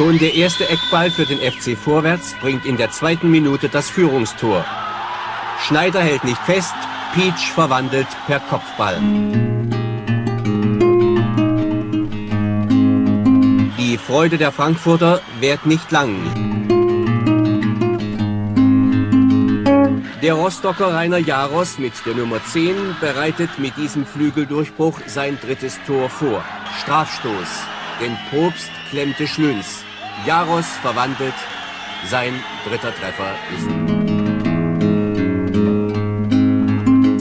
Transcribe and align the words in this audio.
Schon 0.00 0.18
der 0.18 0.34
erste 0.34 0.66
Eckball 0.66 1.10
für 1.10 1.26
den 1.26 1.40
FC 1.40 1.76
Vorwärts 1.76 2.34
bringt 2.40 2.64
in 2.64 2.78
der 2.78 2.90
zweiten 2.90 3.30
Minute 3.30 3.68
das 3.68 3.90
Führungstor. 3.90 4.64
Schneider 5.66 6.00
hält 6.00 6.24
nicht 6.24 6.40
fest, 6.40 6.72
Peach 7.12 7.52
verwandelt 7.52 8.06
per 8.26 8.40
Kopfball. 8.40 8.98
Die 13.76 13.98
Freude 13.98 14.38
der 14.38 14.52
Frankfurter 14.52 15.20
währt 15.38 15.66
nicht 15.66 15.90
lang. 15.90 16.16
Der 20.22 20.32
Rostocker 20.32 20.94
Rainer 20.94 21.18
Jaros 21.18 21.76
mit 21.76 21.92
der 22.06 22.14
Nummer 22.14 22.42
10 22.42 22.96
bereitet 23.02 23.50
mit 23.58 23.76
diesem 23.76 24.06
Flügeldurchbruch 24.06 24.98
sein 25.06 25.38
drittes 25.42 25.78
Tor 25.86 26.08
vor. 26.08 26.42
Strafstoß. 26.80 27.64
Denn 28.00 28.16
Probst 28.30 28.70
klemmte 28.88 29.26
Schlüns. 29.28 29.84
Jaros 30.26 30.66
verwandelt. 30.82 31.34
Sein 32.08 32.32
dritter 32.64 32.94
Treffer 32.94 33.34
ist. 33.56 33.90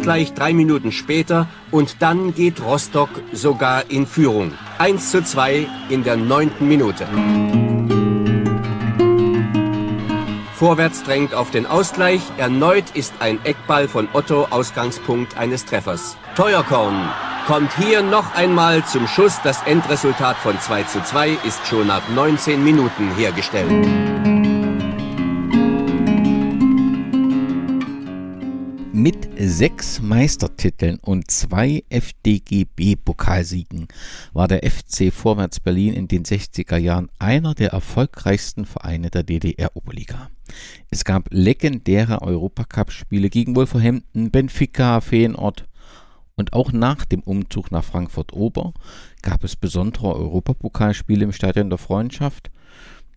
gleich 0.10 0.34
drei 0.34 0.54
Minuten 0.54 0.92
später 0.92 1.48
und 1.70 2.02
dann 2.02 2.34
geht 2.34 2.64
Rostock 2.64 3.10
sogar 3.32 3.92
in 3.92 4.08
Führung. 4.08 4.54
1 4.80 5.12
zu 5.12 5.24
2 5.24 5.68
in 5.90 6.04
der 6.04 6.18
neunten 6.18 6.68
Minute. 6.68 7.06
Vorwärts 10.56 11.04
drängt 11.04 11.36
auf 11.36 11.52
den 11.52 11.68
Ausgleich. 11.68 12.22
Erneut 12.40 12.90
ist 12.96 13.14
ein 13.20 13.38
Eckball 13.46 13.88
von 13.88 14.10
Otto 14.14 14.48
Ausgangspunkt 14.50 15.38
eines 15.38 15.66
Treffers. 15.66 16.18
Teuerkorn 16.36 17.08
kommt 17.50 17.76
hier 17.80 18.04
noch 18.04 18.36
einmal 18.36 18.86
zum 18.86 19.08
Schuss. 19.08 19.40
Das 19.44 19.64
Endresultat 19.64 20.38
von 20.38 20.60
2 20.60 20.84
zu 20.84 21.02
2 21.02 21.32
ist 21.48 21.66
schon 21.66 21.88
nach 21.88 22.08
19 22.10 22.64
Minuten 22.64 23.10
hergestellt. 23.16 23.72
Mit 28.94 29.30
sechs 29.40 30.00
Meistertiteln 30.00 31.00
und 31.02 31.32
zwei 31.32 31.84
FDGB-Pokalsiegen 31.90 33.88
war 34.34 34.48
der 34.48 34.70
FC 34.70 35.12
Vorwärts 35.12 35.60
Berlin 35.60 35.96
in 35.96 36.08
den 36.08 36.26
60er 36.26 36.78
Jahren 36.78 37.10
einer 37.18 37.56
der 37.56 37.72
erfolgreichsten 37.72 38.66
Vereine 38.66 39.10
der 39.10 39.24
DDR-Oberliga. 39.24 40.30
Es 40.92 41.06
gab 41.06 41.30
legendäre 41.32 42.22
Europacup-Spiele 42.22 43.30
gegen 43.30 43.56
Wolverhampton, 43.56 44.32
Benfica, 44.32 45.02
Feyenoord 45.02 45.69
und 46.40 46.54
auch 46.54 46.72
nach 46.72 47.04
dem 47.04 47.22
Umzug 47.22 47.70
nach 47.70 47.84
Frankfurt-Ober 47.84 48.74
gab 49.22 49.44
es 49.44 49.58
besondere 49.58 50.16
Europapokalspiele 50.16 51.26
im 51.26 51.34
Stadion 51.34 51.70
der 51.70 51.78
Freundschaft, 51.78 52.50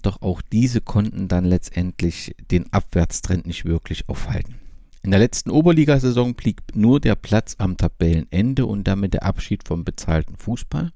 doch 0.02 0.20
auch 0.20 0.42
diese 0.42 0.80
konnten 0.80 1.28
dann 1.28 1.44
letztendlich 1.44 2.34
den 2.50 2.72
Abwärtstrend 2.72 3.46
nicht 3.46 3.64
wirklich 3.64 4.08
aufhalten. 4.08 4.56
In 5.04 5.12
der 5.12 5.20
letzten 5.20 5.50
Oberligasaison 5.50 6.34
blieb 6.34 6.62
nur 6.74 6.98
der 6.98 7.14
Platz 7.14 7.54
am 7.58 7.76
Tabellenende 7.76 8.66
und 8.66 8.88
damit 8.88 9.14
der 9.14 9.24
Abschied 9.24 9.66
vom 9.66 9.84
bezahlten 9.84 10.36
Fußball. 10.36 10.90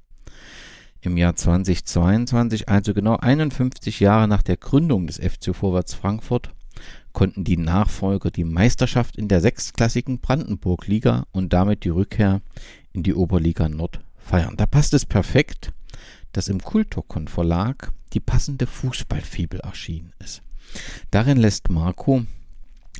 Im 1.00 1.16
Jahr 1.16 1.36
2022, 1.36 2.68
also 2.68 2.92
genau 2.92 3.16
51 3.16 4.00
Jahre 4.00 4.27
nach 4.27 4.42
der 4.42 4.56
Gründung 4.56 5.06
des 5.06 5.18
FC 5.18 5.55
Vorwärts 5.55 5.94
Frankfurt, 5.94 6.50
konnten 7.17 7.45
die 7.45 7.56
Nachfolger 7.56 8.31
die 8.31 8.45
Meisterschaft 8.45 9.17
in 9.17 9.27
der 9.27 9.41
sechstklassigen 9.41 10.19
Brandenburg-Liga 10.19 11.27
und 11.33 11.55
damit 11.55 11.84
die 11.84 11.89
Rückkehr 11.89 12.42
in 12.92 13.05
die 13.05 13.14
Oberliga 13.14 13.70
Nord 13.70 14.00
feiern. 14.19 14.58
Da 14.58 14.67
passt 14.67 14.92
es 14.92 15.06
perfekt, 15.06 15.73
dass 16.33 16.48
im 16.48 16.61
Kulturkon 16.61 17.27
Verlag 17.27 17.91
die 18.12 18.20
passende 18.20 18.67
Fußballfibel 18.67 19.61
erschienen 19.61 20.12
ist. 20.19 20.42
Darin 21.11 21.39
lässt 21.39 21.70
Marco 21.70 22.27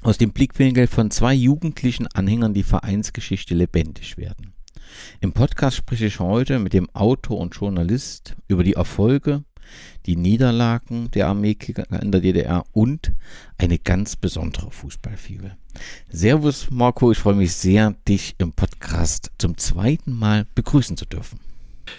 aus 0.01 0.17
dem 0.17 0.33
Blickwinkel 0.33 0.87
von 0.87 1.11
zwei 1.11 1.35
jugendlichen 1.35 2.07
Anhängern 2.07 2.55
die 2.55 2.63
Vereinsgeschichte 2.63 3.55
lebendig 3.55 4.17
werden. 4.17 4.55
Im 5.21 5.35
Podcast 5.35 5.77
spreche 5.77 6.07
ich 6.07 6.21
heute 6.21 6.59
mit 6.59 6.73
dem 6.73 6.89
Autor 6.95 7.37
und 7.37 7.55
Journalist 7.55 8.35
über 8.49 8.65
die 8.65 8.77
Erfolge, 8.77 9.45
die 10.07 10.17
Niederlagen 10.17 11.11
der 11.11 11.29
Armeekicker 11.29 11.85
in 12.03 12.13
der 12.13 12.21
DDR 12.21 12.65
und 12.73 13.13
eine 13.59 13.79
ganz 13.79 14.17
besondere 14.17 14.71
Fußballfibel. 14.71 15.57
Servus 16.11 16.71
Marco, 16.71 17.13
ich 17.13 17.19
freue 17.19 17.35
mich 17.35 17.53
sehr, 17.55 17.95
dich 18.09 18.35
im 18.39 18.53
Podcast 18.53 19.31
zum 19.39 19.57
zweiten 19.59 20.13
Mal 20.13 20.47
begrüßen 20.55 20.97
zu 20.97 21.07
dürfen. 21.07 21.41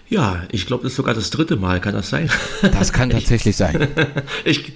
Ja, 0.10 0.44
ich 0.52 0.66
glaube, 0.66 0.84
das 0.84 0.94
ist 0.94 0.98
sogar 0.98 1.14
das 1.14 1.30
dritte 1.30 1.58
Mal, 1.58 1.82
kann 1.82 1.94
das 1.94 2.10
sein? 2.10 2.30
Das 2.62 2.94
kann 2.94 3.10
tatsächlich 3.12 3.56
sein. 3.56 3.88
Ich, 4.46 4.74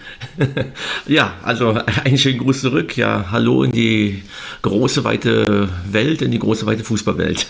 ja, 1.08 1.36
also 1.44 1.70
einen 2.04 2.18
schönen 2.18 2.40
Gruß 2.40 2.62
zurück. 2.62 2.98
Ja, 2.98 3.32
hallo 3.32 3.64
in 3.64 3.72
die 3.72 4.24
große, 4.62 5.04
weite 5.04 5.70
Welt, 5.90 6.22
in 6.22 6.32
die 6.32 6.40
große, 6.40 6.66
weite 6.66 6.84
Fußballwelt. 6.84 7.48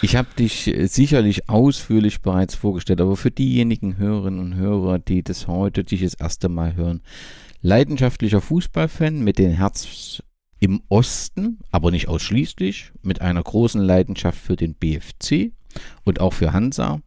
Ich 0.00 0.16
habe 0.16 0.28
dich 0.38 0.72
sicherlich 0.84 1.48
ausführlich 1.48 2.22
bereits 2.22 2.54
vorgestellt, 2.54 3.00
aber 3.00 3.16
für 3.16 3.30
diejenigen 3.30 3.98
Hörerinnen 3.98 4.40
und 4.40 4.54
Hörer, 4.56 4.98
die 4.98 5.22
das 5.22 5.46
heute 5.46 5.84
dich 5.84 6.02
das 6.02 6.14
erste 6.14 6.48
Mal 6.48 6.74
hören, 6.76 7.02
leidenschaftlicher 7.60 8.40
Fußballfan 8.40 9.20
mit 9.20 9.38
dem 9.38 9.52
Herz 9.52 10.22
im 10.58 10.82
Osten, 10.88 11.58
aber 11.70 11.90
nicht 11.90 12.08
ausschließlich, 12.08 12.92
mit 13.02 13.20
einer 13.20 13.42
großen 13.42 13.80
Leidenschaft 13.80 14.38
für 14.38 14.56
den 14.56 14.74
BFC 14.74 15.52
und 16.04 16.20
auch 16.20 16.32
für 16.32 16.52
Hansa, 16.52 17.00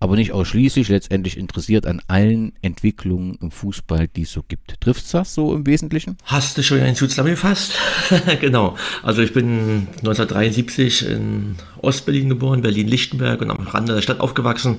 aber 0.00 0.16
nicht 0.16 0.32
ausschließlich 0.32 0.88
letztendlich 0.88 1.36
interessiert 1.36 1.86
an 1.86 2.00
allen 2.08 2.54
Entwicklungen 2.62 3.36
im 3.42 3.50
Fußball, 3.50 4.08
die 4.08 4.22
es 4.22 4.32
so 4.32 4.42
gibt. 4.42 4.80
Trifft 4.80 5.12
das 5.12 5.34
so 5.34 5.54
im 5.54 5.66
Wesentlichen? 5.66 6.16
Hast 6.24 6.56
du 6.56 6.62
schon 6.62 6.80
einen 6.80 6.96
zusammengefasst? 6.96 7.74
genau. 8.40 8.76
Also 9.02 9.20
ich 9.20 9.34
bin 9.34 9.88
1973 9.98 11.06
in 11.06 11.56
Ostberlin 11.82 12.30
geboren, 12.30 12.62
Berlin-Lichtenberg 12.62 13.42
und 13.42 13.50
am 13.50 13.66
Rande 13.66 13.94
der 13.94 14.02
Stadt 14.02 14.20
aufgewachsen. 14.20 14.78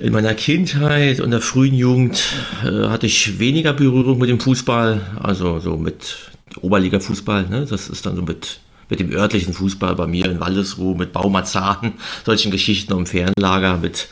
In 0.00 0.12
meiner 0.12 0.34
Kindheit 0.34 1.20
und 1.20 1.30
der 1.30 1.40
frühen 1.40 1.74
Jugend 1.74 2.22
äh, 2.64 2.88
hatte 2.88 3.06
ich 3.06 3.38
weniger 3.38 3.72
Berührung 3.72 4.18
mit 4.18 4.28
dem 4.28 4.38
Fußball, 4.40 5.00
also 5.20 5.60
so 5.60 5.76
mit 5.76 6.30
Oberliga-Fußball. 6.60 7.48
Ne? 7.48 7.66
Das 7.68 7.88
ist 7.88 8.06
dann 8.06 8.16
so 8.16 8.22
mit 8.22 8.60
mit 8.88 9.00
dem 9.00 9.12
örtlichen 9.12 9.52
Fußball 9.52 9.94
bei 9.94 10.06
mir 10.06 10.26
in 10.26 10.40
Wallesruhe, 10.40 10.96
mit 10.96 11.12
Baumazaren, 11.12 11.94
solchen 12.24 12.50
Geschichten 12.50 12.92
um 12.92 13.06
Fernlager, 13.06 13.78
mit 13.78 14.08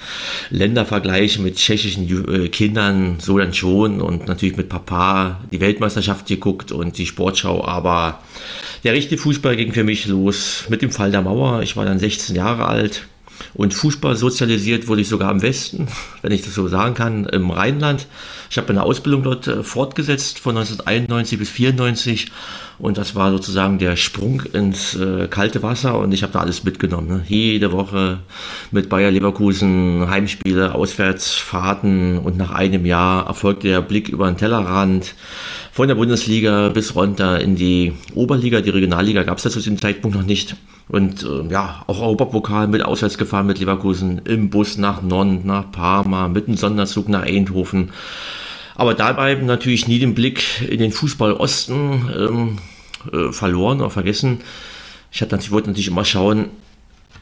Ländervergleichen 0.50 1.44
mit 1.44 1.56
tschechischen 1.56 2.08
äh, 2.28 2.48
Kindern, 2.48 3.16
so 3.18 3.38
dann 3.38 3.54
schon. 3.54 4.00
Und 4.00 4.26
natürlich 4.28 4.56
mit 4.56 4.68
Papa 4.68 5.40
die 5.52 5.60
Weltmeisterschaft 5.60 6.26
geguckt 6.26 6.72
und 6.72 6.98
die 6.98 7.06
Sportschau, 7.06 7.64
aber 7.64 8.20
der 8.84 8.92
richtige 8.92 9.20
Fußball 9.20 9.56
ging 9.56 9.72
für 9.72 9.84
mich 9.84 10.06
los 10.06 10.64
mit 10.68 10.82
dem 10.82 10.90
Fall 10.90 11.10
der 11.10 11.22
Mauer. 11.22 11.62
Ich 11.62 11.76
war 11.76 11.84
dann 11.84 11.98
16 11.98 12.36
Jahre 12.36 12.66
alt 12.66 13.06
und 13.56 13.72
Fußball 13.72 14.16
sozialisiert 14.16 14.86
wurde 14.86 15.00
ich 15.00 15.08
sogar 15.08 15.30
im 15.30 15.42
Westen, 15.42 15.88
wenn 16.22 16.32
ich 16.32 16.42
das 16.42 16.54
so 16.54 16.68
sagen 16.68 16.94
kann, 16.94 17.24
im 17.24 17.50
Rheinland. 17.50 18.06
Ich 18.50 18.58
habe 18.58 18.68
eine 18.68 18.82
Ausbildung 18.82 19.22
dort 19.22 19.46
äh, 19.48 19.62
fortgesetzt 19.62 20.38
von 20.38 20.56
1991 20.56 21.38
bis 21.38 21.48
1994 21.48 22.30
und 22.78 22.98
das 22.98 23.14
war 23.14 23.30
sozusagen 23.30 23.78
der 23.78 23.96
Sprung 23.96 24.42
ins 24.52 24.94
äh, 24.94 25.28
kalte 25.28 25.62
Wasser 25.62 25.98
und 25.98 26.12
ich 26.12 26.22
habe 26.22 26.32
da 26.34 26.40
alles 26.40 26.64
mitgenommen. 26.64 27.08
Ne? 27.08 27.24
Jede 27.26 27.72
Woche 27.72 28.18
mit 28.70 28.90
Bayer 28.90 29.10
Leverkusen 29.10 30.08
Heimspiele, 30.08 30.74
Auswärtsfahrten 30.74 32.18
und 32.18 32.36
nach 32.36 32.50
einem 32.50 32.84
Jahr 32.84 33.26
erfolgte 33.26 33.68
der 33.68 33.80
Blick 33.80 34.10
über 34.10 34.26
den 34.26 34.36
Tellerrand 34.36 35.14
von 35.76 35.88
der 35.88 35.94
Bundesliga 35.94 36.70
bis 36.70 36.94
runter 36.94 37.38
in 37.38 37.54
die 37.54 37.92
Oberliga. 38.14 38.62
Die 38.62 38.70
Regionalliga 38.70 39.24
gab 39.24 39.36
es 39.36 39.44
ja 39.44 39.50
zu 39.50 39.58
diesem 39.58 39.78
Zeitpunkt 39.78 40.16
noch 40.16 40.24
nicht. 40.24 40.56
Und 40.88 41.22
äh, 41.22 41.52
ja, 41.52 41.84
auch 41.86 42.00
Europapokal 42.00 42.66
mit 42.66 42.82
auswärts 42.82 43.18
gefahren 43.18 43.46
mit 43.46 43.58
Leverkusen 43.58 44.22
im 44.24 44.48
Bus 44.48 44.78
nach 44.78 45.02
Nonn, 45.02 45.44
nach 45.44 45.70
Parma, 45.70 46.28
mit 46.28 46.48
einem 46.48 46.56
Sonderzug 46.56 47.10
nach 47.10 47.24
Eindhoven. 47.24 47.90
Aber 48.74 48.94
dabei 48.94 49.34
natürlich 49.34 49.86
nie 49.86 49.98
den 49.98 50.14
Blick 50.14 50.62
in 50.66 50.78
den 50.78 50.92
Fußball 50.92 51.34
Osten 51.34 52.08
ähm, 52.18 52.58
äh, 53.12 53.30
verloren 53.30 53.82
oder 53.82 53.90
vergessen. 53.90 54.40
Ich 55.12 55.20
hatte 55.20 55.34
natürlich, 55.34 55.52
wollte 55.52 55.68
natürlich 55.68 55.88
immer 55.88 56.06
schauen, 56.06 56.46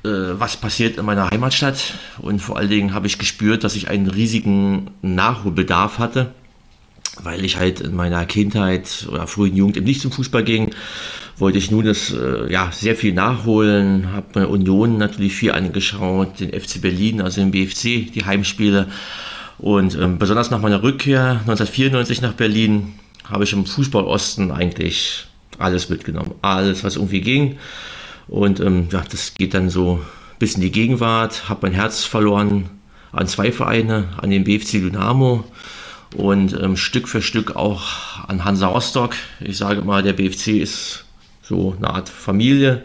äh, 0.05 0.09
was 0.39 0.57
passiert 0.59 0.97
in 0.97 1.05
meiner 1.05 1.29
Heimatstadt. 1.29 1.95
Und 2.19 2.39
vor 2.39 2.57
allen 2.57 2.71
Dingen 2.71 2.95
habe 2.95 3.09
ich 3.09 3.19
gespürt, 3.19 3.65
dass 3.65 3.75
ich 3.75 3.89
einen 3.89 4.07
riesigen 4.07 4.93
Nachholbedarf 5.03 5.99
hatte, 5.99 6.31
weil 7.23 7.45
ich 7.45 7.57
halt 7.57 7.81
in 7.81 7.95
meiner 7.95 8.25
Kindheit 8.27 9.07
oder 9.11 9.27
frühen 9.27 9.57
Jugend 9.57 9.77
eben 9.77 9.87
nicht 9.87 10.01
zum 10.01 10.13
Fußball 10.13 10.45
ging 10.45 10.75
wollte 11.39 11.59
ich 11.59 11.71
nun 11.71 11.85
das 11.85 12.13
äh, 12.13 12.51
ja 12.53 12.71
sehr 12.73 12.95
viel 12.97 13.13
nachholen, 13.13 14.13
habe 14.13 14.41
mir 14.41 14.49
Union 14.49 14.99
natürlich 14.99 15.35
viel 15.35 15.53
angeschaut, 15.53 16.41
den 16.41 16.51
FC 16.51 16.81
Berlin, 16.81 17.21
also 17.21 17.41
den 17.41 17.51
BFC, 17.51 18.13
die 18.13 18.25
Heimspiele. 18.25 18.89
Und 19.59 19.97
ähm, 19.97 20.19
besonders 20.19 20.51
nach 20.51 20.61
meiner 20.61 20.83
Rückkehr 20.83 21.41
1994 21.41 22.23
nach 22.23 22.35
Berlin 22.35 22.95
habe 23.25 23.45
ich 23.45 23.53
im 23.53 23.67
Fußball 23.67 24.05
Osten 24.05 24.51
eigentlich 24.51 25.27
alles 25.59 25.89
mitgenommen, 25.89 26.35
alles 26.43 26.85
was 26.85 26.97
irgendwie 26.97 27.21
ging. 27.21 27.57
Und 28.29 28.61
ähm, 28.61 28.89
ja, 28.91 29.03
das 29.11 29.35
geht 29.35 29.55
dann 29.55 29.71
so 29.71 30.01
bis 30.39 30.55
in 30.55 30.61
die 30.61 30.73
Gegenwart, 30.73 31.49
habe 31.49 31.61
mein 31.63 31.73
Herz 31.73 32.05
verloren 32.05 32.69
an 33.13 33.27
zwei 33.29 33.53
Vereine, 33.53 34.09
an 34.21 34.31
den 34.31 34.45
BFC 34.45 34.73
Dynamo 34.73 35.45
und 36.15 36.59
ähm, 36.61 36.77
Stück 36.77 37.09
für 37.09 37.23
Stück 37.23 37.57
auch 37.57 38.27
an 38.29 38.45
Hansa 38.45 38.69
Rostock. 38.69 39.15
Ich 39.41 39.59
sage 39.59 39.83
mal, 39.83 40.03
der 40.03 40.15
BFC 40.15 40.61
ist 40.61 41.05
so 41.43 41.75
eine 41.77 41.91
Art 41.91 42.09
Familie 42.09 42.85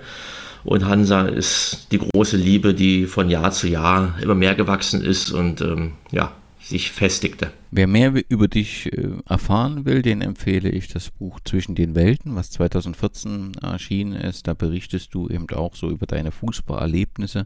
und 0.63 0.85
Hansa 0.85 1.23
ist 1.23 1.87
die 1.91 1.99
große 1.99 2.37
Liebe, 2.37 2.73
die 2.73 3.05
von 3.05 3.29
Jahr 3.29 3.51
zu 3.51 3.67
Jahr 3.67 4.15
immer 4.21 4.35
mehr 4.35 4.55
gewachsen 4.55 5.01
ist 5.01 5.31
und 5.31 5.61
ähm, 5.61 5.93
ja, 6.11 6.31
sich 6.61 6.91
festigte. 6.91 7.51
Wer 7.71 7.85
mehr 7.85 8.13
über 8.29 8.47
dich 8.47 8.91
äh, 8.91 9.09
erfahren 9.27 9.85
will, 9.85 10.01
den 10.01 10.21
empfehle 10.21 10.69
ich 10.69 10.87
das 10.87 11.11
Buch 11.11 11.39
Zwischen 11.45 11.75
den 11.75 11.93
Welten, 11.93 12.35
was 12.35 12.49
2014 12.49 13.51
erschienen 13.61 14.13
ist. 14.13 14.47
Da 14.47 14.55
berichtest 14.55 15.13
du 15.13 15.29
eben 15.29 15.47
auch 15.51 15.75
so 15.75 15.89
über 15.91 16.07
deine 16.07 16.31
Fußballerlebnisse. 16.31 17.45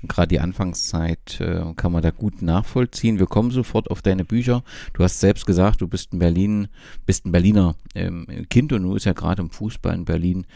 Und 0.00 0.08
gerade 0.08 0.28
die 0.28 0.38
Anfangszeit 0.38 1.40
äh, 1.40 1.74
kann 1.74 1.90
man 1.90 2.02
da 2.02 2.10
gut 2.10 2.40
nachvollziehen. 2.40 3.18
Wir 3.18 3.26
kommen 3.26 3.50
sofort 3.50 3.90
auf 3.90 4.00
deine 4.00 4.24
Bücher. 4.24 4.62
Du 4.92 5.02
hast 5.02 5.18
selbst 5.18 5.44
gesagt, 5.44 5.80
du 5.80 5.88
bist 5.88 6.12
in 6.12 6.20
Berlin, 6.20 6.68
bist 7.04 7.26
ein 7.26 7.32
Berliner 7.32 7.74
ähm, 7.96 8.26
Kind 8.50 8.72
und 8.72 8.84
du 8.84 8.94
ist 8.94 9.06
ja 9.06 9.12
gerade 9.12 9.42
im 9.42 9.50
Fußball 9.50 9.94
in 9.94 10.04
Berlin 10.04 10.46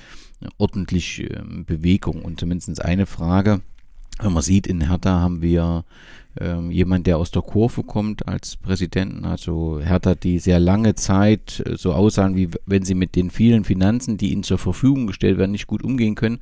ordentlich 0.58 1.28
ähm, 1.28 1.64
Bewegung. 1.64 2.22
Und 2.22 2.38
zumindest 2.38 2.84
eine 2.84 3.06
Frage, 3.06 3.62
wenn 4.20 4.32
man 4.32 4.42
sieht, 4.42 4.68
in 4.68 4.88
Hertha 4.88 5.10
haben 5.10 5.42
wir 5.42 5.84
ähm, 6.40 6.70
jemand, 6.70 7.06
der 7.06 7.18
aus 7.18 7.30
der 7.30 7.42
Kurve 7.42 7.82
kommt 7.82 8.28
als 8.28 8.56
Präsidenten, 8.56 9.24
also 9.24 9.80
Hertha, 9.80 10.14
die 10.14 10.38
sehr 10.38 10.60
lange 10.60 10.94
Zeit 10.94 11.62
äh, 11.66 11.76
so 11.76 11.92
aussahen, 11.92 12.36
wie 12.36 12.48
wenn 12.66 12.84
sie 12.84 12.94
mit 12.94 13.16
den 13.16 13.30
vielen 13.30 13.64
Finanzen, 13.64 14.16
die 14.16 14.32
ihnen 14.32 14.42
zur 14.42 14.58
Verfügung 14.58 15.06
gestellt 15.06 15.38
werden, 15.38 15.52
nicht 15.52 15.66
gut 15.66 15.82
umgehen 15.82 16.14
können, 16.14 16.40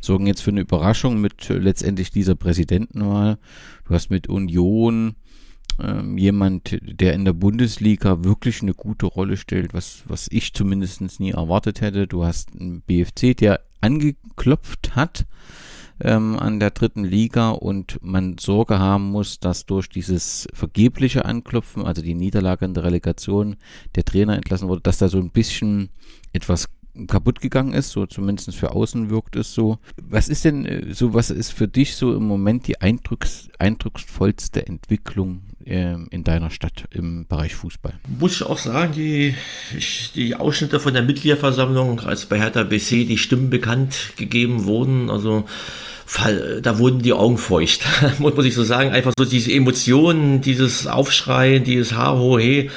sorgen 0.00 0.26
jetzt 0.26 0.42
für 0.42 0.50
eine 0.50 0.62
Überraschung 0.62 1.20
mit 1.20 1.48
äh, 1.50 1.58
letztendlich 1.58 2.10
dieser 2.10 2.34
Präsidentenwahl. 2.34 3.38
Du 3.86 3.94
hast 3.94 4.10
mit 4.10 4.28
Union 4.28 5.16
ähm, 5.80 6.18
jemand, 6.18 6.78
der 6.82 7.14
in 7.14 7.24
der 7.24 7.32
Bundesliga 7.32 8.24
wirklich 8.24 8.62
eine 8.62 8.74
gute 8.74 9.06
Rolle 9.06 9.36
stellt, 9.36 9.74
was, 9.74 10.04
was 10.06 10.28
ich 10.30 10.54
zumindest 10.54 11.20
nie 11.20 11.30
erwartet 11.30 11.80
hätte. 11.80 12.06
Du 12.06 12.24
hast 12.24 12.50
einen 12.58 12.80
BFC, 12.80 13.36
der 13.36 13.60
angeklopft 13.80 14.96
hat 14.96 15.26
ähm, 16.00 16.38
an 16.38 16.60
der 16.60 16.70
dritten 16.70 17.04
Liga 17.04 17.50
und 17.50 17.98
man 18.02 18.38
Sorge 18.38 18.78
haben 18.78 19.10
muss, 19.10 19.40
dass 19.40 19.66
durch 19.66 19.88
dieses 19.88 20.46
vergebliche 20.52 21.24
Anklopfen, 21.24 21.84
also 21.84 22.02
die 22.02 22.14
Niederlage 22.14 22.64
in 22.64 22.74
der 22.74 22.84
Relegation, 22.84 23.56
der 23.94 24.04
Trainer 24.04 24.36
entlassen 24.36 24.68
wurde, 24.68 24.82
dass 24.82 24.98
da 24.98 25.08
so 25.08 25.18
ein 25.18 25.30
bisschen 25.30 25.90
etwas 26.32 26.68
kaputt 27.06 27.40
gegangen 27.40 27.72
ist, 27.74 27.90
so 27.90 28.06
zumindest 28.06 28.54
für 28.54 28.72
außen 28.72 29.10
wirkt 29.10 29.36
es 29.36 29.54
so. 29.54 29.78
Was 30.02 30.28
ist 30.28 30.44
denn 30.44 30.64
äh, 30.64 30.94
so, 30.94 31.14
was 31.14 31.30
ist 31.30 31.50
für 31.50 31.68
dich 31.68 31.96
so 31.96 32.14
im 32.14 32.24
Moment 32.24 32.66
die 32.66 32.80
eindrucks, 32.80 33.48
eindrucksvollste 33.58 34.66
Entwicklung 34.66 35.42
äh, 35.64 35.94
in 36.10 36.24
deiner 36.24 36.50
Stadt 36.50 36.84
im 36.90 37.26
Bereich 37.26 37.54
Fußball? 37.54 37.94
Muss 38.18 38.36
ich 38.36 38.42
auch 38.42 38.58
sagen, 38.58 38.92
die, 38.94 39.34
die 40.14 40.34
Ausschnitte 40.34 40.80
von 40.80 40.94
der 40.94 41.02
Mitgliederversammlung, 41.02 42.00
als 42.00 42.26
bei 42.26 42.38
Hertha 42.38 42.62
BC 42.62 43.06
die 43.06 43.18
Stimmen 43.18 43.50
bekannt 43.50 44.12
gegeben 44.16 44.64
wurden, 44.64 45.10
also 45.10 45.44
da 46.62 46.78
wurden 46.78 47.02
die 47.02 47.12
Augen 47.12 47.36
feucht, 47.36 47.84
muss 48.18 48.44
ich 48.44 48.54
so 48.54 48.62
sagen. 48.62 48.90
Einfach 48.90 49.12
so 49.18 49.24
diese 49.24 49.52
Emotionen, 49.52 50.40
dieses 50.40 50.86
Aufschreien, 50.86 51.64
dieses 51.64 51.94
Ha-Ho-He. 51.94 52.70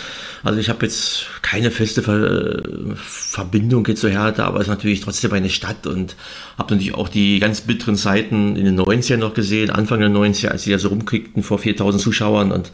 Also 0.43 0.59
ich 0.59 0.69
habe 0.69 0.85
jetzt 0.85 1.27
keine 1.41 1.71
feste 1.71 2.01
Ver 2.01 2.61
Verbindung 2.95 3.85
jetzt 3.87 4.01
zu 4.01 4.09
Hertha, 4.09 4.45
aber 4.45 4.57
es 4.57 4.63
ist 4.63 4.69
natürlich 4.69 5.01
trotzdem 5.01 5.33
eine 5.33 5.49
Stadt 5.49 5.87
und 5.87 6.15
habe 6.57 6.73
natürlich 6.73 6.95
auch 6.95 7.09
die 7.09 7.39
ganz 7.39 7.61
bitteren 7.61 7.95
Zeiten 7.95 8.55
in 8.55 8.65
den 8.65 8.79
90ern 8.79 9.17
noch 9.17 9.33
gesehen, 9.33 9.69
Anfang 9.69 9.99
der 9.99 10.09
90er, 10.09 10.49
als 10.49 10.63
sie 10.63 10.71
da 10.71 10.79
so 10.79 10.89
rumkriegten 10.89 11.43
vor 11.43 11.59
4000 11.59 12.01
Zuschauern 12.01 12.51
und 12.51 12.71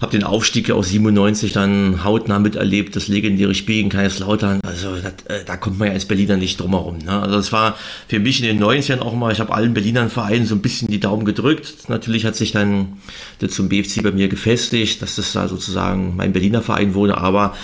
habe 0.00 0.12
den 0.12 0.24
Aufstieg 0.24 0.70
aus 0.70 0.88
97 0.88 1.52
dann 1.52 2.04
hautnah 2.04 2.38
miterlebt, 2.38 2.96
das 2.96 3.08
legendäre 3.08 3.54
Spiel 3.54 3.76
gegen 3.76 3.88
Kaiserslautern. 3.90 4.60
Also 4.62 4.96
das, 4.96 5.12
äh, 5.26 5.44
da 5.44 5.56
kommt 5.56 5.78
man 5.78 5.88
ja 5.88 5.94
als 5.94 6.06
Berliner 6.06 6.36
nicht 6.36 6.58
drum 6.58 6.70
herum. 6.70 6.98
Ne? 6.98 7.20
Also 7.20 7.36
das 7.36 7.52
war 7.52 7.76
für 8.08 8.18
mich 8.18 8.42
in 8.42 8.46
den 8.46 8.62
90ern 8.64 9.00
auch 9.00 9.14
mal, 9.14 9.32
ich 9.32 9.40
habe 9.40 9.52
allen 9.52 9.74
Berlinern 9.74 10.08
Vereinen 10.08 10.46
so 10.46 10.54
ein 10.54 10.62
bisschen 10.62 10.88
die 10.88 11.00
Daumen 11.00 11.24
gedrückt. 11.24 11.88
Natürlich 11.88 12.24
hat 12.24 12.34
sich 12.34 12.52
dann 12.52 12.98
der 13.40 13.50
zum 13.50 13.68
BFC 13.68 14.02
bei 14.02 14.12
mir 14.12 14.28
gefestigt, 14.28 15.02
dass 15.02 15.16
das 15.16 15.32
da 15.32 15.48
sozusagen 15.48 16.16
mein 16.16 16.32
Berliner 16.32 16.62
Verein 16.62 16.94
wurde, 16.94 17.18
aber 17.18 17.54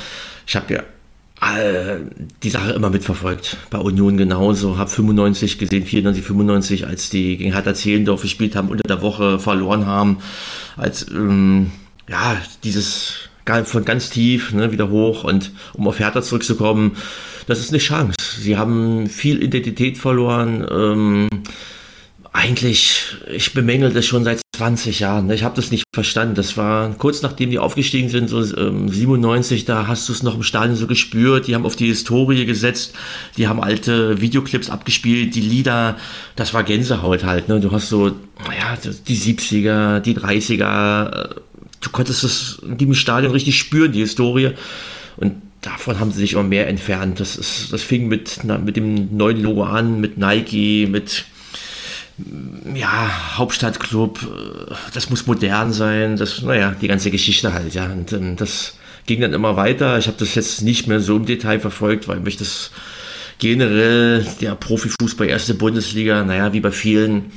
ich 0.46 0.56
habe 0.56 0.74
ja 0.74 0.82
äh, 1.40 2.00
die 2.42 2.50
Sache 2.50 2.72
immer 2.72 2.90
mitverfolgt. 2.90 3.56
Bei 3.70 3.78
Union 3.78 4.16
genauso. 4.16 4.78
Habe 4.78 4.90
95 4.90 5.58
gesehen, 5.58 5.84
94, 5.84 6.24
95, 6.24 6.86
als 6.86 7.10
die 7.10 7.36
gegen 7.36 7.52
Hertha 7.52 7.74
Zehlendorf 7.74 8.22
gespielt 8.22 8.56
haben, 8.56 8.68
unter 8.68 8.86
der 8.86 9.02
Woche 9.02 9.38
verloren 9.38 9.86
haben. 9.86 10.18
Als 10.76 11.10
ähm, 11.10 11.72
ja, 12.08 12.36
dieses 12.64 13.28
von 13.64 13.84
ganz 13.84 14.10
tief 14.10 14.52
ne, 14.52 14.72
wieder 14.72 14.90
hoch 14.90 15.22
und 15.22 15.52
um 15.74 15.86
auf 15.86 16.00
Hertha 16.00 16.20
zurückzukommen, 16.20 16.96
das 17.46 17.60
ist 17.60 17.70
eine 17.70 17.78
Chance. 17.78 18.16
Sie 18.40 18.56
haben 18.56 19.06
viel 19.06 19.40
Identität 19.40 19.98
verloren. 19.98 20.66
Ähm, 20.68 21.28
eigentlich, 22.32 23.16
ich 23.32 23.54
bemängel 23.54 23.92
das 23.92 24.04
schon 24.04 24.24
seit 24.24 24.40
20 24.56 25.00
Jahren. 25.00 25.26
Ne? 25.26 25.34
Ich 25.34 25.44
habe 25.44 25.56
das 25.56 25.70
nicht 25.70 25.84
verstanden. 25.94 26.34
Das 26.34 26.56
war 26.56 26.92
kurz 26.94 27.22
nachdem 27.22 27.50
die 27.50 27.58
aufgestiegen 27.58 28.08
sind, 28.08 28.28
so 28.28 28.42
ähm, 28.56 28.88
97, 28.88 29.64
da 29.64 29.86
hast 29.86 30.08
du 30.08 30.12
es 30.12 30.22
noch 30.22 30.34
im 30.34 30.42
Stadion 30.42 30.76
so 30.76 30.86
gespürt. 30.86 31.46
Die 31.46 31.54
haben 31.54 31.64
auf 31.64 31.76
die 31.76 31.86
Historie 31.86 32.44
gesetzt, 32.44 32.94
die 33.36 33.48
haben 33.48 33.62
alte 33.62 34.20
Videoclips 34.20 34.70
abgespielt, 34.70 35.34
die 35.34 35.40
Lieder, 35.40 35.96
das 36.34 36.52
war 36.52 36.64
Gänsehaut 36.64 37.24
halt. 37.24 37.48
Ne? 37.48 37.60
Du 37.60 37.72
hast 37.72 37.88
so, 37.88 38.08
ja, 38.08 38.76
die 39.06 39.16
70er, 39.16 40.00
die 40.00 40.16
30er, 40.16 41.36
du 41.80 41.90
konntest 41.90 42.24
es 42.24 42.60
in 42.62 42.78
dem 42.78 42.94
Stadion 42.94 43.32
richtig 43.32 43.58
spüren, 43.58 43.92
die 43.92 44.00
Historie. 44.00 44.52
Und 45.16 45.34
davon 45.62 45.98
haben 46.00 46.12
sie 46.12 46.20
sich 46.20 46.34
immer 46.34 46.42
mehr 46.42 46.68
entfernt. 46.68 47.20
Das, 47.20 47.36
ist, 47.36 47.72
das 47.72 47.82
fing 47.82 48.08
mit, 48.08 48.44
mit 48.44 48.76
dem 48.76 49.16
neuen 49.16 49.42
Logo 49.42 49.64
an, 49.64 50.00
mit 50.00 50.18
Nike, 50.18 50.86
mit 50.86 51.24
ja, 52.74 53.36
Hauptstadtclub, 53.36 54.20
das 54.94 55.10
muss 55.10 55.26
modern 55.26 55.72
sein, 55.72 56.16
das, 56.16 56.40
naja, 56.42 56.74
die 56.80 56.88
ganze 56.88 57.10
Geschichte 57.10 57.52
halt, 57.52 57.74
ja. 57.74 57.84
Und 57.86 58.12
ähm, 58.12 58.36
das 58.36 58.78
ging 59.06 59.20
dann 59.20 59.34
immer 59.34 59.56
weiter. 59.56 59.98
Ich 59.98 60.06
habe 60.06 60.16
das 60.18 60.34
jetzt 60.34 60.62
nicht 60.62 60.86
mehr 60.86 61.00
so 61.00 61.16
im 61.16 61.26
Detail 61.26 61.60
verfolgt, 61.60 62.08
weil 62.08 62.20
mich 62.20 62.36
das 62.36 62.70
generell 63.38 64.26
der 64.40 64.54
Profifußball 64.54 65.28
erste 65.28 65.54
Bundesliga, 65.54 66.24
naja, 66.24 66.52
wie 66.54 66.60
bei 66.60 66.70
vielen, 66.70 67.32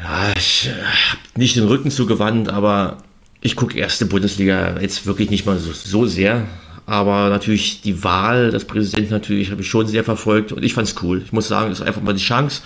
ja, 0.00 0.32
ich 0.36 0.68
äh, 0.68 0.70
habe 0.70 1.20
nicht 1.36 1.56
den 1.56 1.64
Rücken 1.64 1.90
zugewandt, 1.90 2.48
aber 2.48 2.98
ich 3.46 3.56
gucke 3.56 3.78
erste 3.78 4.06
Bundesliga 4.06 4.78
jetzt 4.80 5.06
wirklich 5.06 5.30
nicht 5.30 5.46
mal 5.46 5.58
so, 5.58 5.72
so 5.72 6.06
sehr. 6.06 6.46
Aber 6.84 7.30
natürlich 7.30 7.80
die 7.80 8.04
Wahl 8.04 8.50
des 8.50 8.64
Präsidenten 8.64 9.12
natürlich 9.12 9.50
habe 9.50 9.62
ich 9.62 9.68
schon 9.68 9.86
sehr 9.86 10.04
verfolgt 10.04 10.52
und 10.52 10.64
ich 10.64 10.74
fand 10.74 10.88
es 10.88 11.02
cool. 11.02 11.22
Ich 11.24 11.32
muss 11.32 11.48
sagen, 11.48 11.70
das 11.70 11.80
ist 11.80 11.86
einfach 11.86 12.02
mal 12.02 12.12
die 12.12 12.22
Chance. 12.22 12.62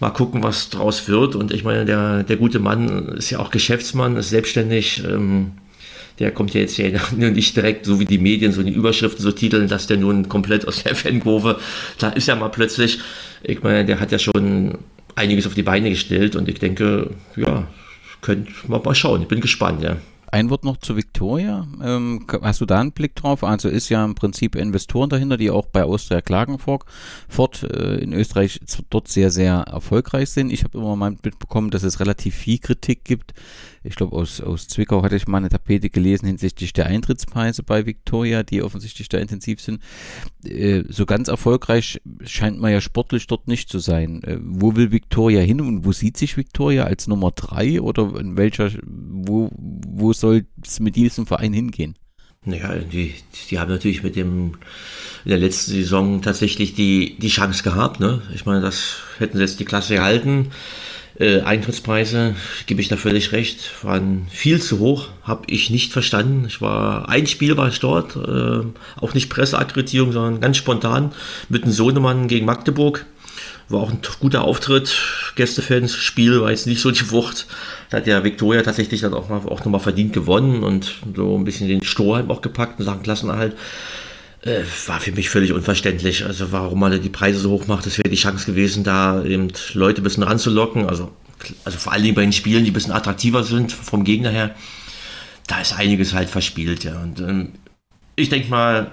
Mal 0.00 0.10
gucken, 0.10 0.42
was 0.42 0.70
draus 0.70 1.08
wird. 1.08 1.34
Und 1.34 1.52
ich 1.52 1.64
meine, 1.64 1.84
der, 1.84 2.22
der 2.24 2.36
gute 2.36 2.58
Mann 2.58 3.08
ist 3.08 3.30
ja 3.30 3.38
auch 3.38 3.50
Geschäftsmann, 3.50 4.16
ist 4.16 4.30
selbstständig. 4.30 5.02
Ähm, 5.04 5.52
der 6.18 6.30
kommt 6.30 6.52
ja 6.52 6.60
jetzt 6.60 6.76
ja 6.76 6.88
nicht 7.16 7.56
direkt, 7.56 7.86
so 7.86 7.98
wie 7.98 8.04
die 8.04 8.18
Medien, 8.18 8.52
so 8.52 8.62
die 8.62 8.72
Überschriften 8.72 9.22
so 9.22 9.32
titeln, 9.32 9.68
dass 9.68 9.86
der 9.86 9.96
nun 9.96 10.28
komplett 10.28 10.68
aus 10.68 10.82
der 10.82 10.94
Fankurve, 10.94 11.58
da 11.98 12.10
ist 12.10 12.28
ja 12.28 12.36
mal 12.36 12.48
plötzlich, 12.48 12.98
ich 13.42 13.62
meine, 13.62 13.84
der 13.86 13.98
hat 13.98 14.12
ja 14.12 14.18
schon 14.18 14.78
einiges 15.14 15.46
auf 15.46 15.54
die 15.54 15.62
Beine 15.62 15.90
gestellt 15.90 16.36
und 16.36 16.48
ich 16.48 16.58
denke, 16.58 17.10
ja, 17.36 17.66
könnt 18.22 18.68
mal, 18.68 18.80
mal 18.82 18.94
schauen. 18.94 19.22
Ich 19.22 19.28
bin 19.28 19.40
gespannt, 19.40 19.82
ja. 19.82 19.98
Ein 20.32 20.48
Wort 20.48 20.64
noch 20.64 20.78
zu 20.78 20.96
Victoria. 20.96 21.68
Ähm, 21.84 22.26
hast 22.40 22.62
du 22.62 22.64
da 22.64 22.80
einen 22.80 22.92
Blick 22.92 23.14
drauf? 23.14 23.44
Also 23.44 23.68
ist 23.68 23.90
ja 23.90 24.02
im 24.02 24.14
Prinzip 24.14 24.56
Investoren 24.56 25.10
dahinter, 25.10 25.36
die 25.36 25.50
auch 25.50 25.66
bei 25.66 25.84
Austria 25.84 26.22
Klagenfurt 26.22 26.84
fort, 27.28 27.64
äh, 27.64 27.96
in 27.98 28.14
Österreich 28.14 28.58
dort 28.88 29.08
sehr, 29.08 29.30
sehr 29.30 29.56
erfolgreich 29.56 30.30
sind. 30.30 30.50
Ich 30.50 30.64
habe 30.64 30.78
immer 30.78 30.96
mal 30.96 31.10
mitbekommen, 31.10 31.70
dass 31.70 31.82
es 31.82 32.00
relativ 32.00 32.34
viel 32.34 32.58
Kritik 32.58 33.04
gibt 33.04 33.34
ich 33.84 33.96
glaube, 33.96 34.16
aus, 34.16 34.40
aus 34.40 34.68
Zwickau 34.68 35.02
hatte 35.02 35.16
ich 35.16 35.26
mal 35.26 35.38
eine 35.38 35.48
Tapete 35.48 35.90
gelesen 35.90 36.26
hinsichtlich 36.26 36.72
der 36.72 36.86
Eintrittspreise 36.86 37.62
bei 37.62 37.84
Victoria, 37.84 38.42
die 38.42 38.62
offensichtlich 38.62 39.08
da 39.08 39.18
intensiv 39.18 39.60
sind. 39.60 39.80
Äh, 40.44 40.84
so 40.88 41.04
ganz 41.04 41.28
erfolgreich 41.28 42.00
scheint 42.22 42.60
man 42.60 42.70
ja 42.70 42.80
sportlich 42.80 43.26
dort 43.26 43.48
nicht 43.48 43.68
zu 43.68 43.80
sein. 43.80 44.22
Äh, 44.22 44.38
wo 44.40 44.76
will 44.76 44.92
Victoria 44.92 45.40
hin 45.40 45.60
und 45.60 45.84
wo 45.84 45.92
sieht 45.92 46.16
sich 46.16 46.36
Victoria 46.36 46.84
als 46.84 47.08
Nummer 47.08 47.32
drei 47.32 47.80
oder 47.80 48.18
in 48.20 48.36
welcher, 48.36 48.70
wo, 48.84 49.50
wo 49.52 50.12
soll 50.22 50.46
es 50.64 50.80
mit 50.80 50.96
diesem 50.96 51.26
Verein 51.26 51.52
hingehen? 51.52 51.96
Naja, 52.44 52.74
die, 52.76 53.14
die 53.50 53.58
haben 53.58 53.70
natürlich 53.70 54.02
mit 54.02 54.16
dem 54.16 54.54
in 55.24 55.28
der 55.28 55.38
letzten 55.38 55.72
Saison 55.72 56.22
tatsächlich 56.22 56.74
die, 56.74 57.16
die 57.18 57.28
Chance 57.28 57.62
gehabt. 57.62 58.00
Ne? 58.00 58.22
Ich 58.34 58.46
meine, 58.46 58.60
das 58.60 58.96
hätten 59.18 59.36
sie 59.36 59.42
jetzt 59.42 59.60
die 59.60 59.64
Klasse 59.64 59.94
gehalten. 59.96 60.50
Äh, 61.18 61.42
Eintrittspreise, 61.42 62.34
gebe 62.66 62.80
ich 62.80 62.88
da 62.88 62.96
völlig 62.96 63.32
recht, 63.32 63.84
waren 63.84 64.26
viel 64.30 64.60
zu 64.60 64.78
hoch, 64.78 65.08
habe 65.22 65.44
ich 65.48 65.70
nicht 65.70 65.92
verstanden. 65.92 66.46
Ich 66.46 66.60
war, 66.60 67.08
ein 67.08 67.26
Spiel 67.26 67.56
war 67.56 67.68
ich 67.68 67.80
dort, 67.80 68.16
äh, 68.16 68.66
auch 69.00 69.14
nicht 69.14 69.28
Presseakkreditierung, 69.28 70.12
sondern 70.12 70.40
ganz 70.40 70.56
spontan 70.56 71.12
mit 71.48 71.64
einem 71.64 71.72
Sohnemann 71.72 72.28
gegen 72.28 72.46
Magdeburg. 72.46 73.06
War 73.72 73.80
auch 73.80 73.90
ein 73.90 74.00
guter 74.20 74.44
Auftritt. 74.44 74.96
Gästefans, 75.34 75.94
Spiel 75.96 76.40
war 76.40 76.50
jetzt 76.50 76.66
nicht 76.66 76.80
so 76.80 76.90
die 76.90 77.10
Wucht. 77.10 77.46
Da 77.90 77.98
hat 77.98 78.06
ja 78.06 78.22
Viktoria 78.24 78.62
tatsächlich 78.62 79.00
dann 79.00 79.14
auch, 79.14 79.28
mal, 79.28 79.38
auch 79.46 79.60
nochmal 79.60 79.80
verdient 79.80 80.12
gewonnen 80.12 80.62
und 80.62 80.94
so 81.16 81.36
ein 81.36 81.44
bisschen 81.44 81.68
den 81.68 81.82
Strohhalm 81.82 82.30
auch 82.30 82.42
gepackt 82.42 82.78
in 82.78 82.84
Sachen 82.84 83.02
Klassenerhalt. 83.02 83.56
Äh, 84.42 84.62
war 84.86 85.00
für 85.00 85.12
mich 85.12 85.30
völlig 85.30 85.52
unverständlich. 85.52 86.24
Also 86.24 86.52
warum 86.52 86.80
man 86.80 87.00
die 87.00 87.08
Preise 87.08 87.38
so 87.38 87.50
hoch 87.50 87.66
macht, 87.66 87.86
das 87.86 87.98
wäre 87.98 88.08
die 88.08 88.16
Chance 88.16 88.46
gewesen, 88.46 88.84
da 88.84 89.24
eben 89.24 89.48
Leute 89.72 90.00
ein 90.00 90.04
bisschen 90.04 90.24
ranzulocken. 90.24 90.88
Also, 90.88 91.12
also 91.64 91.78
vor 91.78 91.92
allen 91.92 92.02
Dingen 92.02 92.14
bei 92.14 92.22
den 92.22 92.32
Spielen, 92.32 92.64
die 92.64 92.70
ein 92.70 92.74
bisschen 92.74 92.92
attraktiver 92.92 93.44
sind 93.44 93.72
vom 93.72 94.04
Gegner 94.04 94.30
her. 94.30 94.54
Da 95.46 95.60
ist 95.60 95.72
einiges 95.72 96.12
halt 96.12 96.30
verspielt, 96.30 96.84
ja. 96.84 97.00
Und 97.00 97.20
ähm, 97.20 97.52
ich 98.16 98.28
denke 98.28 98.48
mal, 98.48 98.90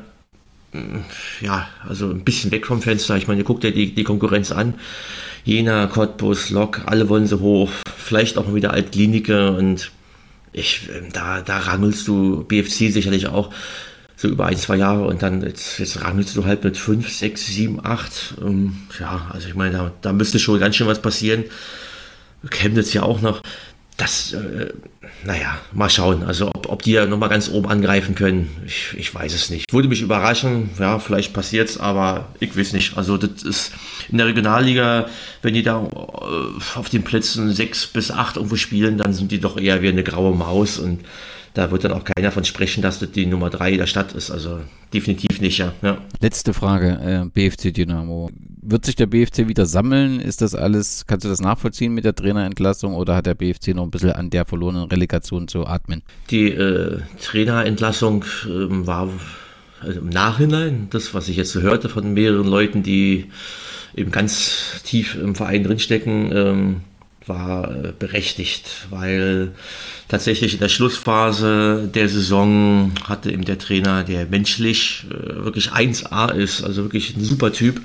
ja, 1.41 1.67
also 1.87 2.09
ein 2.09 2.23
bisschen 2.23 2.51
weg 2.51 2.65
vom 2.65 2.81
Fenster. 2.81 3.17
Ich 3.17 3.27
meine, 3.27 3.43
guckt 3.43 3.63
ja 3.63 3.71
die, 3.71 3.93
die 3.93 4.03
Konkurrenz 4.03 4.51
an. 4.51 4.75
Jena, 5.43 5.87
Cottbus, 5.87 6.49
Lok, 6.49 6.81
alle 6.85 7.09
wollen 7.09 7.27
sie 7.27 7.39
hoch. 7.39 7.71
Vielleicht 7.97 8.37
auch 8.37 8.47
mal 8.47 8.55
wieder 8.55 8.73
Altklinike 8.73 9.51
und 9.51 9.91
ich, 10.51 10.89
ähm, 10.95 11.09
da, 11.13 11.41
da 11.41 11.57
rangelst 11.57 12.07
du 12.07 12.43
BFC 12.43 12.91
sicherlich 12.91 13.27
auch 13.27 13.53
so 14.15 14.27
über 14.27 14.47
ein, 14.47 14.57
zwei 14.57 14.75
Jahre 14.75 15.05
und 15.05 15.23
dann 15.23 15.41
jetzt, 15.41 15.79
jetzt 15.79 16.03
rangelst 16.03 16.35
du 16.35 16.45
halt 16.45 16.63
mit 16.63 16.77
fünf, 16.77 17.09
sechs, 17.09 17.45
sieben, 17.47 17.83
acht. 17.83 18.35
Ähm, 18.41 18.75
ja, 18.99 19.29
also 19.31 19.47
ich 19.47 19.55
meine, 19.55 19.77
da, 19.77 19.91
da 20.01 20.13
müsste 20.13 20.39
schon 20.39 20.59
ganz 20.59 20.75
schön 20.75 20.87
was 20.87 21.01
passieren. 21.01 21.45
Chemnitz 22.49 22.93
ja 22.93 23.03
auch 23.03 23.21
noch. 23.21 23.41
Das, 23.99 24.31
äh, 24.31 24.73
naja, 25.25 25.57
mal 25.73 25.89
schauen. 25.89 26.23
Also 26.23 26.47
ob, 26.47 26.69
ob 26.69 26.81
die 26.81 26.93
ja 26.93 27.05
nochmal 27.05 27.27
ganz 27.27 27.49
oben 27.49 27.67
angreifen 27.69 28.15
können, 28.15 28.49
ich, 28.65 28.95
ich 28.97 29.13
weiß 29.13 29.33
es 29.33 29.49
nicht. 29.49 29.71
Würde 29.71 29.89
mich 29.89 30.01
überraschen, 30.01 30.69
ja, 30.79 30.99
vielleicht 30.99 31.33
passiert 31.33 31.69
es, 31.69 31.77
aber 31.77 32.29
ich 32.39 32.57
weiß 32.57 32.71
nicht. 32.73 32.97
Also 32.97 33.17
das 33.17 33.43
ist 33.43 33.73
in 34.09 34.17
der 34.17 34.27
Regionalliga, 34.27 35.07
wenn 35.41 35.53
die 35.53 35.63
da 35.63 35.83
äh, 35.83 36.77
auf 36.79 36.89
den 36.89 37.03
Plätzen 37.03 37.53
sechs 37.53 37.87
bis 37.87 38.09
acht 38.09 38.37
irgendwo 38.37 38.55
spielen, 38.55 38.97
dann 38.97 39.13
sind 39.13 39.33
die 39.33 39.41
doch 39.41 39.57
eher 39.57 39.81
wie 39.81 39.89
eine 39.89 40.03
graue 40.03 40.33
Maus 40.33 40.79
und 40.79 41.01
da 41.53 41.71
wird 41.71 41.83
dann 41.83 41.91
auch 41.91 42.05
keiner 42.05 42.31
von 42.31 42.45
sprechen, 42.45 42.81
dass 42.81 42.99
das 42.99 43.11
die 43.11 43.25
Nummer 43.25 43.49
drei 43.49 43.75
der 43.75 43.87
Stadt 43.87 44.13
ist. 44.13 44.31
Also 44.31 44.61
definitiv 44.93 45.41
nicht, 45.41 45.57
ja. 45.57 45.73
ja. 45.81 45.97
Letzte 46.21 46.53
Frage, 46.53 46.99
äh, 47.01 47.29
BFC 47.29 47.73
Dynamo. 47.73 48.29
Wird 48.71 48.85
sich 48.85 48.95
der 48.95 49.07
BFC 49.07 49.47
wieder 49.47 49.65
sammeln? 49.65 50.19
Ist 50.19 50.43
das 50.43 50.53
alles, 50.53 51.05
kannst 51.07 51.25
du 51.25 51.29
das 51.29 51.41
nachvollziehen 51.41 51.91
mit 51.91 52.05
der 52.05 52.13
Trainerentlassung 52.13 52.93
oder 52.93 53.15
hat 53.15 53.25
der 53.25 53.33
BFC 53.33 53.69
noch 53.69 53.81
ein 53.81 53.89
bisschen 53.89 54.11
an 54.11 54.29
der 54.29 54.45
verlorenen 54.45 54.83
Relegation 54.83 55.47
zu 55.47 55.65
atmen? 55.65 56.03
Die 56.29 56.51
äh, 56.51 56.99
Trainerentlassung 57.19 58.23
äh, 58.45 58.85
war 58.85 59.09
also 59.81 59.99
im 59.99 60.09
Nachhinein, 60.09 60.87
das, 60.91 61.15
was 61.15 61.29
ich 61.29 61.37
jetzt 61.37 61.51
so 61.51 61.61
hörte 61.61 61.89
von 61.89 62.13
mehreren 62.13 62.45
Leuten, 62.45 62.83
die 62.83 63.31
eben 63.95 64.11
ganz 64.11 64.83
tief 64.83 65.15
im 65.15 65.33
Verein 65.33 65.63
drinstecken, 65.63 66.31
ähm, 66.31 66.81
war 67.25 67.71
äh, 67.71 67.93
berechtigt, 67.97 68.87
weil 68.91 69.51
tatsächlich 70.09 70.53
in 70.53 70.59
der 70.59 70.69
Schlussphase 70.69 71.89
der 71.91 72.07
Saison 72.07 72.91
hatte 73.05 73.31
eben 73.31 73.45
der 73.45 73.57
Trainer, 73.57 74.03
der 74.03 74.27
menschlich 74.27 75.05
äh, 75.09 75.43
wirklich 75.43 75.71
1A 75.71 76.31
ist, 76.33 76.63
also 76.63 76.83
wirklich 76.83 77.17
ein 77.17 77.23
super 77.23 77.51
Typ, 77.51 77.81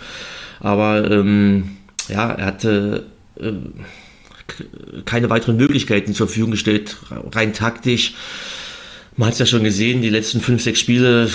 aber 0.60 1.10
ähm, 1.10 1.76
ja, 2.08 2.30
er 2.30 2.46
hatte 2.46 3.06
äh, 3.38 3.52
keine 5.04 5.30
weiteren 5.30 5.56
Möglichkeiten 5.56 6.14
zur 6.14 6.26
Verfügung 6.26 6.50
gestellt, 6.50 6.96
rein 7.32 7.52
taktisch. 7.52 8.14
Man 9.16 9.28
hat 9.28 9.34
es 9.34 9.38
ja 9.38 9.46
schon 9.46 9.64
gesehen, 9.64 10.02
die 10.02 10.10
letzten 10.10 10.40
fünf, 10.40 10.62
sechs 10.62 10.80
Spiele, 10.80 11.30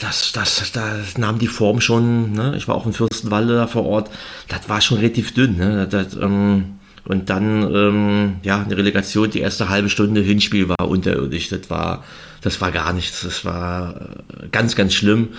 das, 0.00 0.32
das, 0.32 0.72
da 0.72 0.96
nahm 1.18 1.38
die 1.38 1.46
Form 1.46 1.80
schon, 1.80 2.32
ne? 2.32 2.54
ich 2.56 2.66
war 2.66 2.74
auch 2.74 2.86
in 2.86 2.94
Fürstenwalde 2.94 3.54
da 3.54 3.66
vor 3.66 3.84
Ort, 3.84 4.10
das 4.48 4.68
war 4.68 4.80
schon 4.80 4.98
relativ 4.98 5.34
dünn. 5.34 5.58
Ne? 5.58 5.86
Das, 5.88 6.14
ähm, 6.16 6.79
und 7.04 7.30
dann, 7.30 7.74
ähm, 7.74 8.36
ja, 8.42 8.62
eine 8.62 8.76
Relegation, 8.76 9.30
die 9.30 9.40
erste 9.40 9.68
halbe 9.68 9.88
Stunde 9.88 10.20
Hinspiel 10.20 10.68
war 10.68 10.88
unterirdisch. 10.88 11.48
Das 11.48 11.70
war, 11.70 12.04
das 12.42 12.60
war 12.60 12.72
gar 12.72 12.92
nichts. 12.92 13.22
Das 13.22 13.44
war 13.44 13.94
äh, 14.42 14.48
ganz, 14.50 14.76
ganz 14.76 14.94
schlimm. 14.94 15.30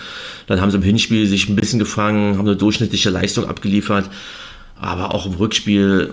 Dann 0.47 0.59
haben 0.59 0.71
sie 0.71 0.77
im 0.77 0.83
Hinspiel 0.83 1.27
sich 1.27 1.49
ein 1.49 1.55
bisschen 1.55 1.79
gefangen, 1.79 2.37
haben 2.37 2.47
eine 2.47 2.57
durchschnittliche 2.57 3.09
Leistung 3.09 3.47
abgeliefert. 3.47 4.09
Aber 4.79 5.13
auch 5.13 5.27
im 5.27 5.33
Rückspiel, 5.33 6.11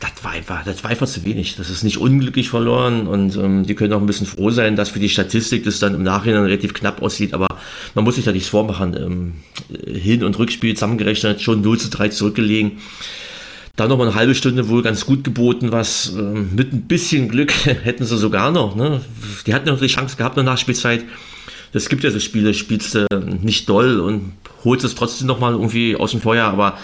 das 0.00 0.24
war 0.24 0.32
einfach, 0.32 0.64
das 0.64 0.82
war 0.82 0.90
einfach 0.90 1.06
zu 1.06 1.24
wenig. 1.24 1.54
Das 1.54 1.70
ist 1.70 1.84
nicht 1.84 1.98
unglücklich 1.98 2.50
verloren 2.50 3.06
und 3.06 3.36
ähm, 3.36 3.64
die 3.64 3.76
können 3.76 3.92
auch 3.92 4.00
ein 4.00 4.06
bisschen 4.06 4.26
froh 4.26 4.50
sein, 4.50 4.74
dass 4.74 4.88
für 4.88 4.98
die 4.98 5.08
Statistik 5.08 5.62
das 5.62 5.78
dann 5.78 5.94
im 5.94 6.02
Nachhinein 6.02 6.42
relativ 6.42 6.74
knapp 6.74 7.00
aussieht. 7.00 7.32
Aber 7.32 7.46
man 7.94 8.04
muss 8.04 8.16
sich 8.16 8.24
da 8.24 8.32
nichts 8.32 8.48
vormachen. 8.48 8.96
Ähm, 8.96 9.34
Hin- 9.86 10.24
und 10.24 10.36
Rückspiel 10.36 10.74
zusammengerechnet, 10.74 11.40
schon 11.40 11.60
0 11.60 11.78
zu 11.78 11.90
3 11.90 12.08
zurückgelegen. 12.08 12.78
Noch 13.86 13.96
mal 13.96 14.08
eine 14.08 14.16
halbe 14.16 14.34
Stunde 14.34 14.68
wohl 14.68 14.82
ganz 14.82 15.06
gut 15.06 15.22
geboten, 15.22 15.70
was 15.70 16.12
äh, 16.14 16.20
mit 16.20 16.72
ein 16.72 16.82
bisschen 16.82 17.28
Glück 17.28 17.52
hätten 17.64 18.04
sie 18.04 18.18
sogar 18.18 18.50
noch. 18.50 18.74
Ne? 18.74 19.00
Die 19.46 19.54
hatten 19.54 19.68
noch 19.68 19.80
die 19.80 19.86
Chance 19.86 20.16
gehabt 20.16 20.36
in 20.36 20.44
der 20.44 20.52
Nachspielzeit. 20.52 21.04
Es 21.72 21.88
gibt 21.88 22.02
ja 22.02 22.10
so 22.10 22.18
Spiele, 22.18 22.54
spielst 22.54 22.94
du 22.94 23.06
nicht 23.42 23.68
doll 23.68 24.00
und 24.00 24.32
holst 24.64 24.84
es 24.84 24.94
trotzdem 24.94 25.26
noch 25.26 25.38
mal 25.38 25.52
irgendwie 25.52 25.96
aus 25.96 26.12
dem 26.12 26.20
Feuer, 26.20 26.46
aber 26.46 26.78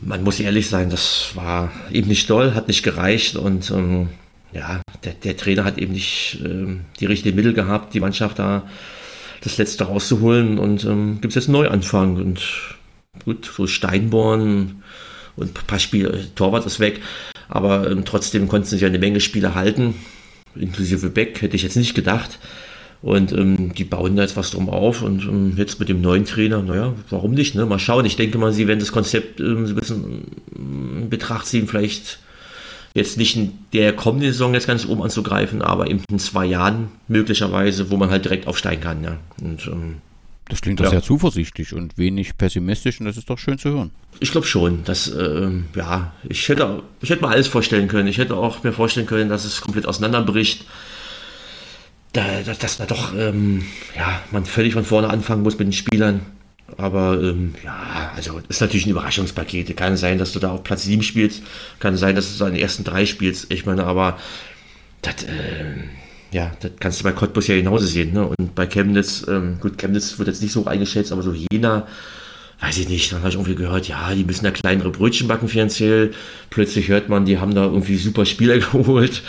man 0.00 0.22
muss 0.22 0.40
ehrlich 0.40 0.68
sein, 0.68 0.90
das 0.90 1.32
war 1.34 1.70
eben 1.90 2.08
nicht 2.08 2.28
doll, 2.30 2.54
hat 2.54 2.68
nicht 2.68 2.82
gereicht 2.82 3.36
und 3.36 3.70
ähm, 3.70 4.08
ja, 4.52 4.80
der, 5.04 5.12
der, 5.12 5.36
Trainer 5.36 5.64
hat 5.64 5.78
eben 5.78 5.92
nicht 5.92 6.38
ähm, 6.44 6.82
die 7.00 7.06
richtigen 7.06 7.36
Mittel 7.36 7.52
gehabt, 7.52 7.94
die 7.94 8.00
Mannschaft 8.00 8.38
da 8.38 8.62
das 9.42 9.58
Letzte 9.58 9.84
rauszuholen 9.84 10.58
und 10.58 10.84
ähm, 10.84 11.20
gibt 11.20 11.32
es 11.32 11.34
jetzt 11.36 11.48
einen 11.48 11.62
Neuanfang 11.62 12.16
und 12.16 12.42
gut, 13.24 13.50
so 13.54 13.66
Steinborn, 13.66 14.82
und 15.38 15.58
ein 15.58 15.66
paar 15.66 15.78
Spiele, 15.78 16.20
Torwart 16.34 16.66
ist 16.66 16.80
weg, 16.80 17.00
aber 17.48 17.90
ähm, 17.90 18.04
trotzdem 18.04 18.48
konnten 18.48 18.66
sich 18.66 18.84
eine 18.84 18.98
Menge 18.98 19.20
Spiele 19.20 19.54
halten, 19.54 19.94
inklusive 20.54 21.10
Beck, 21.10 21.40
hätte 21.42 21.56
ich 21.56 21.62
jetzt 21.62 21.76
nicht 21.76 21.94
gedacht. 21.94 22.38
Und 23.00 23.30
ähm, 23.30 23.72
die 23.74 23.84
bauen 23.84 24.16
da 24.16 24.22
jetzt 24.22 24.36
was 24.36 24.50
drum 24.50 24.68
auf 24.68 25.02
und 25.02 25.22
ähm, 25.22 25.52
jetzt 25.56 25.78
mit 25.78 25.88
dem 25.88 26.00
neuen 26.00 26.24
Trainer, 26.24 26.62
naja, 26.62 26.94
warum 27.10 27.30
nicht, 27.30 27.54
ne? 27.54 27.64
Mal 27.64 27.78
schauen. 27.78 28.04
Ich 28.04 28.16
denke 28.16 28.38
mal, 28.38 28.52
sie 28.52 28.66
werden 28.66 28.80
das 28.80 28.90
Konzept 28.90 29.38
ähm, 29.38 29.68
so 29.68 29.74
ein 29.74 29.78
bisschen 29.78 30.24
ähm, 30.56 30.98
in 31.02 31.08
Betracht 31.08 31.46
ziehen, 31.46 31.68
vielleicht 31.68 32.18
jetzt 32.94 33.16
nicht 33.16 33.36
in 33.36 33.52
der 33.72 33.92
kommenden 33.92 34.32
Saison 34.32 34.52
jetzt 34.52 34.66
ganz 34.66 34.84
oben 34.84 35.02
anzugreifen, 35.02 35.62
aber 35.62 35.88
eben 35.88 36.02
in 36.10 36.18
zwei 36.18 36.46
Jahren 36.46 36.88
möglicherweise, 37.06 37.90
wo 37.90 37.96
man 37.96 38.10
halt 38.10 38.24
direkt 38.24 38.48
aufsteigen 38.48 38.82
kann, 38.82 39.04
ja. 39.04 39.18
Und 39.40 39.68
ähm, 39.68 39.98
das 40.48 40.62
klingt 40.62 40.80
doch 40.80 40.84
ja. 40.84 40.90
sehr 40.90 41.02
zuversichtlich 41.02 41.74
und 41.74 41.98
wenig 41.98 42.38
pessimistisch 42.38 43.00
und 43.00 43.06
das 43.06 43.16
ist 43.16 43.28
doch 43.28 43.38
schön 43.38 43.58
zu 43.58 43.70
hören. 43.70 43.90
Ich 44.20 44.32
glaube 44.32 44.46
schon, 44.46 44.82
dass, 44.84 45.08
äh, 45.08 45.50
ja, 45.76 46.12
ich 46.28 46.48
hätte, 46.48 46.82
ich 47.00 47.10
hätte 47.10 47.22
mir 47.22 47.28
alles 47.28 47.48
vorstellen 47.48 47.88
können. 47.88 48.08
Ich 48.08 48.18
hätte 48.18 48.34
auch 48.34 48.62
mir 48.62 48.72
vorstellen 48.72 49.06
können, 49.06 49.28
dass 49.28 49.44
es 49.44 49.60
komplett 49.60 49.86
auseinanderbricht. 49.86 50.64
Da, 52.14 52.24
dass, 52.44 52.58
dass 52.58 52.78
da 52.78 52.86
doch, 52.86 53.14
ähm, 53.14 53.64
ja, 53.94 54.22
man 54.30 54.46
völlig 54.46 54.72
von 54.72 54.84
vorne 54.84 55.10
anfangen 55.10 55.42
muss 55.42 55.58
mit 55.58 55.66
den 55.66 55.72
Spielern. 55.72 56.22
Aber 56.76 57.20
ähm, 57.22 57.54
ja, 57.64 58.12
also 58.16 58.40
ist 58.48 58.60
natürlich 58.60 58.86
ein 58.86 58.90
Überraschungspaket. 58.90 59.76
Kann 59.76 59.96
sein, 59.96 60.18
dass 60.18 60.32
du 60.32 60.38
da 60.38 60.52
auf 60.52 60.64
Platz 60.64 60.84
7 60.84 61.02
spielst, 61.02 61.42
kann 61.78 61.96
sein, 61.96 62.14
dass 62.14 62.32
du 62.32 62.38
da 62.38 62.48
in 62.48 62.54
den 62.54 62.62
ersten 62.62 62.84
drei 62.84 63.06
spielst. 63.06 63.52
Ich 63.52 63.66
meine, 63.66 63.84
aber 63.84 64.18
das, 65.02 65.22
äh, 65.24 65.74
ja, 66.30 66.52
das 66.60 66.72
kannst 66.78 67.00
du 67.00 67.04
bei 67.04 67.12
Cottbus 67.12 67.46
ja 67.46 67.56
genauso 67.56 67.86
sehen. 67.86 68.12
Ne? 68.12 68.26
Und 68.26 68.54
bei 68.54 68.66
Chemnitz, 68.66 69.26
ähm, 69.28 69.58
gut, 69.60 69.78
Chemnitz 69.78 70.18
wird 70.18 70.28
jetzt 70.28 70.42
nicht 70.42 70.52
so 70.52 70.66
eingeschätzt, 70.66 71.12
aber 71.12 71.22
so 71.22 71.32
Jena, 71.32 71.86
weiß 72.60 72.78
ich 72.78 72.88
nicht, 72.88 73.12
dann 73.12 73.20
habe 73.20 73.28
ich 73.28 73.36
irgendwie 73.36 73.54
gehört, 73.54 73.86
ja, 73.86 74.12
die 74.14 74.24
müssen 74.24 74.44
da 74.44 74.50
kleinere 74.50 74.90
Brötchen 74.90 75.28
backen 75.28 75.48
finanziell. 75.48 76.12
Plötzlich 76.50 76.88
hört 76.88 77.08
man, 77.08 77.24
die 77.24 77.38
haben 77.38 77.54
da 77.54 77.64
irgendwie 77.64 77.96
super 77.96 78.26
Spieler 78.26 78.58
geholt. 78.72 79.22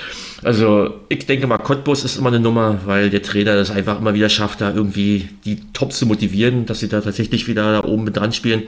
Also 0.43 0.95
ich 1.09 1.25
denke 1.25 1.47
mal, 1.47 1.57
Cottbus 1.59 2.03
ist 2.03 2.17
immer 2.17 2.29
eine 2.29 2.39
Nummer, 2.39 2.79
weil 2.85 3.09
der 3.09 3.21
Trainer 3.21 3.55
das 3.55 3.71
einfach 3.71 3.99
immer 3.99 4.13
wieder 4.13 4.29
schafft, 4.29 4.61
da 4.61 4.73
irgendwie 4.73 5.29
die 5.45 5.61
Top 5.73 5.93
zu 5.93 6.05
motivieren, 6.05 6.65
dass 6.65 6.79
sie 6.79 6.89
da 6.89 7.01
tatsächlich 7.01 7.47
wieder 7.47 7.81
da 7.81 7.87
oben 7.87 8.05
mit 8.05 8.17
dran 8.17 8.33
spielen. 8.33 8.63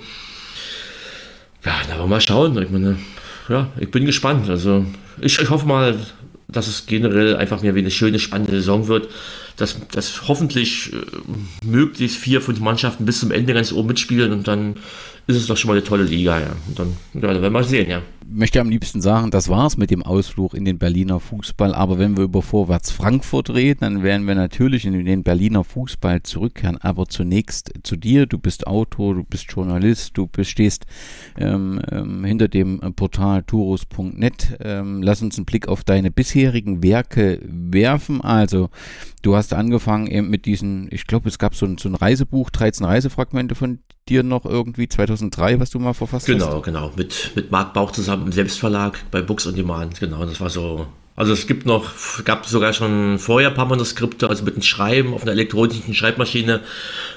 Ja, 1.66 1.74
da 1.88 1.94
wollen 1.94 2.04
wir 2.04 2.16
mal 2.16 2.22
schauen. 2.22 2.62
Ich 2.62 2.70
meine, 2.70 2.98
ja, 3.50 3.68
ich 3.78 3.90
bin 3.90 4.06
gespannt. 4.06 4.50
Also 4.50 4.86
ich, 5.20 5.40
ich 5.40 5.50
hoffe 5.50 5.68
mal, 5.68 5.96
dass 6.52 6.68
es 6.68 6.86
generell 6.86 7.36
einfach 7.36 7.62
mehr 7.62 7.76
wie 7.76 7.80
eine 7.80 7.92
schöne, 7.92 8.20
spannende 8.20 8.52
Saison 8.52 8.88
wird, 8.88 9.10
dass, 9.58 9.78
dass 9.90 10.28
hoffentlich 10.28 10.92
äh, 10.94 10.98
möglichst 11.66 12.18
vier, 12.18 12.42
fünf 12.42 12.60
Mannschaften 12.60 13.06
bis 13.06 13.20
zum 13.20 13.32
Ende 13.32 13.54
ganz 13.54 13.72
oben 13.72 13.90
mitspielen 13.90 14.32
und 14.32 14.48
dann 14.48 14.76
ist 15.28 15.38
es 15.38 15.48
doch 15.48 15.58
schon 15.58 15.70
mal 15.70 15.76
eine 15.76 15.84
tolle 15.84 16.04
Liga, 16.04 16.40
ja. 16.40 16.56
Und 16.68 16.80
dann, 16.80 16.98
ja, 17.14 17.22
werden 17.22 17.42
wir 17.42 17.50
mal 17.50 17.64
sehen, 17.64 17.90
ja. 17.90 18.02
Möchte 18.32 18.60
am 18.62 18.70
liebsten 18.70 19.02
sagen, 19.02 19.32
das 19.32 19.50
war's 19.50 19.78
mit 19.78 19.92
dem 19.92 20.04
Ausflug 20.04 20.54
in 20.54 20.66
den 20.66 20.78
Berliner 20.78 21.20
Fußball. 21.20 21.74
Aber 21.74 22.00
wenn 22.00 22.18
wir 22.18 22.24
über 22.24 22.42
Vorwärts 22.42 22.92
Frankfurt 22.92 23.50
reden, 23.50 23.80
dann 23.82 24.04
werden 24.04 24.28
wir 24.28 24.36
natürlich 24.36 24.86
in 24.86 25.06
den 25.06 25.24
Berliner 25.24 25.64
Fußball 25.64 26.24
zurückkehren. 26.24 26.78
Aber 26.78 27.08
zunächst 27.08 27.72
zu 27.84 27.96
dir. 27.96 28.26
Du 28.26 28.38
bist 28.38 28.68
Autor, 28.68 29.16
du 29.16 29.24
bist 29.24 29.52
Journalist, 29.52 30.18
du 30.18 30.28
bist, 30.28 30.52
stehst 30.52 30.86
ähm, 31.38 31.82
ähm, 31.92 32.24
hinter 32.24 32.48
dem 32.48 32.80
Portal 32.96 33.44
turus.net. 33.44 34.58
Ähm, 34.62 35.02
lass 35.02 35.22
uns 35.22 35.38
einen 35.38 35.46
Blick 35.46 35.68
auf 35.68 35.84
deine 35.84 36.12
bisherigen 36.12 36.84
Werke 36.84 37.40
werfen. 37.44 38.22
Also, 38.22 38.70
du 39.22 39.36
hast 39.36 39.54
angefangen 39.54 40.08
eben 40.08 40.30
mit 40.30 40.46
diesen, 40.46 40.88
ich 40.92 41.08
glaube, 41.08 41.30
es 41.30 41.38
gab 41.40 41.56
so 41.56 41.66
ein, 41.66 41.78
so 41.78 41.90
ein 41.90 41.96
Reisebuch, 41.96 42.50
13 42.50 42.86
Reisefragmente 42.86 43.56
von 43.56 43.80
dir 44.10 44.24
noch 44.24 44.46
irgendwie 44.46 44.88
2003, 44.88 45.60
was 45.60 45.70
du 45.70 45.80
mal 45.80 45.94
verfasst 45.94 46.26
genau, 46.26 46.46
hast? 46.46 46.64
Genau, 46.64 46.88
genau. 46.88 46.92
Mit, 46.96 47.32
mit 47.36 47.52
Marc 47.52 47.74
Bauch 47.74 47.92
zusammen 47.92 48.21
im 48.26 48.32
Selbstverlag 48.32 49.00
bei 49.12 49.22
Books 49.22 49.48
on 49.48 49.56
Demand. 49.56 50.00
Genau, 50.00 50.26
das 50.26 50.40
war 50.42 50.50
so. 50.50 50.88
Also 51.16 51.34
es 51.34 51.46
gibt 51.46 51.66
noch, 51.66 51.92
gab 52.24 52.46
sogar 52.46 52.74
schon 52.74 53.20
vorher 53.20 53.50
ein 53.50 53.56
paar 53.56 53.66
Manuskripte, 53.66 54.30
also 54.30 54.44
mit 54.44 54.56
dem 54.56 54.64
Schreiben 54.64 55.14
auf 55.14 55.24
einer 55.24 55.34
elektronischen 55.34 55.94
Schreibmaschine 55.94 56.62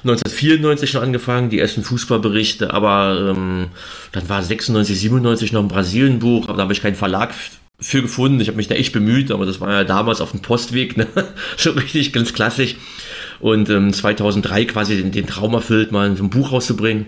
1994 0.03 0.91
schon 0.91 1.03
angefangen, 1.03 1.49
die 1.49 1.61
ersten 1.61 1.85
Fußballberichte, 1.85 2.75
aber 2.75 3.35
ähm, 3.35 3.69
dann 4.13 4.29
war 4.29 4.43
96, 4.43 4.99
97 4.99 5.53
noch 5.53 5.63
ein 5.63 5.69
Brasilien-Buch, 5.69 6.49
aber 6.49 6.57
da 6.57 6.65
habe 6.65 6.73
ich 6.73 6.83
keinen 6.83 6.97
Verlag 6.97 7.33
für 7.81 8.03
gefunden. 8.03 8.41
Ich 8.41 8.49
habe 8.49 8.57
mich 8.57 8.69
da 8.69 8.75
echt 8.75 8.93
bemüht, 8.93 9.31
aber 9.31 9.47
das 9.47 9.61
war 9.61 9.73
ja 9.73 9.85
damals 9.85 10.21
auf 10.21 10.33
dem 10.33 10.43
Postweg, 10.43 10.97
ne? 10.97 11.07
so 11.57 11.71
richtig 11.71 12.13
ganz 12.13 12.33
klassisch 12.33 12.77
und 13.41 13.69
ähm, 13.69 13.93
2003 13.93 14.65
quasi 14.67 14.97
den, 14.97 15.13
den, 15.13 15.27
Traum 15.27 15.55
erfüllt, 15.55 15.93
mal 15.93 16.17
so 16.17 16.25
ein 16.25 16.31
Buch 16.31 16.53
rauszubringen. 16.53 17.07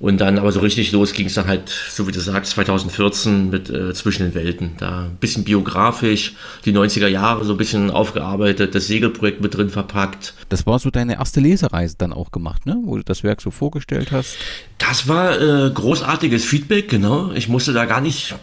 Und 0.00 0.20
dann 0.20 0.38
aber 0.38 0.52
so 0.52 0.60
richtig 0.60 0.92
los 0.92 1.12
ging 1.12 1.26
es 1.26 1.34
dann 1.34 1.46
halt, 1.46 1.68
so 1.68 2.06
wie 2.06 2.12
du 2.12 2.20
sagst, 2.20 2.52
2014 2.52 3.50
mit 3.50 3.70
äh, 3.70 3.94
Zwischen 3.94 4.24
den 4.24 4.34
Welten. 4.34 4.72
Da 4.78 5.04
ein 5.04 5.16
bisschen 5.16 5.44
biografisch, 5.44 6.34
die 6.64 6.72
90er 6.72 7.06
Jahre 7.06 7.44
so 7.44 7.52
ein 7.52 7.56
bisschen 7.56 7.90
aufgearbeitet, 7.90 8.74
das 8.74 8.86
Segelprojekt 8.86 9.40
mit 9.40 9.56
drin 9.56 9.70
verpackt. 9.70 10.34
Das 10.48 10.66
war 10.66 10.78
so 10.78 10.90
deine 10.90 11.14
erste 11.14 11.40
Lesereise 11.40 11.96
dann 11.96 12.12
auch 12.12 12.32
gemacht, 12.32 12.66
ne? 12.66 12.78
wo 12.82 12.96
du 12.96 13.04
das 13.04 13.22
Werk 13.22 13.40
so 13.40 13.50
vorgestellt 13.50 14.10
hast? 14.12 14.36
Das 14.78 15.08
war 15.08 15.40
äh, 15.40 15.70
großartiges 15.70 16.44
Feedback, 16.44 16.88
genau. 16.88 17.30
Ich 17.32 17.48
musste 17.48 17.72
da 17.72 17.84
gar 17.84 18.00
nicht 18.00 18.34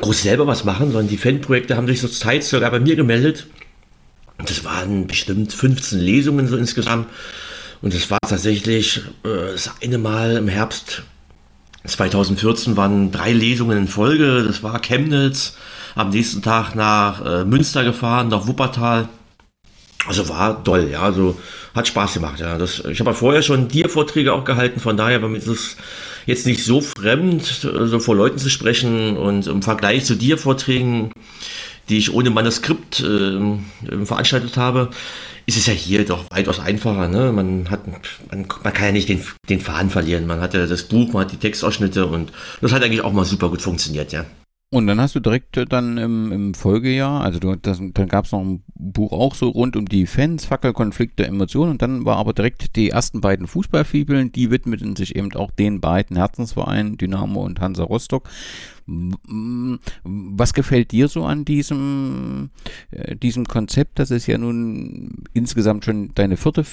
groß 0.00 0.22
selber 0.22 0.46
was 0.46 0.64
machen, 0.64 0.90
sondern 0.90 1.08
die 1.08 1.16
Fanprojekte 1.16 1.76
haben 1.76 1.86
sich 1.86 2.00
zur 2.00 2.10
Zeit 2.10 2.42
sogar 2.42 2.70
bei 2.72 2.80
mir 2.80 2.96
gemeldet 2.96 3.46
das 4.38 4.64
waren 4.64 5.06
bestimmt 5.06 5.52
15 5.52 5.98
Lesungen 5.98 6.48
so 6.48 6.56
insgesamt. 6.56 7.08
Und 7.84 7.92
es 7.92 8.10
war 8.10 8.18
tatsächlich 8.26 9.02
äh, 9.24 9.52
das 9.52 9.70
eine 9.82 9.98
Mal 9.98 10.38
im 10.38 10.48
Herbst 10.48 11.02
2014 11.84 12.78
waren 12.78 13.12
drei 13.12 13.30
Lesungen 13.30 13.76
in 13.76 13.88
Folge. 13.88 14.42
Das 14.42 14.62
war 14.62 14.80
Chemnitz, 14.80 15.58
am 15.94 16.08
nächsten 16.08 16.40
Tag 16.40 16.74
nach 16.74 17.22
äh, 17.22 17.44
Münster 17.44 17.84
gefahren, 17.84 18.28
nach 18.28 18.46
Wuppertal. 18.46 19.10
Also 20.06 20.30
war 20.30 20.64
toll, 20.64 20.88
ja, 20.92 21.02
also 21.02 21.38
hat 21.74 21.86
Spaß 21.86 22.14
gemacht, 22.14 22.40
ja. 22.40 22.56
Das, 22.56 22.82
ich 22.86 23.00
habe 23.00 23.10
ja 23.10 23.14
vorher 23.14 23.42
schon 23.42 23.68
Dir-Vorträge 23.68 24.32
auch 24.32 24.44
gehalten, 24.44 24.80
von 24.80 24.96
daher 24.96 25.20
war 25.20 25.28
mir 25.28 25.40
das 25.40 25.76
jetzt 26.24 26.46
nicht 26.46 26.64
so 26.64 26.80
fremd, 26.80 27.42
so 27.44 27.98
vor 27.98 28.16
Leuten 28.16 28.38
zu 28.38 28.48
sprechen 28.48 29.18
und 29.18 29.46
im 29.46 29.60
Vergleich 29.60 30.06
zu 30.06 30.14
Dir-Vorträgen 30.14 31.12
die 31.88 31.98
ich 31.98 32.12
ohne 32.12 32.30
Manuskript 32.30 33.00
äh, 33.00 34.04
veranstaltet 34.04 34.56
habe, 34.56 34.90
ist 35.46 35.56
es 35.56 35.66
ja 35.66 35.72
hier 35.72 36.04
doch 36.04 36.30
weitaus 36.30 36.60
einfacher. 36.60 37.08
Ne? 37.08 37.32
Man, 37.32 37.70
hat, 37.70 37.86
man, 37.86 38.46
man 38.62 38.72
kann 38.72 38.86
ja 38.86 38.92
nicht 38.92 39.08
den, 39.08 39.22
den 39.48 39.60
Faden 39.60 39.90
verlieren. 39.90 40.26
Man 40.26 40.40
hat 40.40 40.54
ja 40.54 40.66
das 40.66 40.84
Buch, 40.84 41.12
man 41.12 41.24
hat 41.24 41.32
die 41.32 41.36
Textausschnitte 41.36 42.06
und 42.06 42.32
das 42.60 42.72
hat 42.72 42.82
eigentlich 42.82 43.02
auch 43.02 43.12
mal 43.12 43.24
super 43.24 43.48
gut 43.50 43.62
funktioniert, 43.62 44.12
ja. 44.12 44.24
Und 44.74 44.88
dann 44.88 45.00
hast 45.00 45.14
du 45.14 45.20
direkt 45.20 45.56
äh, 45.56 45.66
dann 45.66 45.98
im, 45.98 46.32
im 46.32 46.52
Folgejahr, 46.52 47.20
also 47.20 47.38
du, 47.38 47.54
das, 47.54 47.80
dann 47.80 48.08
gab 48.08 48.24
es 48.24 48.32
noch 48.32 48.40
ein 48.40 48.64
Buch 48.74 49.12
auch 49.12 49.36
so 49.36 49.50
rund 49.50 49.76
um 49.76 49.86
die 49.86 50.04
Fans, 50.04 50.46
Fackelkonflikte, 50.46 51.24
Emotionen 51.24 51.70
und 51.70 51.82
dann 51.82 52.04
war 52.04 52.16
aber 52.16 52.32
direkt 52.32 52.74
die 52.74 52.90
ersten 52.90 53.20
beiden 53.20 53.46
Fußballfibeln, 53.46 54.32
die 54.32 54.50
widmeten 54.50 54.96
sich 54.96 55.14
eben 55.14 55.32
auch 55.36 55.52
den 55.52 55.80
beiden 55.80 56.16
Herzensvereinen, 56.16 56.96
Dynamo 56.96 57.44
und 57.44 57.60
Hansa 57.60 57.84
Rostock. 57.84 58.28
Was 58.86 60.52
gefällt 60.52 60.92
dir 60.92 61.08
so 61.08 61.24
an 61.24 61.44
diesem, 61.44 62.50
äh, 62.90 63.16
diesem 63.16 63.46
Konzept, 63.46 63.98
dass 63.98 64.10
es 64.10 64.26
ja 64.26 64.36
nun 64.36 65.24
insgesamt 65.32 65.84
schon 65.84 66.10
deine 66.14 66.36
vierte, 66.36 66.64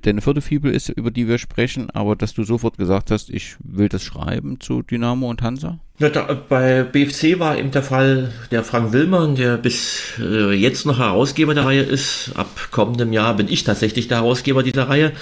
deine 0.00 0.20
vierte 0.20 0.40
Fibel 0.40 0.72
ist, 0.72 0.88
über 0.90 1.10
die 1.10 1.26
wir 1.26 1.38
sprechen, 1.38 1.90
aber 1.90 2.14
dass 2.14 2.34
du 2.34 2.44
sofort 2.44 2.78
gesagt 2.78 3.10
hast, 3.10 3.30
ich 3.30 3.56
will 3.62 3.88
das 3.88 4.04
schreiben 4.04 4.60
zu 4.60 4.82
Dynamo 4.82 5.28
und 5.28 5.42
Hansa? 5.42 5.80
Ja, 5.98 6.10
da, 6.10 6.38
bei 6.46 6.82
BFC 6.82 7.38
war 7.38 7.56
eben 7.56 7.70
der 7.70 7.82
Fall 7.82 8.30
der 8.50 8.62
Frank 8.64 8.92
Willmann, 8.92 9.34
der 9.34 9.56
bis 9.56 10.12
äh, 10.20 10.52
jetzt 10.52 10.84
noch 10.84 10.98
Herausgeber 10.98 11.54
der 11.54 11.64
Reihe 11.64 11.80
ist. 11.80 12.32
Ab 12.34 12.68
kommendem 12.70 13.14
Jahr 13.14 13.34
bin 13.34 13.48
ich 13.48 13.64
tatsächlich 13.64 14.06
der 14.06 14.18
Herausgeber 14.18 14.62
dieser 14.62 14.90
Reihe. 14.90 15.12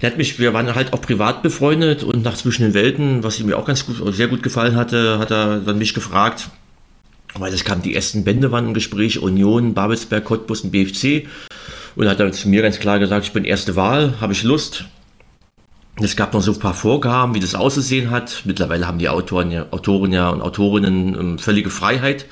Der 0.00 0.10
hat 0.10 0.16
mich, 0.16 0.38
wir 0.38 0.54
waren 0.54 0.74
halt 0.74 0.94
auch 0.94 1.02
privat 1.02 1.42
befreundet 1.42 2.02
und 2.04 2.24
nach 2.24 2.36
Zwischen 2.36 2.62
den 2.62 2.72
Welten, 2.72 3.22
was 3.22 3.38
ihm 3.38 3.52
auch 3.52 3.66
ganz 3.66 3.84
gut, 3.84 4.14
sehr 4.14 4.28
gut 4.28 4.42
gefallen 4.42 4.76
hatte, 4.76 5.18
hat 5.18 5.30
er 5.30 5.60
dann 5.60 5.76
mich 5.76 5.83
gefragt, 5.92 6.48
weil 7.34 7.52
es 7.52 7.64
kam 7.64 7.82
die 7.82 7.94
ersten 7.94 8.24
Bände 8.24 8.52
waren 8.52 8.68
im 8.68 8.74
Gespräch, 8.74 9.18
Union, 9.18 9.74
Babelsberg, 9.74 10.24
Cottbus 10.24 10.62
und 10.62 10.70
BFC. 10.70 11.26
Und 11.96 12.08
hat 12.08 12.18
dann 12.18 12.32
zu 12.32 12.48
mir 12.48 12.62
ganz 12.62 12.78
klar 12.78 12.98
gesagt, 12.98 13.26
ich 13.26 13.32
bin 13.32 13.44
erste 13.44 13.76
Wahl, 13.76 14.14
habe 14.20 14.32
ich 14.32 14.42
Lust. 14.42 14.86
Es 16.00 16.16
gab 16.16 16.32
noch 16.34 16.42
so 16.42 16.52
ein 16.52 16.58
paar 16.58 16.74
Vorgaben, 16.74 17.34
wie 17.34 17.40
das 17.40 17.54
auszusehen 17.54 18.10
hat. 18.10 18.42
Mittlerweile 18.44 18.86
haben 18.86 18.98
die 18.98 19.08
Autoren 19.08 19.52
ja, 19.52 19.66
Autoren 19.70 20.12
ja 20.12 20.30
und 20.30 20.42
Autorinnen 20.42 21.14
ähm, 21.14 21.38
völlige 21.38 21.70
Freiheit. 21.70 22.26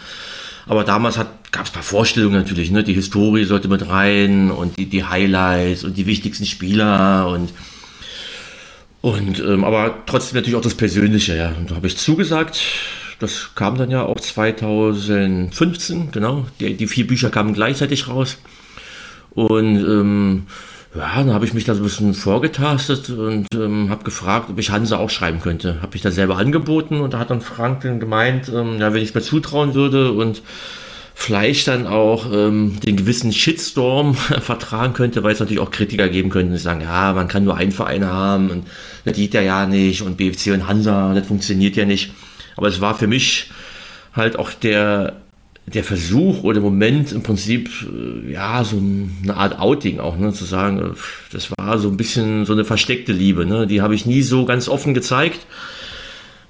Aber 0.67 0.83
damals 0.83 1.17
gab 1.17 1.65
es 1.65 1.71
ein 1.71 1.75
paar 1.75 1.83
Vorstellungen 1.83 2.35
natürlich. 2.35 2.71
Ne? 2.71 2.83
Die 2.83 2.95
Historie 2.95 3.45
sollte 3.45 3.69
mit 3.69 3.89
rein 3.89 4.51
und 4.51 4.79
die, 4.79 4.87
die 4.87 5.05
Highlights 5.05 5.85
und 5.85 5.97
die 5.97 6.07
wichtigsten 6.07 6.47
Spieler 6.47 7.29
und 7.29 7.53
und 9.01 9.41
ähm, 9.41 9.65
aber 9.65 10.05
trotzdem 10.07 10.37
natürlich 10.37 10.57
auch 10.57 10.63
das 10.63 10.77
Persönliche. 10.77 11.37
Ja. 11.37 11.53
Und 11.59 11.71
da 11.71 11.75
habe 11.75 11.89
ich 11.89 11.99
zugesagt. 11.99 12.61
Das 13.23 13.55
kam 13.55 13.79
dann 13.79 13.91
ja 13.91 14.03
auch 14.03 14.19
2015, 14.19 16.11
genau. 16.11 16.47
Die, 16.59 16.75
die 16.75 16.87
vier 16.87 17.07
Bücher 17.07 17.31
kamen 17.31 17.55
gleichzeitig 17.55 18.09
raus. 18.09 18.39
Und 19.31 19.77
ähm, 19.77 20.47
ja, 20.95 21.17
dann 21.17 21.33
habe 21.33 21.47
ich 21.47 21.55
mich 21.55 21.65
da 21.65 21.75
so 21.75 21.81
ein 21.81 21.85
bisschen 21.85 22.15
vorgetastet 22.15 23.09
und 23.11 23.47
ähm, 23.55 23.89
habe 23.91 24.05
gefragt, 24.05 24.51
ob 24.51 24.59
ich 24.59 24.71
Hansa 24.71 24.99
auch 24.99 25.09
schreiben 25.09 25.41
könnte. 25.41 25.81
Habe 25.81 25.97
ich 25.97 26.03
da 26.03 26.11
selber 26.11 26.37
angeboten 26.37 27.01
und 27.01 27.15
da 27.15 27.21
hat 27.21 27.31
dann 27.31 27.41
Frank 27.41 27.83
dann 27.83 28.01
gemeint, 28.01 28.51
ähm, 28.55 28.79
ja, 28.79 28.93
wenn 28.93 29.03
ich 29.03 29.15
mir 29.15 29.23
zutrauen 29.23 29.75
würde 29.75 30.13
und 30.13 30.43
vielleicht 31.15 31.69
dann 31.69 31.87
auch 31.87 32.27
ähm, 32.33 32.81
den 32.85 32.97
gewissen 32.97 33.33
Shitstorm 33.33 34.15
vertragen 34.41 34.93
könnte, 34.95 35.23
weil 35.23 35.33
es 35.33 35.41
natürlich 35.41 35.61
auch 35.61 35.71
Kritiker 35.71 36.09
geben 36.09 36.31
könnten, 36.31 36.53
die 36.53 36.59
sagen, 36.59 36.81
ja, 36.81 37.13
man 37.13 37.29
kann 37.29 37.45
nur 37.45 37.57
einen 37.57 37.73
Verein 37.73 38.05
haben 38.05 38.51
und 38.51 38.67
das 39.05 39.15
geht 39.15 39.33
ja 39.33 39.41
ja 39.41 39.67
nicht 39.67 40.03
und 40.03 40.17
BFC 40.17 40.49
und 40.53 40.67
Hansa, 40.67 41.15
das 41.15 41.27
funktioniert 41.27 41.77
ja 41.77 41.85
nicht. 41.85 42.13
Aber 42.57 42.69
es 42.69 42.81
war 42.81 42.95
für 42.95 43.07
mich 43.07 43.51
halt 44.15 44.39
auch 44.39 44.53
der 44.53 45.23
der 45.67 45.85
Versuch 45.85 46.43
oder 46.43 46.61
Moment 46.61 47.13
im 47.13 47.23
Prinzip, 47.23 47.71
äh, 47.83 48.33
ja, 48.33 48.65
so 48.65 48.79
eine 48.79 49.37
Art 49.37 49.59
Outing 49.59 50.01
auch, 50.01 50.17
ne, 50.17 50.33
zu 50.33 50.45
sagen, 50.45 50.79
äh, 50.81 50.99
das 51.33 51.51
war 51.57 51.79
so 51.79 51.89
ein 51.89 51.97
bisschen 51.97 52.47
so 52.47 52.53
eine 52.53 52.65
versteckte 52.65 53.13
Liebe, 53.13 53.47
ne, 53.47 53.67
die 53.67 53.81
habe 53.81 53.95
ich 53.95 54.05
nie 54.05 54.23
so 54.23 54.45
ganz 54.45 54.69
offen 54.69 54.93
gezeigt, 54.93 55.47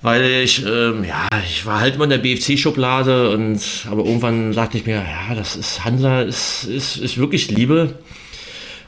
weil 0.00 0.24
ich, 0.24 0.64
ähm, 0.66 1.04
ja, 1.04 1.28
ich 1.46 1.66
war 1.66 1.80
halt 1.80 1.96
immer 1.96 2.04
in 2.04 2.10
der 2.10 2.18
BFC-Schublade 2.18 3.30
und, 3.30 3.60
aber 3.90 4.04
irgendwann 4.04 4.52
sagte 4.54 4.78
ich 4.78 4.86
mir, 4.86 4.96
ja, 4.96 5.34
das 5.34 5.56
ist, 5.56 5.84
Hansa 5.84 6.22
ist, 6.22 6.64
ist, 6.64 6.96
ist 6.96 7.18
wirklich 7.18 7.50
Liebe 7.50 7.94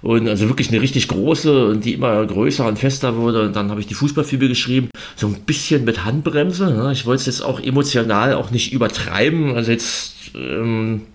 und 0.05 0.29
also 0.29 0.49
wirklich 0.49 0.69
eine 0.69 0.83
richtig 0.83 1.09
große 1.09 1.69
und 1.69 1.85
die 1.87 1.95
immer 1.95 2.27
größer 2.27 2.67
und 2.67 2.79
fester 2.79 3.17
wurde. 3.17 3.47
Und 3.47 3.57
dann 3.57 3.71
habe 3.71 3.81
ich 3.81 3.87
die 3.87 3.95
Fußballfibel 3.95 4.49
geschrieben, 4.49 4.91
so 5.17 5.27
ein 5.27 5.41
bisschen 5.47 5.85
mit 5.85 6.05
Handbremse. 6.05 6.67
Ne? 6.67 6.93
Ich 6.93 7.07
wollte 7.07 7.21
es 7.21 7.27
jetzt 7.27 7.41
auch 7.41 7.59
emotional 7.59 8.35
auch 8.35 8.51
nicht 8.51 8.75
übertreiben. 8.75 9.57
Also 9.57 9.73
jetzt 9.73 10.15
ähm, 10.35 11.07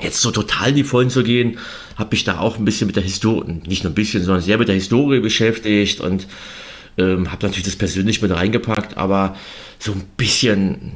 jetzt 0.00 0.20
so 0.20 0.30
total 0.30 0.68
in 0.68 0.76
die 0.76 0.84
Vollen 0.84 1.10
zu 1.10 1.24
gehen, 1.24 1.58
habe 1.96 2.14
ich 2.14 2.22
da 2.22 2.38
auch 2.38 2.56
ein 2.56 2.64
bisschen 2.64 2.86
mit 2.86 2.94
der 2.94 3.02
Historie, 3.02 3.60
nicht 3.66 3.82
nur 3.82 3.90
ein 3.90 3.96
bisschen, 3.96 4.22
sondern 4.22 4.44
sehr 4.44 4.58
mit 4.58 4.68
der 4.68 4.76
Historie 4.76 5.18
beschäftigt 5.18 6.00
und 6.00 6.28
ähm, 6.98 7.32
habe 7.32 7.44
natürlich 7.44 7.64
das 7.64 7.74
persönlich 7.74 8.22
mit 8.22 8.30
reingepackt, 8.30 8.96
aber 8.96 9.34
so 9.80 9.90
ein 9.90 10.04
bisschen 10.16 10.92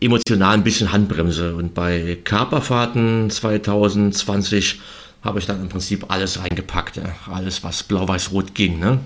emotional 0.00 0.52
ein 0.52 0.64
bisschen 0.64 0.92
Handbremse. 0.92 1.54
Und 1.56 1.72
bei 1.72 2.18
Kaperfahrten 2.24 3.30
2020 3.30 4.80
habe 5.28 5.38
ich 5.38 5.46
dann 5.46 5.60
im 5.60 5.68
Prinzip 5.68 6.10
alles 6.10 6.42
reingepackt, 6.42 7.00
alles 7.30 7.62
was 7.62 7.82
blau-weiß-rot 7.84 8.54
ging. 8.54 8.78
Ne? 8.78 8.98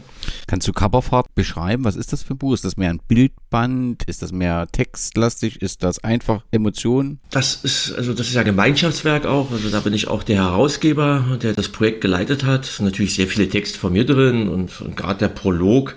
Kannst 0.47 0.67
du 0.69 0.73
Coverfahrt 0.73 1.35
beschreiben? 1.35 1.85
Was 1.85 1.97
ist 1.97 2.13
das 2.13 2.23
für 2.23 2.35
ein 2.35 2.39
Buch? 2.39 2.55
Ist 2.55 2.65
das 2.65 2.77
mehr 2.77 2.91
ein 2.91 3.01
Bildband? 3.07 4.05
Ist 4.07 4.23
das 4.23 4.33
mehr 4.33 4.67
textlastig? 4.71 5.61
Ist 5.61 5.83
das 5.83 6.03
einfach 6.03 6.45
Emotionen? 6.53 7.21
Das 7.31 7.57
ist, 7.57 7.93
also 7.93 8.15
das 8.15 8.29
ist 8.29 8.35
ja 8.35 8.43
Gemeinschaftswerk 8.43 9.27
auch. 9.27 9.51
Also 9.51 9.69
da 9.69 9.81
bin 9.81 9.93
ich 9.93 10.09
auch 10.09 10.23
der 10.23 10.37
Herausgeber, 10.37 11.39
der 11.43 11.53
das 11.53 11.69
Projekt 11.69 12.01
geleitet 12.01 12.45
hat. 12.45 12.65
Es 12.65 12.77
sind 12.77 12.87
natürlich 12.87 13.15
sehr 13.15 13.27
viele 13.27 13.49
Texte 13.49 13.79
von 13.79 13.93
mir 13.93 14.07
drin 14.07 14.49
und, 14.49 14.81
und 14.81 14.97
gerade 14.97 15.19
der 15.19 15.29
Prolog 15.29 15.97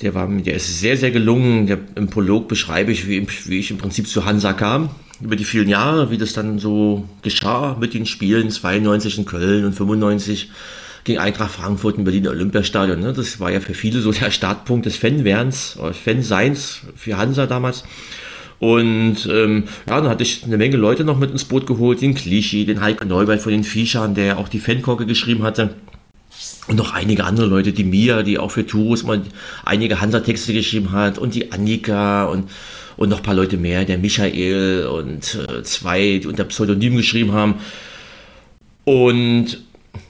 Der, 0.00 0.14
war, 0.14 0.26
der 0.26 0.54
ist 0.54 0.80
sehr, 0.80 0.96
sehr 0.96 1.10
gelungen. 1.10 1.66
Der, 1.66 1.78
Im 1.94 2.08
Prolog 2.08 2.48
beschreibe 2.48 2.90
ich, 2.90 3.06
wie, 3.06 3.26
wie 3.44 3.58
ich 3.58 3.70
im 3.70 3.76
Prinzip 3.76 4.08
zu 4.08 4.24
Hansa 4.24 4.54
kam, 4.54 4.88
über 5.20 5.36
die 5.36 5.44
vielen 5.44 5.68
Jahre, 5.68 6.10
wie 6.10 6.18
das 6.18 6.32
dann 6.32 6.58
so 6.58 7.04
geschah 7.22 7.76
mit 7.78 7.94
den 7.94 8.06
Spielen 8.06 8.50
92 8.50 9.18
in 9.18 9.24
Köln 9.24 9.64
und 9.64 9.74
95 9.74 10.50
gegen 11.04 11.18
Eintracht 11.18 11.52
Frankfurt 11.52 11.98
im 11.98 12.04
Berliner 12.04 12.30
Olympiastadion. 12.30 13.00
Ne? 13.00 13.12
Das 13.12 13.40
war 13.40 13.50
ja 13.50 13.60
für 13.60 13.74
viele 13.74 14.00
so 14.00 14.12
der 14.12 14.30
Startpunkt 14.30 14.86
des 14.86 14.96
Fanwerdens, 14.96 15.78
Fanseins 16.04 16.80
für 16.96 17.16
Hansa 17.16 17.46
damals. 17.46 17.84
Und 18.58 19.26
ähm, 19.32 19.64
ja, 19.88 20.00
dann 20.00 20.10
hatte 20.10 20.22
ich 20.22 20.44
eine 20.44 20.58
Menge 20.58 20.76
Leute 20.76 21.02
noch 21.02 21.18
mit 21.18 21.30
ins 21.30 21.46
Boot 21.46 21.66
geholt, 21.66 22.02
den 22.02 22.14
Clichy, 22.14 22.66
den 22.66 22.82
Heike 22.82 23.06
Neubert 23.06 23.40
von 23.40 23.52
den 23.52 23.64
Viechern, 23.64 24.14
der 24.14 24.38
auch 24.38 24.48
die 24.48 24.60
Fankorke 24.60 25.06
geschrieben 25.06 25.42
hatte. 25.42 25.74
Und 26.68 26.76
noch 26.76 26.92
einige 26.92 27.24
andere 27.24 27.46
Leute, 27.46 27.72
die 27.72 27.84
Mia, 27.84 28.22
die 28.22 28.38
auch 28.38 28.50
für 28.50 28.66
Tours 28.66 29.02
mal 29.02 29.22
einige 29.64 30.00
Hansa-Texte 30.00 30.52
geschrieben 30.52 30.92
hat 30.92 31.18
und 31.18 31.34
die 31.34 31.52
Annika 31.52 32.24
und, 32.24 32.50
und 33.00 33.08
noch 33.08 33.20
ein 33.20 33.22
paar 33.22 33.34
Leute 33.34 33.56
mehr, 33.56 33.86
der 33.86 33.96
Michael 33.96 34.84
und 34.84 35.34
äh, 35.48 35.62
zwei, 35.62 36.18
die 36.18 36.26
unter 36.26 36.44
Pseudonym 36.44 36.98
geschrieben 36.98 37.32
haben. 37.32 37.54
Und 38.84 39.56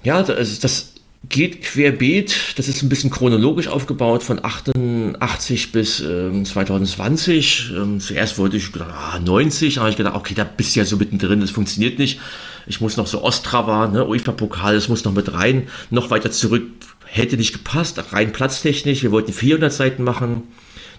ja, 0.02 0.24
das, 0.24 0.58
das 0.58 0.94
geht 1.28 1.62
querbeet. 1.62 2.54
Das 2.56 2.66
ist 2.66 2.82
ein 2.82 2.88
bisschen 2.88 3.10
chronologisch 3.10 3.68
aufgebaut 3.68 4.24
von 4.24 4.44
88 4.44 5.70
bis 5.70 6.00
ähm, 6.00 6.44
2020. 6.44 7.70
Ähm, 7.76 8.00
zuerst 8.00 8.38
wollte 8.38 8.56
ich 8.56 8.72
gedacht, 8.72 8.90
ah, 8.92 9.20
90, 9.20 9.78
aber 9.78 9.88
ich 9.88 9.96
gedacht, 9.96 10.16
okay, 10.16 10.34
da 10.34 10.42
bist 10.42 10.74
du 10.74 10.80
ja 10.80 10.84
so 10.84 10.96
mittendrin, 10.96 11.40
das 11.40 11.52
funktioniert 11.52 12.00
nicht. 12.00 12.18
Ich 12.66 12.80
muss 12.80 12.96
noch 12.96 13.06
so 13.06 13.22
Ostrava, 13.22 13.86
ne, 13.86 14.04
UEFA-Pokal, 14.04 14.74
das 14.74 14.88
muss 14.88 15.04
noch 15.04 15.14
mit 15.14 15.32
rein. 15.32 15.68
Noch 15.90 16.10
weiter 16.10 16.32
zurück 16.32 16.64
hätte 17.06 17.36
nicht 17.36 17.52
gepasst, 17.52 18.02
rein 18.12 18.32
platztechnisch. 18.32 19.04
Wir 19.04 19.12
wollten 19.12 19.32
400 19.32 19.72
Seiten 19.72 20.02
machen 20.02 20.42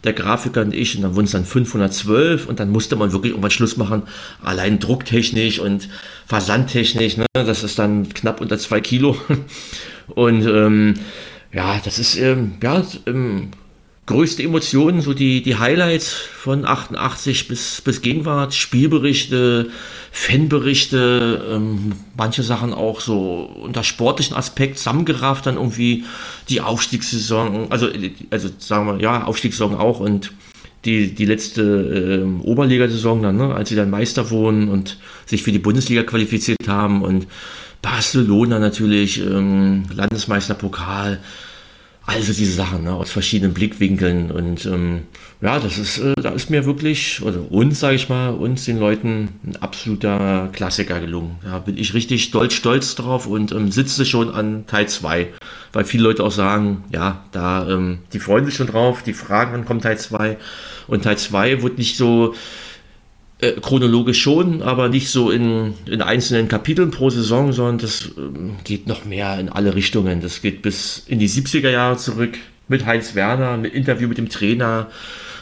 der 0.03 0.13
Grafiker 0.13 0.61
und 0.61 0.73
ich, 0.73 0.95
und 0.95 1.03
dann 1.03 1.15
wurden 1.15 1.25
es 1.25 1.31
dann 1.31 1.45
512 1.45 2.47
und 2.47 2.59
dann 2.59 2.71
musste 2.71 2.95
man 2.95 3.11
wirklich 3.11 3.31
irgendwann 3.31 3.51
Schluss 3.51 3.77
machen, 3.77 4.03
allein 4.41 4.79
drucktechnisch 4.79 5.59
und 5.59 5.89
versandtechnisch, 6.25 7.17
ne, 7.17 7.25
das 7.33 7.63
ist 7.63 7.77
dann 7.77 8.09
knapp 8.09 8.41
unter 8.41 8.57
zwei 8.57 8.81
Kilo. 8.81 9.17
Und 10.07 10.45
ähm, 10.45 10.95
ja, 11.53 11.79
das 11.85 11.99
ist 11.99 12.17
ähm, 12.17 12.55
ja, 12.61 12.83
ähm, 13.05 13.51
größte 14.11 14.43
Emotionen, 14.43 15.01
so 15.01 15.13
die, 15.13 15.41
die 15.41 15.57
Highlights 15.57 16.11
von 16.11 16.65
88 16.65 17.47
bis, 17.47 17.81
bis 17.81 18.01
Gegenwart, 18.01 18.53
Spielberichte, 18.53 19.69
Fanberichte, 20.11 21.45
ähm, 21.49 21.93
manche 22.17 22.43
Sachen 22.43 22.73
auch 22.73 22.99
so 22.99 23.49
unter 23.61 23.83
sportlichen 23.83 24.35
Aspekt 24.35 24.77
zusammengerafft, 24.77 25.45
dann 25.45 25.55
irgendwie 25.55 26.03
die 26.49 26.61
Aufstiegssaison, 26.61 27.71
also, 27.71 27.87
also 28.29 28.49
sagen 28.57 28.87
wir, 28.87 29.01
ja, 29.01 29.23
Aufstiegssaison 29.23 29.75
auch 29.75 29.99
und 29.99 30.33
die, 30.83 31.13
die 31.13 31.25
letzte 31.25 31.61
äh, 31.61 32.43
Oberligasaison 32.43 33.21
dann, 33.21 33.37
ne, 33.37 33.53
als 33.53 33.69
sie 33.69 33.75
dann 33.75 33.89
Meister 33.89 34.29
wurden 34.29 34.67
und 34.67 34.97
sich 35.25 35.43
für 35.43 35.51
die 35.51 35.59
Bundesliga 35.59 36.03
qualifiziert 36.03 36.67
haben 36.67 37.01
und 37.01 37.27
Barcelona 37.81 38.59
natürlich, 38.59 39.21
ähm, 39.25 39.83
Landesmeisterpokal, 39.93 41.19
also 42.05 42.33
diese 42.33 42.53
Sachen 42.53 42.83
ne, 42.83 42.93
aus 42.93 43.11
verschiedenen 43.11 43.53
Blickwinkeln 43.53 44.31
und 44.31 44.65
ähm, 44.65 45.03
ja, 45.39 45.59
das 45.59 45.77
ist, 45.77 45.99
äh, 45.99 46.13
da 46.15 46.29
ist 46.29 46.49
mir 46.49 46.65
wirklich, 46.65 47.21
oder 47.21 47.51
uns, 47.51 47.79
sage 47.79 47.95
ich 47.95 48.09
mal, 48.09 48.29
uns 48.29 48.65
den 48.65 48.79
Leuten 48.79 49.29
ein 49.45 49.55
absoluter 49.57 50.49
Klassiker 50.51 50.99
gelungen. 50.99 51.37
Da 51.43 51.59
bin 51.59 51.77
ich 51.77 51.93
richtig 51.93 52.23
stolz, 52.23 52.53
stolz 52.53 52.95
drauf 52.95 53.27
und 53.27 53.51
ähm, 53.51 53.71
sitze 53.71 54.05
schon 54.05 54.31
an 54.31 54.65
Teil 54.65 54.89
2, 54.89 55.27
weil 55.73 55.85
viele 55.85 56.03
Leute 56.03 56.23
auch 56.23 56.31
sagen, 56.31 56.83
ja, 56.91 57.23
da, 57.31 57.69
ähm, 57.69 57.99
die 58.13 58.19
freuen 58.19 58.45
sich 58.45 58.55
schon 58.55 58.67
drauf, 58.67 59.03
die 59.03 59.13
fragen, 59.13 59.53
wann 59.53 59.65
kommt 59.65 59.83
Teil 59.83 59.99
2 59.99 60.37
und 60.87 61.03
Teil 61.03 61.17
2 61.17 61.61
wird 61.61 61.77
nicht 61.77 61.97
so 61.97 62.33
äh, 63.41 63.53
chronologisch 63.59 64.21
schon, 64.21 64.61
aber 64.61 64.87
nicht 64.87 65.09
so 65.09 65.31
in, 65.31 65.73
in 65.87 66.03
einzelnen 66.03 66.47
Kapiteln 66.47 66.91
pro 66.91 67.09
Saison, 67.09 67.51
sondern 67.53 67.79
das 67.79 68.11
ähm, 68.15 68.57
geht 68.63 68.85
noch 68.85 69.03
mehr 69.03 69.39
in 69.39 69.49
alle 69.49 69.73
Richtungen. 69.73 70.21
Das 70.21 70.43
geht 70.43 70.61
bis 70.61 71.03
in 71.07 71.17
die 71.17 71.27
70er 71.27 71.69
Jahre 71.69 71.97
zurück 71.97 72.37
mit 72.67 72.85
Heinz 72.85 73.15
Werner, 73.15 73.57
mit 73.57 73.73
Interview 73.73 74.07
mit 74.07 74.19
dem 74.19 74.29
Trainer, 74.29 74.89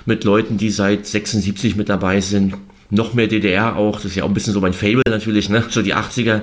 mit 0.06 0.24
Leuten, 0.24 0.58
die 0.58 0.70
seit 0.70 1.06
76 1.06 1.76
mit 1.76 1.90
dabei 1.90 2.22
sind. 2.22 2.56
Noch 2.90 3.14
mehr 3.14 3.28
DDR 3.28 3.76
auch, 3.76 3.98
das 3.98 4.06
ist 4.06 4.16
ja 4.16 4.24
auch 4.24 4.30
ein 4.30 4.34
bisschen 4.34 4.54
so 4.54 4.62
mein 4.62 4.74
Fable 4.74 5.04
natürlich, 5.08 5.50
ne? 5.50 5.66
so 5.70 5.82
die 5.82 5.94
80er. 5.94 6.42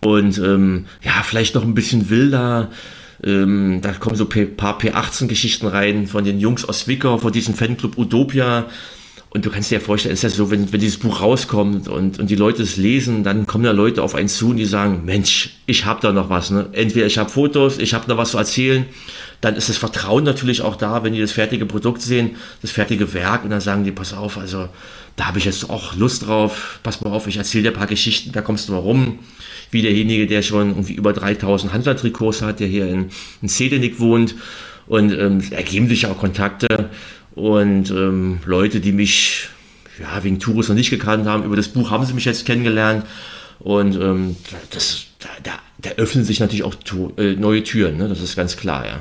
Und 0.00 0.38
ähm, 0.38 0.86
ja, 1.02 1.22
vielleicht 1.22 1.54
noch 1.54 1.62
ein 1.62 1.74
bisschen 1.74 2.08
wilder. 2.08 2.70
Ähm, 3.22 3.80
da 3.82 3.92
kommen 3.92 4.16
so 4.16 4.26
ein 4.26 4.56
paar 4.56 4.80
P18-Geschichten 4.80 5.66
rein 5.66 6.06
von 6.06 6.24
den 6.24 6.40
Jungs 6.40 6.64
aus 6.64 6.88
Wicker, 6.88 7.18
von 7.18 7.32
diesem 7.32 7.54
Fanclub 7.54 7.98
Utopia 7.98 8.66
und 9.32 9.46
du 9.46 9.50
kannst 9.50 9.70
dir 9.70 9.76
ja 9.76 9.80
vorstellen, 9.80 10.12
ist 10.12 10.24
ja 10.24 10.28
so, 10.28 10.50
wenn, 10.50 10.72
wenn 10.72 10.80
dieses 10.80 10.98
Buch 10.98 11.20
rauskommt 11.20 11.86
und, 11.86 12.18
und 12.18 12.30
die 12.30 12.34
Leute 12.34 12.64
es 12.64 12.76
lesen, 12.76 13.22
dann 13.22 13.46
kommen 13.46 13.62
da 13.62 13.70
Leute 13.70 14.02
auf 14.02 14.16
einen 14.16 14.28
zu 14.28 14.50
und 14.50 14.56
die 14.56 14.64
sagen, 14.64 15.02
Mensch, 15.04 15.50
ich 15.66 15.84
habe 15.84 16.00
da 16.02 16.10
noch 16.10 16.30
was. 16.30 16.50
Ne? 16.50 16.68
Entweder 16.72 17.06
ich 17.06 17.16
habe 17.16 17.30
Fotos, 17.30 17.78
ich 17.78 17.94
habe 17.94 18.08
noch 18.08 18.16
was 18.16 18.32
zu 18.32 18.38
erzählen. 18.38 18.86
Dann 19.40 19.54
ist 19.54 19.68
das 19.68 19.76
Vertrauen 19.76 20.24
natürlich 20.24 20.62
auch 20.62 20.74
da, 20.74 21.04
wenn 21.04 21.12
die 21.12 21.20
das 21.20 21.30
fertige 21.30 21.64
Produkt 21.64 22.02
sehen, 22.02 22.32
das 22.60 22.72
fertige 22.72 23.14
Werk 23.14 23.44
und 23.44 23.50
dann 23.50 23.60
sagen 23.60 23.84
die, 23.84 23.92
pass 23.92 24.12
auf, 24.12 24.36
also 24.36 24.68
da 25.14 25.26
habe 25.26 25.38
ich 25.38 25.44
jetzt 25.44 25.70
auch 25.70 25.94
Lust 25.94 26.26
drauf, 26.26 26.80
pass 26.82 27.00
mal 27.00 27.10
auf, 27.10 27.28
ich 27.28 27.36
erzähle 27.36 27.64
dir 27.64 27.70
ein 27.70 27.78
paar 27.78 27.86
Geschichten, 27.86 28.32
da 28.32 28.42
kommst 28.42 28.68
du 28.68 28.72
mal 28.72 28.78
rum. 28.78 29.20
Wie 29.70 29.82
derjenige, 29.82 30.26
der 30.26 30.42
schon 30.42 30.70
irgendwie 30.70 30.94
über 30.94 31.12
3000 31.12 31.72
Handlertrikots 31.72 32.42
hat, 32.42 32.58
der 32.58 32.66
hier 32.66 32.88
in, 32.88 33.10
in 33.40 33.48
Sedenik 33.48 34.00
wohnt 34.00 34.34
und 34.88 35.12
ähm, 35.12 35.40
ergeben 35.52 35.88
sich 35.88 36.02
ja 36.02 36.10
auch 36.10 36.18
Kontakte 36.18 36.90
und 37.40 37.90
ähm, 37.90 38.40
Leute, 38.44 38.80
die 38.80 38.92
mich 38.92 39.48
ja, 39.98 40.22
wegen 40.22 40.38
Tourus 40.40 40.68
noch 40.68 40.74
nicht 40.74 40.90
gekannt 40.90 41.26
haben, 41.26 41.44
über 41.44 41.56
das 41.56 41.68
Buch 41.68 41.90
haben 41.90 42.04
sie 42.04 42.12
mich 42.12 42.26
jetzt 42.26 42.44
kennengelernt. 42.44 43.06
Und 43.58 43.94
ähm, 43.96 44.36
das, 44.70 45.06
da, 45.18 45.28
da, 45.42 45.52
da, 45.78 45.90
öffnen 45.96 46.24
sich 46.24 46.40
natürlich 46.40 46.64
auch 46.64 46.74
äh, 47.16 47.34
neue 47.34 47.62
Türen, 47.62 47.96
ne? 47.96 48.08
das 48.08 48.20
ist 48.20 48.36
ganz 48.36 48.56
klar, 48.56 48.86
ja. 48.86 49.00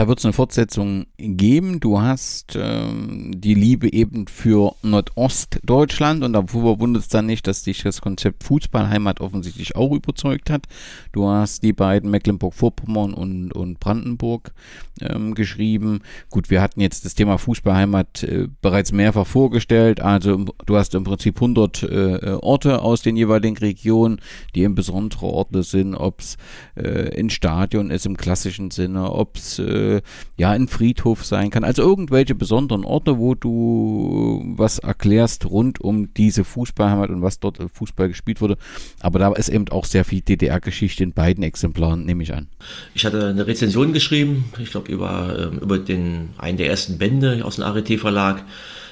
Da 0.00 0.08
wird 0.08 0.18
es 0.18 0.24
eine 0.24 0.32
Fortsetzung 0.32 1.08
geben. 1.18 1.78
Du 1.78 2.00
hast 2.00 2.56
ähm, 2.58 3.32
die 3.36 3.52
Liebe 3.52 3.92
eben 3.92 4.28
für 4.28 4.74
Nordostdeutschland 4.80 6.24
und 6.24 6.32
da 6.32 6.42
wundert 6.54 7.02
es 7.02 7.08
dann 7.08 7.26
nicht, 7.26 7.46
dass 7.46 7.64
dich 7.64 7.82
das 7.82 8.00
Konzept 8.00 8.44
Fußballheimat 8.44 9.20
offensichtlich 9.20 9.76
auch 9.76 9.92
überzeugt 9.92 10.48
hat. 10.48 10.68
Du 11.12 11.28
hast 11.28 11.62
die 11.62 11.74
beiden 11.74 12.10
Mecklenburg-Vorpommern 12.10 13.12
und, 13.12 13.52
und 13.52 13.78
Brandenburg 13.78 14.54
ähm, 15.02 15.34
geschrieben. 15.34 16.00
Gut, 16.30 16.48
wir 16.48 16.62
hatten 16.62 16.80
jetzt 16.80 17.04
das 17.04 17.14
Thema 17.14 17.36
Fußballheimat 17.36 18.22
äh, 18.22 18.48
bereits 18.62 18.92
mehrfach 18.92 19.26
vorgestellt. 19.26 20.00
Also 20.00 20.46
du 20.64 20.76
hast 20.78 20.94
im 20.94 21.04
Prinzip 21.04 21.36
100 21.36 21.82
äh, 21.82 22.38
Orte 22.40 22.80
aus 22.80 23.02
den 23.02 23.18
jeweiligen 23.18 23.58
Regionen, 23.58 24.22
die 24.54 24.62
eben 24.62 24.74
besondere 24.74 25.26
Orte 25.26 25.62
sind, 25.62 25.94
ob 25.94 26.20
es 26.20 26.38
äh, 26.74 27.20
ein 27.20 27.28
Stadion 27.28 27.90
ist 27.90 28.06
im 28.06 28.16
klassischen 28.16 28.70
Sinne, 28.70 29.12
ob 29.12 29.36
es 29.36 29.58
äh, 29.58 29.89
ja 30.36 30.50
ein 30.50 30.68
Friedhof 30.68 31.24
sein 31.24 31.50
kann. 31.50 31.64
Also 31.64 31.82
irgendwelche 31.82 32.34
besonderen 32.34 32.84
Orte, 32.84 33.18
wo 33.18 33.34
du 33.34 34.42
was 34.56 34.78
erklärst 34.78 35.46
rund 35.46 35.80
um 35.80 36.12
diese 36.14 36.44
Fußballheimat 36.44 37.10
und 37.10 37.22
was 37.22 37.40
dort 37.40 37.58
Fußball 37.72 38.08
gespielt 38.08 38.40
wurde. 38.40 38.56
Aber 39.00 39.18
da 39.18 39.32
ist 39.32 39.48
eben 39.48 39.68
auch 39.70 39.84
sehr 39.84 40.04
viel 40.04 40.20
DDR-Geschichte 40.20 41.02
in 41.02 41.12
beiden 41.12 41.42
Exemplaren, 41.42 42.04
nehme 42.04 42.22
ich 42.22 42.34
an. 42.34 42.48
Ich 42.94 43.04
hatte 43.04 43.28
eine 43.28 43.46
Rezension 43.46 43.92
geschrieben, 43.92 44.44
ich 44.58 44.70
glaube 44.70 44.90
über, 44.90 45.50
ähm, 45.52 45.58
über 45.58 45.78
den, 45.78 46.30
einen 46.38 46.58
der 46.58 46.68
ersten 46.68 46.98
Bände 46.98 47.44
aus 47.44 47.56
dem 47.56 47.64
ART-Verlag. 47.64 48.44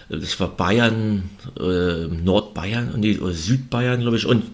Das 0.08 0.40
war 0.40 0.48
Bayern, 0.48 1.30
äh, 1.60 2.06
Nordbayern 2.06 2.92
und 2.92 3.04
oder 3.20 3.32
Südbayern, 3.32 4.00
glaube 4.00 4.16
ich. 4.16 4.24
Und 4.24 4.44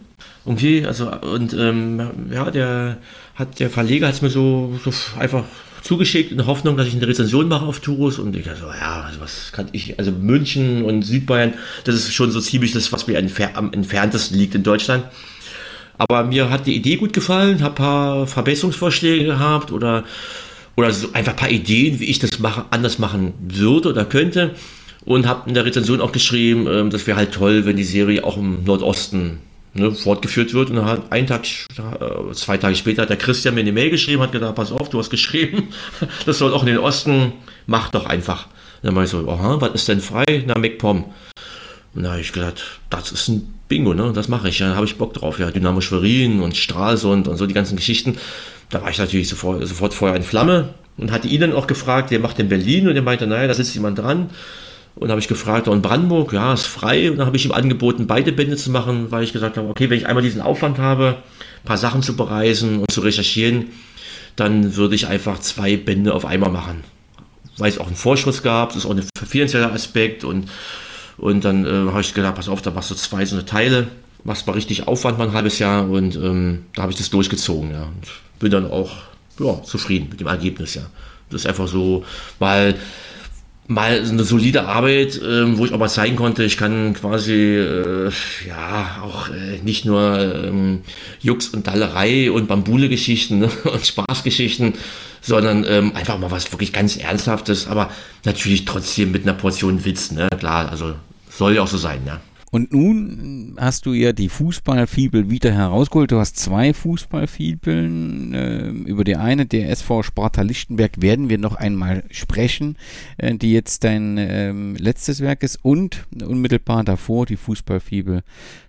irgendwie, 0.45 0.85
also, 0.85 1.11
und 1.11 1.55
ähm, 1.55 2.01
ja, 2.33 2.51
der 2.51 2.99
hat 3.35 3.61
der 3.61 3.71
Verleger 3.71 4.09
hat 4.09 4.15
es 4.15 4.23
mir 4.23 4.31
so, 4.31 4.79
so 4.85 4.91
einfach 5.19 5.45
zugeschickt 5.85 6.31
in 6.31 6.39
der 6.39 6.47
Hoffnung, 6.47 6.77
dass 6.77 6.89
ich 6.89 6.95
eine 6.95 7.07
Rezension 7.07 7.47
mache 7.47 7.67
auf 7.67 7.81
Tours 7.81 8.19
und 8.19 8.35
ich 8.35 8.45
dachte 8.45 8.61
so, 8.61 8.67
ja, 8.67 9.03
also 9.03 9.21
was 9.21 9.53
kann 9.53 9.69
ich, 9.73 9.99
also 9.99 10.11
München 10.11 10.83
und 10.83 11.03
Südbayern, 11.03 11.55
das 11.85 11.95
ist 11.95 12.15
schon 12.15 12.31
so 12.31 12.41
ziemlich 12.41 12.73
das, 12.73 12.91
was 12.91 13.07
mir 13.07 13.23
am 13.55 13.73
entferntesten 13.73 14.39
liegt 14.39 14.55
in 14.55 14.63
Deutschland. 14.63 15.05
Aber 15.99 16.25
mir 16.25 16.51
hat 16.51 16.67
die 16.67 16.75
Idee 16.75 16.97
gut 16.97 17.13
gefallen, 17.13 17.63
habe 17.63 17.75
ein 17.75 17.77
paar 17.77 18.27
Verbesserungsvorschläge 18.27 19.25
gehabt 19.27 19.71
oder, 19.71 20.05
oder 20.75 20.91
so 20.91 21.09
einfach 21.13 21.33
ein 21.33 21.39
paar 21.39 21.51
Ideen, 21.51 22.01
wie 22.01 22.07
ich 22.07 22.19
das 22.19 22.39
mache, 22.39 22.65
anders 22.71 22.99
machen 22.99 23.35
würde 23.47 23.91
oder 23.91 24.05
könnte. 24.05 24.55
Und 25.05 25.27
habe 25.27 25.49
in 25.49 25.55
der 25.55 25.67
Rezension 25.67 26.01
auch 26.01 26.13
geschrieben, 26.13 26.67
ähm, 26.67 26.89
das 26.89 27.07
wäre 27.07 27.19
halt 27.19 27.33
toll, 27.33 27.67
wenn 27.67 27.77
die 27.77 27.85
Serie 27.85 28.25
auch 28.25 28.39
im 28.39 28.65
Nordosten 28.65 29.39
ne, 29.75 29.93
fortgeführt 29.93 30.55
wird. 30.55 30.71
Und 30.71 30.77
dann 30.77 30.87
hat 30.87 31.13
einen 31.13 31.27
Tag, 31.27 31.45
äh, 31.45 32.33
zwei 32.33 32.57
Tage 32.57 32.77
später 32.77 33.03
hat 33.03 33.11
der 33.11 33.17
Christian 33.17 33.55
mir 33.55 33.61
eine 33.61 33.73
Mail 33.73 33.91
geschrieben, 33.91 34.23
hat 34.23 34.33
gesagt, 34.33 34.55
pass 34.55 34.73
auf, 34.73 34.89
du 34.89 34.99
hast 34.99 35.11
geschrieben, 35.11 35.69
das 36.27 36.39
soll 36.39 36.53
auch 36.53 36.63
in 36.63 36.69
den 36.69 36.79
Osten, 36.79 37.33
mach 37.67 37.91
doch 37.91 38.07
einfach. 38.07 38.47
Und 38.47 38.89
dann 38.89 38.97
war 38.97 39.05
ich 39.05 39.11
so, 39.11 39.29
aha, 39.29 39.61
was 39.61 39.73
ist 39.73 39.89
denn 39.89 40.01
frei? 40.01 40.45
Na, 40.47 40.59
MacPom. 40.59 41.05
Habe 42.03 42.21
ich 42.21 42.33
gedacht, 42.33 42.63
das 42.91 43.13
ist 43.13 43.29
ein 43.29 43.55
Bingo, 43.69 43.95
ne? 43.95 44.13
Das 44.13 44.29
mache 44.29 44.49
ich. 44.49 44.59
Ja, 44.59 44.71
da 44.71 44.75
habe 44.77 44.87
ich 44.87 44.99
Bock 44.99 45.15
drauf. 45.15 45.39
Ja, 45.39 45.51
Dynamo 45.51 45.81
Schwerin 45.81 46.41
und 46.41 46.57
Stralsund 46.57 47.29
und 47.29 47.37
so 47.37 47.47
die 47.47 47.55
ganzen 47.55 47.77
Geschichten. 47.77 48.19
Da 48.71 48.83
war 48.83 48.91
ich 48.91 48.99
natürlich 48.99 49.29
sofort, 49.29 49.67
sofort 49.67 49.95
Feuer 49.95 50.17
in 50.17 50.23
Flamme. 50.23 50.75
und 50.97 51.13
hatte 51.13 51.29
ihn 51.29 51.41
dann 51.41 51.53
auch 51.53 51.67
gefragt, 51.67 52.11
wer 52.11 52.19
macht 52.19 52.39
in 52.39 52.49
Berlin? 52.49 52.89
Und 52.89 52.97
er 52.97 53.03
meinte, 53.03 53.27
naja, 53.27 53.47
da 53.47 53.55
sitzt 53.55 53.75
jemand 53.75 53.99
dran. 53.99 54.31
Und 54.97 55.11
habe 55.11 55.21
ich 55.21 55.29
gefragt, 55.29 55.67
und 55.67 55.83
Brandenburg, 55.83 56.33
ja, 56.33 56.53
ist 56.53 56.67
frei. 56.67 57.11
Und 57.11 57.19
dann 57.19 57.27
habe 57.27 57.37
ich 57.37 57.45
ihm 57.45 57.53
angeboten, 57.53 58.07
beide 58.07 58.33
Bände 58.33 58.57
zu 58.57 58.71
machen, 58.71 59.11
weil 59.11 59.25
ich 59.25 59.33
gesagt 59.33 59.57
habe, 59.57 59.69
okay, 59.69 59.91
wenn 59.91 59.99
ich 59.99 60.07
einmal 60.07 60.23
diesen 60.23 60.41
Aufwand 60.41 60.79
habe, 60.79 61.17
ein 61.63 61.67
paar 61.67 61.79
Sachen 61.79 62.03
zu 62.03 62.17
bereisen 62.17 62.81
und 62.81 62.91
zu 62.93 63.01
recherchieren, 63.01 63.67
dann 64.37 64.77
würde 64.77 64.95
ich 64.95 65.09
einfach 65.09 65.41
zwei 65.41 65.77
Bände 65.77 66.15
auf 66.15 66.25
einmal 66.25 66.51
machen. 66.51 66.85
Weil 67.57 67.71
es 67.71 67.79
auch 67.79 67.87
einen 67.87 67.97
Vorschuss 67.97 68.43
gab, 68.43 68.71
das 68.71 68.79
ist 68.79 68.87
auch 68.87 68.95
ein 68.95 69.03
finanzieller 69.27 69.73
Aspekt. 69.73 70.23
Und, 70.23 70.49
und 71.19 71.45
dann 71.45 71.65
äh, 71.65 71.91
habe 71.91 72.01
ich 72.01 72.15
gedacht, 72.15 72.37
pass 72.37 72.49
auf, 72.49 72.63
da 72.63 72.71
machst 72.71 72.91
du 72.91 72.95
zwei 72.95 73.25
so 73.25 73.35
eine 73.35 73.45
Teile, 73.45 73.89
machst 74.23 74.47
mal 74.47 74.53
richtig 74.53 74.87
Aufwand 74.87 75.19
mal 75.19 75.29
ein 75.29 75.35
halbes 75.35 75.59
Jahr. 75.59 75.89
Und 75.89 76.15
ähm, 76.15 76.67
da 76.75 76.83
habe 76.83 76.93
ich 76.93 76.99
das 76.99 77.11
durchgezogen, 77.11 77.73
ja. 77.73 77.83
Und 77.83 78.07
bin 78.39 78.53
dann 78.53 78.71
auch 78.71 78.93
ja, 79.41 79.61
zufrieden 79.65 80.09
mit 80.11 80.21
dem 80.21 80.29
Ergebnis, 80.29 80.75
ja. 80.75 80.83
Das 81.31 81.43
ist 81.43 81.47
einfach 81.49 81.67
so, 81.67 82.05
weil 82.39 82.77
mal 83.67 84.01
eine 84.07 84.25
solide 84.25 84.67
Arbeit, 84.67 85.21
ähm, 85.25 85.57
wo 85.59 85.65
ich 85.65 85.77
mal 85.77 85.89
zeigen 85.89 86.17
konnte, 86.17 86.45
ich 86.45 86.57
kann 86.57 86.93
quasi 86.95 87.33
äh, 87.33 88.11
ja 88.47 89.03
auch 89.03 89.31
äh, 89.31 89.59
nicht 89.63 89.85
nur 89.85 90.19
ähm, 90.19 90.83
Jux 91.21 91.49
und 91.49 91.67
Dallerei 91.67 92.31
und 92.31 92.47
Bambule-Geschichten 92.47 93.39
ne, 93.39 93.51
und 93.65 93.87
Spaßgeschichten, 93.87 94.75
sondern 95.23 95.65
ähm, 95.67 95.97
einfach 95.97 96.19
mal 96.19 96.31
was 96.31 96.53
wirklich 96.53 96.73
ganz 96.73 96.97
Ernsthaftes, 96.97 97.67
aber 97.67 97.91
natürlich 98.25 98.67
trotzdem 98.67 99.13
mit 99.13 99.23
einer 99.23 99.33
Portion 99.33 99.85
Witz, 99.85 100.11
ne? 100.11 100.29
Klar, 100.39 100.71
also 100.71 100.95
soll 101.31 101.55
ja 101.55 101.63
auch 101.63 101.69
so 101.69 101.79
sein, 101.79 102.03
ja. 102.07 102.21
Und 102.55 102.73
nun 102.73 103.57
hast 103.59 103.85
du 103.85 103.95
ja 103.95 104.13
die 104.13 104.29
Fußballfibel 104.29 105.29
wieder 105.29 105.51
herausgeholt. 105.53 106.13
Du 106.13 106.21
hast 106.21 106.37
zwei 106.37 106.73
Fußballfibeln. 106.73 108.33
Äh, 108.33 108.69
über 108.69 109.03
die 109.03 109.17
eine, 109.17 109.45
der 109.45 109.71
SV 109.71 110.05
Sparta 110.05 110.43
Lichtenberg, 110.43 111.03
werden 111.03 111.29
wir 111.29 111.39
noch 111.39 111.57
einmal 111.57 112.05
sprechen, 112.13 112.77
äh, 113.17 113.35
die 113.35 113.51
jetzt 113.51 113.83
dein 113.83 114.19
äh, 114.19 114.53
letztes 114.53 115.19
Werk 115.19 115.43
ist. 115.43 115.65
Und 115.65 116.07
unmittelbar 116.25 116.85
davor 116.85 117.27
die 117.27 117.35
Fußballfibel 117.35 118.23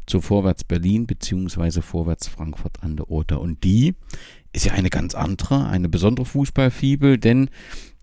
zu 0.07 0.19
Vorwärts 0.19 0.63
Berlin 0.63 1.05
bzw. 1.05 1.81
Vorwärts 1.81 2.27
Frankfurt 2.27 2.81
an 2.81 2.97
der 2.97 3.11
Oder. 3.11 3.39
Und 3.39 3.63
die 3.63 3.93
ist 4.51 4.65
ja 4.65 4.73
eine 4.73 4.89
ganz 4.89 5.13
andere, 5.13 5.67
eine 5.67 5.89
besondere 5.89 6.25
Fußballfibel, 6.25 7.19
denn 7.19 7.51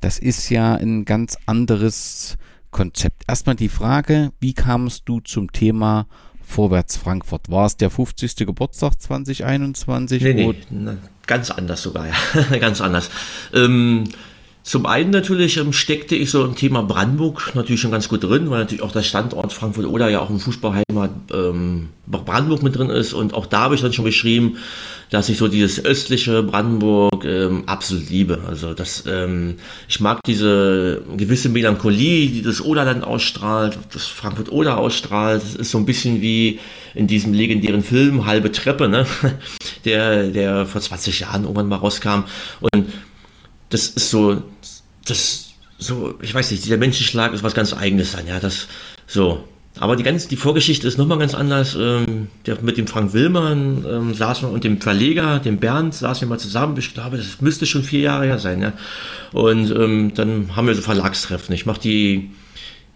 das 0.00 0.20
ist 0.20 0.48
ja 0.48 0.76
ein 0.76 1.04
ganz 1.04 1.38
anderes 1.46 2.38
Konzept. 2.72 3.22
Erstmal 3.28 3.54
die 3.54 3.68
Frage, 3.68 4.32
wie 4.40 4.54
kamst 4.54 5.02
du 5.06 5.20
zum 5.20 5.52
Thema 5.52 6.08
Vorwärts 6.44 6.96
Frankfurt? 6.96 7.50
War 7.50 7.66
es 7.66 7.76
der 7.76 7.90
50. 7.90 8.34
Geburtstag 8.46 9.00
2021? 9.00 10.22
Nee, 10.22 10.54
nee, 10.70 10.90
ganz 11.26 11.52
anders 11.52 11.82
sogar, 11.82 12.08
ja. 12.08 12.58
ganz 12.58 12.80
anders. 12.80 13.10
Ähm, 13.54 14.08
zum 14.64 14.86
einen 14.86 15.10
natürlich 15.10 15.56
ähm, 15.56 15.72
steckte 15.72 16.14
ich 16.14 16.30
so 16.30 16.44
im 16.44 16.54
Thema 16.54 16.82
Brandenburg 16.82 17.52
natürlich 17.54 17.80
schon 17.80 17.90
ganz 17.90 18.08
gut 18.08 18.22
drin, 18.22 18.48
weil 18.48 18.60
natürlich 18.60 18.82
auch 18.82 18.92
der 18.92 19.02
Standort 19.02 19.52
Frankfurt 19.52 19.86
oder 19.86 20.08
ja 20.08 20.20
auch 20.20 20.30
im 20.30 20.38
Fußballheimat 20.38 21.10
ähm, 21.32 21.88
Brandenburg 22.06 22.62
mit 22.62 22.76
drin 22.76 22.88
ist. 22.88 23.12
Und 23.12 23.34
auch 23.34 23.46
da 23.46 23.62
habe 23.62 23.74
ich 23.74 23.80
dann 23.80 23.92
schon 23.92 24.04
beschrieben, 24.04 24.58
dass 25.12 25.28
ich 25.28 25.36
so 25.36 25.46
dieses 25.46 25.84
östliche 25.84 26.42
Brandenburg 26.42 27.26
ähm, 27.26 27.64
absolut 27.66 28.08
liebe. 28.08 28.40
Also 28.48 28.72
das, 28.72 29.04
ähm, 29.06 29.56
ich 29.86 30.00
mag 30.00 30.20
diese 30.26 31.02
gewisse 31.18 31.50
Melancholie, 31.50 32.30
die 32.30 32.40
das 32.40 32.62
Oderland 32.62 33.04
ausstrahlt, 33.04 33.78
das 33.92 34.06
Frankfurt-Oder 34.06 34.78
ausstrahlt. 34.78 35.42
Das 35.42 35.54
ist 35.54 35.70
so 35.70 35.76
ein 35.76 35.84
bisschen 35.84 36.22
wie 36.22 36.60
in 36.94 37.08
diesem 37.08 37.34
legendären 37.34 37.82
Film 37.82 38.24
Halbe 38.24 38.52
Treppe, 38.52 38.88
ne? 38.88 39.06
der, 39.84 40.28
der 40.28 40.64
vor 40.64 40.80
20 40.80 41.20
Jahren 41.20 41.42
irgendwann 41.42 41.68
mal 41.68 41.76
rauskam. 41.76 42.24
Und 42.60 42.86
das 43.68 43.88
ist 43.88 44.08
so, 44.08 44.42
das, 45.04 45.50
so, 45.76 46.14
ich 46.22 46.34
weiß 46.34 46.50
nicht, 46.50 46.64
dieser 46.64 46.78
Menschenschlag 46.78 47.34
ist 47.34 47.42
was 47.42 47.52
ganz 47.52 47.74
Eigenes 47.74 48.12
dann, 48.12 48.26
ja, 48.26 48.40
das, 48.40 48.66
so. 49.06 49.44
Aber 49.80 49.96
die 49.96 50.02
ganze, 50.02 50.28
die 50.28 50.36
Vorgeschichte 50.36 50.86
ist 50.86 50.98
nochmal 50.98 51.18
ganz 51.18 51.34
anders. 51.34 51.76
Ähm, 51.80 52.28
der, 52.46 52.60
mit 52.60 52.76
dem 52.76 52.86
Frank 52.86 53.14
Willmann 53.14 53.84
ähm, 53.88 54.14
saßen 54.14 54.48
wir 54.48 54.52
und 54.52 54.64
dem 54.64 54.80
Verleger, 54.80 55.38
dem 55.38 55.58
Bernd, 55.58 55.94
saßen 55.94 56.22
wir 56.22 56.28
mal 56.28 56.38
zusammen. 56.38 56.76
Ich 56.78 56.92
glaube, 56.92 57.16
das 57.16 57.40
müsste 57.40 57.64
schon 57.64 57.82
vier 57.82 58.00
Jahre 58.00 58.26
her 58.26 58.38
sein, 58.38 58.60
ja. 58.60 58.74
Und 59.32 59.70
ähm, 59.70 60.12
dann 60.14 60.54
haben 60.56 60.66
wir 60.66 60.74
so 60.74 60.82
Verlagstreffen. 60.82 61.54
Ich 61.54 61.64
mache 61.64 61.80
die, 61.80 62.30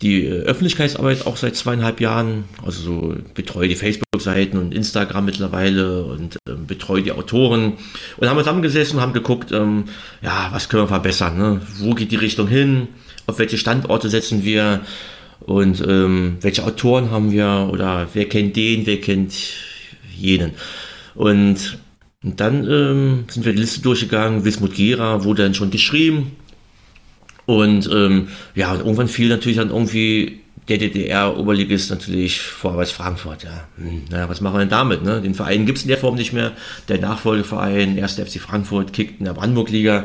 die 0.02 0.26
Öffentlichkeitsarbeit 0.26 1.26
auch 1.26 1.38
seit 1.38 1.56
zweieinhalb 1.56 2.00
Jahren, 2.00 2.44
also 2.62 2.82
so 2.82 3.14
betreue 3.32 3.68
die 3.68 3.76
Facebook-Seiten 3.76 4.58
und 4.58 4.74
Instagram 4.74 5.24
mittlerweile 5.24 6.04
und 6.04 6.36
ähm, 6.46 6.66
betreue 6.66 7.02
die 7.02 7.12
Autoren 7.12 7.72
und 8.18 8.28
haben 8.28 8.38
zusammengesessen 8.38 8.96
und 8.96 9.02
haben 9.02 9.14
geguckt, 9.14 9.50
ähm, 9.52 9.84
ja, 10.20 10.48
was 10.52 10.68
können 10.68 10.82
wir 10.82 10.88
verbessern, 10.88 11.38
ne? 11.38 11.62
wo 11.78 11.94
geht 11.94 12.12
die 12.12 12.16
Richtung 12.16 12.48
hin, 12.48 12.88
auf 13.26 13.38
welche 13.38 13.56
Standorte 13.56 14.10
setzen 14.10 14.44
wir 14.44 14.82
und 15.46 15.82
ähm, 15.86 16.36
welche 16.40 16.64
Autoren 16.64 17.10
haben 17.10 17.32
wir 17.32 17.70
oder 17.72 18.08
wer 18.12 18.28
kennt 18.28 18.56
den, 18.56 18.86
wer 18.86 19.00
kennt 19.00 19.34
jenen. 20.16 20.52
Und, 21.14 21.78
und 22.22 22.40
dann 22.40 22.68
ähm, 22.68 23.24
sind 23.28 23.46
wir 23.46 23.52
die 23.52 23.60
Liste 23.60 23.80
durchgegangen, 23.80 24.44
Wismut 24.44 24.74
Gera 24.74 25.24
wurde 25.24 25.44
dann 25.44 25.54
schon 25.54 25.70
geschrieben, 25.70 26.32
und 27.46 27.88
ähm, 27.92 28.28
ja, 28.54 28.72
und 28.72 28.80
irgendwann 28.80 29.08
fiel 29.08 29.28
natürlich 29.28 29.56
dann 29.56 29.70
irgendwie 29.70 30.40
der 30.68 30.78
DDR-Oberligist 30.78 31.90
natürlich 31.90 32.40
Vorwärts 32.40 32.90
Frankfurt. 32.90 33.44
Ja. 33.44 33.68
Hm, 33.76 34.02
naja, 34.10 34.28
was 34.28 34.40
machen 34.40 34.56
wir 34.56 34.60
denn 34.60 34.68
damit? 34.68 35.04
Ne? 35.04 35.22
Den 35.22 35.34
Verein 35.34 35.64
gibt 35.64 35.78
es 35.78 35.84
in 35.84 35.88
der 35.88 35.98
Form 35.98 36.16
nicht 36.16 36.32
mehr. 36.32 36.52
Der 36.88 36.98
Nachfolgeverein, 36.98 38.02
1. 38.02 38.14
FC 38.14 38.40
Frankfurt, 38.40 38.92
kickt 38.92 39.20
in 39.20 39.26
der 39.26 39.34
Brandenburg-Liga. 39.34 40.04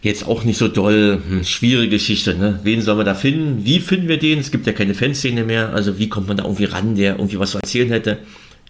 Jetzt 0.00 0.26
auch 0.26 0.44
nicht 0.44 0.58
so 0.58 0.68
doll. 0.68 1.20
Hm, 1.28 1.44
schwierige 1.44 1.90
Geschichte. 1.90 2.34
Ne? 2.34 2.60
Wen 2.62 2.82
sollen 2.82 2.98
wir 2.98 3.04
da 3.04 3.14
finden? 3.14 3.64
Wie 3.64 3.80
finden 3.80 4.08
wir 4.08 4.18
den? 4.18 4.38
Es 4.38 4.50
gibt 4.50 4.66
ja 4.66 4.72
keine 4.72 4.94
Fanszene 4.94 5.44
mehr. 5.44 5.72
Also 5.74 5.98
wie 5.98 6.08
kommt 6.08 6.28
man 6.28 6.36
da 6.36 6.44
irgendwie 6.44 6.64
ran, 6.64 6.94
der 6.94 7.16
irgendwie 7.16 7.38
was 7.38 7.52
zu 7.52 7.58
erzählen 7.58 7.90
hätte? 7.90 8.18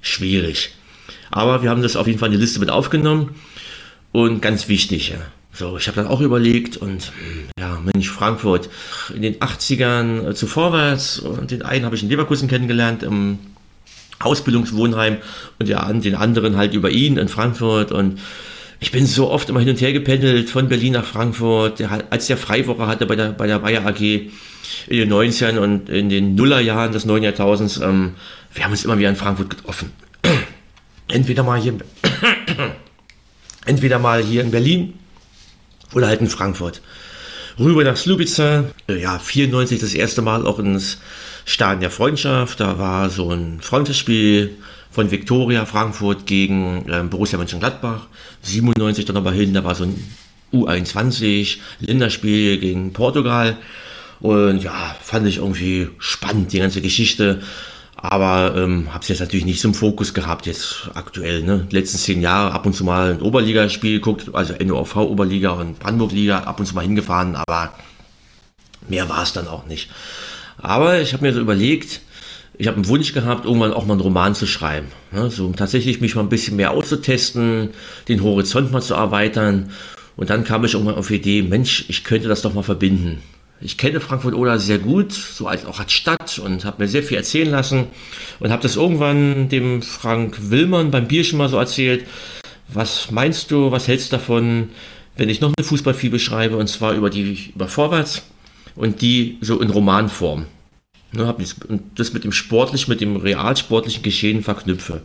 Schwierig. 0.00 0.70
Aber 1.30 1.62
wir 1.62 1.70
haben 1.70 1.82
das 1.82 1.96
auf 1.96 2.06
jeden 2.06 2.18
Fall 2.18 2.28
in 2.28 2.34
die 2.34 2.40
Liste 2.40 2.60
mit 2.60 2.70
aufgenommen. 2.70 3.34
Und 4.12 4.40
ganz 4.40 4.68
wichtig, 4.68 5.10
ja. 5.10 5.18
So, 5.52 5.76
ich 5.76 5.88
habe 5.88 5.96
dann 5.96 6.06
auch 6.06 6.20
überlegt 6.20 6.76
und 6.76 7.10
ja, 7.58 7.80
Mensch, 7.92 8.08
Frankfurt 8.08 8.70
in 9.12 9.22
den 9.22 9.36
80ern 9.36 10.28
äh, 10.28 10.34
zu 10.34 10.46
vorwärts 10.46 11.18
und 11.18 11.50
den 11.50 11.62
einen 11.62 11.84
habe 11.84 11.96
ich 11.96 12.02
in 12.04 12.08
Leverkusen 12.08 12.48
kennengelernt 12.48 13.02
im 13.02 13.38
Ausbildungswohnheim 14.20 15.16
und 15.58 15.68
ja, 15.68 15.92
den 15.92 16.14
anderen 16.14 16.56
halt 16.56 16.74
über 16.74 16.90
ihn 16.90 17.16
in 17.16 17.28
Frankfurt 17.28 17.90
und 17.90 18.20
ich 18.80 18.92
bin 18.92 19.06
so 19.06 19.30
oft 19.30 19.48
immer 19.48 19.60
hin 19.60 19.70
und 19.70 19.80
her 19.80 19.92
gependelt 19.92 20.50
von 20.50 20.68
Berlin 20.68 20.92
nach 20.92 21.04
Frankfurt, 21.04 21.80
der, 21.80 22.04
als 22.10 22.26
der 22.28 22.36
Freiwoche 22.36 22.86
hatte 22.86 23.06
bei 23.06 23.16
der, 23.16 23.32
bei 23.32 23.46
der 23.46 23.58
Bayer 23.58 23.84
AG 23.84 24.00
in 24.00 24.30
den 24.88 25.12
90ern 25.12 25.58
und 25.58 25.88
in 25.88 26.08
den 26.08 26.34
Nullerjahren 26.34 26.92
des 26.92 27.04
neuen 27.04 27.24
Jahrtausends, 27.24 27.78
ähm, 27.78 28.14
wir 28.54 28.64
haben 28.64 28.70
uns 28.70 28.84
immer 28.84 28.98
wieder 28.98 29.08
in 29.08 29.16
Frankfurt 29.16 29.50
getroffen. 29.50 29.92
entweder 31.08 31.42
mal 31.42 31.60
hier, 31.60 31.74
entweder 33.66 33.98
mal 33.98 34.22
hier 34.22 34.42
in 34.42 34.50
Berlin 34.50 34.94
oder 35.94 36.06
halt 36.06 36.20
in 36.20 36.28
Frankfurt. 36.28 36.80
Rüber 37.58 37.82
nach 37.82 37.96
Slubica, 37.96 38.64
äh, 38.88 39.00
ja, 39.00 39.18
94 39.18 39.80
das 39.80 39.94
erste 39.94 40.22
Mal 40.22 40.46
auch 40.46 40.60
ins 40.60 40.98
Stadion 41.44 41.80
der 41.80 41.90
Freundschaft. 41.90 42.60
Da 42.60 42.78
war 42.78 43.10
so 43.10 43.32
ein 43.32 43.60
Freundschaftsspiel 43.60 44.56
von 44.98 45.12
Viktoria 45.12 45.64
Frankfurt 45.64 46.26
gegen 46.26 46.84
äh, 46.88 47.04
Borussia 47.04 47.38
Mönchengladbach. 47.38 48.08
97 48.42 49.04
dann 49.04 49.16
aber 49.16 49.30
hin, 49.30 49.54
da 49.54 49.62
war 49.62 49.76
so 49.76 49.84
ein 49.84 49.94
U21 50.52 51.58
Länderspiel 51.78 52.58
gegen 52.58 52.92
Portugal. 52.92 53.58
Und 54.18 54.64
ja, 54.64 54.96
fand 55.00 55.28
ich 55.28 55.37
irgendwie 55.37 55.88
spannend, 56.00 56.52
die 56.52 56.58
ganze 56.58 56.80
Geschichte. 56.80 57.42
Aber 57.94 58.56
ähm, 58.56 58.92
habe 58.92 59.02
es 59.02 59.08
jetzt 59.08 59.20
natürlich 59.20 59.46
nicht 59.46 59.61
zum 59.61 59.72
Fokus 59.72 60.14
gehabt, 60.14 60.46
jetzt 60.46 60.90
aktuell. 60.94 61.44
Ne? 61.44 61.68
Die 61.70 61.76
letzten 61.76 61.98
zehn 61.98 62.20
Jahre 62.20 62.50
ab 62.50 62.66
und 62.66 62.74
zu 62.74 62.82
mal 62.82 63.12
ein 63.12 63.22
Oberligaspiel 63.22 64.00
geguckt, 64.00 64.34
also 64.34 64.52
NOV 64.61 64.96
Oberliga 64.96 65.50
und 65.50 65.78
Brandenburg-Liga, 65.78 66.40
ab 66.40 66.58
und 66.58 66.66
zu 66.66 66.74
mal 66.74 66.82
hingefahren, 66.82 67.37
aber 67.37 67.72
mehr 68.88 69.08
war 69.08 69.22
es 69.22 69.32
dann 69.32 69.46
auch 69.46 69.64
nicht. 69.66 69.90
Aber 70.61 71.00
ich 71.00 71.12
habe 71.12 71.24
mir 71.24 71.32
so 71.32 71.38
überlegt, 71.38 72.00
ich 72.59 72.66
habe 72.66 72.75
einen 72.75 72.88
Wunsch 72.88 73.12
gehabt, 73.12 73.44
irgendwann 73.44 73.73
auch 73.73 73.87
mal 73.87 73.92
einen 73.92 74.03
Roman 74.03 74.35
zu 74.35 74.47
schreiben. 74.47 74.88
Ne? 75.12 75.31
So, 75.31 75.47
um 75.47 75.55
tatsächlich 75.55 76.01
mich 76.01 76.16
mal 76.16 76.23
ein 76.23 76.29
bisschen 76.29 76.57
mehr 76.57 76.73
auszutesten, 76.73 77.71
den 78.09 78.23
Horizont 78.23 78.73
mal 78.73 78.83
zu 78.83 78.94
erweitern. 78.94 79.71
Und 80.16 80.31
dann 80.31 80.42
kam 80.42 80.64
ich 80.64 80.75
irgendwann 80.75 80.97
auf 80.97 81.07
die 81.07 81.14
Idee, 81.14 81.42
Mensch, 81.42 81.85
ich 81.88 82.03
könnte 82.03 82.27
das 82.27 82.42
doch 82.42 82.55
mal 82.55 82.64
verbinden. 82.64 83.23
Ich 83.61 83.79
kenne 83.79 84.01
Frankfurt 84.01 84.35
Oder 84.35 84.59
sehr 84.59 84.79
gut, 84.79 85.12
so 85.12 85.47
als 85.47 85.66
auch 85.66 85.79
als 85.79 85.92
Stadt 85.92 86.40
und 86.40 86.64
habe 86.64 86.83
mir 86.83 86.88
sehr 86.88 87.05
viel 87.05 87.16
erzählen 87.16 87.51
lassen 87.51 87.87
und 88.40 88.51
habe 88.51 88.62
das 88.62 88.77
irgendwann 88.77 89.49
dem 89.49 89.83
Frank 89.83 90.51
Willmann 90.51 90.90
beim 90.90 91.07
Bierchen 91.07 91.38
mal 91.38 91.49
so 91.49 91.59
erzählt. 91.59 92.07
Was 92.73 93.11
meinst 93.12 93.53
du, 93.53 93.71
was 93.71 93.87
hältst 93.87 94.12
du 94.12 94.16
davon, 94.16 94.71
wenn 95.16 95.29
ich 95.29 95.40
noch 95.40 95.53
eine 95.57 95.64
Fußballfibel 95.64 96.18
beschreibe 96.18 96.57
und 96.57 96.68
zwar 96.68 96.94
über 96.94 97.11
die 97.11 97.53
über 97.55 97.68
Vorwärts 97.68 98.23
und 98.75 99.01
die 99.01 99.38
so 99.40 99.61
in 99.61 99.71
Romanform? 99.71 100.47
Ne, 101.12 101.27
hab 101.27 101.40
und 101.68 101.83
das 101.94 102.12
mit 102.12 102.25
dem 102.25 102.33
sportlich, 102.33 102.87
mit 102.87 103.01
dem 103.01 103.16
realsportlichen 103.16 104.03
Geschehen 104.03 104.42
verknüpfe. 104.42 105.01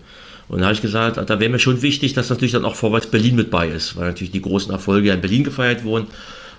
Und 0.49 0.59
da 0.59 0.65
habe 0.65 0.75
ich 0.75 0.81
gesagt, 0.81 1.17
da 1.17 1.39
wäre 1.39 1.49
mir 1.49 1.59
schon 1.59 1.81
wichtig, 1.81 2.13
dass 2.13 2.29
natürlich 2.29 2.51
dann 2.51 2.65
auch 2.65 2.75
Vorwärts 2.75 3.07
Berlin 3.07 3.35
mit 3.35 3.49
bei 3.49 3.69
ist, 3.69 3.95
weil 3.95 4.07
natürlich 4.07 4.31
die 4.31 4.41
großen 4.41 4.71
Erfolge 4.71 5.07
ja 5.07 5.13
in 5.13 5.21
Berlin 5.21 5.45
gefeiert 5.45 5.85
wurden. 5.85 6.07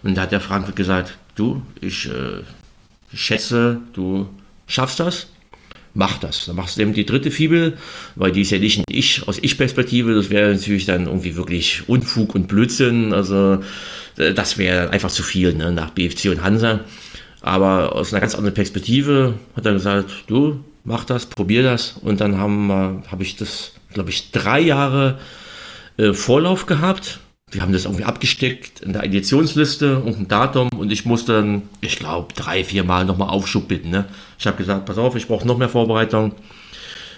Und 0.03 0.17
da 0.17 0.23
hat 0.23 0.33
der 0.33 0.41
Frankfurt 0.41 0.77
gesagt, 0.77 1.19
du, 1.35 1.61
ich 1.83 2.07
äh, 2.07 2.43
schätze, 3.15 3.81
du 3.93 4.29
schaffst 4.67 5.01
das 5.01 5.27
mach 5.95 6.19
das. 6.19 6.47
Dann 6.47 6.57
machst 6.57 6.77
du 6.77 6.83
eben 6.83 6.93
die 6.93 7.07
dritte 7.07 7.31
Fibel, 7.31 7.79
weil 8.17 8.33
die 8.33 8.43
ist 8.43 8.51
ja 8.51 8.59
nicht 8.59 8.83
Ich, 8.89 9.27
aus 9.27 9.39
Ich-Perspektive, 9.41 10.15
das 10.15 10.31
wäre 10.31 10.53
natürlich 10.53 10.87
dann 10.87 11.07
irgendwie 11.07 11.37
wirklich 11.37 11.89
Unfug 11.89 12.35
und 12.35 12.49
Blödsinn. 12.49 13.15
Also 13.15 13.61
äh, 14.17 14.35
das 14.35 14.59
wäre 14.59 14.91
einfach 14.91 15.11
zu 15.11 15.23
viel 15.23 15.55
ne, 15.55 15.73
nach 15.73 15.91
BFC 15.91 16.27
und 16.27 16.43
Hansa. 16.43 16.81
Aber 17.45 17.95
aus 17.95 18.13
einer 18.13 18.21
ganz 18.21 18.35
anderen 18.35 18.55
Perspektive 18.55 19.35
hat 19.55 19.67
er 19.67 19.75
gesagt, 19.75 20.25
du 20.27 20.65
mach 20.83 21.05
das, 21.05 21.27
probier 21.27 21.63
das. 21.63 21.97
Und 22.03 22.21
dann 22.21 22.39
habe 22.39 23.03
hab 23.11 23.21
ich 23.21 23.37
das, 23.37 23.73
glaube 23.93 24.11
ich, 24.11 24.31
drei 24.31 24.61
Jahre 24.61 25.19
äh, 25.99 26.13
Vorlauf 26.13 26.67
gehabt 26.67 27.21
wir 27.55 27.63
haben 27.63 27.73
das 27.73 27.85
irgendwie 27.85 28.05
abgesteckt 28.05 28.81
in 28.81 28.93
der 28.93 29.05
Editionsliste 29.05 30.01
und 30.01 30.19
ein 30.19 30.29
Datum 30.29 30.69
und 30.77 30.91
ich 30.91 31.05
musste 31.05 31.35
dann, 31.35 31.63
ich 31.81 31.99
glaube, 31.99 32.35
drei, 32.35 32.65
vier 32.65 32.85
Mal 32.85 33.05
nochmal 33.05 33.29
Aufschub 33.29 33.69
bitten. 33.69 33.91
Ne? 33.91 34.07
Ich 34.39 34.47
habe 34.47 34.57
gesagt, 34.57 34.87
pass 34.87 34.99
auf, 34.99 35.15
ich 35.15 35.29
brauche 35.29 35.47
noch 35.47 35.57
mehr 35.57 35.69
Vorbereitung. 35.69 36.35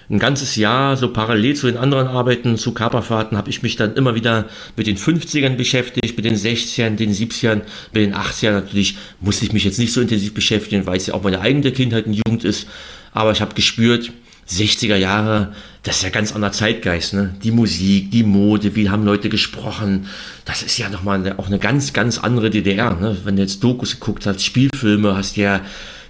Ein 0.08 0.20
ganzes 0.20 0.54
Jahr, 0.54 0.96
so 0.96 1.12
parallel 1.12 1.56
zu 1.56 1.66
den 1.66 1.76
anderen 1.76 2.06
Arbeiten, 2.06 2.56
zu 2.58 2.72
Kaperfahrten, 2.72 3.36
habe 3.36 3.50
ich 3.50 3.62
mich 3.62 3.74
dann 3.74 3.94
immer 3.94 4.14
wieder 4.14 4.44
mit 4.76 4.86
den 4.86 4.96
50ern 4.96 5.56
beschäftigt, 5.56 6.16
mit 6.16 6.24
den 6.24 6.36
60ern, 6.36 6.94
den 6.94 7.12
70ern, 7.12 7.62
mit 7.92 8.02
den 8.02 8.14
80ern 8.14 8.52
natürlich 8.52 8.96
musste 9.20 9.44
ich 9.44 9.52
mich 9.52 9.64
jetzt 9.64 9.78
nicht 9.78 9.92
so 9.92 10.00
intensiv 10.00 10.32
beschäftigen, 10.32 10.86
weil 10.86 10.98
es 10.98 11.06
ja 11.06 11.14
auch 11.14 11.24
meine 11.24 11.40
eigene 11.40 11.72
Kindheit 11.72 12.06
und 12.06 12.12
Jugend 12.12 12.44
ist. 12.44 12.68
Aber 13.12 13.32
ich 13.32 13.40
habe 13.40 13.54
gespürt, 13.54 14.12
60er 14.48 14.96
Jahre, 14.96 15.54
das 15.82 15.96
ist 15.96 16.02
ja 16.04 16.10
ganz 16.10 16.32
anderer 16.32 16.52
Zeitgeist, 16.52 17.14
ne? 17.14 17.34
Die 17.42 17.50
Musik, 17.50 18.12
die 18.12 18.22
Mode, 18.22 18.76
wie 18.76 18.88
haben 18.88 19.04
Leute 19.04 19.28
gesprochen, 19.28 20.06
das 20.44 20.62
ist 20.62 20.78
ja 20.78 20.88
nochmal 20.88 21.34
auch 21.36 21.46
eine 21.46 21.58
ganz, 21.58 21.92
ganz 21.92 22.18
andere 22.18 22.50
DDR, 22.50 22.94
ne? 22.94 23.16
Wenn 23.24 23.36
du 23.36 23.42
jetzt 23.42 23.64
Dokus 23.64 23.98
geguckt 23.98 24.24
hast, 24.26 24.44
Spielfilme, 24.44 25.16
hast 25.16 25.36
ja, 25.36 25.62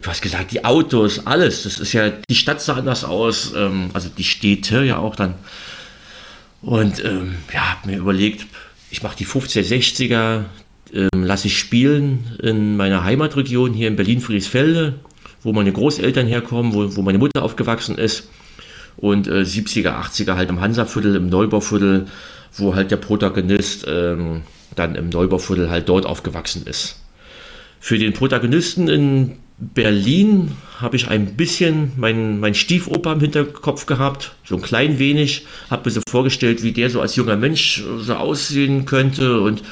du 0.02 0.08
hast 0.08 0.22
gesagt, 0.22 0.52
die 0.52 0.64
Autos, 0.64 1.26
alles, 1.26 1.64
das 1.64 1.78
ist 1.78 1.92
ja, 1.92 2.10
die 2.10 2.34
Stadt 2.34 2.60
sah 2.60 2.74
anders 2.74 3.04
aus, 3.04 3.52
ähm, 3.56 3.90
also 3.92 4.08
die 4.08 4.24
Städte 4.24 4.82
ja 4.84 4.98
auch 4.98 5.16
dann. 5.16 5.34
Und 6.62 7.04
ähm, 7.04 7.36
ja, 7.52 7.72
hab 7.72 7.86
mir 7.86 7.98
überlegt, 7.98 8.46
ich 8.90 9.02
mache 9.02 9.16
die 9.16 9.26
50er, 9.26 9.62
60er, 9.62 10.44
ähm, 10.92 11.24
lasse 11.24 11.48
ich 11.48 11.58
spielen 11.58 12.36
in 12.42 12.76
meiner 12.76 13.04
Heimatregion 13.04 13.72
hier 13.72 13.88
in 13.88 13.96
Berlin-Friedrichsfelde 13.96 14.94
wo 15.46 15.52
meine 15.52 15.72
Großeltern 15.72 16.26
herkommen, 16.26 16.74
wo, 16.74 16.96
wo 16.96 17.02
meine 17.02 17.18
Mutter 17.18 17.42
aufgewachsen 17.42 17.96
ist. 17.96 18.28
Und 18.96 19.28
äh, 19.28 19.42
70er, 19.42 19.90
80er 19.90 20.34
halt 20.34 20.50
im 20.50 20.60
Hansaviertel, 20.60 21.14
im 21.14 21.28
Neubauviertel, 21.28 22.06
wo 22.56 22.74
halt 22.74 22.90
der 22.90 22.96
Protagonist 22.96 23.84
ähm, 23.86 24.42
dann 24.74 24.96
im 24.96 25.08
Neubauviertel 25.08 25.70
halt 25.70 25.88
dort 25.88 26.04
aufgewachsen 26.04 26.66
ist. 26.66 27.00
Für 27.78 27.96
den 27.96 28.12
Protagonisten 28.12 28.88
in 28.88 29.36
Berlin 29.58 30.52
habe 30.78 30.96
ich 30.96 31.08
ein 31.08 31.36
bisschen 31.36 31.92
meinen 31.96 32.40
mein 32.40 32.54
Stiefoper 32.54 33.12
im 33.12 33.20
Hinterkopf 33.20 33.86
gehabt, 33.86 34.32
so 34.44 34.56
ein 34.56 34.62
klein 34.62 34.98
wenig, 34.98 35.46
habe 35.70 35.88
mir 35.88 35.92
so 35.92 36.02
vorgestellt, 36.08 36.62
wie 36.62 36.72
der 36.72 36.90
so 36.90 37.00
als 37.00 37.16
junger 37.16 37.36
Mensch 37.36 37.82
so 37.98 38.14
aussehen 38.14 38.84
könnte 38.84 39.40
und 39.40 39.62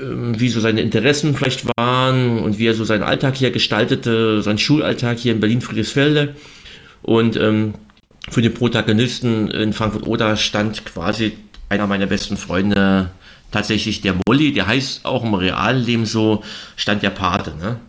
ähm, 0.00 0.38
wie 0.38 0.48
so 0.48 0.60
seine 0.60 0.80
Interessen 0.80 1.34
vielleicht 1.34 1.66
waren 1.76 2.38
und 2.38 2.58
wie 2.58 2.66
er 2.66 2.74
so 2.74 2.84
seinen 2.84 3.02
Alltag 3.02 3.36
hier 3.36 3.50
gestaltete, 3.50 4.42
seinen 4.42 4.58
Schulalltag 4.58 5.18
hier 5.18 5.32
in 5.32 5.40
Berlin-Friedrichsfelde. 5.40 6.36
Und 7.02 7.36
ähm, 7.36 7.74
für 8.30 8.42
den 8.42 8.54
Protagonisten 8.54 9.48
in 9.48 9.72
Frankfurt-Oder 9.72 10.36
stand 10.36 10.84
quasi 10.84 11.32
einer 11.68 11.88
meiner 11.88 12.06
besten 12.06 12.36
Freunde, 12.36 13.10
tatsächlich 13.50 14.00
der 14.00 14.14
Molly, 14.26 14.52
der 14.52 14.68
heißt 14.68 15.04
auch 15.04 15.24
im 15.24 15.34
realen 15.34 15.84
Leben 15.84 16.06
so, 16.06 16.44
stand 16.76 17.02
der 17.02 17.10
Pate. 17.10 17.56
Ne? 17.56 17.80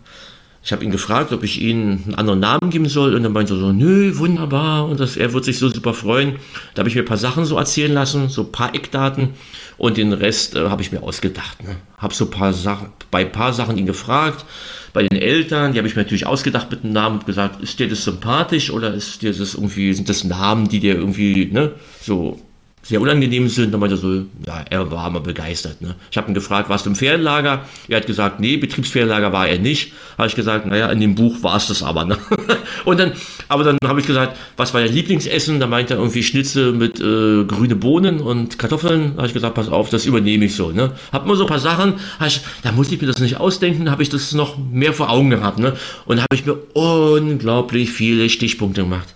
Ich 0.64 0.72
habe 0.72 0.82
ihn 0.82 0.90
gefragt, 0.90 1.30
ob 1.32 1.42
ich 1.42 1.60
ihm 1.60 2.04
einen 2.06 2.14
anderen 2.14 2.40
Namen 2.40 2.70
geben 2.70 2.88
soll 2.88 3.14
und 3.14 3.22
dann 3.22 3.32
meinte 3.32 3.52
er 3.52 3.58
so, 3.58 3.72
nö, 3.72 4.16
wunderbar 4.16 4.88
und 4.88 4.98
das, 4.98 5.18
er 5.18 5.34
wird 5.34 5.44
sich 5.44 5.58
so 5.58 5.68
super 5.68 5.92
freuen. 5.92 6.36
Da 6.72 6.80
habe 6.80 6.88
ich 6.88 6.94
mir 6.94 7.02
ein 7.02 7.06
paar 7.06 7.18
Sachen 7.18 7.44
so 7.44 7.58
erzählen 7.58 7.92
lassen, 7.92 8.30
so 8.30 8.44
ein 8.44 8.52
paar 8.52 8.74
Eckdaten 8.74 9.34
und 9.76 9.98
den 9.98 10.14
Rest 10.14 10.56
äh, 10.56 10.70
habe 10.70 10.80
ich 10.80 10.90
mir 10.90 11.02
ausgedacht. 11.02 11.62
Ne? 11.62 11.76
Habe 11.98 12.14
so 12.14 12.30
paar 12.30 12.54
Sachen, 12.54 12.88
bei 13.10 13.26
ein 13.26 13.32
paar 13.32 13.52
Sachen 13.52 13.76
ihn 13.76 13.84
gefragt, 13.84 14.46
bei 14.94 15.06
den 15.06 15.20
Eltern, 15.20 15.72
die 15.72 15.78
habe 15.78 15.86
ich 15.86 15.96
mir 15.96 16.02
natürlich 16.02 16.26
ausgedacht 16.26 16.70
mit 16.70 16.82
dem 16.82 16.92
Namen 16.92 17.18
und 17.18 17.26
gesagt, 17.26 17.62
ist 17.62 17.78
dir 17.78 17.88
das 17.88 18.04
sympathisch 18.04 18.70
oder 18.70 18.94
ist 18.94 19.20
dir 19.20 19.34
das 19.34 19.52
irgendwie, 19.54 19.92
sind 19.92 20.08
das 20.08 20.24
Namen, 20.24 20.68
die 20.68 20.80
dir 20.80 20.94
irgendwie, 20.94 21.44
ne, 21.44 21.72
so 22.00 22.40
sehr 22.84 23.00
unangenehm 23.00 23.48
sind. 23.48 23.72
Dann 23.72 23.80
meinte 23.80 23.96
er 23.96 23.98
so, 23.98 24.12
ja, 24.46 24.64
er 24.68 24.90
war 24.90 25.10
mal 25.10 25.20
begeistert. 25.20 25.80
Ne? 25.80 25.94
Ich 26.10 26.16
habe 26.16 26.30
ihn 26.30 26.34
gefragt, 26.34 26.68
warst 26.68 26.86
du 26.86 26.90
im 26.90 26.96
Ferienlager? 26.96 27.64
Er 27.88 27.96
hat 27.96 28.06
gesagt, 28.06 28.40
nee, 28.40 28.56
Betriebsferienlager 28.56 29.32
war 29.32 29.48
er 29.48 29.58
nicht. 29.58 29.92
Habe 30.18 30.28
ich 30.28 30.36
gesagt, 30.36 30.66
naja, 30.66 30.90
in 30.90 31.00
dem 31.00 31.14
Buch 31.14 31.42
war 31.42 31.56
es 31.56 31.66
das 31.66 31.82
aber. 31.82 32.04
Ne? 32.04 32.18
Und 32.84 33.00
dann, 33.00 33.12
aber 33.48 33.64
dann 33.64 33.78
habe 33.86 34.00
ich 34.00 34.06
gesagt, 34.06 34.36
was 34.56 34.74
war 34.74 34.82
dein 34.82 34.92
Lieblingsessen? 34.92 35.58
Da 35.58 35.66
meinte 35.66 35.94
er 35.94 36.00
irgendwie 36.00 36.22
Schnitzel 36.22 36.72
mit 36.72 37.00
äh, 37.00 37.44
grüne 37.44 37.74
Bohnen 37.74 38.20
und 38.20 38.58
Kartoffeln. 38.58 39.12
Da 39.12 39.18
habe 39.18 39.26
ich 39.28 39.34
gesagt, 39.34 39.54
pass 39.54 39.68
auf, 39.68 39.88
das 39.88 40.04
übernehme 40.04 40.44
ich 40.44 40.54
so. 40.54 40.70
Ne? 40.70 40.92
Hab 41.12 41.24
immer 41.24 41.36
so 41.36 41.44
ein 41.44 41.48
paar 41.48 41.58
Sachen, 41.58 41.94
ich, 42.26 42.40
da 42.62 42.72
musste 42.72 42.94
ich 42.94 43.00
mir 43.00 43.06
das 43.06 43.20
nicht 43.20 43.40
ausdenken, 43.40 43.90
habe 43.90 44.02
ich 44.02 44.10
das 44.10 44.32
noch 44.32 44.58
mehr 44.58 44.92
vor 44.92 45.10
Augen 45.10 45.30
gehabt. 45.30 45.58
Ne? 45.58 45.74
Und 46.04 46.18
habe 46.18 46.34
ich 46.34 46.44
mir 46.44 46.56
unglaublich 46.74 47.90
viele 47.90 48.28
Stichpunkte 48.28 48.82
gemacht. 48.82 49.14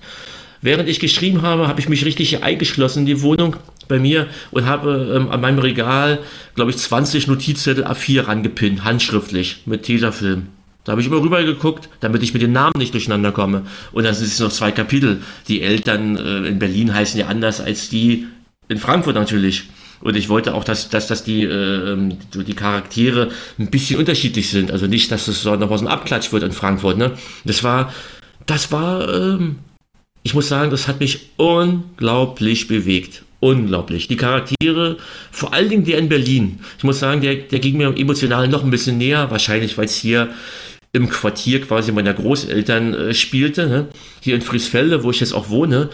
Während 0.61 0.89
ich 0.89 1.01
geschrieben 1.01 1.43
habe, 1.43 1.69
habe 1.69 1.81
ich 1.81 1.89
mich 1.89 2.05
richtig 2.05 2.43
eingeschlossen 2.43 3.01
in 3.01 3.07
die 3.07 3.23
Wohnung 3.23 3.57
bei 3.87 3.99
mir 3.99 4.27
und 4.51 4.67
habe 4.67 5.15
ähm, 5.17 5.31
an 5.31 5.41
meinem 5.41 5.59
Regal, 5.59 6.19
glaube 6.55 6.71
ich, 6.71 6.79
20 6.79 7.27
Notizzettel 7.27 7.87
A4 7.87 8.27
rangepinnt, 8.27 8.85
handschriftlich, 8.85 9.63
mit 9.67 9.85
Tesafilm. 9.85 10.49
Da 10.85 10.93
habe 10.93 11.01
ich 11.01 11.07
immer 11.07 11.21
rüber 11.21 11.43
geguckt, 11.45 11.89
damit 12.01 12.23
ich 12.23 12.33
mit 12.33 12.43
den 12.43 12.53
Namen 12.53 12.79
nicht 12.79 12.95
durcheinander 12.95 13.31
komme. 13.31 13.67
Und 13.93 14.05
dann 14.05 14.15
sind 14.15 14.27
es 14.27 14.41
noch 14.41 14.51
zwei 14.51 14.73
Kapitel. 14.73 15.23
Die 15.47 15.61
Eltern 15.61 16.17
äh, 16.17 16.49
in 16.49 16.59
Berlin 16.59 16.95
heißen 16.95 17.21
ja 17.21 17.27
anders 17.27 17.61
als 17.61 17.89
die 17.89 18.27
in 18.69 18.79
Frankfurt 18.79 19.15
natürlich. 19.15 19.65
Und 20.01 20.17
ich 20.17 20.29
wollte 20.29 20.55
auch, 20.55 20.65
dass, 20.65 20.89
dass, 20.89 21.07
dass 21.07 21.25
die, 21.25 21.43
äh, 21.43 22.15
die 22.35 22.55
Charaktere 22.55 23.31
ein 23.59 23.69
bisschen 23.69 23.99
unterschiedlich 23.99 24.49
sind. 24.49 24.71
Also 24.71 24.87
nicht, 24.87 25.11
dass 25.11 25.29
es 25.29 25.43
so 25.43 25.57
noch 25.57 25.71
was 25.71 25.83
ein 25.83 25.89
Abklatsch 25.89 26.33
wird 26.33 26.43
in 26.43 26.53
Frankfurt. 26.53 26.97
Ne? 26.97 27.13
Das 27.45 27.65
war, 27.65 27.93
das 28.47 28.71
war 28.71 29.13
ähm, 29.13 29.57
ich 30.29 30.35
muss 30.35 30.49
sagen, 30.49 30.71
das 30.71 30.89
hat 30.89 31.01
mich 31.01 31.31
unglaublich 31.39 32.69
bewegt. 32.69 33.23
Unglaublich. 33.41 34.09
Die 34.09 34.17
Charaktere, 34.19 34.99
vor 35.31 35.55
allen 35.55 35.71
Dingen 35.71 35.85
der 35.87 35.97
in 35.97 36.11
Berlin. 36.11 36.61
Ich 36.77 36.85
muss 36.85 36.99
sagen, 36.99 37.23
der, 37.23 37.35
der 37.37 37.61
ging 37.61 37.79
mir 37.79 37.97
emotional 37.97 38.47
noch 38.47 38.63
ein 38.63 38.71
bisschen 38.71 38.99
näher, 38.99 39.31
wahrscheinlich 39.31 39.79
weil 39.79 39.87
es 39.87 39.97
hier 39.97 40.29
im 40.93 41.09
Quartier 41.09 41.63
quasi 41.63 41.93
meiner 41.93 42.13
Großeltern 42.13 42.93
äh, 42.93 43.15
spielte, 43.15 43.69
ne? 43.69 43.89
hier 44.21 44.35
in 44.35 44.43
Friesfelde, 44.43 45.03
wo 45.03 45.11
ich 45.11 45.21
jetzt 45.21 45.33
auch 45.33 45.49
wohne, 45.49 45.89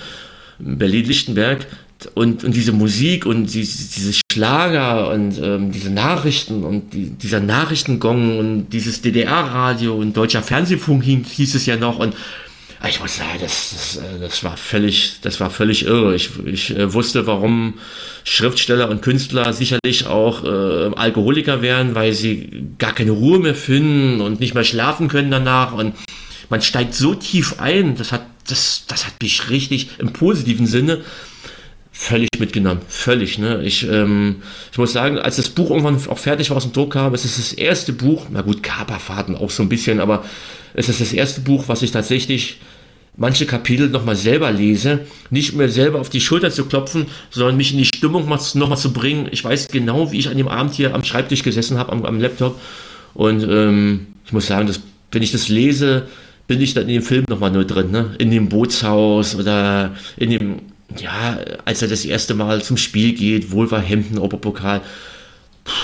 Berlin-Lichtenberg. 0.59 1.69
Und, 2.15 2.43
und 2.43 2.57
diese 2.57 2.73
Musik 2.73 3.27
und 3.27 3.55
die, 3.55 3.61
diese 3.61 4.13
Schlager 4.33 5.11
und 5.11 5.41
ähm, 5.41 5.71
diese 5.71 5.91
Nachrichten 5.91 6.65
und 6.65 6.93
die, 6.93 7.11
dieser 7.11 7.39
Nachrichtengong 7.39 8.37
und 8.39 8.71
dieses 8.71 9.01
DDR-Radio 9.01 9.95
und 9.95 10.17
deutscher 10.17 10.43
Fernsehfunk 10.43 11.05
hieß 11.05 11.55
es 11.55 11.67
ja 11.67 11.77
noch 11.77 12.01
und 12.01 12.15
ich 12.89 13.01
muss 13.01 13.17
sagen, 13.17 13.39
das, 13.41 13.71
das, 13.71 13.97
äh, 13.97 14.21
das, 14.21 14.45
war 14.45 14.57
völlig, 14.57 15.17
das 15.23 15.41
war 15.41 15.51
völlig 15.51 15.87
irre. 15.87 16.15
Ich, 16.15 16.31
ich 16.45 16.77
äh, 16.77 16.93
wusste, 16.93 17.27
warum 17.27 17.75
Schriftsteller 18.25 18.89
und 18.89 19.03
Künstler 19.03 19.53
sicherlich 19.53 20.07
auch 20.07 20.45
äh, 20.45 20.95
Alkoholiker 20.95 21.63
wären, 21.63 21.95
weil 21.95 22.13
sie 22.13 22.67
gar 22.79 22.95
keine 22.95 23.13
Ruhe 23.13 23.39
mehr 23.39 23.55
finden 23.55 24.21
und 24.21 24.41
nicht 24.41 24.55
mehr 24.55 24.65
schlafen 24.65 25.09
können 25.09 25.31
danach. 25.31 25.73
Und 25.73 25.95
man 26.51 26.63
steigt 26.63 26.95
so 26.95 27.15
tief 27.15 27.59
ein, 27.59 27.97
das 27.97 28.13
hat, 28.13 28.27
das, 28.47 28.85
das 28.87 29.07
hat 29.07 29.15
mich 29.23 29.51
richtig 29.51 29.91
im 29.99 30.13
positiven 30.13 30.67
Sinne 30.67 31.03
völlig 31.95 32.29
mitgenommen. 32.39 32.81
Völlig. 32.89 33.39
Ne? 33.39 33.63
Ich, 33.63 33.89
ähm, 33.89 34.43
ich 34.73 34.79
muss 34.79 34.93
sagen, 34.93 35.19
als 35.19 35.37
das 35.37 35.49
Buch 35.49 35.71
irgendwann 35.71 35.97
auch 36.09 36.19
fertig 36.19 36.51
war 36.51 36.57
aus 36.57 36.65
dem 36.65 36.73
Druck 36.73 36.93
kam, 36.93 37.15
es 37.15 37.25
ist 37.25 37.39
das 37.39 37.53
erste 37.53 37.93
Buch, 37.93 38.27
na 38.31 38.43
gut, 38.43 38.63
Kaperfahrten 38.63 39.37
auch 39.37 39.49
so 39.49 39.63
ein 39.63 39.69
bisschen, 39.69 40.01
aber 40.01 40.25
es 40.75 40.89
ist 40.89 41.01
das 41.01 41.13
erste 41.13 41.41
Buch, 41.41 41.65
was 41.69 41.83
ich 41.83 41.93
tatsächlich 41.93 42.59
manche 43.17 43.47
Kapitel 43.47 43.89
nochmal 43.91 44.17
selber 44.17 44.51
lese, 44.51 45.01
nicht 45.31 45.55
mehr 45.55 45.69
selber 45.69 46.01
auf 46.01 46.11
die 46.11 46.21
Schulter 46.21 46.51
zu 46.51 46.65
klopfen, 46.65 47.07
sondern 47.31 47.57
mich 47.57 47.71
in 47.71 47.79
die 47.79 47.85
Stimmung 47.85 48.29
nochmal 48.29 48.79
zu 48.79 48.93
bringen. 48.93 49.29
Ich 49.31 49.45
weiß 49.45 49.69
genau, 49.69 50.11
wie 50.11 50.19
ich 50.19 50.29
an 50.29 50.37
dem 50.37 50.49
Abend 50.49 50.75
hier 50.75 50.97
am 50.97 51.05
Schreibtisch 51.05 51.45
gesessen 51.45 51.79
habe, 51.79 51.93
am, 51.93 52.05
am, 52.05 52.21
Laptop. 52.21 52.61
Und 53.15 53.45
ähm, 53.49 54.09
ich 54.27 54.33
muss 54.33 54.49
sagen, 54.49 54.67
dass, 54.67 54.81
wenn 55.13 55.23
ich 55.23 55.31
das 55.31 55.49
lese, 55.49 56.09
bin 56.49 56.61
ich 56.61 56.75
dann 56.75 56.89
in 56.89 56.95
dem 56.95 57.03
Film 57.03 57.25
nochmal 57.29 57.53
nur 57.53 57.65
drin, 57.65 57.93
ne? 57.93 58.17
In 58.19 58.33
dem 58.33 58.49
Bootshaus 58.49 59.37
oder 59.37 59.95
in 60.17 60.31
dem, 60.31 60.61
ja, 60.99 61.39
als 61.65 61.83
er 61.83 61.89
das 61.89 62.05
erste 62.05 62.35
Mal 62.35 62.63
zum 62.63 62.77
Spiel 62.77 63.15
geht, 63.15 63.51
Wolverhampton, 63.51 64.19
Europapokal. 64.19 64.81
pokal 64.81 64.91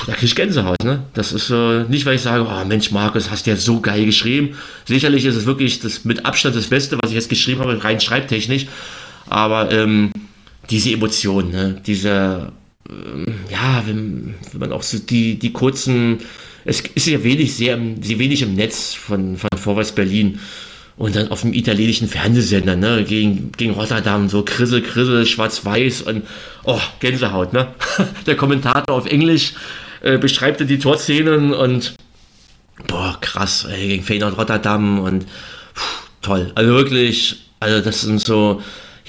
da 0.06 0.12
kriege 0.12 0.26
ich 0.26 0.34
Gänsehaut. 0.34 0.82
Ne? 0.84 1.02
Das 1.14 1.32
ist 1.32 1.50
äh, 1.50 1.84
nicht, 1.84 2.04
weil 2.04 2.16
ich 2.16 2.20
sage, 2.20 2.46
oh 2.46 2.64
Mensch, 2.66 2.90
Markus, 2.90 3.30
hast 3.30 3.46
ja 3.46 3.56
so 3.56 3.80
geil 3.80 4.05
geschrieben. 4.05 4.57
Sicherlich 4.84 5.24
ist 5.24 5.36
es 5.36 5.46
wirklich 5.46 5.80
das 5.80 6.05
mit 6.05 6.26
Abstand 6.26 6.55
das 6.55 6.66
Beste, 6.66 6.98
was 7.01 7.11
ich 7.11 7.16
jetzt 7.16 7.30
geschrieben 7.30 7.61
habe, 7.61 7.82
rein 7.82 8.01
schreibtechnisch. 8.01 8.66
Aber 9.26 9.70
ähm, 9.70 10.11
diese 10.68 10.92
Emotionen, 10.92 11.51
ne? 11.51 11.80
diese, 11.86 12.53
ähm, 12.88 13.34
ja, 13.51 13.82
wenn, 13.86 14.34
wenn 14.53 14.61
man 14.61 14.72
auch 14.72 14.82
so 14.82 14.98
die, 14.98 15.38
die 15.38 15.53
kurzen 15.53 16.18
es 16.66 16.80
ist 16.80 17.07
ja 17.07 17.24
wenig, 17.24 17.55
sehr, 17.55 17.78
sehr 18.03 18.18
wenig 18.18 18.42
im 18.42 18.55
Netz 18.55 18.92
von, 18.92 19.38
von 19.38 19.48
Vorwärts 19.57 19.92
Berlin. 19.92 20.40
Und 21.01 21.16
dann 21.16 21.30
auf 21.30 21.40
dem 21.40 21.55
italienischen 21.55 22.09
Fernsehsender, 22.09 22.76
ne, 22.76 23.05
gegen, 23.05 23.53
gegen 23.53 23.72
Rotterdam, 23.72 24.28
so 24.28 24.42
Krissel, 24.42 24.82
Krissel, 24.82 25.24
schwarz-weiß 25.24 26.03
und, 26.03 26.26
oh, 26.64 26.78
Gänsehaut, 26.98 27.55
ne. 27.55 27.68
Der 28.26 28.36
Kommentator 28.36 28.94
auf 28.94 29.07
Englisch 29.07 29.55
äh, 30.03 30.18
beschreibt 30.18 30.61
die 30.61 30.78
Torszenen 30.78 31.55
und, 31.55 31.94
boah, 32.86 33.16
krass, 33.18 33.66
ey, 33.70 33.88
gegen 33.88 34.05
Feyenoord 34.05 34.36
Rotterdam 34.36 34.98
und, 34.98 35.24
pff, 35.24 36.03
toll. 36.20 36.53
Also 36.55 36.74
wirklich, 36.74 37.46
also 37.61 37.80
das 37.80 38.03
sind 38.03 38.20
so, 38.20 38.61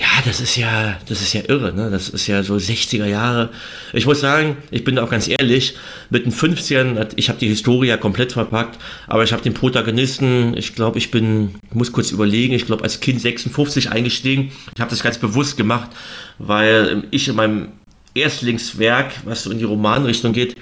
ja, 0.02 0.08
das 0.26 0.42
ist 0.42 0.56
ja, 0.56 0.98
das 1.08 1.22
ist 1.22 1.34
ja 1.34 1.42
irre, 1.48 1.74
ne? 1.74 1.92
Das 1.92 2.10
ist 2.10 2.26
ja 2.26 2.42
so 2.42 2.56
60er 2.56 3.06
Jahre. 3.06 3.50
Ich 3.94 4.08
muss 4.08 4.20
sagen, 4.20 4.58
ich 4.72 4.84
bin 4.84 4.98
auch 4.98 5.12
ganz 5.12 5.28
ehrlich, 5.28 5.76
mit 6.10 6.26
den 6.26 6.32
15, 6.32 6.98
ich 7.18 7.30
habe 7.30 7.38
die 7.38 7.48
Historie 7.48 7.90
ja 7.90 7.98
komplett 7.98 8.32
verpackt, 8.32 8.80
aber 9.06 9.24
ich 9.24 9.32
habe 9.32 9.44
den 9.44 9.54
Protagonisten, 9.54 10.58
ich 10.58 10.74
glaube, 10.74 10.98
ich 10.98 11.12
bin, 11.12 11.54
muss 11.72 11.92
kurz 11.92 12.10
überlegen, 12.10 12.56
ich 12.56 12.66
glaube, 12.66 12.84
als 12.84 13.00
Kind 13.00 13.22
56 13.22 13.92
eingestiegen. 13.92 14.52
Ich 14.74 14.82
habe 14.82 14.90
das 14.90 15.04
ganz 15.04 15.20
bewusst 15.20 15.56
gemacht, 15.56 15.92
weil 16.40 17.04
ich 17.12 17.28
in 17.28 17.36
meinem 17.36 17.68
Erstlingswerk, 18.16 19.14
was 19.26 19.44
so 19.44 19.52
in 19.52 19.60
die 19.60 19.66
Romanrichtung 19.66 20.34
geht, 20.34 20.56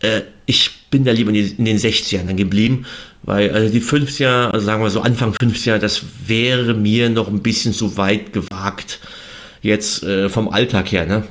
äh, 0.00 0.22
ich 0.46 0.70
bin 0.90 1.04
da 1.04 1.12
lieber 1.12 1.30
in, 1.30 1.34
die, 1.34 1.54
in 1.58 1.64
den 1.64 1.78
60ern 1.78 2.34
geblieben 2.34 2.86
weil 3.28 3.50
also 3.50 3.70
die 3.70 3.82
50er, 3.82 4.50
also 4.52 4.64
sagen 4.64 4.82
wir 4.82 4.88
so 4.88 5.02
Anfang 5.02 5.32
50er, 5.34 5.76
das 5.76 6.02
wäre 6.26 6.72
mir 6.72 7.10
noch 7.10 7.28
ein 7.28 7.42
bisschen 7.42 7.74
zu 7.74 7.96
weit 7.96 8.32
gewagt. 8.32 9.00
Jetzt 9.60 10.02
äh, 10.02 10.30
vom 10.30 10.48
Alltag 10.48 10.92
her, 10.92 11.04
ne? 11.04 11.24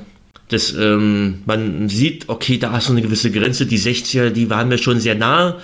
Das, 0.48 0.72
ähm, 0.74 1.42
man 1.44 1.88
sieht, 1.88 2.28
okay, 2.28 2.56
da 2.56 2.78
ist 2.78 2.86
so 2.86 2.92
eine 2.92 3.02
gewisse 3.02 3.32
Grenze. 3.32 3.66
Die 3.66 3.80
60er, 3.80 4.30
die 4.30 4.48
waren 4.48 4.68
mir 4.68 4.78
schon 4.78 5.00
sehr 5.00 5.16
nah. 5.16 5.58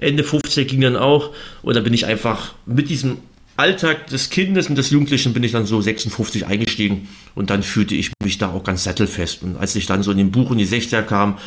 Ende 0.00 0.24
50er 0.24 0.64
ging 0.64 0.80
dann 0.80 0.96
auch. 0.96 1.32
Und 1.62 1.76
da 1.76 1.80
bin 1.80 1.92
ich 1.92 2.06
einfach 2.06 2.54
mit 2.64 2.88
diesem 2.88 3.18
Alltag 3.56 4.08
des 4.08 4.30
Kindes 4.30 4.68
und 4.68 4.76
des 4.76 4.90
Jugendlichen 4.90 5.34
bin 5.34 5.44
ich 5.44 5.52
dann 5.52 5.66
so 5.66 5.80
56 5.80 6.46
eingestiegen. 6.46 7.08
Und 7.34 7.50
dann 7.50 7.62
fühlte 7.62 7.94
ich 7.94 8.10
mich 8.24 8.38
da 8.38 8.50
auch 8.50 8.64
ganz 8.64 8.84
sattelfest. 8.84 9.42
Und 9.42 9.56
als 9.56 9.76
ich 9.76 9.86
dann 9.86 10.02
so 10.02 10.10
in 10.10 10.18
dem 10.18 10.30
Buch 10.32 10.50
in 10.50 10.58
die 10.58 10.66
60er 10.66 11.02
kam, 11.02 11.38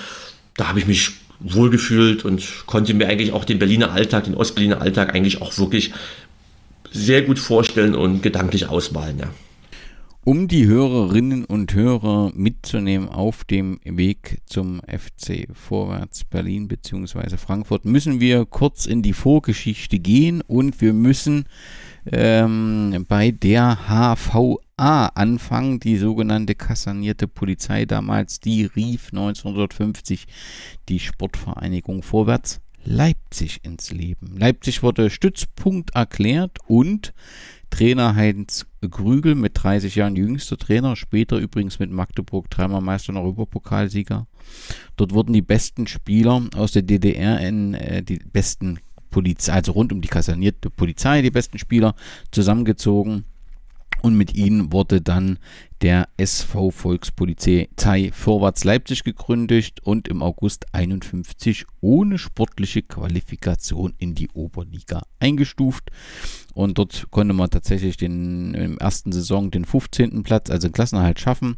da 0.58 0.68
habe 0.68 0.80
ich 0.80 0.88
mich 0.88 1.12
wohlgefühlt 1.40 2.26
und 2.26 2.66
konnte 2.66 2.94
mir 2.94 3.08
eigentlich 3.08 3.32
auch 3.32 3.46
den 3.46 3.60
Berliner 3.60 3.92
Alltag, 3.92 4.26
den 4.26 4.36
Ostberliner 4.36 4.82
Alltag 4.82 5.14
eigentlich 5.16 5.42
auch 5.42 5.58
wirklich 5.58 5.94
sehr 6.92 7.22
gut 7.22 7.40
vorstellen 7.40 7.96
und 7.96 8.24
gedanklich 8.24 8.68
ausmalen, 8.68 9.20
ja. 9.20 9.30
Um 10.24 10.50
die 10.50 10.68
Hörerinnen 10.68 11.46
und 11.46 11.74
Hörer 11.74 12.34
mitzunehmen 12.36 13.08
auf 13.08 13.46
dem 13.46 13.80
Weg 13.86 14.40
zum 14.46 14.82
FC 14.82 15.48
Vorwärts 15.54 16.26
Berlin 16.26 16.68
bzw. 16.68 17.38
Frankfurt, 17.38 17.86
müssen 17.86 18.20
wir 18.20 18.46
kurz 18.46 18.88
in 18.88 19.02
die 19.02 19.14
Vorgeschichte 19.14 20.00
gehen 20.00 20.42
und 20.42 20.82
wir 20.82 20.92
müssen 20.92 21.46
ähm, 22.12 23.06
bei 23.08 23.32
der 23.32 23.78
HVA 23.88 25.08
anfangen, 25.08 25.80
die 25.80 25.98
sogenannte 25.98 26.56
kasernierte 26.56 27.28
Polizei 27.28 27.86
damals, 27.86 28.40
die 28.40 28.66
rief 28.66 29.08
1950 29.12 30.28
die 30.90 31.00
Sportvereinigung 31.00 32.04
Vorwärts 32.04 32.62
Leipzig 32.84 33.60
ins 33.64 33.92
Leben. 33.92 34.38
Leipzig 34.38 34.82
wurde 34.82 35.10
Stützpunkt 35.10 35.94
erklärt 35.94 36.60
und 36.68 37.14
Trainer 37.70 38.16
Heinz 38.16 38.66
Grügel 38.90 39.36
mit 39.36 39.62
30 39.62 39.96
Jahren 39.96 40.16
jüngster 40.16 40.58
Trainer, 40.58 40.96
später 40.96 41.38
übrigens 41.38 41.80
mit 41.80 41.92
Magdeburg 41.92 42.50
dreimal 42.50 42.82
Meister 42.82 43.12
und 43.12 43.18
Europapokalsieger. 43.18 44.26
Dort 44.96 45.14
wurden 45.14 45.34
die 45.34 45.42
besten 45.42 45.88
Spieler 45.88 46.48
aus 46.56 46.72
der 46.72 46.84
DDR 46.84 47.42
in 47.42 47.74
äh, 47.74 48.04
die 48.04 48.20
besten 48.20 48.80
Polizei, 49.10 49.54
also 49.54 49.72
rund 49.74 49.92
um 49.92 50.02
die 50.02 50.08
kasernierte 50.08 50.70
Polizei, 50.70 51.22
die 51.22 51.32
besten 51.32 51.60
Spieler 51.60 51.96
zusammengezogen. 52.32 53.26
Und 54.02 54.16
mit 54.16 54.36
ihnen 54.36 54.72
wurde 54.72 55.02
dann 55.02 55.40
der 55.82 56.08
SV 56.18 56.72
Volkspolizei 56.72 57.68
Vorwärts 58.14 58.64
Leipzig 58.64 59.04
gegründet 59.04 59.80
und 59.82 60.08
im 60.08 60.22
August 60.22 60.66
51 60.74 61.66
ohne 61.82 62.18
sportliche 62.18 62.84
Qualifikation 62.84 63.94
in 63.98 64.14
die 64.14 64.30
Oberliga 64.30 65.02
eingestuft. 65.20 65.92
Und 66.54 66.78
dort 66.78 67.08
konnte 67.12 67.34
man 67.34 67.50
tatsächlich 67.50 67.98
den, 67.98 68.54
im 68.54 68.78
ersten 68.78 69.12
Saison 69.12 69.52
den 69.52 69.66
15. 69.66 70.24
Platz, 70.24 70.50
also 70.50 70.68
den 70.68 70.74
Klassenerhalt 70.74 71.20
schaffen 71.20 71.58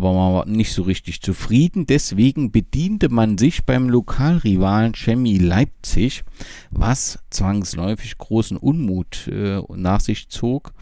aber 0.00 0.14
man 0.14 0.32
war 0.32 0.46
nicht 0.46 0.72
so 0.72 0.82
richtig 0.82 1.20
zufrieden. 1.20 1.84
Deswegen 1.84 2.50
bediente 2.50 3.10
man 3.10 3.36
sich 3.36 3.64
beim 3.64 3.90
Lokalrivalen 3.90 4.94
Chemie 4.94 5.36
Leipzig, 5.36 6.24
was 6.70 7.18
zwangsläufig 7.28 8.16
großen 8.16 8.56
Unmut 8.56 9.28
äh, 9.28 9.60
nach 9.76 10.00
sich 10.00 10.30
zog. 10.30 10.72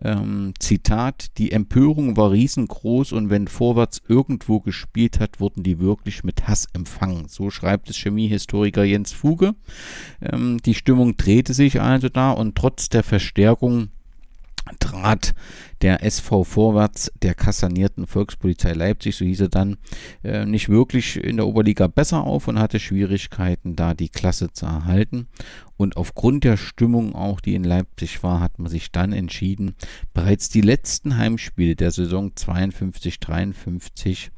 Ähm, 0.00 0.54
Zitat: 0.60 1.36
Die 1.38 1.50
Empörung 1.50 2.16
war 2.16 2.30
riesengroß 2.30 3.12
und 3.12 3.28
wenn 3.28 3.48
Vorwärts 3.48 4.02
irgendwo 4.06 4.60
gespielt 4.60 5.18
hat, 5.18 5.40
wurden 5.40 5.64
die 5.64 5.80
wirklich 5.80 6.22
mit 6.22 6.46
Hass 6.46 6.66
empfangen. 6.72 7.26
So 7.26 7.50
schreibt 7.50 7.90
es 7.90 7.96
Chemiehistoriker 7.96 8.84
Jens 8.84 9.10
Fuge. 9.10 9.56
Ähm, 10.22 10.58
die 10.64 10.74
Stimmung 10.74 11.16
drehte 11.16 11.54
sich 11.54 11.80
also 11.80 12.08
da 12.08 12.30
und 12.30 12.54
trotz 12.54 12.88
der 12.88 13.02
Verstärkung 13.02 13.88
trat 14.78 15.34
der 15.82 16.04
SV 16.04 16.44
Vorwärts 16.44 17.10
der 17.22 17.34
kassanierten 17.34 18.06
Volkspolizei 18.06 18.72
Leipzig, 18.72 19.16
so 19.16 19.24
hieß 19.24 19.40
er 19.40 19.48
dann, 19.48 19.78
äh, 20.22 20.44
nicht 20.44 20.68
wirklich 20.68 21.16
in 21.16 21.36
der 21.36 21.46
Oberliga 21.46 21.86
besser 21.86 22.24
auf 22.24 22.48
und 22.48 22.58
hatte 22.58 22.78
Schwierigkeiten, 22.78 23.76
da 23.76 23.94
die 23.94 24.08
Klasse 24.08 24.52
zu 24.52 24.66
erhalten. 24.66 25.28
Und 25.76 25.96
aufgrund 25.96 26.44
der 26.44 26.58
Stimmung 26.58 27.14
auch, 27.14 27.40
die 27.40 27.54
in 27.54 27.64
Leipzig 27.64 28.22
war, 28.22 28.40
hat 28.40 28.58
man 28.58 28.70
sich 28.70 28.92
dann 28.92 29.12
entschieden, 29.12 29.76
bereits 30.12 30.50
die 30.50 30.60
letzten 30.60 31.16
Heimspiele 31.16 31.74
der 31.76 31.90
Saison 31.90 32.32
52-53 32.32 34.28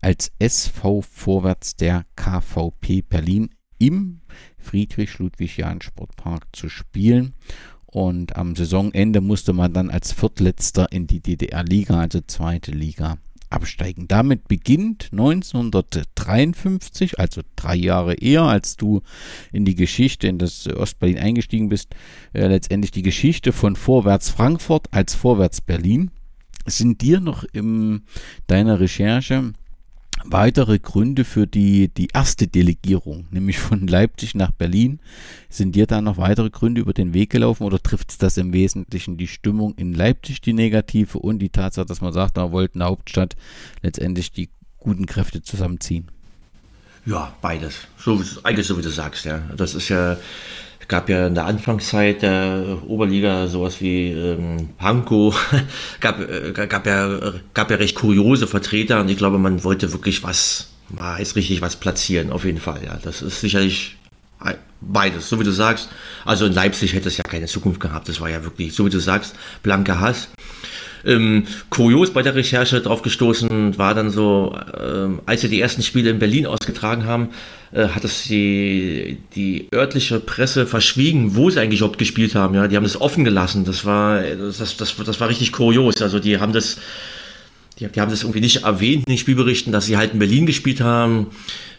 als 0.00 0.32
SV 0.40 1.02
Vorwärts 1.02 1.76
der 1.76 2.04
KVP 2.16 3.02
Berlin 3.02 3.50
im 3.78 4.22
Friedrich-Ludwig-Jahn-Sportpark 4.58 6.48
zu 6.52 6.68
spielen. 6.68 7.34
Und 7.90 8.36
am 8.36 8.54
Saisonende 8.54 9.22
musste 9.22 9.54
man 9.54 9.72
dann 9.72 9.90
als 9.90 10.12
Viertletzter 10.12 10.92
in 10.92 11.06
die 11.06 11.20
DDR-Liga, 11.20 11.98
also 11.98 12.20
zweite 12.20 12.70
Liga, 12.70 13.16
absteigen. 13.48 14.08
Damit 14.08 14.46
beginnt 14.46 15.08
1953, 15.12 17.18
also 17.18 17.40
drei 17.56 17.76
Jahre 17.76 18.14
eher, 18.14 18.42
als 18.42 18.76
du 18.76 19.00
in 19.52 19.64
die 19.64 19.74
Geschichte, 19.74 20.28
in 20.28 20.38
das 20.38 20.68
Ostberlin 20.68 21.18
eingestiegen 21.18 21.70
bist, 21.70 21.94
äh, 22.34 22.46
letztendlich 22.46 22.90
die 22.90 23.02
Geschichte 23.02 23.52
von 23.52 23.74
Vorwärts 23.74 24.28
Frankfurt 24.28 24.88
als 24.90 25.14
Vorwärts 25.14 25.62
Berlin. 25.62 26.10
Sind 26.66 27.00
dir 27.00 27.20
noch 27.20 27.44
in 27.52 28.02
deiner 28.48 28.80
Recherche 28.80 29.54
weitere 30.24 30.78
Gründe 30.78 31.24
für 31.24 31.46
die, 31.46 31.88
die 31.88 32.08
erste 32.12 32.46
Delegierung, 32.46 33.26
nämlich 33.30 33.58
von 33.58 33.86
Leipzig 33.86 34.34
nach 34.34 34.50
Berlin. 34.50 35.00
Sind 35.48 35.74
dir 35.74 35.86
da 35.86 36.00
noch 36.00 36.18
weitere 36.18 36.50
Gründe 36.50 36.80
über 36.80 36.92
den 36.92 37.14
Weg 37.14 37.30
gelaufen 37.30 37.64
oder 37.64 37.80
trifft 37.80 38.22
das 38.22 38.36
im 38.36 38.52
Wesentlichen 38.52 39.16
die 39.16 39.28
Stimmung 39.28 39.74
in 39.76 39.94
Leipzig, 39.94 40.40
die 40.40 40.52
negative 40.52 41.18
und 41.18 41.38
die 41.38 41.50
Tatsache, 41.50 41.86
dass 41.86 42.00
man 42.00 42.12
sagt, 42.12 42.36
da 42.36 42.52
wollten 42.52 42.82
Hauptstadt 42.82 43.36
letztendlich 43.82 44.32
die 44.32 44.50
guten 44.78 45.06
Kräfte 45.06 45.42
zusammenziehen? 45.42 46.08
Ja, 47.06 47.32
beides. 47.40 47.86
So, 47.96 48.22
eigentlich 48.42 48.66
so 48.66 48.76
wie 48.76 48.82
du 48.82 48.90
sagst, 48.90 49.24
ja. 49.24 49.40
Das 49.56 49.74
ist 49.74 49.88
ja 49.88 50.18
gab 50.88 51.08
ja 51.08 51.26
in 51.26 51.34
der 51.34 51.44
Anfangszeit 51.44 52.22
der 52.22 52.78
Oberliga 52.86 53.46
sowas 53.46 53.80
wie 53.80 54.10
ähm, 54.10 54.70
Pankow, 54.78 55.38
gab, 56.00 56.20
äh, 56.20 56.52
gab, 56.52 56.86
ja, 56.86 57.34
gab 57.54 57.70
ja 57.70 57.76
recht 57.76 57.94
kuriose 57.94 58.46
Vertreter 58.46 59.00
und 59.00 59.08
ich 59.08 59.18
glaube, 59.18 59.38
man 59.38 59.62
wollte 59.64 59.92
wirklich 59.92 60.22
was, 60.24 60.70
mal 60.88 61.18
jetzt 61.18 61.36
richtig 61.36 61.60
was 61.60 61.76
platzieren, 61.76 62.32
auf 62.32 62.44
jeden 62.44 62.60
Fall. 62.60 62.82
Ja, 62.84 62.98
das 63.02 63.22
ist 63.22 63.40
sicherlich 63.40 63.98
beides, 64.80 65.28
so 65.28 65.38
wie 65.40 65.44
du 65.44 65.52
sagst. 65.52 65.88
Also 66.24 66.46
in 66.46 66.52
Leipzig 66.52 66.94
hätte 66.94 67.08
es 67.08 67.16
ja 67.16 67.24
keine 67.24 67.46
Zukunft 67.46 67.80
gehabt. 67.80 68.08
Das 68.08 68.20
war 68.20 68.28
ja 68.28 68.42
wirklich, 68.44 68.74
so 68.74 68.86
wie 68.86 68.90
du 68.90 69.00
sagst, 69.00 69.34
blanker 69.62 70.00
Hass. 70.00 70.28
Ähm, 71.04 71.44
kurios 71.70 72.12
bei 72.12 72.22
der 72.22 72.34
Recherche 72.34 72.80
drauf 72.80 73.02
gestoßen 73.02 73.78
war 73.78 73.94
dann 73.94 74.10
so, 74.10 74.56
ähm, 74.80 75.20
als 75.26 75.42
wir 75.42 75.50
die 75.50 75.60
ersten 75.60 75.82
Spiele 75.82 76.10
in 76.10 76.18
Berlin 76.18 76.46
ausgetragen 76.46 77.04
haben, 77.04 77.28
äh, 77.72 77.88
hat 77.88 78.04
es 78.04 78.24
die, 78.24 79.18
die 79.34 79.68
örtliche 79.74 80.20
Presse 80.20 80.66
verschwiegen, 80.66 81.36
wo 81.36 81.50
sie 81.50 81.60
eigentlich 81.60 81.80
überhaupt 81.80 81.98
gespielt 81.98 82.34
haben. 82.34 82.54
Ja, 82.54 82.68
die 82.68 82.76
haben 82.76 82.84
das 82.84 83.00
offen 83.00 83.24
gelassen. 83.24 83.64
Das 83.64 83.84
war, 83.84 84.22
das, 84.22 84.76
das, 84.76 84.96
das 84.96 85.20
war 85.20 85.28
richtig 85.28 85.52
kurios. 85.52 86.00
Also 86.00 86.18
die 86.18 86.38
haben 86.38 86.52
das, 86.52 86.78
die, 87.78 87.86
die 87.86 88.00
haben 88.00 88.10
das 88.10 88.22
irgendwie 88.22 88.40
nicht 88.40 88.64
erwähnt 88.64 89.04
in 89.06 89.12
den 89.12 89.18
Spielberichten, 89.18 89.72
dass 89.72 89.86
sie 89.86 89.96
halt 89.96 90.12
in 90.12 90.18
Berlin 90.18 90.46
gespielt 90.46 90.80
haben. 90.80 91.28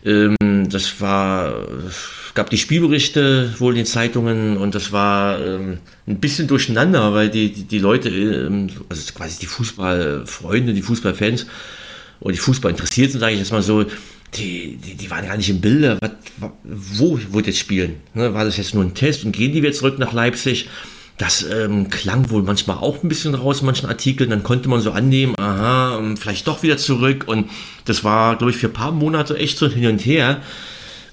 Ähm, 0.06 0.36
das 0.70 1.02
war, 1.02 1.54
gab 2.34 2.50
die 2.50 2.58
Spielberichte 2.58 3.54
wohl 3.60 3.74
in 3.74 3.78
den 3.78 3.86
Zeitungen 3.86 4.58
und 4.58 4.76
das 4.76 4.92
war 4.92 5.44
ähm, 5.44 5.80
ein 6.08 6.20
bisschen 6.20 6.48
durcheinander, 6.48 7.14
weil 7.14 7.30
die, 7.30 7.52
die, 7.52 7.64
die 7.64 7.80
Leute, 7.80 8.10
ähm, 8.10 8.70
also 8.88 9.14
quasi 9.14 9.40
die 9.40 9.46
Fußballfreunde, 9.46 10.74
die 10.74 10.82
Fußballfans 10.82 11.48
und 12.20 12.34
die 12.34 12.40
Fußballinteressierten, 12.40 13.20
sage 13.20 13.34
ich 13.34 13.40
jetzt 13.40 13.52
mal 13.52 13.62
so, 13.62 13.86
die, 14.36 14.78
die, 14.78 14.96
die 14.96 15.10
waren 15.10 15.26
gar 15.26 15.38
nicht 15.38 15.50
im 15.50 15.62
Bilde. 15.62 15.98
Was, 16.00 16.52
wo 16.64 17.20
wird 17.32 17.48
jetzt 17.48 17.60
spielen? 17.60 17.96
Ne, 18.14 18.34
war 18.34 18.46
das 18.46 18.58
jetzt 18.58 18.74
nur 18.74 18.84
ein 18.84 18.94
Test 18.94 19.26
und 19.26 19.32
gehen 19.32 19.52
die 19.52 19.62
wieder 19.62 19.74
zurück 19.74 20.00
nach 20.00 20.14
Leipzig? 20.14 20.70
Das 21.20 21.44
ähm, 21.44 21.90
klang 21.90 22.30
wohl 22.30 22.44
manchmal 22.44 22.78
auch 22.78 23.04
ein 23.04 23.10
bisschen 23.10 23.36
raus 23.36 23.60
in 23.60 23.66
manchen 23.66 23.90
Artikeln. 23.90 24.30
Dann 24.30 24.42
konnte 24.42 24.70
man 24.70 24.80
so 24.80 24.92
annehmen, 24.92 25.36
aha, 25.38 25.98
ähm, 26.00 26.16
vielleicht 26.16 26.48
doch 26.48 26.64
wieder 26.64 26.78
zurück. 26.78 27.26
Und 27.28 27.50
das 27.84 28.06
war, 28.06 28.38
glaube 28.38 28.52
ich, 28.52 28.58
für 28.58 28.68
ein 28.68 28.74
paar 28.74 28.94
Monate 28.94 29.38
echt 29.38 29.58
so 29.58 29.68
hin 29.68 29.86
und 29.88 30.00
her 30.06 30.42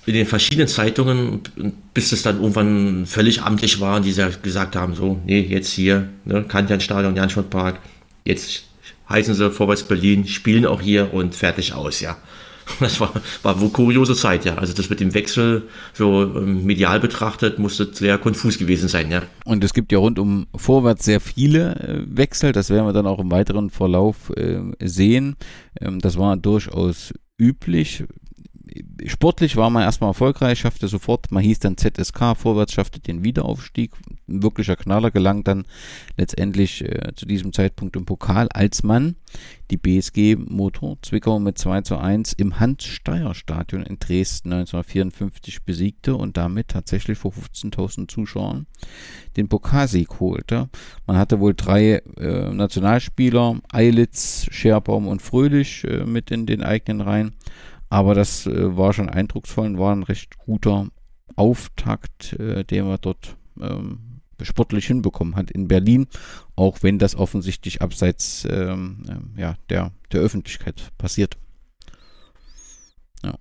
in 0.06 0.14
den 0.14 0.26
verschiedenen 0.26 0.68
Zeitungen, 0.68 1.40
bis 1.92 2.12
es 2.12 2.22
dann 2.22 2.36
irgendwann 2.36 3.04
völlig 3.06 3.42
amtlich 3.42 3.80
war 3.80 3.96
und 3.96 4.04
die 4.04 4.14
gesagt 4.42 4.76
haben, 4.76 4.94
so, 4.94 5.20
nee, 5.26 5.40
jetzt 5.40 5.72
hier, 5.72 6.08
ne, 6.24 6.44
Kantianstadion, 6.44 7.16
Janschott 7.16 7.46
jetzt 8.24 8.62
heißen 9.08 9.34
sie 9.34 9.50
Vorwärts 9.50 9.82
Berlin, 9.82 10.28
spielen 10.28 10.66
auch 10.66 10.80
hier 10.80 11.12
und 11.12 11.34
fertig 11.34 11.72
aus, 11.74 11.98
ja. 11.98 12.16
Das 12.80 13.00
war, 13.00 13.12
war 13.42 13.60
wohl 13.60 13.70
kuriose 13.70 14.14
Zeit, 14.14 14.44
ja. 14.44 14.56
Also 14.56 14.72
das 14.72 14.90
mit 14.90 15.00
dem 15.00 15.14
Wechsel 15.14 15.62
so 15.92 16.22
ähm, 16.22 16.64
medial 16.64 17.00
betrachtet 17.00 17.58
musste 17.58 17.88
sehr 17.92 18.18
konfus 18.18 18.58
gewesen 18.58 18.88
sein, 18.88 19.10
ja. 19.10 19.22
Und 19.44 19.64
es 19.64 19.72
gibt 19.72 19.92
ja 19.92 19.98
rund 19.98 20.18
um 20.18 20.46
Vorwärts 20.54 21.04
sehr 21.04 21.20
viele 21.20 21.76
äh, 21.76 22.04
Wechsel, 22.06 22.52
das 22.52 22.70
werden 22.70 22.86
wir 22.86 22.92
dann 22.92 23.06
auch 23.06 23.18
im 23.18 23.30
weiteren 23.30 23.70
Verlauf 23.70 24.30
äh, 24.36 24.60
sehen. 24.80 25.36
Ähm, 25.80 26.00
das 26.00 26.18
war 26.18 26.36
durchaus 26.36 27.12
üblich 27.38 28.04
sportlich 29.06 29.56
war 29.56 29.70
man 29.70 29.82
erstmal 29.82 30.10
erfolgreich, 30.10 30.60
schaffte 30.60 30.88
sofort, 30.88 31.30
man 31.30 31.42
hieß 31.42 31.58
dann 31.60 31.76
ZSK, 31.76 32.36
vorwärts 32.36 32.72
schaffte 32.72 33.00
den 33.00 33.24
Wiederaufstieg. 33.24 33.92
Ein 34.28 34.42
wirklicher 34.42 34.76
Knaller 34.76 35.10
gelang 35.10 35.44
dann 35.44 35.64
letztendlich 36.16 36.82
äh, 36.84 37.12
zu 37.14 37.26
diesem 37.26 37.52
Zeitpunkt 37.52 37.96
im 37.96 38.06
Pokal, 38.06 38.48
als 38.52 38.82
man 38.82 39.16
die 39.70 39.76
BSG 39.76 40.36
Motor 40.36 40.98
Zwickau 41.02 41.38
mit 41.38 41.58
2 41.58 41.82
zu 41.82 41.96
1 41.96 42.32
im 42.34 42.60
Hans-Steier-Stadion 42.60 43.82
in 43.82 43.98
Dresden 43.98 44.52
1954 44.52 45.64
besiegte 45.64 46.14
und 46.14 46.36
damit 46.36 46.68
tatsächlich 46.68 47.18
vor 47.18 47.32
15.000 47.32 48.08
Zuschauern 48.08 48.66
den 49.36 49.48
Pokalsieg 49.48 50.20
holte. 50.20 50.68
Man 51.06 51.16
hatte 51.16 51.40
wohl 51.40 51.54
drei 51.54 52.02
äh, 52.16 52.50
Nationalspieler, 52.50 53.60
Eilitz, 53.70 54.46
Scherbaum 54.50 55.08
und 55.08 55.22
Fröhlich 55.22 55.84
äh, 55.84 56.04
mit 56.04 56.30
in 56.30 56.46
den 56.46 56.62
eigenen 56.62 57.00
Reihen 57.00 57.34
aber 57.88 58.14
das 58.14 58.46
äh, 58.46 58.76
war 58.76 58.92
schon 58.92 59.08
eindrucksvoll 59.08 59.66
und 59.66 59.78
war 59.78 59.94
ein 59.94 60.02
recht 60.02 60.38
guter 60.38 60.88
Auftakt, 61.36 62.32
äh, 62.34 62.64
den 62.64 62.86
man 62.86 62.98
dort 63.00 63.36
ähm, 63.60 64.20
sportlich 64.42 64.86
hinbekommen 64.86 65.36
hat 65.36 65.50
in 65.50 65.68
Berlin, 65.68 66.06
auch 66.56 66.82
wenn 66.82 66.98
das 66.98 67.16
offensichtlich 67.16 67.82
abseits 67.82 68.46
ähm, 68.50 69.02
äh, 69.36 69.40
ja, 69.40 69.56
der, 69.70 69.92
der 70.12 70.20
Öffentlichkeit 70.20 70.92
passiert. 70.98 71.36
Ja. 73.24 73.34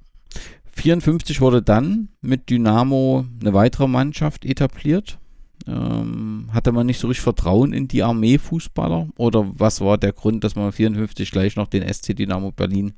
54 0.74 1.42
wurde 1.42 1.62
dann 1.62 2.10
mit 2.22 2.50
Dynamo 2.50 3.26
eine 3.42 3.54
weitere 3.54 3.88
Mannschaft 3.88 4.46
etabliert. 4.46 5.20
Ähm, 5.68 6.50
hatte 6.52 6.72
man 6.72 6.86
nicht 6.86 7.00
so 7.00 7.08
richtig 7.08 7.24
Vertrauen 7.24 7.74
in 7.74 7.88
die 7.88 8.04
Armeefußballer? 8.04 9.10
Oder 9.18 9.52
was 9.58 9.82
war 9.82 9.98
der 9.98 10.14
Grund, 10.14 10.44
dass 10.44 10.56
man 10.56 10.72
54 10.72 11.32
gleich 11.32 11.56
noch 11.56 11.68
den 11.68 11.92
SC 11.92 12.16
Dynamo 12.16 12.52
Berlin 12.52 12.94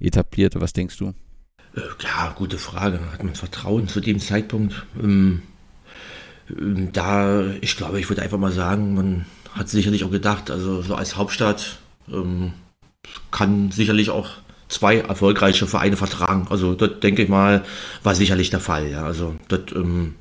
etablierte? 0.00 0.60
Was 0.60 0.72
denkst 0.72 0.96
du? 0.98 1.08
Äh, 1.76 1.80
ja, 2.02 2.34
gute 2.36 2.58
Frage. 2.58 3.00
Hat 3.12 3.22
man 3.22 3.34
Vertrauen 3.34 3.88
zu 3.88 4.00
dem 4.00 4.18
Zeitpunkt? 4.18 4.86
Ähm, 5.00 5.42
ähm, 6.50 6.92
da, 6.92 7.46
ich 7.60 7.76
glaube, 7.76 8.00
ich 8.00 8.08
würde 8.08 8.22
einfach 8.22 8.38
mal 8.38 8.52
sagen, 8.52 8.94
man 8.94 9.26
hat 9.52 9.68
sicherlich 9.68 10.04
auch 10.04 10.10
gedacht, 10.10 10.50
also 10.50 10.82
so 10.82 10.94
als 10.94 11.16
Hauptstadt 11.16 11.78
ähm, 12.08 12.52
kann 13.30 13.70
sicherlich 13.70 14.10
auch 14.10 14.30
zwei 14.68 14.98
erfolgreiche 14.98 15.66
Vereine 15.66 15.96
vertragen. 15.96 16.46
Also 16.50 16.74
dort 16.74 17.02
denke 17.02 17.22
ich 17.22 17.28
mal, 17.28 17.64
war 18.02 18.14
sicherlich 18.14 18.50
der 18.50 18.60
Fall. 18.60 18.88
Ja. 18.88 19.04
Also 19.04 19.36
dort 19.48 19.72
ähm, 19.72 20.14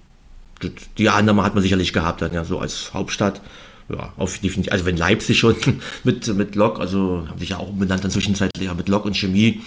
die 0.98 1.10
Annahme 1.10 1.44
hat 1.44 1.54
man 1.54 1.64
sicherlich 1.64 1.94
gehabt 1.94 2.22
dann 2.22 2.34
ja 2.34 2.44
so 2.44 2.60
als 2.60 2.94
Hauptstadt. 2.94 3.42
Ja, 3.90 4.14
auf 4.18 4.38
definitiv. 4.38 4.72
Also 4.72 4.86
wenn 4.86 4.98
Leipzig 4.98 5.40
schon 5.40 5.56
mit, 6.04 6.28
mit 6.36 6.56
Lok, 6.56 6.80
also 6.80 7.26
haben 7.28 7.40
sich 7.40 7.50
ja 7.50 7.58
auch 7.58 7.70
umbenannt 7.70 8.04
dann 8.04 8.12
zwischenzeitlich 8.12 8.68
ja, 8.68 8.74
mit 8.74 8.88
Lok 8.88 9.06
und 9.06 9.18
Chemie 9.18 9.62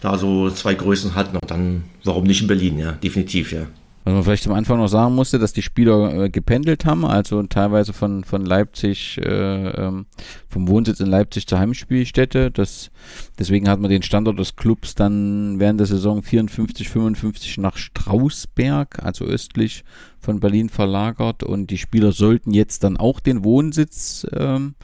da 0.00 0.18
so 0.18 0.50
zwei 0.50 0.74
Größen 0.74 1.14
hatten, 1.14 1.38
dann 1.46 1.84
warum 2.04 2.24
nicht 2.24 2.42
in 2.42 2.46
Berlin, 2.46 2.78
ja, 2.78 2.92
definitiv, 2.92 3.52
ja. 3.52 3.66
Was 4.04 4.12
man 4.12 4.22
vielleicht 4.22 4.46
am 4.46 4.52
Anfang 4.52 4.78
noch 4.78 4.88
sagen 4.88 5.14
musste, 5.14 5.38
dass 5.38 5.54
die 5.54 5.62
Spieler 5.62 6.24
äh, 6.24 6.30
gependelt 6.30 6.84
haben, 6.84 7.06
also 7.06 7.42
teilweise 7.44 7.94
von, 7.94 8.22
von 8.22 8.44
Leipzig, 8.44 9.18
äh, 9.18 9.68
ähm, 9.70 10.04
vom 10.50 10.68
Wohnsitz 10.68 11.00
in 11.00 11.06
Leipzig 11.06 11.46
zur 11.46 11.58
Heimspielstätte. 11.58 12.50
Das, 12.50 12.90
deswegen 13.38 13.66
hat 13.66 13.80
man 13.80 13.90
den 13.90 14.02
Standort 14.02 14.38
des 14.38 14.56
Clubs 14.56 14.94
dann 14.94 15.58
während 15.58 15.80
der 15.80 15.86
Saison 15.86 16.22
54, 16.22 16.86
55 16.90 17.56
nach 17.56 17.78
Strausberg, 17.78 19.02
also 19.02 19.24
östlich 19.24 19.84
von 20.20 20.38
Berlin 20.38 20.68
verlagert 20.68 21.42
und 21.42 21.70
die 21.70 21.78
Spieler 21.78 22.12
sollten 22.12 22.52
jetzt 22.52 22.84
dann 22.84 22.98
auch 22.98 23.20
den 23.20 23.42
Wohnsitz 23.42 24.26
ähm, 24.32 24.74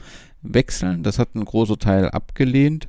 wechseln. 0.41 1.03
Das 1.03 1.19
hat 1.19 1.35
ein 1.35 1.45
großer 1.45 1.77
Teil 1.77 2.09
abgelehnt 2.09 2.87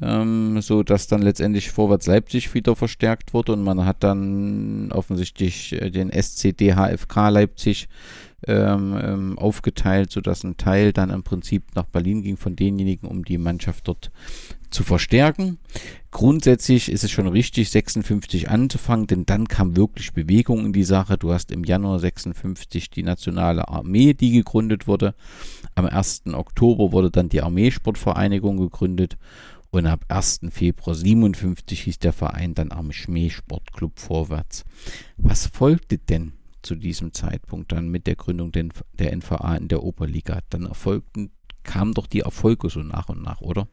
ähm, 0.00 0.60
so 0.60 0.82
dass 0.82 1.06
dann 1.08 1.22
letztendlich 1.22 1.70
Vorwärts 1.70 2.06
Leipzig 2.06 2.54
wieder 2.54 2.76
verstärkt 2.76 3.34
wurde 3.34 3.52
und 3.52 3.62
man 3.62 3.84
hat 3.84 4.02
dann 4.04 4.92
offensichtlich 4.92 5.72
äh, 5.72 5.90
den 5.90 6.10
SCD 6.10 6.74
HFK 6.74 7.28
Leipzig 7.30 7.88
ähm, 8.46 8.98
ähm, 9.02 9.38
aufgeteilt, 9.38 10.10
sodass 10.10 10.44
ein 10.44 10.56
Teil 10.56 10.92
dann 10.92 11.10
im 11.10 11.22
Prinzip 11.22 11.74
nach 11.74 11.84
Berlin 11.84 12.22
ging 12.22 12.36
von 12.36 12.56
denjenigen, 12.56 13.08
um 13.08 13.24
die 13.24 13.38
Mannschaft 13.38 13.88
dort 13.88 14.10
zu 14.70 14.84
verstärken. 14.84 15.58
Grundsätzlich 16.10 16.90
ist 16.90 17.04
es 17.04 17.10
schon 17.10 17.26
richtig, 17.26 17.70
56 17.70 18.48
anzufangen, 18.48 19.06
denn 19.06 19.26
dann 19.26 19.48
kam 19.48 19.76
wirklich 19.76 20.12
Bewegung 20.12 20.64
in 20.66 20.72
die 20.72 20.84
Sache. 20.84 21.18
Du 21.18 21.32
hast 21.32 21.50
im 21.52 21.64
Januar 21.64 21.98
56 21.98 22.90
die 22.90 23.02
nationale 23.02 23.68
Armee, 23.68 24.14
die 24.14 24.30
gegründet 24.30 24.86
wurde. 24.86 25.14
Am 25.74 25.86
1. 25.86 26.22
Oktober 26.32 26.92
wurde 26.92 27.10
dann 27.10 27.28
die 27.28 27.42
Armeesportvereinigung 27.42 28.56
gegründet 28.58 29.18
und 29.70 29.86
ab 29.86 30.04
1. 30.08 30.40
Februar 30.50 30.94
57 30.94 31.82
hieß 31.82 31.98
der 32.00 32.12
Verein 32.12 32.54
dann 32.54 32.72
Armee 32.72 33.30
Sportclub 33.30 33.98
Vorwärts. 33.98 34.64
Was 35.16 35.46
folgte 35.46 35.98
denn 35.98 36.32
zu 36.62 36.74
diesem 36.74 37.12
Zeitpunkt 37.12 37.72
dann 37.72 37.88
mit 37.88 38.06
der 38.06 38.16
Gründung 38.16 38.52
der 38.52 39.16
NVA 39.16 39.56
in 39.56 39.68
der 39.68 39.82
Oberliga? 39.82 40.40
Dann 40.50 40.66
erfolgten, 40.66 41.30
kamen 41.64 41.94
doch 41.94 42.06
die 42.06 42.20
Erfolge 42.20 42.70
so 42.70 42.80
nach 42.80 43.08
und 43.08 43.22
nach, 43.22 43.40
oder? 43.40 43.68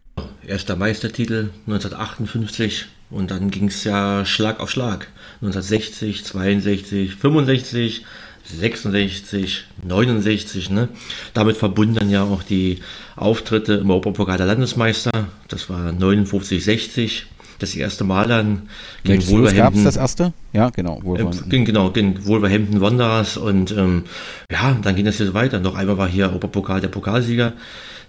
Erster 0.45 0.75
Meistertitel 0.75 1.49
1958 1.67 2.85
und 3.09 3.31
dann 3.31 3.51
ging 3.51 3.67
es 3.67 3.83
ja 3.83 4.25
Schlag 4.25 4.59
auf 4.59 4.69
Schlag. 4.69 5.07
1960, 5.41 6.25
62, 6.25 7.15
65, 7.15 8.05
66, 8.43 9.65
69. 9.83 10.69
Ne? 10.69 10.89
Damit 11.33 11.57
verbunden 11.57 11.95
dann 11.95 12.09
ja 12.09 12.23
auch 12.23 12.43
die 12.43 12.79
Auftritte 13.15 13.73
im 13.73 13.89
Europapokal 13.89 14.37
der 14.37 14.47
Landesmeister. 14.47 15.27
Das 15.47 15.69
war 15.69 15.91
59, 15.91 16.63
60. 16.63 17.27
Das 17.59 17.75
erste 17.75 18.03
Mal 18.03 18.27
dann 18.27 18.69
gegen 19.03 19.19
Welches 19.19 19.31
Wolverhampton. 19.31 19.83
das 19.83 19.97
erste? 19.97 20.33
Ja, 20.53 20.69
genau. 20.69 20.99
Wolverhampton. 21.03 21.51
Äh, 21.51 21.63
genau, 21.63 21.91
gegen 21.91 22.25
Wolverhampton 22.25 22.81
Wanderers. 22.81 23.37
Und 23.37 23.71
ähm, 23.71 24.03
ja, 24.51 24.77
dann 24.81 24.95
ging 24.95 25.05
das 25.05 25.17
hier 25.17 25.33
weiter. 25.33 25.59
Noch 25.59 25.75
einmal 25.75 25.97
war 25.97 26.07
hier 26.07 26.25
Europapokal 26.25 26.81
der 26.81 26.89
Pokalsieger. 26.89 27.53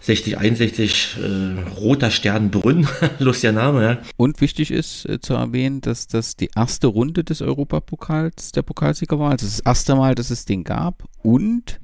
60, 0.01 0.39
61, 0.39 1.17
äh, 1.21 1.71
Roter 1.81 2.11
Stern 2.11 2.51
Brünn, 2.51 2.87
lustiger 3.19 3.53
Name, 3.53 3.83
ja. 3.83 3.99
Und 4.17 4.41
wichtig 4.41 4.71
ist 4.71 5.05
äh, 5.07 5.21
zu 5.21 5.35
erwähnen, 5.35 5.81
dass 5.81 6.07
das 6.07 6.37
die 6.37 6.51
erste 6.55 6.87
Runde 6.87 7.25
des 7.25 7.43
Europapokals 7.43 8.53
der 8.53 8.63
Pokalsieger 8.63 9.19
war. 9.19 9.33
Also 9.33 9.47
das 9.47 9.61
erste 9.61 9.97
Mal, 9.97 10.15
dass 10.15 10.31
es 10.31 10.45
den 10.45 10.63
gab. 10.65 11.05
Und 11.23 11.81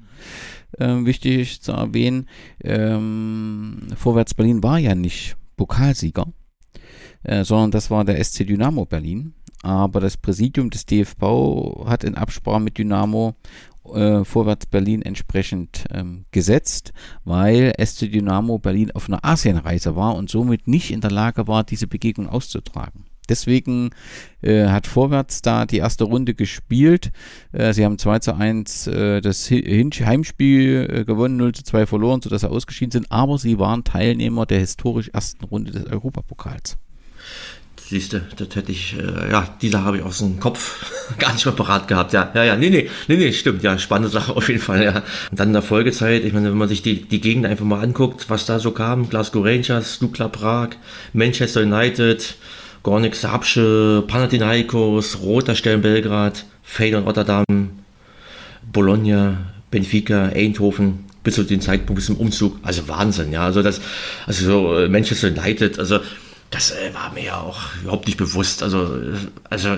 äh, 0.78 1.04
wichtig 1.04 1.60
zu 1.60 1.72
erwähnen, 1.72 2.28
ähm, 2.62 3.88
Vorwärts 3.96 4.34
Berlin 4.34 4.62
war 4.62 4.78
ja 4.78 4.94
nicht 4.94 5.36
Pokalsieger, 5.56 6.26
äh, 7.24 7.44
sondern 7.44 7.70
das 7.70 7.90
war 7.90 8.04
der 8.04 8.22
SC 8.22 8.46
Dynamo 8.46 8.84
Berlin. 8.84 9.34
Aber 9.62 10.00
das 10.00 10.16
Präsidium 10.16 10.70
des 10.70 10.86
DFV 10.86 11.86
hat 11.86 12.04
in 12.04 12.16
Absprache 12.16 12.60
mit 12.60 12.76
Dynamo 12.76 13.34
äh, 13.92 14.24
Vorwärts 14.24 14.66
Berlin 14.66 15.02
entsprechend 15.02 15.84
ähm, 15.90 16.26
gesetzt, 16.30 16.92
weil 17.24 17.72
SC 17.82 18.10
Dynamo 18.10 18.58
Berlin 18.58 18.90
auf 18.92 19.08
einer 19.08 19.24
Asienreise 19.24 19.96
war 19.96 20.16
und 20.16 20.30
somit 20.30 20.68
nicht 20.68 20.90
in 20.90 21.00
der 21.00 21.10
Lage 21.10 21.48
war, 21.48 21.64
diese 21.64 21.86
Begegnung 21.86 22.28
auszutragen. 22.28 23.06
Deswegen 23.28 23.90
äh, 24.42 24.66
hat 24.66 24.86
Vorwärts 24.86 25.40
da 25.40 25.64
die 25.64 25.78
erste 25.78 26.04
Runde 26.04 26.34
gespielt. 26.34 27.10
Äh, 27.52 27.72
sie 27.72 27.84
haben 27.84 27.98
2 27.98 28.18
zu 28.18 28.34
1 28.34 28.86
äh, 28.86 29.20
das 29.20 29.50
Heimspiel 29.50 30.90
äh, 30.90 31.04
gewonnen, 31.04 31.36
0 31.36 31.54
zu 31.54 31.64
2 31.64 31.86
verloren, 31.86 32.20
sodass 32.20 32.42
sie 32.42 32.50
ausgeschieden 32.50 32.92
sind, 32.92 33.10
aber 33.10 33.38
sie 33.38 33.58
waren 33.58 33.84
Teilnehmer 33.84 34.44
der 34.46 34.60
historisch 34.60 35.08
ersten 35.08 35.44
Runde 35.44 35.72
des 35.72 35.86
Europapokals. 35.86 36.76
Siehst 37.86 38.14
du, 38.14 38.20
das 38.36 38.56
hätte 38.56 38.72
ich, 38.72 38.96
äh, 38.98 39.30
ja, 39.30 39.46
diese 39.60 39.84
habe 39.84 39.98
ich 39.98 40.02
aus 40.02 40.18
dem 40.18 40.40
Kopf 40.40 40.90
gar 41.18 41.34
nicht 41.34 41.44
mehr 41.44 41.54
parat 41.54 41.86
gehabt. 41.86 42.14
Ja, 42.14 42.30
ja, 42.34 42.42
ja, 42.42 42.56
nee, 42.56 42.70
nee, 42.70 42.88
nee, 43.08 43.16
nee, 43.16 43.32
stimmt, 43.32 43.62
ja, 43.62 43.78
spannende 43.78 44.08
Sache 44.08 44.34
auf 44.34 44.48
jeden 44.48 44.60
Fall, 44.60 44.82
ja. 44.82 45.02
Und 45.30 45.38
dann 45.38 45.48
in 45.48 45.52
der 45.52 45.62
Folgezeit, 45.62 46.24
ich 46.24 46.32
meine, 46.32 46.50
wenn 46.50 46.56
man 46.56 46.68
sich 46.68 46.80
die, 46.80 47.02
die 47.02 47.20
Gegend 47.20 47.44
einfach 47.44 47.66
mal 47.66 47.82
anguckt, 47.82 48.30
was 48.30 48.46
da 48.46 48.58
so 48.58 48.70
kam, 48.70 49.10
Glasgow 49.10 49.44
Rangers, 49.44 49.98
Dukla 49.98 50.28
Prag, 50.28 50.70
Manchester 51.12 51.60
United, 51.60 52.36
Gornik 52.82 53.14
Sabsche, 53.14 54.02
Panathinaikos, 54.06 55.20
Roter 55.20 55.54
Stern 55.54 55.82
Belgrad, 55.82 56.46
Feyenoord 56.62 57.06
Rotterdam, 57.06 57.70
Bologna, 58.72 59.36
Benfica, 59.70 60.30
Eindhoven, 60.34 61.04
bis 61.22 61.34
zu 61.34 61.42
dem 61.42 61.60
Zeitpunkt 61.60 61.96
bis 61.96 62.06
zum 62.06 62.16
Umzug. 62.16 62.58
Also 62.62 62.86
Wahnsinn, 62.88 63.32
ja. 63.32 63.44
Also 63.44 63.62
das, 63.62 63.80
also 64.26 64.44
so 64.44 64.78
äh, 64.78 64.88
Manchester 64.88 65.28
United, 65.28 65.78
also 65.78 66.00
das 66.50 66.70
äh, 66.70 66.94
war 66.94 67.12
mir 67.12 67.24
ja 67.24 67.40
auch 67.40 67.60
überhaupt 67.82 68.06
nicht 68.06 68.18
bewusst. 68.18 68.62
Also, 68.62 68.96
äh, 68.96 69.16
also 69.50 69.76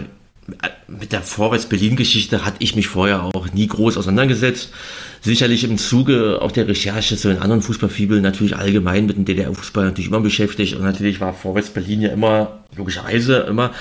mit 0.86 1.12
der 1.12 1.22
Vorwärts-Berlin-Geschichte 1.22 2.44
hatte 2.44 2.58
ich 2.60 2.76
mich 2.76 2.86
vorher 2.86 3.24
auch 3.24 3.52
nie 3.52 3.66
groß 3.66 3.96
auseinandergesetzt. 3.96 4.70
Sicherlich 5.20 5.64
im 5.64 5.76
Zuge 5.78 6.38
auch 6.40 6.52
der 6.52 6.68
Recherche 6.68 7.16
zu 7.16 7.28
den 7.28 7.38
anderen 7.38 7.62
Fußballfibeln 7.62 8.22
natürlich 8.22 8.56
allgemein 8.56 9.06
mit 9.06 9.16
dem 9.16 9.24
DDR-Fußball 9.24 9.86
natürlich 9.86 10.08
immer 10.08 10.20
beschäftigt 10.20 10.76
und 10.76 10.82
natürlich 10.82 11.20
war 11.20 11.34
Vorwärts-Berlin 11.34 12.02
ja 12.02 12.10
immer, 12.10 12.60
logischerweise 12.76 13.38
immer 13.38 13.72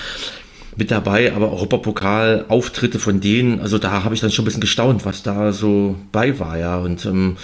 mit 0.76 0.90
dabei, 0.90 1.32
aber 1.32 1.52
Europapokal, 1.52 2.44
Auftritte 2.48 2.98
von 2.98 3.20
denen, 3.20 3.60
also 3.60 3.78
da 3.78 4.04
habe 4.04 4.14
ich 4.14 4.20
dann 4.20 4.30
schon 4.30 4.42
ein 4.42 4.46
bisschen 4.46 4.60
gestaunt, 4.60 5.04
was 5.06 5.22
da 5.22 5.52
so 5.52 5.96
bei 6.12 6.38
war, 6.38 6.58
ja, 6.58 6.78
und 6.78 7.06
ähm, 7.06 7.36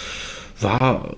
war, 0.61 1.16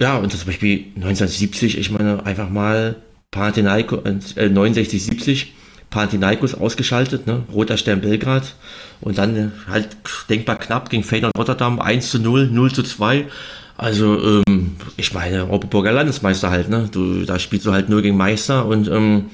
ja, 0.00 0.16
und 0.16 0.32
zum 0.32 0.46
Beispiel 0.46 0.86
1970, 0.96 1.78
ich 1.78 1.90
meine, 1.90 2.26
einfach 2.26 2.50
mal 2.50 2.96
Panathinaikos, 3.30 4.36
äh, 4.36 4.48
69, 4.48 5.04
70, 5.04 5.54
Panathinaikos 5.90 6.54
ausgeschaltet, 6.54 7.26
ne? 7.26 7.44
Roter 7.52 7.76
Stern 7.76 8.00
Belgrad 8.00 8.54
und 9.00 9.18
dann 9.18 9.52
halt 9.66 9.96
denkbar 10.28 10.56
knapp 10.56 10.90
gegen 10.90 11.04
Feyenoord 11.04 11.36
Rotterdam 11.36 11.80
1 11.80 12.10
zu 12.10 12.18
0, 12.18 12.48
0 12.48 12.72
zu 12.72 12.82
2. 12.82 13.26
Also, 13.76 14.42
ähm, 14.46 14.76
ich 14.96 15.14
meine, 15.14 15.44
Europaburger 15.44 15.92
Landesmeister 15.92 16.50
halt, 16.50 16.68
ne? 16.68 16.88
Du, 16.90 17.24
da 17.24 17.38
spielst 17.38 17.66
du 17.66 17.72
halt 17.72 17.88
nur 17.88 18.02
gegen 18.02 18.16
Meister 18.16 18.66
und 18.66 18.88
ähm, 18.88 19.26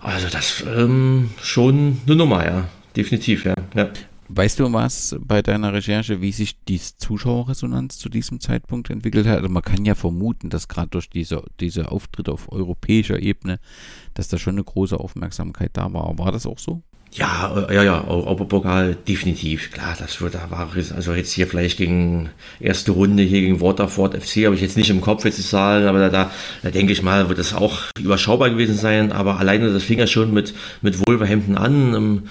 also 0.00 0.28
das 0.30 0.64
ähm, 0.66 1.30
schon 1.40 1.98
eine 2.06 2.16
Nummer, 2.16 2.44
ja. 2.44 2.68
Definitiv, 2.96 3.44
ja. 3.44 3.54
ja. 3.74 3.88
Weißt 4.34 4.60
du 4.60 4.72
was 4.72 5.14
bei 5.20 5.42
deiner 5.42 5.74
Recherche, 5.74 6.22
wie 6.22 6.32
sich 6.32 6.64
die 6.64 6.80
Zuschauerresonanz 6.80 7.98
zu 7.98 8.08
diesem 8.08 8.40
Zeitpunkt 8.40 8.88
entwickelt 8.88 9.26
hat? 9.26 9.36
Also 9.36 9.50
man 9.50 9.62
kann 9.62 9.84
ja 9.84 9.94
vermuten, 9.94 10.48
dass 10.48 10.68
gerade 10.68 10.88
durch 10.88 11.10
diese, 11.10 11.44
diese 11.60 11.92
Auftritte 11.92 12.32
auf 12.32 12.50
europäischer 12.50 13.20
Ebene, 13.20 13.60
dass 14.14 14.28
da 14.28 14.38
schon 14.38 14.54
eine 14.54 14.64
große 14.64 14.98
Aufmerksamkeit 14.98 15.72
da 15.74 15.92
war. 15.92 16.18
War 16.18 16.32
das 16.32 16.46
auch 16.46 16.58
so? 16.58 16.82
Ja, 17.14 17.66
äh, 17.68 17.74
ja, 17.74 17.82
ja, 17.82 18.04
Europapokal 18.08 18.96
definitiv. 19.06 19.70
Klar, 19.70 19.94
das 19.98 20.22
wird, 20.22 20.34
da 20.34 20.50
war 20.50 20.70
also 20.96 21.12
jetzt 21.12 21.32
hier 21.32 21.46
vielleicht 21.46 21.76
gegen 21.76 22.30
erste 22.58 22.92
Runde 22.92 23.22
hier 23.22 23.42
gegen 23.42 23.60
Waterford 23.60 24.14
FC, 24.14 24.46
habe 24.46 24.54
ich 24.54 24.62
jetzt 24.62 24.78
nicht 24.78 24.88
im 24.88 25.02
Kopf 25.02 25.26
jetzt 25.26 25.36
die 25.36 25.42
Zahlen, 25.42 25.86
aber 25.86 25.98
da, 25.98 26.08
da, 26.08 26.30
da 26.62 26.70
denke 26.70 26.94
ich 26.94 27.02
mal, 27.02 27.28
wird 27.28 27.38
das 27.38 27.52
auch 27.52 27.82
überschaubar 28.00 28.48
gewesen 28.48 28.78
sein. 28.78 29.12
Aber 29.12 29.38
alleine 29.38 29.70
das 29.70 29.82
fing 29.82 29.98
ja 29.98 30.06
schon 30.06 30.32
mit, 30.32 30.54
mit 30.80 31.06
Wolverhampton 31.06 31.58
an, 31.58 31.94
im 31.94 32.22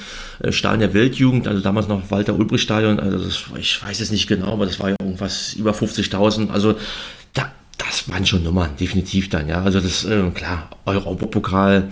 äh, 0.42 0.52
Stadion 0.52 0.80
der 0.80 0.94
Weltjugend, 0.96 1.48
also 1.48 1.62
damals 1.62 1.88
noch 1.88 2.10
Walter 2.10 2.34
Ulbricht 2.34 2.64
Stadion, 2.64 3.00
also 3.00 3.24
das, 3.24 3.44
ich 3.60 3.84
weiß 3.86 4.00
es 4.00 4.10
nicht 4.10 4.26
genau, 4.26 4.52
aber 4.54 4.66
das 4.66 4.80
war 4.80 4.90
ja 4.90 4.96
irgendwas 5.00 5.54
über 5.54 5.74
50.000. 5.74 6.50
Also 6.50 6.74
da, 7.34 7.52
das 7.78 8.10
waren 8.10 8.26
schon 8.26 8.44
Nummern, 8.44 8.72
definitiv 8.80 9.30
dann, 9.30 9.48
ja. 9.48 9.62
Also 9.62 9.80
das, 9.80 10.06
äh, 10.06 10.24
klar, 10.34 10.70
Europapokal 10.86 11.90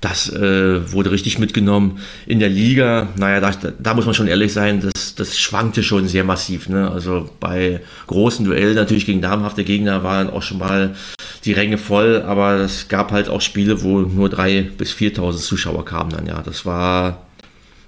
das 0.00 0.28
äh, 0.32 0.92
wurde 0.92 1.10
richtig 1.10 1.38
mitgenommen. 1.38 1.98
In 2.26 2.38
der 2.38 2.48
Liga, 2.48 3.08
naja, 3.16 3.40
da, 3.40 3.52
da 3.78 3.94
muss 3.94 4.06
man 4.06 4.14
schon 4.14 4.28
ehrlich 4.28 4.52
sein, 4.52 4.80
das, 4.80 5.14
das 5.16 5.38
schwankte 5.38 5.82
schon 5.82 6.06
sehr 6.06 6.24
massiv. 6.24 6.68
Ne? 6.68 6.90
Also 6.90 7.28
bei 7.40 7.80
großen 8.06 8.44
Duellen 8.44 8.76
natürlich 8.76 9.06
gegen 9.06 9.20
namhafte 9.20 9.64
Gegner 9.64 10.04
waren 10.04 10.30
auch 10.30 10.42
schon 10.42 10.58
mal 10.58 10.94
die 11.44 11.52
Ränge 11.52 11.78
voll, 11.78 12.22
aber 12.22 12.54
es 12.56 12.88
gab 12.88 13.10
halt 13.10 13.28
auch 13.28 13.40
Spiele, 13.40 13.82
wo 13.82 14.00
nur 14.00 14.28
3.000 14.28 14.76
bis 14.76 14.92
4.000 14.92 15.36
Zuschauer 15.38 15.84
kamen 15.84 16.10
dann. 16.10 16.26
Ja, 16.26 16.42
das 16.42 16.64
war 16.64 17.26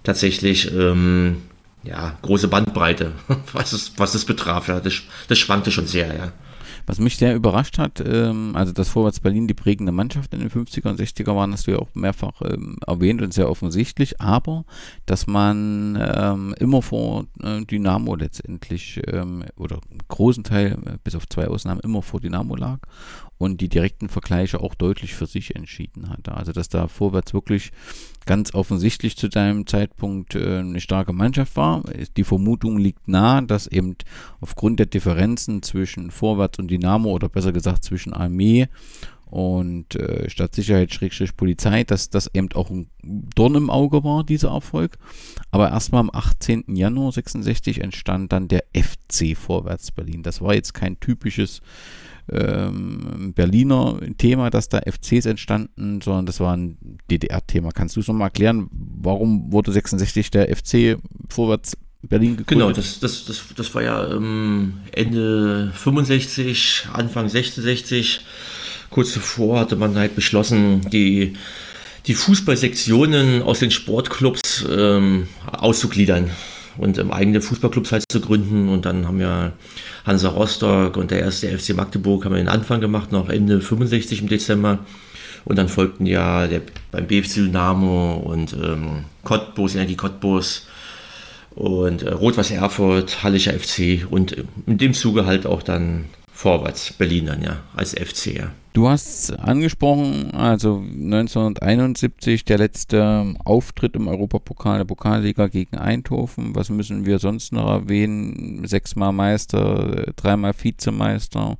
tatsächlich 0.02 0.72
ähm, 0.74 1.36
ja, 1.84 2.18
große 2.22 2.48
Bandbreite, 2.48 3.12
was 3.52 3.72
es, 3.72 3.92
was 3.96 4.14
es 4.14 4.24
betraf. 4.24 4.68
Ja. 4.68 4.80
Das, 4.80 4.94
das 5.28 5.38
schwankte 5.38 5.70
schon 5.70 5.86
sehr, 5.86 6.08
ja. 6.08 6.32
Was 6.90 6.98
mich 6.98 7.18
sehr 7.18 7.36
überrascht 7.36 7.78
hat, 7.78 8.02
ähm, 8.04 8.56
also 8.56 8.72
dass 8.72 8.88
Vorwärts 8.88 9.20
Berlin 9.20 9.46
die 9.46 9.54
prägende 9.54 9.92
Mannschaft 9.92 10.34
in 10.34 10.40
den 10.40 10.50
50er 10.50 10.88
und 10.88 10.98
60er 10.98 11.36
waren, 11.36 11.52
hast 11.52 11.68
du 11.68 11.70
ja 11.70 11.78
auch 11.78 11.94
mehrfach 11.94 12.42
ähm, 12.42 12.78
erwähnt 12.84 13.22
und 13.22 13.32
sehr 13.32 13.48
offensichtlich, 13.48 14.20
aber 14.20 14.64
dass 15.06 15.28
man 15.28 15.96
ähm, 16.00 16.52
immer 16.58 16.82
vor 16.82 17.26
äh, 17.44 17.64
Dynamo 17.64 18.16
letztendlich 18.16 19.00
ähm, 19.06 19.44
oder 19.54 19.78
großen 20.08 20.42
Teil, 20.42 20.78
äh, 20.84 20.98
bis 21.04 21.14
auf 21.14 21.28
zwei 21.28 21.46
Ausnahmen, 21.46 21.80
immer 21.80 22.02
vor 22.02 22.18
Dynamo 22.18 22.56
lag 22.56 22.80
und 23.38 23.60
die 23.60 23.68
direkten 23.68 24.08
Vergleiche 24.08 24.58
auch 24.58 24.74
deutlich 24.74 25.14
für 25.14 25.26
sich 25.26 25.54
entschieden 25.54 26.08
hatte. 26.08 26.34
Also 26.34 26.50
dass 26.50 26.68
da 26.68 26.88
Vorwärts 26.88 27.32
wirklich 27.32 27.70
ganz 28.26 28.54
offensichtlich 28.54 29.16
zu 29.16 29.28
deinem 29.28 29.66
Zeitpunkt 29.66 30.34
äh, 30.34 30.58
eine 30.58 30.80
starke 30.80 31.12
Mannschaft 31.12 31.56
war. 31.56 31.82
Die 32.16 32.24
Vermutung 32.24 32.78
liegt 32.78 33.08
nahe, 33.08 33.42
dass 33.42 33.66
eben 33.66 33.96
aufgrund 34.40 34.78
der 34.78 34.86
Differenzen 34.86 35.62
zwischen 35.62 36.10
Vorwärts 36.10 36.58
und 36.58 36.70
Dynamo 36.70 37.10
oder 37.10 37.28
besser 37.28 37.52
gesagt 37.52 37.84
zwischen 37.84 38.12
Armee 38.12 38.68
und 39.30 39.94
äh, 39.94 40.28
Stadtsicherheit-Polizei, 40.28 41.84
dass 41.84 42.10
das 42.10 42.28
eben 42.34 42.50
auch 42.54 42.68
ein 42.68 42.90
Dorn 43.02 43.54
im 43.54 43.70
Auge 43.70 44.02
war, 44.02 44.24
dieser 44.24 44.50
Erfolg. 44.50 44.98
Aber 45.52 45.70
erstmal 45.70 46.00
am 46.00 46.10
18. 46.12 46.64
Januar 46.74 47.12
66 47.12 47.80
entstand 47.80 48.32
dann 48.32 48.48
der 48.48 48.64
FC 48.74 49.36
Vorwärts 49.36 49.92
Berlin. 49.92 50.24
Das 50.24 50.40
war 50.40 50.54
jetzt 50.54 50.74
kein 50.74 50.98
typisches 50.98 51.62
ähm, 52.32 53.32
Berliner 53.34 53.98
Thema, 54.18 54.50
dass 54.50 54.68
da 54.68 54.80
FCs 54.80 55.26
entstanden, 55.26 56.00
sondern 56.00 56.26
das 56.26 56.40
war 56.40 56.56
ein 56.56 56.98
DDR-Thema. 57.10 57.70
Kannst 57.72 57.96
du 57.96 58.00
es 58.00 58.08
nochmal 58.08 58.28
erklären, 58.28 58.68
warum 58.70 59.52
wurde 59.52 59.72
66 59.72 60.30
der 60.30 60.54
FC 60.54 60.98
vorwärts 61.28 61.76
Berlin 62.02 62.36
gegründet? 62.36 62.48
Genau, 62.48 62.72
das, 62.72 63.00
das, 63.00 63.24
das, 63.24 63.44
das 63.56 63.74
war 63.74 63.82
ja 63.82 64.10
ähm, 64.12 64.74
Ende 64.92 65.72
65, 65.74 66.88
Anfang 66.92 67.28
66. 67.28 68.20
Kurz 68.90 69.12
zuvor 69.12 69.60
hatte 69.60 69.76
man 69.76 69.94
halt 69.96 70.14
beschlossen, 70.14 70.82
die, 70.90 71.34
die 72.06 72.14
Fußballsektionen 72.14 73.42
aus 73.42 73.60
den 73.60 73.70
Sportclubs 73.70 74.64
ähm, 74.68 75.28
auszugliedern 75.52 76.30
und 76.80 76.98
ähm, 76.98 77.12
eigene 77.12 77.40
Fußballclubs 77.40 77.92
halt 77.92 78.04
zu 78.10 78.20
gründen. 78.20 78.68
Und 78.68 78.86
dann 78.86 79.06
haben 79.06 79.20
ja 79.20 79.52
Hansa 80.06 80.30
Rostock 80.30 80.96
und 80.96 81.10
der 81.10 81.20
erste 81.20 81.46
FC 81.46 81.76
Magdeburg 81.76 82.24
haben 82.24 82.32
wir 82.32 82.38
den 82.38 82.48
Anfang 82.48 82.80
gemacht, 82.80 83.12
noch 83.12 83.28
Ende 83.28 83.60
65 83.60 84.22
im 84.22 84.28
Dezember. 84.28 84.78
Und 85.44 85.56
dann 85.56 85.68
folgten 85.68 86.06
ja 86.06 86.46
der, 86.46 86.62
beim 86.90 87.06
BFC 87.06 87.36
Dynamo 87.36 88.14
und 88.14 88.54
ähm, 88.54 89.04
Cottbus, 89.24 89.74
Energie 89.74 89.96
Cottbus 89.96 90.66
und 91.54 92.02
äh, 92.02 92.10
Rot-Weiß 92.10 92.50
Erfurt, 92.50 93.22
Hallischer 93.22 93.52
FC 93.52 94.06
und 94.10 94.36
in 94.66 94.78
dem 94.78 94.94
Zuge 94.94 95.26
halt 95.26 95.46
auch 95.46 95.62
dann 95.62 96.06
vorwärts 96.32 96.92
Berlin 96.92 97.26
dann 97.26 97.42
ja 97.42 97.58
als 97.74 97.92
FC. 97.92 98.38
Ja. 98.38 98.50
Du 98.72 98.88
hast 98.88 99.32
angesprochen, 99.32 100.30
also 100.30 100.76
1971 100.76 102.44
der 102.44 102.58
letzte 102.58 103.34
Auftritt 103.44 103.96
im 103.96 104.06
Europapokal 104.06 104.78
der 104.78 104.84
Pokalliga 104.84 105.48
gegen 105.48 105.76
Eindhoven. 105.76 106.54
Was 106.54 106.70
müssen 106.70 107.04
wir 107.04 107.18
sonst 107.18 107.52
noch 107.52 107.68
erwähnen? 107.68 108.64
Sechsmal 108.68 109.12
Meister, 109.12 110.12
dreimal 110.14 110.52
Vizemeister, 110.56 111.58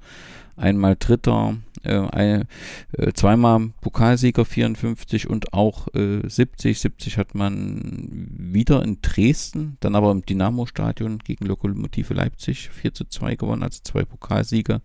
einmal 0.57 0.95
Dritter, 0.97 1.57
äh, 1.83 2.45
äh, 2.93 3.13
zweimal 3.15 3.71
Pokalsieger 3.81 4.45
54 4.45 5.29
und 5.29 5.53
auch 5.53 5.89
äh, 5.95 6.21
70. 6.29 6.79
70 6.79 7.19
hat 7.19 7.35
man 7.35 8.29
wieder 8.39 8.85
in 8.85 8.99
Dresden, 9.03 9.79
dann 9.81 9.97
aber 9.97 10.13
im 10.13 10.25
Dynamo-Stadion 10.25 11.19
gegen 11.19 11.47
Lokomotive 11.47 12.15
Leipzig 12.15 12.71
4 12.71 12.95
zu 12.95 13.05
2 13.05 13.35
gewonnen, 13.35 13.65
also 13.65 13.81
zwei 13.83 14.05
Pokalsieger. 14.05 14.81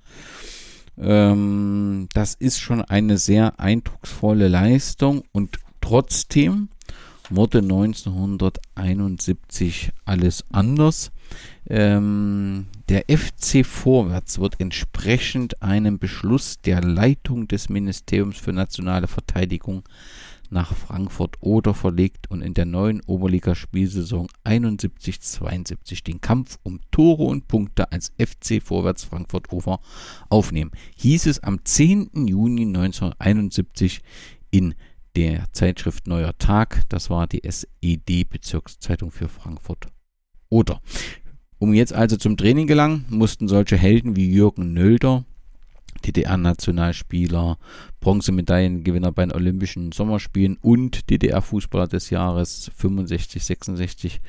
Ähm, 0.98 2.08
das 2.14 2.36
ist 2.36 2.60
schon 2.60 2.82
eine 2.82 3.18
sehr 3.18 3.60
eindrucksvolle 3.60 4.48
Leistung 4.48 5.24
und 5.32 5.58
trotzdem 5.82 6.70
wurde 7.30 7.60
1971 7.60 9.92
alles 10.06 10.46
anders. 10.52 11.12
Ähm, 11.68 12.68
der 12.90 13.06
FC 13.10 13.66
Vorwärts 13.66 14.40
wird 14.40 14.60
entsprechend 14.60 15.62
einem 15.62 15.98
Beschluss 15.98 16.60
der 16.62 16.82
Leitung 16.82 17.48
des 17.48 17.70
Ministeriums 17.70 18.38
für 18.38 18.52
nationale 18.54 19.08
Verteidigung 19.08 19.84
nach 20.52 20.76
Frankfurt 20.76 21.36
oder 21.40 21.74
verlegt 21.74 22.30
und 22.30 22.42
in 22.42 22.54
der 22.54 22.66
neuen 22.66 23.02
Oberligaspielsaison 23.02 24.28
71-72 24.44 26.04
den 26.04 26.22
Kampf 26.22 26.58
um 26.64 26.80
Tore 26.92 27.24
und 27.24 27.48
Punkte 27.48 27.92
als 27.92 28.12
FC 28.18 28.62
Vorwärts 28.62 29.04
Frankfurt 29.04 29.52
Over 29.52 29.80
aufnehmen. 30.30 30.72
Hieß 30.98 31.28
es 31.28 31.44
am 31.44 31.64
10. 31.64 32.28
Juni 32.28 32.64
1971 32.64 34.02
in 34.52 34.76
der 35.16 35.46
Zeitschrift 35.54 36.08
Neuer 36.08 36.38
Tag. 36.38 36.84
Das 36.90 37.10
war 37.10 37.28
die 37.28 37.44
SED-Bezirkszeitung 37.44 39.12
für 39.12 39.30
Frankfurt 39.30 39.88
oder. 40.50 40.82
Um 41.58 41.74
jetzt 41.74 41.94
also 41.94 42.18
zum 42.18 42.38
Training 42.38 42.68
gelangen, 42.68 43.06
mussten 43.10 43.48
solche 43.48 43.78
Helden 43.78 44.16
wie 44.16 44.30
Jürgen 44.30 44.74
Nölder 44.74 45.26
DDR-Nationalspieler, 46.06 47.58
Bronzemedaillengewinner 48.00 49.12
bei 49.12 49.26
den 49.26 49.32
Olympischen 49.32 49.92
Sommerspielen 49.92 50.58
und 50.62 51.10
DDR-Fußballer 51.10 51.88
des 51.88 52.10
Jahres 52.10 52.72
65, 52.76 53.44
66. 53.44 54.22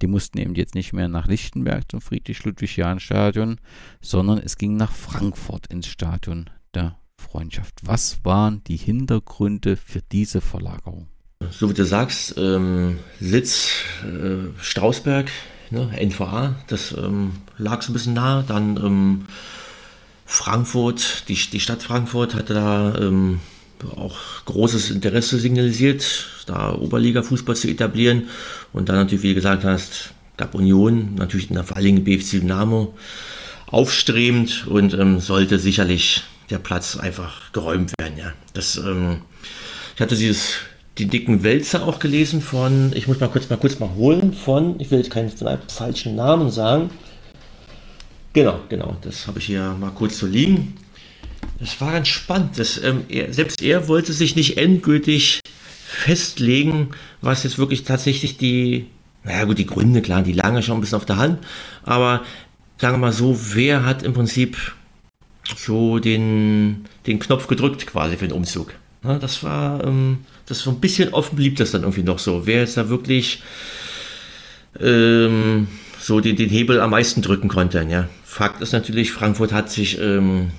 Die 0.00 0.06
mussten 0.06 0.38
eben 0.38 0.54
jetzt 0.54 0.74
nicht 0.74 0.92
mehr 0.92 1.08
nach 1.08 1.26
Lichtenberg 1.26 1.90
zum 1.90 2.00
Friedrich-Ludwig-Jahn-Stadion, 2.00 3.58
sondern 4.00 4.38
es 4.38 4.58
ging 4.58 4.76
nach 4.76 4.92
Frankfurt 4.92 5.66
ins 5.68 5.86
Stadion 5.86 6.50
der 6.74 6.98
Freundschaft. 7.16 7.80
Was 7.82 8.24
waren 8.24 8.62
die 8.64 8.76
Hintergründe 8.76 9.76
für 9.76 10.02
diese 10.12 10.40
Verlagerung? 10.40 11.06
So 11.50 11.70
wie 11.70 11.74
du 11.74 11.84
sagst, 11.84 12.34
ähm, 12.38 12.98
Sitz 13.20 13.82
äh, 14.04 14.50
Strausberg, 14.60 15.30
ne, 15.70 15.90
NVA, 16.00 16.56
das 16.68 16.92
ähm, 16.92 17.32
lag 17.58 17.82
so 17.82 17.90
ein 17.90 17.94
bisschen 17.94 18.14
nah. 18.14 18.42
Dann 18.42 18.76
ähm, 18.76 19.26
Frankfurt, 20.32 21.28
die, 21.28 21.34
die 21.34 21.60
Stadt 21.60 21.82
Frankfurt 21.82 22.34
hatte 22.34 22.54
da 22.54 22.94
ähm, 22.98 23.40
auch 23.96 24.16
großes 24.46 24.90
Interesse 24.90 25.38
signalisiert, 25.38 26.26
da 26.46 26.72
Oberliga-Fußball 26.72 27.54
zu 27.54 27.68
etablieren. 27.68 28.30
Und 28.72 28.88
dann 28.88 28.96
natürlich, 28.96 29.22
wie 29.24 29.28
du 29.28 29.34
gesagt 29.34 29.62
hast, 29.64 30.14
gab 30.38 30.54
Union, 30.54 31.16
natürlich 31.16 31.48
vor 31.48 31.76
allen 31.76 31.84
Dingen 31.84 32.04
BFC 32.04 32.40
Dynamo, 32.40 32.94
aufstrebend 33.66 34.66
und 34.66 34.94
ähm, 34.94 35.20
sollte 35.20 35.58
sicherlich 35.58 36.22
der 36.48 36.58
Platz 36.58 36.96
einfach 36.96 37.52
geräumt 37.52 37.92
werden. 38.00 38.16
Ja. 38.16 38.32
Das, 38.54 38.78
ähm, 38.78 39.18
ich 39.94 40.00
hatte 40.00 40.16
dieses, 40.16 40.54
die 40.96 41.08
dicken 41.08 41.42
Wälzer 41.42 41.86
auch 41.86 41.98
gelesen 41.98 42.40
von, 42.40 42.92
ich 42.94 43.06
muss 43.06 43.20
mal 43.20 43.28
kurz 43.28 43.50
mal 43.50 43.58
kurz 43.58 43.78
mal 43.80 43.90
holen, 43.96 44.32
von, 44.32 44.80
ich 44.80 44.90
will 44.90 44.98
jetzt 44.98 45.10
keinen 45.10 45.30
falschen 45.68 46.16
Namen 46.16 46.50
sagen, 46.50 46.88
Genau, 48.32 48.60
genau. 48.68 48.96
Das 49.02 49.26
habe 49.26 49.38
ich 49.38 49.46
hier 49.46 49.76
mal 49.78 49.90
kurz 49.90 50.18
so 50.18 50.26
liegen. 50.26 50.74
Das 51.60 51.80
war 51.80 51.92
ganz 51.92 52.08
spannend. 52.08 52.58
Das, 52.58 52.82
ähm, 52.82 53.04
er, 53.08 53.32
selbst 53.32 53.62
er 53.62 53.88
wollte 53.88 54.12
sich 54.12 54.36
nicht 54.36 54.58
endgültig 54.58 55.40
festlegen, 55.92 56.88
was 57.20 57.44
jetzt 57.44 57.58
wirklich 57.58 57.84
tatsächlich 57.84 58.38
die, 58.38 58.86
naja 59.24 59.44
gut, 59.44 59.58
die 59.58 59.66
Gründe, 59.66 60.00
klar, 60.00 60.22
die 60.22 60.32
lagen 60.32 60.62
schon 60.62 60.78
ein 60.78 60.80
bisschen 60.80 60.96
auf 60.96 61.04
der 61.04 61.18
Hand, 61.18 61.38
aber 61.82 62.22
sagen 62.78 62.94
wir 62.94 62.98
mal 62.98 63.12
so, 63.12 63.38
wer 63.54 63.84
hat 63.84 64.02
im 64.02 64.14
Prinzip 64.14 64.56
so 65.56 65.98
den, 65.98 66.86
den 67.06 67.18
Knopf 67.18 67.46
gedrückt 67.46 67.86
quasi 67.86 68.16
für 68.16 68.26
den 68.26 68.32
Umzug? 68.32 68.74
Ja, 69.04 69.18
das 69.18 69.42
war, 69.42 69.84
ähm, 69.84 70.18
das 70.46 70.66
war 70.66 70.72
ein 70.72 70.80
bisschen 70.80 71.12
offen 71.12 71.36
blieb 71.36 71.56
das 71.56 71.72
dann 71.72 71.82
irgendwie 71.82 72.02
noch 72.02 72.18
so. 72.18 72.46
Wer 72.46 72.60
jetzt 72.60 72.76
da 72.76 72.88
wirklich 72.88 73.42
ähm, 74.80 75.68
so 76.00 76.20
den, 76.20 76.36
den 76.36 76.48
Hebel 76.48 76.80
am 76.80 76.90
meisten 76.90 77.22
drücken 77.22 77.48
konnte, 77.48 77.86
ja. 77.88 78.08
Fakt 78.32 78.62
ist 78.62 78.72
natürlich, 78.72 79.12
Frankfurt 79.12 79.52
hat 79.52 79.70
sich, 79.70 80.00
ähm, 80.00 80.52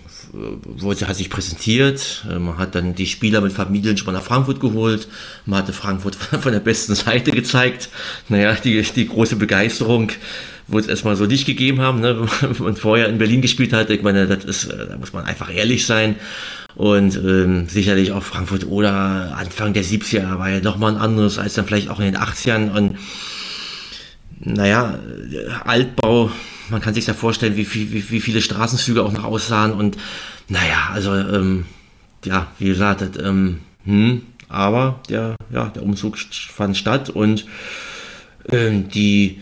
hat 0.85 1.15
sich 1.15 1.31
präsentiert, 1.31 2.23
äh, 2.29 2.37
man 2.37 2.59
hat 2.59 2.75
dann 2.75 2.93
die 2.93 3.07
Spieler 3.07 3.41
mit 3.41 3.51
Familien 3.51 3.97
schon 3.97 4.13
mal 4.13 4.19
nach 4.19 4.23
Frankfurt 4.23 4.59
geholt, 4.59 5.07
man 5.47 5.57
hatte 5.57 5.73
Frankfurt 5.73 6.15
von 6.41 6.51
der 6.51 6.59
besten 6.59 6.93
Seite 6.93 7.31
gezeigt. 7.31 7.89
Naja, 8.29 8.53
die, 8.53 8.79
die 8.83 9.07
große 9.07 9.37
Begeisterung 9.37 10.11
wo 10.67 10.79
es 10.79 10.87
erstmal 10.87 11.17
so 11.17 11.25
nicht 11.25 11.45
gegeben 11.45 11.81
haben, 11.81 11.99
ne, 11.99 12.25
wenn 12.41 12.75
vorher 12.75 13.09
in 13.09 13.17
Berlin 13.17 13.41
gespielt 13.41 13.73
hat. 13.73 13.89
Ich 13.89 14.01
meine, 14.01 14.27
das 14.27 14.45
ist, 14.45 14.65
äh, 14.65 14.89
da 14.89 14.97
muss 14.97 15.11
man 15.11 15.25
einfach 15.25 15.53
ehrlich 15.53 15.85
sein. 15.85 16.15
Und 16.75 17.17
ähm, 17.17 17.67
sicherlich 17.67 18.11
auch 18.11 18.23
Frankfurt 18.23 18.65
oder 18.67 19.35
Anfang 19.35 19.73
der 19.73 19.83
70er 19.83 20.37
war 20.37 20.49
ja 20.49 20.59
nochmal 20.61 20.93
ein 20.93 21.01
anderes 21.01 21.37
als 21.37 21.55
dann 21.55 21.65
vielleicht 21.65 21.89
auch 21.89 21.99
in 21.99 22.05
den 22.05 22.17
80ern. 22.17 22.71
Und 22.71 22.97
naja, 24.39 24.99
Altbau 25.65 26.31
man 26.69 26.81
kann 26.81 26.93
sich 26.93 27.05
da 27.05 27.13
vorstellen, 27.13 27.55
wie, 27.57 27.73
wie, 27.73 28.09
wie 28.09 28.21
viele 28.21 28.41
Straßenzüge 28.41 29.03
auch 29.03 29.11
noch 29.11 29.23
aussahen 29.23 29.73
und 29.73 29.97
naja, 30.47 30.89
also 30.91 31.13
ähm, 31.13 31.65
ja, 32.25 32.47
wie 32.59 32.67
gesagt, 32.67 33.17
ähm, 33.21 33.59
hm, 33.85 34.21
aber 34.49 35.01
der, 35.09 35.35
ja, 35.51 35.69
der 35.69 35.83
Umzug 35.83 36.17
fand 36.17 36.77
statt 36.77 37.09
und 37.09 37.45
ähm, 38.49 38.89
die, 38.89 39.41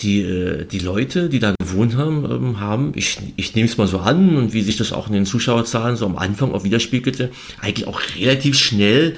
die, 0.00 0.22
äh, 0.22 0.64
die 0.66 0.78
Leute, 0.78 1.28
die 1.28 1.38
da 1.38 1.54
gewohnt 1.58 1.96
haben, 1.96 2.24
ähm, 2.30 2.60
haben, 2.60 2.92
ich, 2.94 3.18
ich 3.36 3.54
nehme 3.54 3.68
es 3.68 3.76
mal 3.76 3.86
so 3.86 3.98
an 3.98 4.36
und 4.36 4.52
wie 4.52 4.62
sich 4.62 4.76
das 4.76 4.92
auch 4.92 5.08
in 5.08 5.14
den 5.14 5.26
Zuschauerzahlen 5.26 5.96
so 5.96 6.06
am 6.06 6.16
Anfang 6.16 6.52
auch 6.52 6.64
widerspiegelte, 6.64 7.30
eigentlich 7.60 7.86
auch 7.86 8.00
relativ 8.18 8.58
schnell 8.58 9.16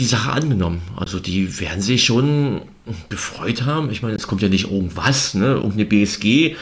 die 0.00 0.06
Sache 0.06 0.32
angenommen. 0.32 0.80
Also 0.96 1.20
die 1.20 1.60
werden 1.60 1.82
sich 1.82 2.04
schon 2.04 2.62
gefreut 3.08 3.62
haben. 3.62 3.90
Ich 3.90 4.02
meine, 4.02 4.16
es 4.16 4.26
kommt 4.26 4.42
ja 4.42 4.48
nicht 4.48 4.70
irgendwas, 4.70 5.34
ne? 5.34 5.52
irgendeine 5.52 5.84
BSG 5.84 6.56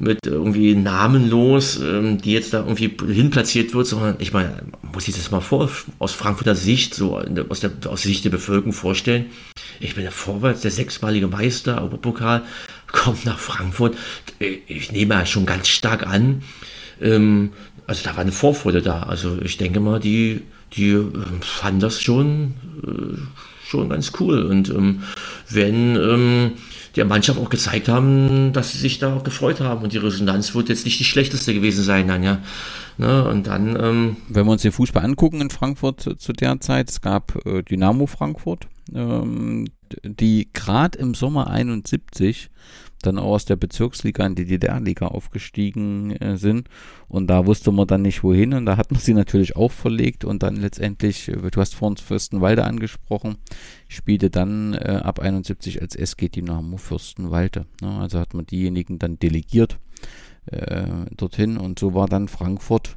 mit 0.00 0.18
irgendwie 0.26 0.74
namenlos, 0.74 1.78
ähm, 1.80 2.20
die 2.20 2.32
jetzt 2.32 2.54
da 2.54 2.60
irgendwie 2.60 2.90
hinplatziert 3.12 3.74
wird, 3.74 3.86
sondern 3.86 4.16
ich 4.18 4.32
meine, 4.32 4.62
muss 4.92 5.06
ich 5.06 5.14
das 5.14 5.30
mal 5.30 5.40
vor, 5.40 5.70
aus 5.98 6.12
Frankfurter 6.12 6.54
Sicht, 6.54 6.94
so 6.94 7.18
aus 7.48 7.60
der 7.60 7.70
aus 7.86 8.02
Sicht 8.02 8.24
der 8.24 8.30
Bevölkerung 8.30 8.72
vorstellen. 8.72 9.26
Ich 9.78 9.94
bin 9.94 10.02
der 10.02 10.12
Vorwärts, 10.12 10.62
der 10.62 10.70
sechsmalige 10.70 11.28
Meister, 11.28 11.76
Europapokal, 11.76 12.42
kommt 12.90 13.26
nach 13.26 13.38
Frankfurt. 13.38 13.96
Ich 14.66 14.90
nehme 14.90 15.14
ja 15.14 15.26
schon 15.26 15.44
ganz 15.44 15.68
stark 15.68 16.06
an, 16.06 16.42
ähm, 17.00 17.50
also 17.86 18.02
da 18.04 18.12
war 18.14 18.20
eine 18.20 18.32
Vorfreude 18.32 18.82
da. 18.82 19.02
Also 19.02 19.38
ich 19.42 19.58
denke 19.58 19.80
mal, 19.80 20.00
die 20.00 20.42
die 20.74 20.90
äh, 20.90 21.10
fanden 21.40 21.80
das 21.80 22.00
schon, 22.00 22.54
äh, 22.84 23.66
schon 23.66 23.88
ganz 23.88 24.12
cool. 24.20 24.44
Und 24.44 24.70
ähm, 24.70 25.02
wenn 25.48 25.96
ähm, 25.96 26.52
der 26.96 27.04
Mannschaft 27.04 27.38
auch 27.38 27.50
gezeigt 27.50 27.88
haben, 27.88 28.52
dass 28.52 28.72
sie 28.72 28.78
sich 28.78 28.98
da 28.98 29.14
auch 29.14 29.24
gefreut 29.24 29.60
haben 29.60 29.82
und 29.82 29.92
die 29.92 29.98
Resonanz 29.98 30.54
wird 30.54 30.68
jetzt 30.68 30.84
nicht 30.84 30.98
die 30.98 31.04
schlechteste 31.04 31.54
gewesen 31.54 31.84
sein 31.84 32.08
dann, 32.08 32.22
ja. 32.22 32.38
Ne, 32.98 33.24
und 33.24 33.46
dann, 33.46 33.76
ähm, 33.80 34.16
wenn 34.28 34.44
wir 34.44 34.52
uns 34.52 34.62
den 34.62 34.72
Fußball 34.72 35.04
angucken 35.04 35.40
in 35.40 35.50
Frankfurt 35.50 36.00
zu, 36.18 36.32
der 36.32 36.60
Zeit, 36.60 36.90
es 36.90 37.00
gab 37.00 37.34
äh, 37.46 37.62
Dynamo 37.62 38.06
Frankfurt, 38.06 38.66
ähm, 38.94 39.68
die 40.04 40.50
gerade 40.52 40.98
im 40.98 41.14
Sommer 41.14 41.48
71 41.48 42.50
dann 43.02 43.18
auch 43.18 43.32
aus 43.32 43.44
der 43.44 43.56
Bezirksliga 43.56 44.26
in 44.26 44.34
die 44.34 44.44
DDR-Liga 44.44 45.06
aufgestiegen 45.06 46.12
äh, 46.12 46.36
sind. 46.36 46.68
Und 47.08 47.28
da 47.28 47.46
wusste 47.46 47.72
man 47.72 47.86
dann 47.86 48.02
nicht 48.02 48.22
wohin. 48.22 48.54
Und 48.54 48.66
da 48.66 48.76
hat 48.76 48.90
man 48.90 49.00
sie 49.00 49.14
natürlich 49.14 49.56
auch 49.56 49.72
verlegt. 49.72 50.24
Und 50.24 50.42
dann 50.42 50.56
letztendlich, 50.56 51.28
äh, 51.28 51.50
du 51.50 51.60
hast 51.60 51.74
vorhin 51.74 51.96
Fürstenwalde 51.96 52.64
angesprochen, 52.64 53.36
spielte 53.88 54.30
dann 54.30 54.74
äh, 54.74 55.00
ab 55.02 55.20
71 55.20 55.82
als 55.82 55.96
SG 55.96 56.28
Dynamo 56.28 56.76
Fürstenwalde. 56.76 57.66
Ne? 57.80 57.98
Also 57.98 58.18
hat 58.18 58.34
man 58.34 58.46
diejenigen 58.46 58.98
dann 58.98 59.18
delegiert 59.18 59.78
äh, 60.46 60.86
dorthin. 61.16 61.56
Und 61.56 61.78
so 61.78 61.94
war 61.94 62.06
dann 62.06 62.28
Frankfurt 62.28 62.96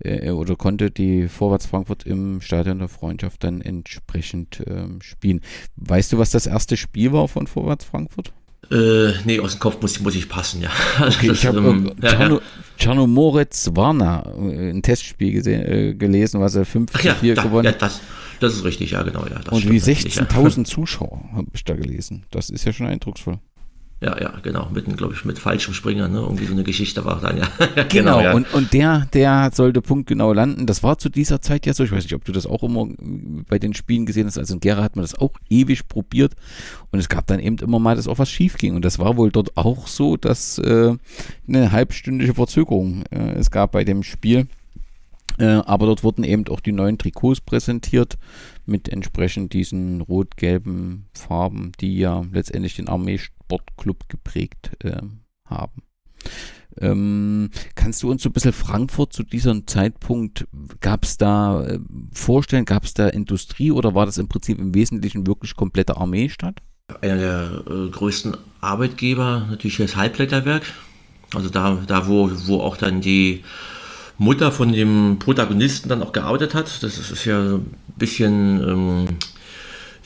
äh, 0.00 0.30
oder 0.30 0.56
konnte 0.56 0.90
die 0.90 1.28
Vorwärts 1.28 1.66
Frankfurt 1.66 2.04
im 2.04 2.40
Stadion 2.40 2.78
der 2.78 2.88
Freundschaft 2.88 3.44
dann 3.44 3.60
entsprechend 3.60 4.62
ähm, 4.66 5.00
spielen. 5.00 5.40
Weißt 5.76 6.12
du, 6.12 6.18
was 6.18 6.30
das 6.30 6.46
erste 6.46 6.76
Spiel 6.76 7.12
war 7.12 7.28
von 7.28 7.46
Vorwärts 7.46 7.84
Frankfurt? 7.84 8.32
Äh, 8.70 9.12
nee, 9.24 9.38
aus 9.40 9.52
dem 9.52 9.60
Kopf 9.60 9.80
muss, 9.80 10.00
muss 10.00 10.14
ich 10.14 10.28
passen, 10.28 10.62
ja. 10.62 10.70
Okay, 11.00 11.28
das, 11.28 11.38
ich 11.38 11.46
habe 11.46 11.58
ähm, 11.58 11.92
ja, 12.02 12.38
ja. 12.78 13.06
Moritz 13.06 13.70
Warner 13.74 14.24
äh, 14.38 14.70
ein 14.70 14.82
Testspiel 14.82 15.32
gesehen, 15.32 15.62
äh, 15.62 15.94
gelesen, 15.94 16.40
was 16.40 16.54
er 16.56 16.64
5 16.64 16.90
4 16.92 17.14
ja, 17.22 17.42
gewonnen 17.42 17.68
hat. 17.68 17.74
Ja, 17.74 17.88
das, 17.88 18.00
das 18.40 18.54
ist 18.54 18.64
richtig, 18.64 18.90
ja, 18.90 19.02
genau. 19.02 19.24
Ja, 19.26 19.40
Und 19.50 19.70
wie 19.70 19.78
16.000 19.78 20.64
Zuschauer 20.66 21.22
habe 21.34 21.48
ich 21.52 21.64
da 21.64 21.74
gelesen. 21.74 22.24
Das 22.30 22.50
ist 22.50 22.64
ja 22.64 22.72
schon 22.72 22.86
eindrucksvoll. 22.86 23.38
Ja, 24.00 24.20
ja, 24.20 24.34
genau. 24.42 24.68
Mit, 24.70 24.84
glaube 24.98 25.14
ich, 25.14 25.24
mit 25.24 25.38
falschem 25.38 25.72
Springer, 25.72 26.06
ne? 26.08 26.18
Irgendwie 26.18 26.44
so 26.44 26.52
eine 26.52 26.64
Geschichte 26.64 27.04
war 27.06 27.18
dann, 27.18 27.38
ja. 27.38 27.48
genau, 27.88 27.88
genau 27.88 28.20
ja. 28.20 28.34
und, 28.34 28.52
und 28.52 28.74
der, 28.74 29.08
der 29.14 29.50
sollte 29.54 29.80
punktgenau 29.80 30.34
landen. 30.34 30.66
Das 30.66 30.82
war 30.82 30.98
zu 30.98 31.08
dieser 31.08 31.40
Zeit 31.40 31.64
ja 31.64 31.72
so. 31.72 31.82
Ich 31.82 31.92
weiß 31.92 32.04
nicht, 32.04 32.14
ob 32.14 32.24
du 32.24 32.32
das 32.32 32.46
auch 32.46 32.62
immer 32.62 32.88
bei 33.48 33.58
den 33.58 33.72
Spielen 33.72 34.04
gesehen 34.04 34.26
hast. 34.26 34.36
Also 34.36 34.52
in 34.52 34.60
Gera 34.60 34.82
hat 34.82 34.96
man 34.96 35.02
das 35.02 35.14
auch 35.14 35.32
ewig 35.48 35.88
probiert. 35.88 36.34
Und 36.90 36.98
es 36.98 37.08
gab 37.08 37.26
dann 37.26 37.40
eben 37.40 37.56
immer 37.58 37.78
mal, 37.78 37.96
dass 37.96 38.06
auch 38.06 38.18
was 38.18 38.30
schief 38.30 38.58
ging. 38.58 38.74
Und 38.74 38.84
das 38.84 38.98
war 38.98 39.16
wohl 39.16 39.30
dort 39.30 39.56
auch 39.56 39.86
so, 39.86 40.18
dass 40.18 40.58
äh, 40.58 40.94
eine 41.48 41.72
halbstündige 41.72 42.34
Verzögerung 42.34 43.04
äh, 43.10 43.32
es 43.32 43.50
gab 43.50 43.72
bei 43.72 43.84
dem 43.84 44.02
Spiel. 44.02 44.46
Äh, 45.38 45.44
aber 45.44 45.86
dort 45.86 46.04
wurden 46.04 46.24
eben 46.24 46.46
auch 46.48 46.60
die 46.60 46.72
neuen 46.72 46.98
Trikots 46.98 47.40
präsentiert 47.40 48.18
mit 48.66 48.88
entsprechend 48.88 49.52
diesen 49.52 50.02
rot-gelben 50.02 51.06
Farben, 51.14 51.72
die 51.80 51.98
ja 51.98 52.24
letztendlich 52.32 52.76
den 52.76 52.88
Armeesportclub 53.46 54.08
geprägt 54.08 54.70
äh, 54.82 55.00
haben. 55.48 55.82
Ähm, 56.78 57.50
kannst 57.74 58.02
du 58.02 58.10
uns 58.10 58.22
so 58.22 58.28
ein 58.28 58.32
bisschen 58.32 58.52
Frankfurt 58.52 59.12
zu 59.12 59.22
diesem 59.22 59.66
Zeitpunkt, 59.66 60.46
gab 60.80 61.04
es 61.04 61.16
da 61.16 61.64
äh, 61.64 61.78
Vorstellen, 62.12 62.66
gab 62.66 62.84
es 62.84 62.92
da 62.92 63.08
Industrie 63.08 63.70
oder 63.70 63.94
war 63.94 64.04
das 64.04 64.18
im 64.18 64.28
Prinzip 64.28 64.58
im 64.58 64.74
Wesentlichen 64.74 65.26
wirklich 65.26 65.56
komplette 65.56 65.96
Armeestadt? 65.96 66.60
Einer 67.00 67.16
der 67.16 67.62
äh, 67.66 67.88
größten 67.90 68.36
Arbeitgeber 68.60 69.46
natürlich 69.50 69.78
das 69.78 69.96
Halbleiterwerk. 69.96 70.64
Also 71.34 71.48
da, 71.48 71.82
da 71.86 72.06
wo, 72.08 72.30
wo 72.46 72.60
auch 72.60 72.76
dann 72.76 73.00
die 73.00 73.42
Mutter 74.18 74.52
von 74.52 74.72
dem 74.72 75.18
Protagonisten 75.18 75.88
dann 75.88 76.02
auch 76.02 76.12
geoutet 76.12 76.54
hat. 76.54 76.82
Das 76.82 76.98
ist 76.98 77.24
ja 77.24 77.40
ein 77.40 77.74
bisschen, 77.96 78.62
ähm, 78.68 79.06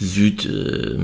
Süd, 0.02 0.46
äh, 0.46 0.98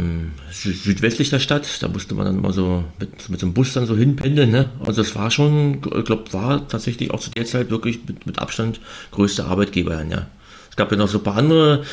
Süd, 0.51 0.77
südwestlich 0.83 1.29
der 1.29 1.39
Stadt. 1.39 1.83
Da 1.83 1.89
musste 1.89 2.15
man 2.15 2.25
dann 2.25 2.41
mal 2.41 2.55
so 2.55 2.83
mit, 2.99 3.29
mit 3.29 3.39
so 3.39 3.47
einem 3.47 3.53
Bus 3.53 3.75
dann 3.75 3.87
so 3.87 3.95
hinpendeln. 3.95 4.51
Ne? 4.51 4.71
Also 4.85 5.03
es 5.03 5.15
war 5.15 5.31
schon, 5.31 5.83
ich 5.99 6.05
glaube, 6.07 6.33
war 6.33 6.67
tatsächlich 6.67 7.11
auch 7.11 7.21
zu 7.21 7.31
der 7.31 7.45
Zeit 7.45 7.71
wirklich 7.71 8.01
mit, 8.09 8.27
mit 8.27 8.39
Abstand 8.39 8.81
größte 9.11 9.45
Arbeitgeber. 9.45 10.03
Ja. 10.03 10.27
Es 10.71 10.77
gab 10.77 10.91
ja 10.91 10.97
noch 10.97 11.09
so 11.09 11.19
ein 11.19 11.25
paar 11.25 11.37
andere 11.37 11.85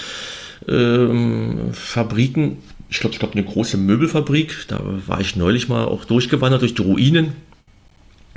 ähm, 0.70 1.74
Fabriken. 1.74 2.60
Ich 2.90 3.02
glaube, 3.02 3.16
es 3.16 3.20
gab 3.20 3.34
eine 3.34 3.44
große 3.44 3.76
Möbelfabrik. 3.76 4.66
Da 4.70 4.80
war 5.06 5.20
ich 5.20 5.36
neulich 5.36 5.68
mal 5.68 5.84
auch 5.84 6.06
durchgewandert 6.06 6.62
durch 6.62 6.74
die 6.74 6.84
Ruinen. 6.84 7.34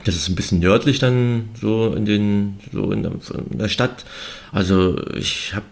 Das 0.05 0.17
ist 0.17 0.29
ein 0.29 0.35
bisschen 0.35 0.59
nördlich 0.59 0.99
dann 0.99 1.51
so 1.61 1.95
in 1.95 2.05
den 2.05 2.59
so 2.73 2.91
in 2.91 3.05
der, 3.05 3.12
in 3.51 3.59
der 3.59 3.69
Stadt. 3.69 4.05
Also 4.51 5.01
ich 5.14 5.55
habe 5.55 5.67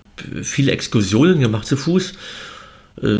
viele 0.44 0.70
Exkursionen 0.70 1.40
gemacht 1.40 1.66
zu 1.66 1.76
Fuß 1.76 2.14
äh, 3.02 3.18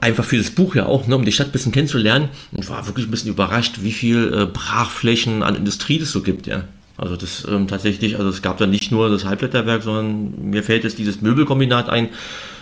einfach 0.00 0.24
für 0.24 0.36
das 0.36 0.50
Buch 0.50 0.74
ja 0.74 0.86
auch, 0.86 1.06
ne, 1.06 1.16
um 1.16 1.24
die 1.24 1.32
Stadt 1.32 1.48
ein 1.48 1.52
bisschen 1.52 1.72
kennenzulernen 1.72 2.28
und 2.50 2.68
war 2.68 2.86
wirklich 2.86 3.06
ein 3.06 3.10
bisschen 3.10 3.30
überrascht, 3.30 3.76
wie 3.80 3.92
viel 3.92 4.32
äh, 4.32 4.46
Brachflächen 4.46 5.42
an 5.42 5.54
Industrie 5.54 5.98
das 5.98 6.10
so 6.10 6.22
gibt, 6.22 6.46
ja. 6.46 6.64
Also 6.96 7.16
das 7.16 7.46
ähm, 7.48 7.68
tatsächlich, 7.68 8.18
also 8.18 8.28
es 8.28 8.42
gab 8.42 8.58
da 8.58 8.66
nicht 8.66 8.92
nur 8.92 9.08
das 9.08 9.24
Halbblätterwerk, 9.24 9.82
sondern 9.82 10.50
mir 10.50 10.62
fällt 10.62 10.84
jetzt 10.84 10.98
dieses 10.98 11.20
Möbelkombinat 11.20 11.88
ein, 11.88 12.10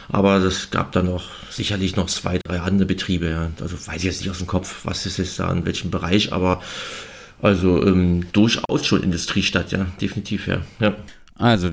aber 0.08 0.36
es 0.36 0.70
gab 0.70 0.92
da 0.92 1.02
noch 1.02 1.24
sicherlich 1.50 1.96
noch 1.96 2.06
zwei, 2.06 2.38
drei 2.38 2.60
andere 2.60 2.86
Betriebe, 2.86 3.28
ja. 3.28 3.50
Also 3.60 3.76
weiß 3.76 3.96
ich 3.96 4.04
jetzt 4.04 4.20
nicht 4.20 4.30
aus 4.30 4.38
dem 4.38 4.46
Kopf, 4.46 4.80
was 4.84 5.06
ist 5.06 5.18
jetzt 5.18 5.38
da 5.38 5.50
in 5.50 5.64
welchem 5.64 5.90
Bereich, 5.90 6.32
aber 6.32 6.62
also 7.42 7.84
ähm, 7.86 8.26
durchaus 8.32 8.86
schon 8.86 9.02
Industriestadt, 9.02 9.72
ja, 9.72 9.86
definitiv, 10.00 10.46
ja. 10.46 10.58
ja. 10.78 10.94
Also 11.40 11.70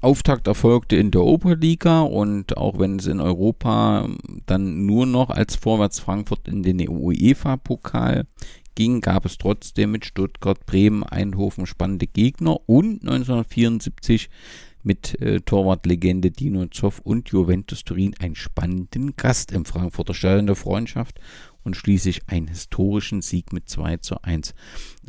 Auftakt 0.00 0.48
erfolgte 0.48 0.96
in 0.96 1.12
der 1.12 1.22
Oberliga 1.22 2.02
und 2.02 2.56
auch 2.56 2.80
wenn 2.80 2.98
es 2.98 3.06
in 3.06 3.20
Europa 3.20 4.08
dann 4.44 4.86
nur 4.86 5.06
noch 5.06 5.30
als 5.30 5.54
Vorwärts 5.54 6.00
Frankfurt 6.00 6.48
in 6.48 6.64
den 6.64 6.88
UEFA-Pokal 6.88 8.26
ging, 8.74 9.00
gab 9.00 9.24
es 9.24 9.38
trotzdem 9.38 9.92
mit 9.92 10.04
Stuttgart, 10.04 10.66
Bremen, 10.66 11.04
Eindhoven 11.04 11.64
spannende 11.66 12.08
Gegner 12.08 12.58
und 12.68 13.02
1974 13.02 14.30
mit 14.82 15.20
äh, 15.20 15.40
Torwartlegende 15.40 16.32
Dino 16.32 16.66
Zoff 16.66 16.98
und 16.98 17.28
Juventus 17.28 17.84
Turin 17.84 18.16
einen 18.18 18.34
spannenden 18.34 19.14
Gast 19.14 19.52
im 19.52 19.64
Frankfurter 19.64 20.12
Stadion 20.12 20.46
der 20.46 20.56
Freundschaft 20.56 21.20
und 21.64 21.76
schließlich 21.76 22.28
einen 22.28 22.48
historischen 22.48 23.22
Sieg 23.22 23.52
mit 23.52 23.68
2 23.68 23.96
zu 23.98 24.22
1. 24.22 24.54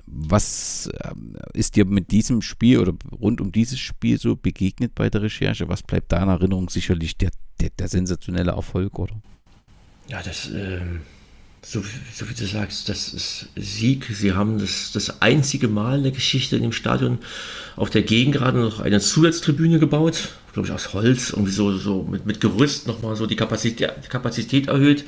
Was 0.07 0.89
ähm, 1.03 1.37
ist 1.53 1.75
dir 1.75 1.85
mit 1.85 2.11
diesem 2.11 2.41
Spiel 2.41 2.79
oder 2.79 2.93
rund 3.11 3.41
um 3.41 3.51
dieses 3.51 3.79
Spiel 3.79 4.19
so 4.19 4.35
begegnet 4.35 4.95
bei 4.95 5.09
der 5.09 5.21
Recherche? 5.21 5.67
Was 5.69 5.83
bleibt 5.83 6.11
da 6.11 6.23
in 6.23 6.29
Erinnerung? 6.29 6.69
Sicherlich 6.69 7.17
der, 7.17 7.31
der, 7.59 7.69
der 7.71 7.87
sensationelle 7.87 8.51
Erfolg, 8.51 8.97
oder? 8.97 9.21
Ja, 10.07 10.21
das, 10.21 10.49
ähm, 10.53 11.01
so, 11.67 11.83
so, 12.13 12.29
wie 12.29 12.35
du 12.35 12.45
sagst, 12.45 12.89
das 12.89 13.11
ist 13.11 13.47
Sieg. 13.55 14.05
Sie 14.13 14.33
haben 14.33 14.59
das, 14.59 14.91
das 14.93 15.21
einzige 15.21 15.67
Mal 15.67 15.97
in 15.97 16.03
der 16.03 16.11
Geschichte 16.11 16.55
in 16.55 16.61
dem 16.61 16.71
Stadion 16.71 17.17
auf 17.75 17.89
der 17.89 18.03
Gegend 18.03 18.35
gerade 18.35 18.59
noch 18.59 18.79
eine 18.79 18.99
Zusatztribüne 18.99 19.79
gebaut, 19.79 20.29
glaube 20.53 20.67
ich 20.67 20.73
aus 20.73 20.93
Holz, 20.93 21.31
irgendwie 21.31 21.51
so, 21.51 21.75
so 21.77 22.03
mit, 22.03 22.27
mit 22.27 22.39
Gerüst 22.39 22.85
nochmal 22.85 23.15
so 23.15 23.25
die 23.25 23.35
Kapazität, 23.35 23.93
die 24.03 24.09
Kapazität 24.09 24.67
erhöht. 24.67 25.05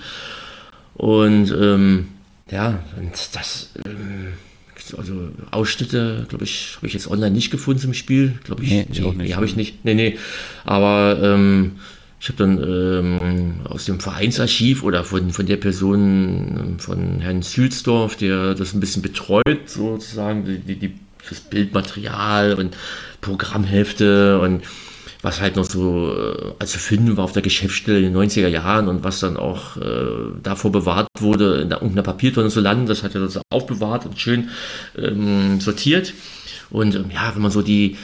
Und 0.98 1.52
ähm, 1.52 2.08
ja, 2.50 2.80
und 2.98 3.30
das, 3.34 3.72
ähm, 3.86 4.34
also 4.98 5.30
Ausschnitte, 5.52 6.26
glaube 6.28 6.46
ich, 6.46 6.74
habe 6.78 6.88
ich 6.88 6.94
jetzt 6.94 7.10
online 7.10 7.32
nicht 7.32 7.52
gefunden 7.52 7.80
zum 7.80 7.94
Spiel. 7.94 8.40
Glaube 8.44 8.64
ich, 8.64 8.72
nee, 8.72 8.88
ich 8.92 9.00
nee, 9.00 9.14
nee 9.16 9.34
habe 9.36 9.46
ich 9.46 9.56
nicht. 9.56 9.86
Nee, 9.86 9.94
nee. 9.94 10.18
Aber 10.66 11.20
ähm, 11.22 11.74
ich 12.20 12.30
habe 12.30 12.38
dann 12.38 12.64
ähm, 12.64 13.52
aus 13.66 13.86
dem 13.86 14.00
Vereinsarchiv 14.00 14.84
oder 14.84 15.04
von, 15.04 15.30
von 15.30 15.46
der 15.46 15.58
Person, 15.58 16.00
ähm, 16.00 16.80
von 16.80 17.20
Herrn 17.20 17.44
Südsdorf, 17.44 18.16
der 18.16 18.56
das 18.56 18.74
ein 18.74 18.80
bisschen 18.80 19.04
betreut, 19.04 19.70
sozusagen, 19.70 20.46
die, 20.46 20.76
die, 20.76 20.94
das 21.30 21.42
Bildmaterial 21.42 22.56
und 22.56 22.76
Programmhefte 23.22 24.40
und 24.40 24.64
was 25.28 25.42
halt 25.42 25.58
noch 25.58 25.66
so 25.66 26.16
äh, 26.58 26.66
zu 26.66 26.80
finden 26.80 27.18
war 27.18 27.26
auf 27.26 27.34
der 27.34 27.42
Geschäftsstelle 27.42 28.00
in 28.00 28.14
den 28.14 28.16
90er 28.16 28.48
Jahren 28.48 28.88
und 28.88 29.04
was 29.04 29.20
dann 29.20 29.36
auch 29.36 29.76
äh, 29.76 30.32
davor 30.42 30.72
bewahrt 30.72 31.10
wurde, 31.20 31.60
in 31.62 31.68
der, 31.68 31.80
irgendeiner 31.80 32.04
Papiertonne 32.04 32.48
zu 32.48 32.62
landen, 32.62 32.86
das 32.86 33.04
hat 33.04 33.14
er 33.14 33.20
das 33.22 33.38
aufbewahrt 33.50 34.06
und 34.06 34.18
schön 34.18 34.48
ähm, 34.98 35.60
sortiert. 35.60 36.14
Und 36.70 36.96
ähm, 36.96 37.12
ja, 37.14 37.36
wenn 37.36 37.42
man 37.42 37.52
so 37.52 37.62
die, 37.62 37.98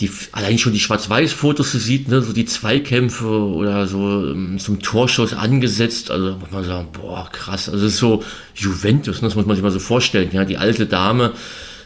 die 0.00 0.10
allein 0.32 0.58
schon 0.58 0.72
die 0.72 0.80
Schwarz-Weiß-Fotos 0.80 1.70
sieht, 1.70 2.08
ne, 2.08 2.22
so 2.22 2.32
die 2.32 2.44
Zweikämpfe 2.44 3.28
oder 3.28 3.86
so 3.86 4.26
ähm, 4.26 4.58
zum 4.58 4.82
Torschuss 4.82 5.34
angesetzt, 5.34 6.10
also 6.10 6.38
muss 6.38 6.50
man 6.50 6.64
sagen, 6.64 6.88
boah, 6.92 7.28
krass, 7.30 7.68
also 7.68 7.84
das 7.84 7.92
ist 7.92 8.00
so 8.00 8.24
Juventus, 8.56 9.22
ne, 9.22 9.28
das 9.28 9.36
muss 9.36 9.46
man 9.46 9.54
sich 9.54 9.62
mal 9.62 9.70
so 9.70 9.78
vorstellen, 9.78 10.30
ja, 10.32 10.44
die 10.44 10.58
alte 10.58 10.86
Dame, 10.86 11.34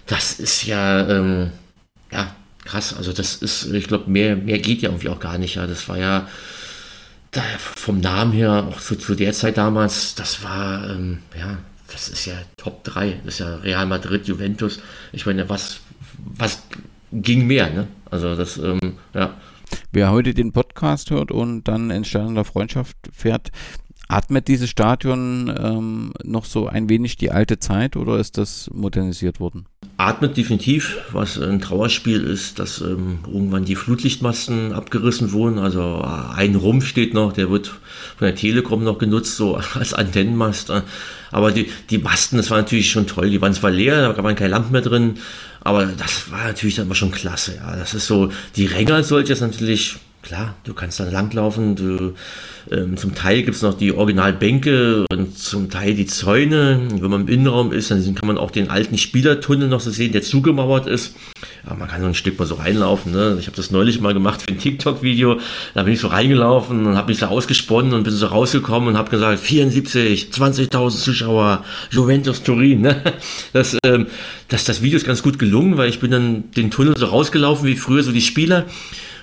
das 0.07 0.41
ist 0.41 0.65
ja, 0.65 1.07
ähm, 1.11 1.51
ja, 2.11 2.35
krass. 2.65 2.95
Also 2.97 3.13
das 3.13 3.37
ist, 3.37 3.73
ich 3.73 3.87
glaube, 3.87 4.11
mehr, 4.11 4.37
mehr 4.37 4.59
geht 4.59 4.83
ja 4.83 4.91
irgendwie 4.91 5.09
auch 5.09 5.21
gar 5.21 5.39
nicht. 5.39 5.57
Ja, 5.57 5.67
das 5.67 5.89
war 5.89 5.99
ja 5.99 6.29
da, 7.33 7.43
vom 7.59 8.01
Namen 8.01 8.33
her, 8.33 8.69
auch 8.69 8.81
zu, 8.81 8.97
zu 8.97 9.15
der 9.15 9.33
Zeit 9.33 9.57
damals, 9.57 10.15
das 10.15 10.45
war, 10.45 10.91
ähm, 10.91 11.19
ja, 11.39 11.59
das 11.91 12.09
ist 12.09 12.27
ja 12.27 12.35
Top 12.57 12.85
3. 12.85 13.21
Das 13.25 13.35
ist 13.35 13.41
ja 13.41 13.57
Real 13.57 13.87
Madrid, 13.87 14.27
Juventus. 14.27 14.81
Ich 15.13 15.27
meine, 15.27 15.49
was, 15.49 15.81
was 16.19 16.63
ging 17.13 17.47
mehr, 17.47 17.71
ne? 17.71 17.89
Also 18.11 18.35
das, 18.37 18.59
ähm, 18.59 18.99
ja. 19.15 19.35
Wer 19.91 20.11
heute 20.11 20.35
den 20.35 20.53
Podcast 20.53 21.11
hört 21.11 21.31
und 21.31 21.65
dann 21.65 21.91
in 21.91 22.05
Stern 22.05 22.43
Freundschaft 22.45 22.97
fährt, 23.13 23.51
atmet 24.13 24.49
dieses 24.49 24.71
Stadion 24.71 25.53
ähm, 25.57 26.13
noch 26.23 26.45
so 26.45 26.67
ein 26.67 26.89
wenig 26.89 27.17
die 27.17 27.31
alte 27.31 27.59
Zeit 27.59 27.97
oder 27.97 28.19
ist 28.19 28.39
das 28.39 28.71
modernisiert 28.73 29.41
worden? 29.41 29.67
atmet 30.03 30.37
definitiv, 30.37 30.99
was 31.13 31.39
ein 31.39 31.61
Trauerspiel 31.61 32.23
ist, 32.23 32.59
dass 32.59 32.81
ähm, 32.81 33.21
irgendwann 33.27 33.65
die 33.65 33.77
Flutlichtmasten 33.77 34.73
abgerissen 34.73 35.33
wurden. 35.33 35.59
Also 35.59 36.03
ein 36.03 36.57
Rumpf 36.57 36.87
steht 36.87 37.15
noch, 37.15 37.33
der 37.33 37.51
wird 37.51 37.69
von 37.69 38.27
der 38.27 38.35
Telekom 38.35 38.83
noch 38.83 38.99
genutzt, 38.99 39.37
so 39.37 39.57
als 39.75 39.95
Antennenmast. 39.95 40.73
Aber 41.31 41.53
die, 41.53 41.71
die 41.91 41.99
Masten, 41.99 42.37
das 42.37 42.51
war 42.51 42.59
natürlich 42.59 42.91
schon 42.91 43.07
toll. 43.07 43.31
Die 43.31 43.41
waren 43.41 43.55
zwar 43.55 43.71
leer, 43.71 44.13
da 44.13 44.23
waren 44.23 44.35
keine 44.35 44.51
Lampen 44.51 44.73
mehr 44.73 44.83
drin, 44.83 45.19
aber 45.61 45.87
das 45.87 46.31
war 46.31 46.45
natürlich 46.45 46.75
dann 46.75 46.89
mal 46.89 46.95
schon 46.95 47.13
klasse. 47.13 47.57
Ja, 47.57 47.77
das 47.77 47.95
ist 47.95 48.07
so, 48.07 48.31
die 48.57 48.67
Ränge 48.67 48.95
als 48.95 49.09
solches 49.09 49.41
natürlich 49.41 49.97
klar, 50.23 50.55
du 50.65 50.73
kannst 50.73 51.01
da 51.01 51.05
langlaufen. 51.05 51.77
Du, 51.77 52.15
ähm, 52.71 52.97
zum 52.97 53.15
Teil 53.15 53.43
gibt 53.43 53.57
es 53.57 53.63
noch 53.63 53.75
die 53.75 53.93
Originalbänke 53.93 55.05
und 55.11 55.37
zum 55.37 55.69
Teil 55.69 55.95
die 55.95 56.07
Zäune. 56.07 56.81
Wenn 57.01 57.11
man 57.11 57.23
im 57.23 57.29
Innenraum 57.29 57.73
ist, 57.73 57.91
dann 57.91 58.15
kann 58.15 58.29
man 58.29 58.39
auch 58.39 58.51
den 58.51 58.71
alten 58.71 58.97
Spielertunnel 58.97 59.69
noch 59.69 59.81
so 59.81 59.91
sehen, 59.91 60.13
der 60.13 60.23
zugemauert 60.23 60.87
ist. 60.87 61.17
Ja, 61.67 61.75
man 61.75 61.89
kann 61.89 62.01
so 62.01 62.07
ein 62.07 62.15
Stück 62.15 62.39
mal 62.39 62.47
so 62.47 62.55
reinlaufen. 62.55 63.13
Ne? 63.13 63.37
Ich 63.41 63.47
habe 63.47 63.57
das 63.57 63.71
neulich 63.71 64.01
mal 64.01 64.15
gemacht 64.15 64.43
für 64.43 64.49
ein 64.49 64.59
TikTok-Video. 64.59 65.39
Da 65.75 65.83
bin 65.83 65.93
ich 65.93 66.01
so 66.01 66.09
reingelaufen 66.09 66.87
und 66.87 66.97
habe 66.97 67.09
mich 67.09 67.19
so 67.19 67.27
ausgesponnen 67.27 67.93
und 67.93 68.05
bin 68.05 68.13
so 68.13 68.27
rausgekommen 68.27 68.91
und 68.91 68.97
habe 68.97 69.11
gesagt, 69.11 69.41
74, 69.41 70.29
20.000 70.33 70.91
Zuschauer, 70.91 71.65
Juventus 71.91 72.43
Turin. 72.43 72.83
Ne? 72.83 73.03
Das, 73.53 73.77
ähm, 73.85 74.07
das, 74.49 74.65
das 74.65 74.83
Video 74.83 74.97
ist 74.97 75.07
ganz 75.07 75.23
gut 75.23 75.39
gelungen, 75.39 75.77
weil 75.77 75.89
ich 75.89 76.01
bin 76.01 76.11
dann 76.11 76.51
den 76.53 76.71
Tunnel 76.71 76.97
so 76.97 77.07
rausgelaufen 77.07 77.67
wie 77.67 77.77
früher 77.77 78.03
so 78.03 78.13
die 78.13 78.21
Spieler. 78.21 78.67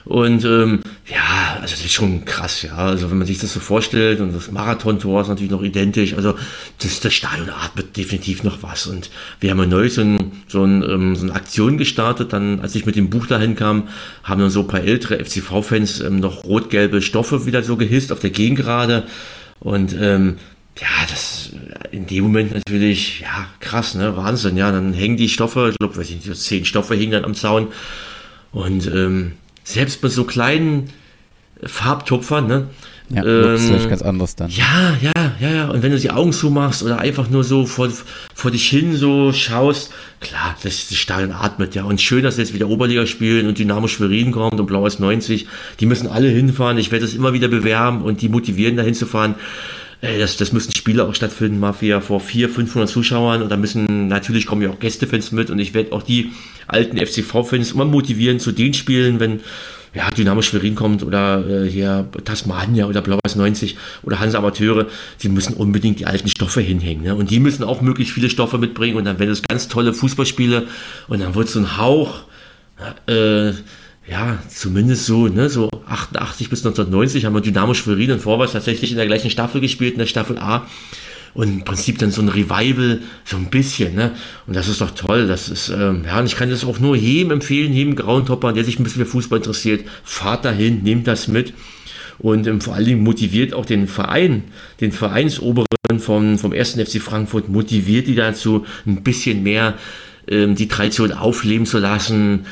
Und 0.06 0.44
ähm, 0.46 0.82
ja, 1.06 1.58
also 1.62 1.74
das 1.74 1.84
ist 1.84 1.92
schon 1.92 2.26
krass, 2.26 2.62
ja. 2.62 2.76
Also 2.76 3.12
wenn 3.12 3.18
man 3.18 3.28
sich 3.28 3.40
das 3.40 3.54
so 3.54 3.60
vorstellt 3.60 4.22
und 4.22 4.34
das 4.34 4.52
Marathontor 4.52 5.22
ist 5.22 5.28
natürlich 5.28 5.52
noch 5.52 5.62
identisch. 5.62 6.14
Also 6.14 6.36
das, 6.80 7.00
das 7.00 7.14
Stadion 7.14 7.50
atmet 7.50 7.96
definitiv 7.98 8.44
noch 8.44 8.64
was. 8.64 8.88
Und 8.88 9.10
wir 9.40 9.52
haben 9.52 9.60
ja 9.60 9.66
neu 9.66 9.90
so, 9.90 10.02
ein, 10.02 10.32
so, 10.48 10.64
ein, 10.64 10.84
ähm, 10.84 11.16
so 11.16 11.24
eine 11.24 11.34
Aktion 11.34 11.78
gestartet. 11.78 12.34
Dann, 12.34 12.60
als 12.62 12.76
ich 12.76 12.86
mit 12.86 12.96
dem 12.96 13.10
Buch 13.10 13.28
dahin 13.28 13.56
kam, 13.56 13.88
haben 14.24 14.42
dann 14.42 14.50
so 14.50 14.62
ein 14.62 14.68
paar 14.68 14.82
ältere 14.82 15.24
FCV-Fans 15.24 16.02
ähm, 16.02 16.20
noch 16.20 16.44
rot-gelbe 16.44 17.02
Stoffe 17.02 17.46
wieder 17.46 17.64
so 17.64 17.78
gehisst 17.78 18.12
auf 18.12 18.20
der 18.20 18.32
Gegengrade. 18.32 19.04
Und 19.60 19.96
ähm, 20.00 20.38
ja, 20.80 20.88
das 21.10 21.52
in 21.92 22.08
dem 22.08 22.24
Moment 22.24 22.54
natürlich, 22.54 23.20
ja, 23.22 23.48
krass, 23.60 23.96
ne? 23.96 24.16
Wahnsinn, 24.16 24.56
ja. 24.56 24.72
Dann 24.72 24.94
hängen 24.94 25.18
die 25.18 25.30
Stoffe, 25.30 25.70
ich 25.72 25.78
glaube, 25.78 25.98
weiß 25.98 26.10
ich 26.10 26.26
nicht, 26.26 26.42
zehn 26.42 26.66
Stoffe 26.66 26.96
hingen 26.96 27.12
dann 27.12 27.26
am 27.26 27.34
Zaun. 27.36 27.68
Und 28.52 28.88
ähm, 28.88 29.34
selbst 29.70 30.02
bei 30.02 30.10
so 30.10 30.24
kleinen 30.24 30.90
Farbtupfern, 31.64 32.48
ne? 32.48 32.68
Ja, 33.10 33.24
ähm, 33.24 33.90
ganz 33.90 34.02
anders 34.04 34.36
dann. 34.36 34.52
Ja, 34.52 34.96
ja, 35.02 35.12
ja, 35.40 35.50
ja. 35.50 35.70
Und 35.70 35.82
wenn 35.82 35.92
du 35.92 36.00
die 36.00 36.12
Augen 36.12 36.32
zumachst 36.32 36.84
oder 36.84 37.00
einfach 37.00 37.30
nur 37.30 37.44
so 37.44 37.66
vor, 37.66 37.90
vor 38.36 38.52
dich 38.52 38.70
hin 38.70 38.96
so 38.96 39.34
schaust, 39.34 39.92
klar, 40.20 40.56
das, 40.62 40.90
das 40.90 40.98
Stadion 40.98 41.32
atmet 41.32 41.74
ja. 41.74 41.84
Und 41.84 42.02
schön, 42.02 42.24
dass 42.24 42.38
jetzt 42.38 42.54
wieder 42.54 42.70
Oberliga 42.70 43.08
spielen 43.08 43.48
und 43.48 43.58
Dynamo 43.58 43.88
Schwerin 43.88 44.32
kommt 44.32 44.60
und 44.60 44.68
Blaues 44.68 45.00
90. 45.00 45.48
Die 45.80 45.86
müssen 45.88 46.08
alle 46.08 46.30
hinfahren. 46.30 46.78
Ich 46.78 46.92
werde 46.92 47.06
das 47.06 47.16
immer 47.16 47.34
wieder 47.34 47.48
bewerben 47.48 48.04
und 48.04 48.22
die 48.22 48.30
motivieren, 48.30 48.78
da 48.78 48.84
hinzufahren. 48.84 49.36
Das, 50.02 50.38
das 50.38 50.54
müssen 50.54 50.74
Spiele 50.74 51.06
auch 51.06 51.14
stattfinden, 51.14 51.60
Mafia 51.60 52.00
vor 52.00 52.22
400, 52.22 52.56
500 52.56 52.90
Zuschauern. 52.90 53.42
Und 53.42 53.50
da 53.50 53.58
müssen, 53.58 54.08
natürlich 54.08 54.46
kommen 54.46 54.62
ja 54.62 54.70
auch 54.70 54.80
Gästefans 54.80 55.32
mit 55.32 55.50
und 55.50 55.60
ich 55.60 55.74
werde 55.74 55.92
auch 55.92 56.04
die 56.04 56.32
alten 56.68 56.98
FCV-Fans 56.98 57.72
immer 57.74 57.86
motivieren 57.86 58.40
zu 58.40 58.52
den 58.52 58.74
Spielen, 58.74 59.20
wenn 59.20 59.42
ja, 59.94 60.10
Dynamo 60.12 60.42
Schwerin 60.42 60.76
kommt 60.76 61.04
oder 61.04 61.46
äh, 61.48 61.70
hier 61.70 62.08
Tasmania 62.24 62.86
oder 62.86 63.02
Blau-Weiß 63.02 63.36
90 63.36 63.76
oder 64.04 64.20
Hansa 64.20 64.38
Amateure, 64.38 64.86
die 65.22 65.30
müssen 65.30 65.56
unbedingt 65.56 66.00
die 66.00 66.06
alten 66.06 66.30
Stoffe 66.30 66.62
hinhängen. 66.62 67.04
Ne? 67.04 67.16
Und 67.16 67.32
die 67.32 67.40
müssen 67.40 67.64
auch 67.64 67.82
möglichst 67.82 68.14
viele 68.14 68.30
Stoffe 68.30 68.58
mitbringen 68.58 68.98
und 68.98 69.06
dann 69.06 69.20
werden 69.20 69.32
es 69.32 69.42
ganz 69.42 69.68
tolle 69.68 69.94
Fußballspiele 69.94 70.68
und 71.08 71.22
dann 71.22 71.34
wird 71.36 71.50
so 71.50 71.60
ein 71.60 71.78
Hauch, 71.78 72.22
äh, 73.08 73.52
ja, 74.10 74.40
zumindest 74.50 75.06
so, 75.06 75.28
ne, 75.28 75.50
so 75.50 75.70
88 75.86 76.50
bis 76.50 76.60
1990 76.60 77.26
haben 77.26 77.34
wir 77.34 77.42
Dynamo 77.42 77.74
Schwerin 77.74 78.12
und 78.12 78.22
Vorwärts 78.22 78.54
tatsächlich 78.54 78.92
in 78.92 78.98
der 78.98 79.06
gleichen 79.06 79.30
Staffel 79.30 79.62
gespielt, 79.62 79.94
in 79.94 80.00
der 80.00 80.08
Staffel 80.08 80.38
A. 80.38 80.68
Und 81.36 81.48
im 81.48 81.64
Prinzip 81.64 82.00
dann 82.00 82.10
so 82.10 82.24
ein 82.24 82.28
Revival, 82.28 83.02
so 83.24 83.38
ein 83.38 83.52
bisschen, 83.52 83.94
ne? 83.94 84.14
Und 84.48 84.56
das 84.56 84.68
ist 84.68 84.82
doch 84.82 84.90
toll. 84.92 85.28
Das 85.28 85.48
ist, 85.48 85.70
ähm, 85.70 86.04
ja, 86.06 86.20
und 86.20 86.26
ich 86.26 86.36
kann 86.36 86.50
das 86.50 86.66
auch 86.66 86.80
nur 86.80 86.96
jedem 86.96 87.32
empfehlen, 87.32 87.72
jedem 87.72 87.96
Grauentopper, 87.96 88.52
der 88.52 88.64
sich 88.64 88.80
ein 88.80 88.84
bisschen 88.84 89.06
für 89.06 89.12
Fußball 89.12 89.38
interessiert. 89.38 89.86
Fahrt 90.04 90.44
dahin, 90.44 90.82
nehmt 90.82 91.06
das 91.06 91.28
mit. 91.28 91.54
Und 92.18 92.48
ähm, 92.48 92.62
vor 92.62 92.74
allen 92.74 92.86
Dingen 92.86 93.04
motiviert 93.04 93.54
auch 93.54 93.66
den 93.66 93.88
Verein, 93.88 94.46
den 94.82 94.92
Vereinsoberen 94.92 95.68
vom, 96.00 96.40
vom 96.40 96.52
1. 96.52 96.74
FC 96.74 97.00
Frankfurt, 97.00 97.48
motiviert 97.48 98.08
die 98.08 98.16
dazu, 98.16 98.66
ein 98.88 99.04
bisschen 99.04 99.44
mehr 99.44 99.76
ähm, 100.28 100.56
die 100.56 100.68
Tradition 100.68 101.12
aufleben 101.12 101.68
zu 101.68 101.78
lassen, 101.78 102.48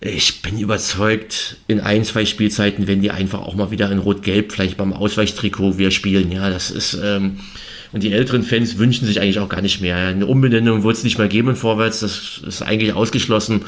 ich 0.00 0.42
bin 0.42 0.58
überzeugt, 0.58 1.56
in 1.68 1.80
ein, 1.80 2.04
zwei 2.04 2.26
Spielzeiten, 2.26 2.86
wenn 2.86 3.00
die 3.00 3.10
einfach 3.10 3.40
auch 3.40 3.54
mal 3.54 3.70
wieder 3.70 3.90
in 3.90 3.98
Rot-Gelb, 3.98 4.52
vielleicht 4.52 4.76
beim 4.76 4.92
Ausweichtrikot 4.92 5.78
wir 5.78 5.90
spielen. 5.90 6.30
Ja, 6.30 6.50
das 6.50 6.70
ist, 6.70 6.98
ähm, 7.02 7.40
und 7.92 8.02
die 8.02 8.12
älteren 8.12 8.42
Fans 8.42 8.78
wünschen 8.78 9.06
sich 9.06 9.20
eigentlich 9.20 9.38
auch 9.38 9.48
gar 9.48 9.62
nicht 9.62 9.80
mehr. 9.80 9.96
Eine 9.96 10.26
Umbenennung 10.26 10.84
wird 10.84 10.96
es 10.96 11.04
nicht 11.04 11.18
mehr 11.18 11.28
geben 11.28 11.56
vorwärts, 11.56 12.00
das 12.00 12.42
ist 12.46 12.62
eigentlich 12.62 12.92
ausgeschlossen. 12.92 13.64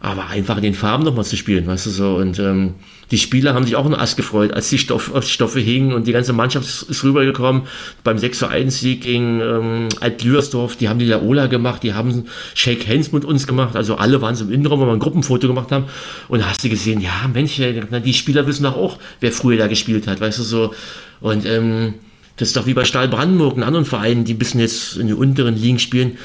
Aber 0.00 0.28
einfach 0.28 0.56
in 0.58 0.62
den 0.62 0.74
Farben 0.74 1.02
nochmal 1.04 1.24
zu 1.24 1.36
spielen, 1.36 1.66
weißt 1.66 1.86
du 1.86 1.90
so. 1.90 2.16
Und 2.16 2.38
ähm, 2.38 2.74
die 3.10 3.18
Spieler 3.18 3.54
haben 3.54 3.64
sich 3.64 3.74
auch 3.74 3.84
einen 3.84 3.94
Ass 3.94 4.14
gefreut, 4.14 4.52
als 4.52 4.68
die 4.68 4.78
Stoff, 4.78 5.10
Stoffe 5.26 5.58
hingen 5.58 5.92
und 5.92 6.06
die 6.06 6.12
ganze 6.12 6.32
Mannschaft 6.32 6.86
ist 6.88 7.02
rübergekommen. 7.02 7.62
Beim 8.04 8.16
6 8.16 8.38
zu 8.38 8.46
1 8.48 8.80
Sieg 8.80 9.02
gegen 9.02 9.40
ähm, 9.40 9.88
Alt-Lüersdorf, 10.00 10.76
die 10.76 10.88
haben 10.88 11.00
die 11.00 11.06
Laola 11.06 11.46
gemacht, 11.46 11.82
die 11.82 11.94
haben 11.94 12.26
Shake 12.54 12.86
Hands 12.86 13.10
mit 13.10 13.24
uns 13.24 13.46
gemacht. 13.48 13.74
Also 13.74 13.96
alle 13.96 14.22
waren 14.22 14.36
so 14.36 14.44
im 14.44 14.52
Innenraum, 14.52 14.80
wo 14.80 14.86
wir 14.86 14.92
ein 14.92 15.00
Gruppenfoto 15.00 15.48
gemacht 15.48 15.72
haben. 15.72 15.86
Und 16.28 16.42
da 16.42 16.46
hast 16.46 16.62
du 16.62 16.68
gesehen, 16.68 17.00
ja, 17.00 17.28
Mensch, 17.32 17.56
die 17.56 18.14
Spieler 18.14 18.46
wissen 18.46 18.64
doch 18.64 18.76
auch, 18.76 18.98
wer 19.20 19.32
früher 19.32 19.58
da 19.58 19.66
gespielt 19.66 20.06
hat, 20.06 20.20
weißt 20.20 20.38
du 20.38 20.42
so. 20.44 20.74
Und 21.20 21.44
ähm, 21.44 21.94
das 22.36 22.48
ist 22.48 22.56
doch 22.56 22.66
wie 22.66 22.74
bei 22.74 22.84
Stahl 22.84 23.08
Brandenburg 23.08 23.56
und 23.56 23.64
anderen 23.64 23.84
Vereinen, 23.84 24.24
die 24.24 24.34
bisschen 24.34 24.60
jetzt 24.60 24.96
in 24.96 25.08
den 25.08 25.16
unteren 25.16 25.56
Ligen 25.56 25.80
spielen 25.80 26.18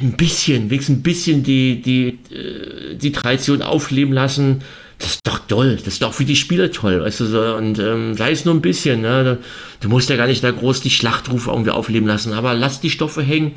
ein 0.00 0.12
bisschen, 0.16 0.70
wenigstens 0.70 0.98
ein 0.98 1.02
bisschen 1.02 1.42
die, 1.42 1.80
die, 1.80 2.18
äh, 2.34 2.94
die 2.94 3.12
Tradition 3.12 3.62
aufleben 3.62 4.12
lassen, 4.12 4.62
das 4.98 5.14
ist 5.14 5.20
doch 5.24 5.40
toll, 5.48 5.76
das 5.76 5.94
ist 5.94 6.02
doch 6.02 6.12
für 6.12 6.24
die 6.24 6.36
Spieler 6.36 6.70
toll, 6.70 7.00
weißt 7.00 7.20
du, 7.20 7.26
so, 7.26 7.56
und 7.56 7.78
ähm, 7.78 8.14
sei 8.14 8.30
es 8.30 8.44
nur 8.44 8.54
ein 8.54 8.60
bisschen, 8.60 9.00
ne? 9.00 9.38
du 9.80 9.88
musst 9.88 10.10
ja 10.10 10.16
gar 10.16 10.28
nicht 10.28 10.44
da 10.44 10.50
groß 10.50 10.80
die 10.80 10.90
Schlachtrufe 10.90 11.50
irgendwie 11.50 11.70
aufleben 11.70 12.06
lassen, 12.06 12.32
aber 12.32 12.54
lass 12.54 12.80
die 12.80 12.90
Stoffe 12.90 13.22
hängen, 13.22 13.52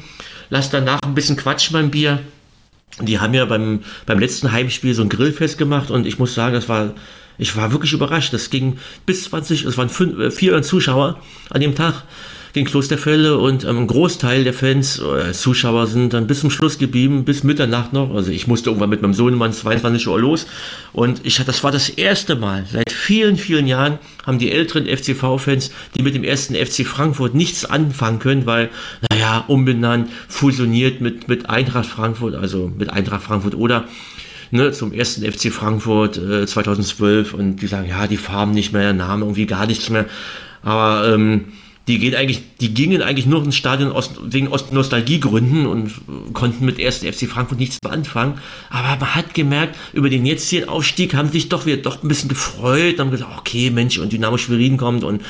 lass 0.50 0.70
danach 0.72 1.00
ein 1.06 1.16
bisschen 1.16 1.36
quatschen 1.36 1.74
beim 1.74 1.92
Bier. 1.92 2.20
Die 3.02 3.20
haben 3.20 3.34
ja 3.34 3.46
beim, 3.46 3.82
beim 4.06 4.20
letzten 4.20 4.52
Heimspiel 4.52 4.94
so 4.94 5.02
ein 5.02 5.10
Grillfest 5.10 5.58
gemacht 5.58 5.92
und 5.92 6.08
ich 6.08 6.18
muss 6.18 6.34
sagen, 6.34 6.56
das 6.56 6.70
war, 6.70 6.94
ich 7.38 7.56
war 7.58 7.72
wirklich 7.74 7.92
überrascht. 7.92 8.34
Das 8.34 8.50
ging 8.50 8.78
bis 9.06 9.26
20, 9.26 9.66
es 9.66 9.78
waren 9.78 9.90
fünf, 9.90 10.18
äh, 10.18 10.32
vier 10.32 10.62
Zuschauer 10.62 11.20
an 11.50 11.62
dem 11.62 11.76
Tag 11.76 12.04
gegen 12.56 12.68
Klosterfelde 12.68 13.38
und 13.38 13.66
ähm, 13.66 13.80
ein 13.80 13.88
Großteil 13.88 14.46
der 14.46 14.54
Fans, 14.54 14.98
äh, 14.98 15.34
Zuschauer 15.34 15.88
sind 15.88 16.14
dann 16.14 16.26
bis 16.26 16.40
zum 16.40 16.50
Schluss 16.50 16.78
geblieben, 16.78 17.26
bis 17.26 17.44
Mitternacht 17.44 17.92
noch. 17.92 18.16
Also 18.16 18.32
ich 18.32 18.48
musste 18.48 18.70
irgendwann 18.70 18.90
mit 18.90 19.02
meinem 19.02 19.14
Sohnemann 19.14 19.52
22 19.52 20.08
Uhr 20.08 20.18
los 20.18 20.48
und 20.94 21.20
ich 21.26 21.36
das 21.36 21.66
war 21.66 21.74
das 21.74 21.90
erste 21.90 22.38
Mal 22.38 22.66
seit 22.72 22.94
vielen, 22.94 23.36
vielen 23.36 23.68
Jahren 23.68 24.00
haben 24.26 24.40
die 24.40 24.54
älteren 24.54 24.88
FCV-Fans, 24.88 25.72
die 25.98 26.02
mit 26.02 26.16
dem 26.16 26.24
ersten 26.24 26.56
FC 26.56 26.88
Frankfurt 26.88 27.36
nichts 27.36 27.66
anfangen 27.66 28.20
können, 28.20 28.46
weil, 28.46 28.70
naja, 29.12 29.44
umbenannt, 29.50 30.10
fusioniert 30.30 31.02
mit, 31.02 31.28
mit 31.28 31.50
Eintracht 31.50 31.88
Frankfurt, 31.88 32.36
also 32.36 32.72
mit 32.76 32.90
Eintracht 32.90 33.24
Frankfurt 33.24 33.56
oder 33.56 33.86
Ne, 34.52 34.72
zum 34.72 34.94
ersten 34.94 35.30
FC 35.30 35.52
Frankfurt 35.52 36.18
äh, 36.18 36.46
2012 36.46 37.34
und 37.34 37.58
die 37.58 37.68
sagen, 37.68 37.90
ja, 37.90 38.06
die 38.06 38.16
Farben 38.16 38.52
nicht 38.52 38.72
mehr, 38.72 38.84
der 38.84 38.94
Name 38.94 39.26
irgendwie 39.26 39.48
gar 39.48 39.66
nichts 39.66 39.90
mehr. 39.90 40.06
Aber 40.62 41.12
ähm, 41.12 41.46
die 41.88 42.00
gehen 42.00 42.16
eigentlich, 42.16 42.42
die 42.60 42.74
gingen 42.74 43.02
eigentlich 43.02 43.28
nur 43.28 43.44
ins 43.44 43.56
Stadion 43.56 43.92
aus, 43.92 44.12
wegen 44.24 44.50
Nostalgiegründen 44.72 45.68
und 45.68 45.92
konnten 46.34 46.66
mit 46.66 46.84
1. 46.84 47.00
FC 47.00 47.30
Frankfurt 47.30 47.60
nichts 47.60 47.78
mehr 47.84 47.94
anfangen. 47.94 48.40
Aber 48.70 48.98
man 49.00 49.16
hat 49.16 49.34
gemerkt, 49.34 49.76
über 49.94 50.10
den 50.10 50.26
jetzigen 50.26 50.68
Aufstieg 50.68 51.14
haben 51.14 51.30
sich 51.30 51.50
doch 51.50 51.66
wieder 51.66 51.78
doch 51.78 52.02
ein 52.02 52.08
bisschen 52.08 52.30
gefreut, 52.30 53.00
haben 53.00 53.12
gesagt, 53.12 53.38
okay, 53.38 53.70
Mensch, 53.70 54.00
und 54.00 54.12
Dynamo 54.12 54.38
Schwerin 54.38 54.78
kommt 54.78 55.04
und, 55.04 55.22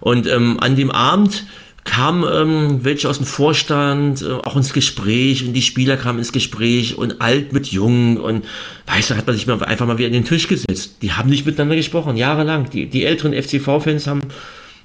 und 0.00 0.26
ähm, 0.26 0.58
an 0.60 0.76
dem 0.76 0.90
Abend 0.90 1.44
kamen 1.84 2.24
ähm, 2.30 2.84
welche 2.84 3.08
aus 3.08 3.18
dem 3.18 3.26
Vorstand 3.26 4.22
äh, 4.22 4.32
auch 4.32 4.56
ins 4.56 4.72
Gespräch 4.72 5.44
und 5.46 5.54
die 5.54 5.62
Spieler 5.62 5.96
kamen 5.96 6.18
ins 6.18 6.32
Gespräch 6.32 6.96
und 6.96 7.20
alt 7.20 7.52
mit 7.52 7.68
jung 7.68 8.18
und 8.18 8.44
weißt 8.86 9.10
du, 9.10 9.16
hat 9.16 9.26
man 9.26 9.34
sich 9.34 9.46
mal 9.46 9.62
einfach 9.64 9.86
mal 9.86 9.98
wieder 9.98 10.08
an 10.08 10.12
den 10.12 10.24
Tisch 10.24 10.46
gesetzt. 10.46 10.96
Die 11.02 11.12
haben 11.12 11.30
nicht 11.30 11.46
miteinander 11.46 11.76
gesprochen, 11.76 12.16
jahrelang. 12.16 12.68
Die, 12.70 12.86
die 12.86 13.04
älteren 13.04 13.32
FCV-Fans 13.32 14.06
haben 14.06 14.22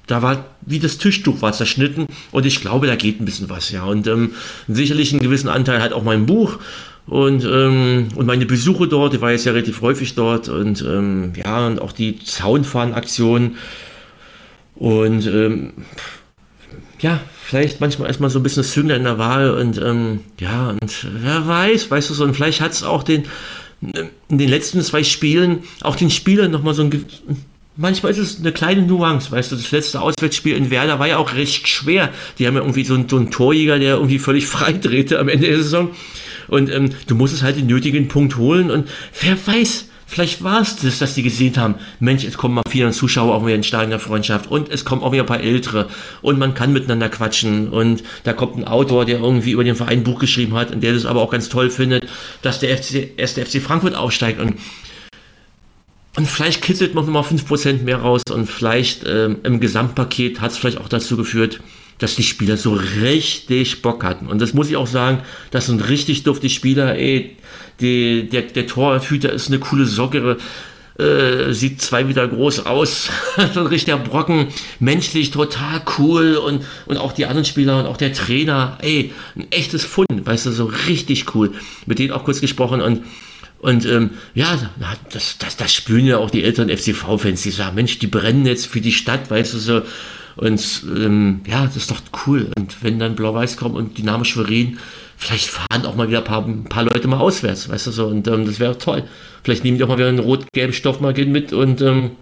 da 0.06 0.22
war 0.22 0.44
wie 0.62 0.78
das 0.78 0.98
Tischtuch 0.98 1.42
war 1.42 1.52
zerschnitten 1.52 2.06
und 2.32 2.46
ich 2.46 2.60
glaube, 2.60 2.86
da 2.86 2.96
geht 2.96 3.20
ein 3.20 3.24
bisschen 3.24 3.48
was, 3.48 3.70
ja. 3.70 3.84
Und 3.84 4.06
ähm, 4.06 4.32
sicherlich 4.68 5.12
einen 5.12 5.22
gewissen 5.22 5.48
Anteil 5.48 5.82
hat 5.82 5.92
auch 5.92 6.02
mein 6.02 6.26
Buch 6.26 6.58
und, 7.06 7.44
ähm, 7.44 8.08
und 8.14 8.26
meine 8.26 8.46
Besuche 8.46 8.88
dort, 8.88 9.14
ich 9.14 9.20
war 9.20 9.30
jetzt 9.30 9.44
ja 9.44 9.52
relativ 9.52 9.80
häufig 9.80 10.14
dort 10.14 10.48
und 10.48 10.82
ähm, 10.82 11.32
ja, 11.36 11.66
und 11.66 11.80
auch 11.80 11.92
die 11.92 12.18
Zaunfahren-Aktion 12.18 13.56
und 14.74 15.26
ähm, 15.26 15.72
ja, 17.00 17.20
vielleicht 17.42 17.80
manchmal 17.80 18.08
erstmal 18.08 18.30
so 18.30 18.38
ein 18.38 18.42
bisschen 18.42 18.62
das 18.62 18.72
Zünglein 18.72 18.98
in 18.98 19.04
der 19.04 19.18
Wahl 19.18 19.50
und 19.50 19.78
ähm, 19.78 20.20
ja, 20.40 20.70
und 20.70 21.06
wer 21.20 21.46
weiß, 21.46 21.90
weißt 21.90 22.10
du 22.10 22.14
so, 22.14 22.24
und 22.24 22.34
vielleicht 22.34 22.60
hat 22.60 22.72
es 22.72 22.82
auch 22.82 23.02
den 23.02 23.24
in 24.28 24.38
den 24.38 24.48
letzten 24.48 24.80
zwei 24.80 25.04
Spielen 25.04 25.64
auch 25.82 25.96
den 25.96 26.10
Spielern 26.10 26.50
nochmal 26.50 26.74
so 26.74 26.82
ein 26.82 27.04
Manchmal 27.78 28.12
ist 28.12 28.18
es 28.18 28.40
eine 28.40 28.52
kleine 28.52 28.82
Nuance, 28.82 29.30
weißt 29.30 29.52
du, 29.52 29.56
das 29.56 29.70
letzte 29.70 30.00
Auswärtsspiel 30.00 30.56
in 30.56 30.70
Werder 30.70 30.98
war 30.98 31.08
ja 31.08 31.18
auch 31.18 31.34
recht 31.34 31.68
schwer. 31.68 32.10
Die 32.38 32.46
haben 32.46 32.54
ja 32.54 32.62
irgendwie 32.62 32.84
so 32.84 32.94
einen, 32.94 33.06
so 33.06 33.16
einen 33.16 33.30
Torjäger, 33.30 33.78
der 33.78 33.96
irgendwie 33.96 34.18
völlig 34.18 34.46
frei 34.46 34.72
drehte 34.72 35.18
am 35.18 35.28
Ende 35.28 35.46
der 35.46 35.58
Saison. 35.58 35.90
Und 36.48 36.70
ähm, 36.70 36.90
du 37.06 37.14
musstest 37.14 37.42
halt 37.42 37.58
den 37.58 37.66
nötigen 37.66 38.08
Punkt 38.08 38.36
holen 38.36 38.70
und 38.70 38.88
wer 39.20 39.36
weiß, 39.46 39.88
vielleicht 40.06 40.44
war 40.44 40.60
es 40.60 40.76
das, 40.76 41.00
dass 41.00 41.14
die 41.14 41.24
gesehen 41.24 41.56
haben, 41.56 41.74
Mensch, 41.98 42.24
es 42.24 42.38
kommen 42.38 42.54
mal 42.54 42.62
viele 42.68 42.92
Zuschauer 42.92 43.34
auch 43.34 43.44
wieder 43.44 43.56
in 43.56 43.64
Stadion 43.64 43.90
der 43.90 43.98
Freundschaft 43.98 44.48
und 44.50 44.70
es 44.70 44.84
kommen 44.84 45.02
auch 45.02 45.12
wieder 45.12 45.24
ein 45.24 45.26
paar 45.26 45.40
Ältere 45.40 45.88
und 46.22 46.38
man 46.38 46.54
kann 46.54 46.72
miteinander 46.72 47.08
quatschen 47.08 47.68
und 47.68 48.04
da 48.22 48.32
kommt 48.32 48.56
ein 48.56 48.64
Autor, 48.64 49.04
der 49.04 49.18
irgendwie 49.18 49.50
über 49.50 49.64
den 49.64 49.74
Verein 49.74 49.98
ein 49.98 50.04
Buch 50.04 50.20
geschrieben 50.20 50.54
hat 50.54 50.70
und 50.70 50.82
der 50.82 50.94
das 50.94 51.04
aber 51.04 51.20
auch 51.20 51.30
ganz 51.30 51.48
toll 51.48 51.68
findet, 51.70 52.06
dass 52.42 52.60
der 52.60 52.78
FC, 52.78 53.10
erst 53.16 53.36
der 53.36 53.44
FC 53.44 53.60
Frankfurt 53.60 53.96
aufsteigt 53.96 54.40
und 54.40 54.54
und 56.16 56.26
vielleicht 56.26 56.62
kitzelt 56.62 56.94
man 56.94 57.04
nochmal 57.04 57.22
5% 57.22 57.82
mehr 57.82 57.98
raus 57.98 58.22
und 58.30 58.46
vielleicht 58.46 59.06
ähm, 59.06 59.38
im 59.42 59.60
Gesamtpaket 59.60 60.40
hat 60.40 60.52
es 60.52 60.58
vielleicht 60.58 60.78
auch 60.78 60.88
dazu 60.88 61.16
geführt, 61.16 61.60
dass 61.98 62.16
die 62.16 62.22
Spieler 62.22 62.56
so 62.56 62.72
richtig 62.72 63.82
Bock 63.82 64.04
hatten. 64.04 64.26
Und 64.26 64.40
das 64.40 64.54
muss 64.54 64.68
ich 64.68 64.76
auch 64.76 64.86
sagen, 64.86 65.20
das 65.50 65.66
sind 65.66 65.88
richtig 65.88 66.24
dufte 66.24 66.48
Spieler. 66.48 66.96
Ey, 66.96 67.36
die, 67.80 68.28
der, 68.28 68.42
der 68.42 68.66
Torhüter 68.66 69.32
ist 69.32 69.48
eine 69.48 69.58
coole 69.58 69.86
Socke, 69.86 70.38
äh, 70.98 71.52
sieht 71.52 71.82
zwei 71.82 72.08
wieder 72.08 72.26
groß 72.26 72.64
aus, 72.64 73.10
so 73.54 73.60
ein 73.60 73.66
richtiger 73.66 73.98
Brocken, 73.98 74.48
menschlich 74.80 75.30
total 75.30 75.82
cool 75.98 76.36
und, 76.36 76.64
und 76.86 76.96
auch 76.96 77.12
die 77.12 77.26
anderen 77.26 77.44
Spieler 77.44 77.78
und 77.80 77.86
auch 77.86 77.98
der 77.98 78.14
Trainer, 78.14 78.78
ey, 78.80 79.12
ein 79.36 79.46
echtes 79.50 79.84
Fund, 79.84 80.08
weißt 80.10 80.46
du, 80.46 80.52
so 80.52 80.64
richtig 80.88 81.34
cool. 81.34 81.52
Mit 81.84 81.98
denen 81.98 82.12
auch 82.12 82.24
kurz 82.24 82.40
gesprochen 82.40 82.80
und 82.80 83.02
und 83.66 83.84
ähm, 83.84 84.10
ja, 84.32 84.56
das, 85.10 85.38
das, 85.38 85.56
das 85.56 85.74
spüren 85.74 86.06
ja 86.06 86.18
auch 86.18 86.30
die 86.30 86.44
älteren 86.44 86.68
FCV-Fans, 86.68 87.42
die 87.42 87.50
sagen, 87.50 87.74
Mensch, 87.74 87.98
die 87.98 88.06
brennen 88.06 88.46
jetzt 88.46 88.68
für 88.68 88.80
die 88.80 88.92
Stadt, 88.92 89.28
weißt 89.28 89.54
du 89.54 89.58
so. 89.58 89.82
Und 90.36 90.84
ähm, 90.84 91.40
ja, 91.48 91.64
das 91.64 91.74
ist 91.74 91.90
doch 91.90 92.00
cool. 92.28 92.48
Und 92.56 92.84
wenn 92.84 93.00
dann 93.00 93.16
Blau-Weiß 93.16 93.56
kommt 93.56 93.74
und 93.74 93.98
Dynamo 93.98 94.22
Schwerin, 94.22 94.78
vielleicht 95.16 95.48
fahren 95.48 95.84
auch 95.84 95.96
mal 95.96 96.06
wieder 96.06 96.18
ein 96.18 96.24
paar, 96.24 96.46
ein 96.46 96.62
paar 96.62 96.84
Leute 96.84 97.08
mal 97.08 97.18
auswärts, 97.18 97.68
weißt 97.68 97.88
du 97.88 97.90
so. 97.90 98.06
Und 98.06 98.28
ähm, 98.28 98.46
das 98.46 98.60
wäre 98.60 98.78
toll. 98.78 99.02
Vielleicht 99.42 99.64
nehmen 99.64 99.78
die 99.78 99.82
auch 99.82 99.88
mal 99.88 99.98
wieder 99.98 100.10
einen 100.10 100.20
rot-gelben 100.20 100.72
Stoff 100.72 101.00
mal 101.00 101.12
mit 101.12 101.52
und 101.52 101.82
ähm, 101.82 102.12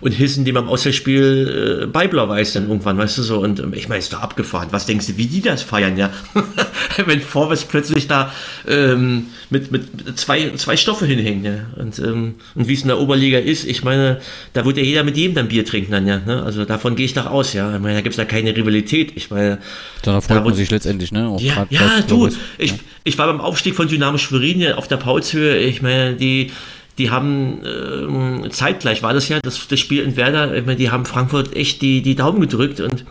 und 0.00 0.12
hissen 0.12 0.44
dem 0.44 0.56
am 0.56 0.68
Auswärtsspiel 0.68 1.82
äh, 1.82 1.86
bei 1.86 2.08
Blau-Weiß 2.08 2.52
dann 2.54 2.68
irgendwann, 2.68 2.98
weißt 2.98 3.18
du 3.18 3.22
so. 3.22 3.40
Und 3.40 3.60
ähm, 3.60 3.72
ich 3.74 3.88
meine, 3.88 4.00
ist 4.00 4.12
da 4.12 4.18
abgefahren. 4.18 4.68
Was 4.70 4.86
denkst 4.86 5.06
du, 5.06 5.16
wie 5.16 5.26
die 5.26 5.40
das 5.40 5.62
feiern, 5.62 5.96
ja? 5.96 6.10
Wenn 7.06 7.20
Vorwärts 7.20 7.64
plötzlich 7.64 8.08
da 8.08 8.32
ähm, 8.66 9.26
mit, 9.50 9.70
mit 9.72 10.18
zwei, 10.18 10.50
zwei 10.56 10.76
Stoffe 10.76 11.06
hinhängen, 11.06 11.44
ja. 11.44 11.82
Und, 11.82 11.98
ähm, 11.98 12.34
und 12.54 12.68
wie 12.68 12.74
es 12.74 12.82
in 12.82 12.88
der 12.88 12.98
Oberliga 12.98 13.38
ist, 13.38 13.64
ich 13.64 13.84
meine, 13.84 14.20
da 14.52 14.64
wird 14.64 14.76
ja 14.76 14.82
jeder 14.82 15.04
mit 15.04 15.16
jedem 15.16 15.34
dann 15.34 15.48
Bier 15.48 15.64
trinken 15.64 15.92
dann, 15.92 16.06
ja. 16.06 16.18
Ne? 16.18 16.42
Also 16.42 16.64
davon 16.64 16.96
gehe 16.96 17.06
ich 17.06 17.14
doch 17.14 17.26
aus, 17.26 17.52
ja. 17.52 17.74
Ich 17.74 17.80
meine, 17.80 17.94
da 17.94 18.00
gibt 18.00 18.14
es 18.14 18.18
ja 18.18 18.24
keine 18.24 18.56
Rivalität. 18.56 19.12
Ich 19.14 19.30
meine. 19.30 19.58
Da 20.02 20.20
freut 20.20 20.38
da 20.38 20.44
man 20.44 20.54
sich 20.54 20.70
letztendlich, 20.70 21.12
ne? 21.12 21.28
Auch 21.28 21.40
ja, 21.40 21.66
ja 21.70 22.00
du, 22.06 22.28
ich, 22.58 22.74
ich 23.04 23.18
war 23.18 23.26
beim 23.26 23.40
Aufstieg 23.40 23.74
von 23.74 23.88
Dynamo 23.88 24.18
Schwerin 24.18 24.72
auf 24.72 24.88
der 24.88 24.96
Paulshöhe. 24.96 25.58
Ich 25.58 25.82
meine, 25.82 26.14
die 26.14 26.50
die 27.02 27.10
haben 27.10 28.44
äh, 28.44 28.48
zeitgleich 28.50 29.02
war 29.02 29.12
das 29.12 29.28
ja, 29.28 29.40
das, 29.42 29.66
das 29.66 29.80
Spiel 29.80 30.02
in 30.02 30.16
Werder, 30.16 30.60
die 30.60 30.90
haben 30.90 31.04
Frankfurt 31.04 31.56
echt 31.56 31.82
die, 31.82 32.00
die 32.00 32.14
Daumen 32.14 32.40
gedrückt 32.40 32.80
und 32.80 33.04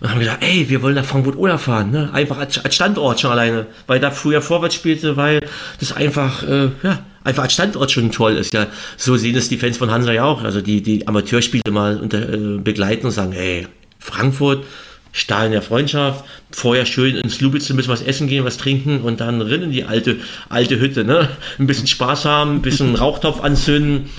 und 0.00 0.10
haben 0.10 0.20
gesagt, 0.20 0.44
ey, 0.44 0.68
wir 0.68 0.80
wollen 0.80 0.94
nach 0.94 1.04
Frankfurt-Oder 1.04 1.58
fahren, 1.58 1.90
ne? 1.90 2.08
einfach 2.12 2.38
als, 2.38 2.64
als, 2.64 2.72
Standort 2.72 3.18
schon 3.18 3.32
alleine, 3.32 3.66
weil 3.88 3.98
da 3.98 4.12
früher 4.12 4.40
vorwärts 4.40 4.76
spielte, 4.76 5.16
weil 5.16 5.40
das 5.80 5.92
einfach, 5.92 6.44
äh, 6.44 6.70
ja, 6.84 7.04
einfach 7.24 7.42
als 7.42 7.54
Standort 7.54 7.90
schon 7.90 8.12
toll 8.12 8.36
ist. 8.36 8.54
Ja, 8.54 8.68
so 8.96 9.16
sehen 9.16 9.34
es 9.34 9.48
die 9.48 9.56
Fans 9.56 9.76
von 9.76 9.90
Hansa 9.90 10.12
ja 10.12 10.22
auch. 10.22 10.44
Also 10.44 10.60
die, 10.60 10.84
die 10.84 11.08
Amateurspiele 11.08 11.72
mal 11.72 11.98
unter, 11.98 12.32
äh, 12.32 12.58
begleiten 12.58 13.06
und 13.06 13.12
sagen, 13.12 13.32
ey, 13.32 13.66
Frankfurt, 13.98 14.64
Stahl 15.12 15.50
der 15.50 15.62
Freundschaft, 15.62 16.24
vorher 16.50 16.86
schön 16.86 17.16
ins 17.16 17.40
Lubitz 17.40 17.70
ein 17.70 17.76
bisschen 17.76 17.92
was 17.92 18.02
essen 18.02 18.28
gehen, 18.28 18.44
was 18.44 18.56
trinken 18.56 19.00
und 19.02 19.20
dann 19.20 19.40
rein 19.40 19.62
in 19.62 19.72
die 19.72 19.84
alte, 19.84 20.16
alte 20.48 20.78
Hütte, 20.78 21.04
ne? 21.04 21.28
Ein 21.58 21.66
bisschen 21.66 21.86
Spaß 21.86 22.24
haben, 22.24 22.56
ein 22.56 22.62
bisschen 22.62 22.94
Rauchtopf 22.94 23.40
anzünden 23.40 24.10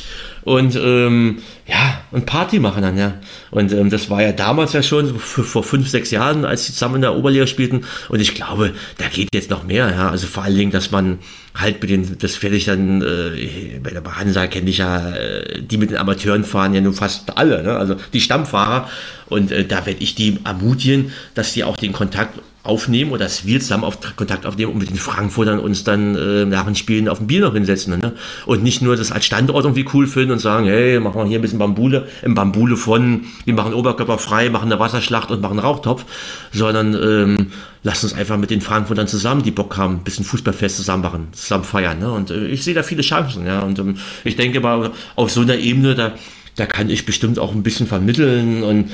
und 0.44 0.76
ähm, 0.76 1.40
ja, 1.68 2.02
und 2.12 2.26
Party 2.26 2.60
machen 2.60 2.82
dann, 2.82 2.98
ja. 2.98 3.16
Und 3.52 3.72
ähm, 3.72 3.90
das 3.90 4.10
war 4.10 4.22
ja 4.22 4.32
damals 4.32 4.74
ja 4.74 4.82
schon, 4.82 5.20
vor 5.20 5.64
fünf, 5.64 5.90
sechs 5.90 6.12
Jahren, 6.12 6.46
als 6.46 6.66
sie 6.66 6.74
zusammen 6.74 6.96
in 6.96 7.02
der 7.02 7.16
Oberliga 7.16 7.46
spielten. 7.46 7.86
Und 8.10 8.20
ich 8.20 8.36
glaube, 8.36 8.74
da 8.98 9.08
geht 9.08 9.30
jetzt 9.34 9.50
noch 9.50 9.64
mehr, 9.64 9.92
ja. 9.92 10.10
Also 10.10 10.28
vor 10.28 10.44
allen 10.44 10.58
Dingen, 10.58 10.72
dass 10.72 10.92
man 10.92 11.20
halt 11.54 11.82
mit 11.82 11.92
den, 11.92 12.18
das 12.18 12.42
werde 12.42 12.56
ich 12.56 12.66
dann, 12.66 13.02
äh, 13.02 13.80
bei 13.84 13.92
der 13.92 14.04
Hansa 14.16 14.48
kenne 14.48 14.70
ich 14.70 14.78
ja, 14.78 15.10
äh, 15.10 15.62
die 15.62 15.78
mit 15.78 15.92
den 15.92 15.98
Amateuren 15.98 16.44
fahren 16.44 16.74
ja 16.74 16.82
nun 16.82 16.94
fast 16.94 17.38
alle, 17.38 17.64
ne? 17.64 17.76
also 17.76 17.96
die 18.14 18.22
Stammfahrer. 18.22 18.90
Und 19.28 19.52
äh, 19.52 19.66
da 19.66 19.86
werde 19.86 20.02
ich 20.02 20.16
die 20.16 20.40
ermutigen, 20.44 21.12
dass 21.36 21.54
die 21.54 21.64
auch 21.64 21.78
den 21.78 21.92
Kontakt 21.92 22.40
aufnehmen 22.70 23.12
oder 23.12 23.26
dass 23.26 23.46
wir 23.46 23.60
zusammen 23.60 23.84
auf 23.84 23.98
Kontakt 24.16 24.46
aufnehmen 24.46 24.72
und 24.74 24.78
mit 24.78 24.90
den 24.90 24.98
Frankfurtern 24.98 25.60
uns 25.60 25.84
dann 25.84 26.16
äh, 26.16 26.46
nach 26.46 26.66
den 26.66 26.76
Spielen 26.76 27.10
auf 27.10 27.18
dem 27.18 27.28
Bier 27.28 27.42
noch 27.42 27.54
hinsetzen. 27.54 28.00
Ne? 28.00 28.14
Und 28.46 28.64
nicht 28.64 28.82
nur 28.82 28.96
das 28.96 29.12
als 29.12 29.26
Standort 29.26 29.66
irgendwie 29.66 29.86
cool 29.94 30.08
finden 30.08 30.32
und 30.32 30.40
sagen, 30.40 30.68
hey, 30.68 31.00
machen 31.00 31.20
wir 31.20 31.26
hier 31.26 31.40
ein 31.40 31.42
bisschen 31.42 31.60
Bambule, 31.60 32.08
im 32.22 32.36
Bambule 32.36 32.78
von, 32.78 33.26
wir 33.46 33.54
machen 33.54 33.74
Oberkörper 33.74 34.20
frei, 34.20 34.50
machen 34.50 34.72
eine 34.72 34.80
Wasserschlacht 34.80 35.32
und 35.32 35.42
machen 35.42 35.60
einen 35.60 35.68
Rauchtopf, 35.68 36.06
sondern 36.52 36.94
ähm, 36.94 37.48
lasst 37.84 38.04
uns 38.04 38.14
einfach 38.14 38.38
mit 38.38 38.52
den 38.52 38.62
Frankfurtern 38.62 39.08
zusammen, 39.08 39.42
die 39.42 39.52
Bock 39.52 39.76
haben, 39.78 39.96
ein 39.96 40.04
bisschen 40.04 40.26
Fußballfest 40.26 40.78
zusammen 40.78 41.04
machen, 41.04 41.28
zusammen 41.32 41.64
feiern. 41.64 42.00
Ne? 42.00 42.12
Und 42.12 42.30
äh, 42.30 42.46
ich 42.48 42.64
sehe 42.64 42.76
da 42.76 42.84
viele 42.84 43.02
Chancen. 43.02 43.46
Ja? 43.46 43.62
Und 43.62 43.80
ähm, 43.80 43.98
ich 44.24 44.36
denke 44.36 44.60
mal, 44.60 44.92
auf 45.16 45.32
so 45.32 45.42
einer 45.42 45.58
Ebene, 45.58 45.96
da, 45.96 46.14
da 46.56 46.66
kann 46.68 46.90
ich 46.90 47.06
bestimmt 47.06 47.40
auch 47.40 47.54
ein 47.54 47.64
bisschen 47.64 47.88
vermitteln 47.88 48.64
und 48.64 48.92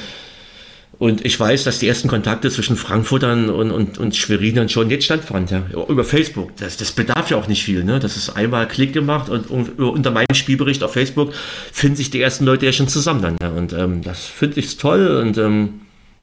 und 1.05 1.23
ich 1.23 1.39
weiß, 1.39 1.65
dass 1.65 1.77
die 1.77 1.87
ersten 1.87 2.07
Kontakte 2.07 2.49
zwischen 2.49 2.75
Frankfurtern 2.75 3.51
und, 3.51 3.69
und, 3.69 3.99
und 3.99 4.15
Schwerinern 4.15 4.69
schon 4.69 4.89
jetzt 4.89 5.05
stattfanden, 5.05 5.65
ja, 5.71 5.83
über 5.87 6.03
Facebook. 6.03 6.57
Das, 6.57 6.77
das 6.77 6.93
bedarf 6.93 7.29
ja 7.29 7.37
auch 7.37 7.47
nicht 7.47 7.63
viel. 7.63 7.83
Ne? 7.83 7.99
Das 7.99 8.17
ist 8.17 8.31
einmal 8.31 8.67
Klick 8.67 8.91
gemacht 8.91 9.29
und, 9.29 9.51
und 9.51 9.77
unter 9.77 10.09
meinem 10.09 10.33
Spielbericht 10.33 10.81
auf 10.81 10.93
Facebook 10.93 11.31
finden 11.71 11.95
sich 11.95 12.09
die 12.09 12.19
ersten 12.19 12.43
Leute 12.43 12.65
ja 12.65 12.71
schon 12.71 12.87
zusammen 12.87 13.21
dann. 13.21 13.37
Ja? 13.39 13.49
Und 13.49 13.71
ähm, 13.73 14.01
das 14.01 14.25
finde 14.25 14.59
ich 14.59 14.77
toll 14.77 15.21
und 15.21 15.37
ähm, 15.37 15.81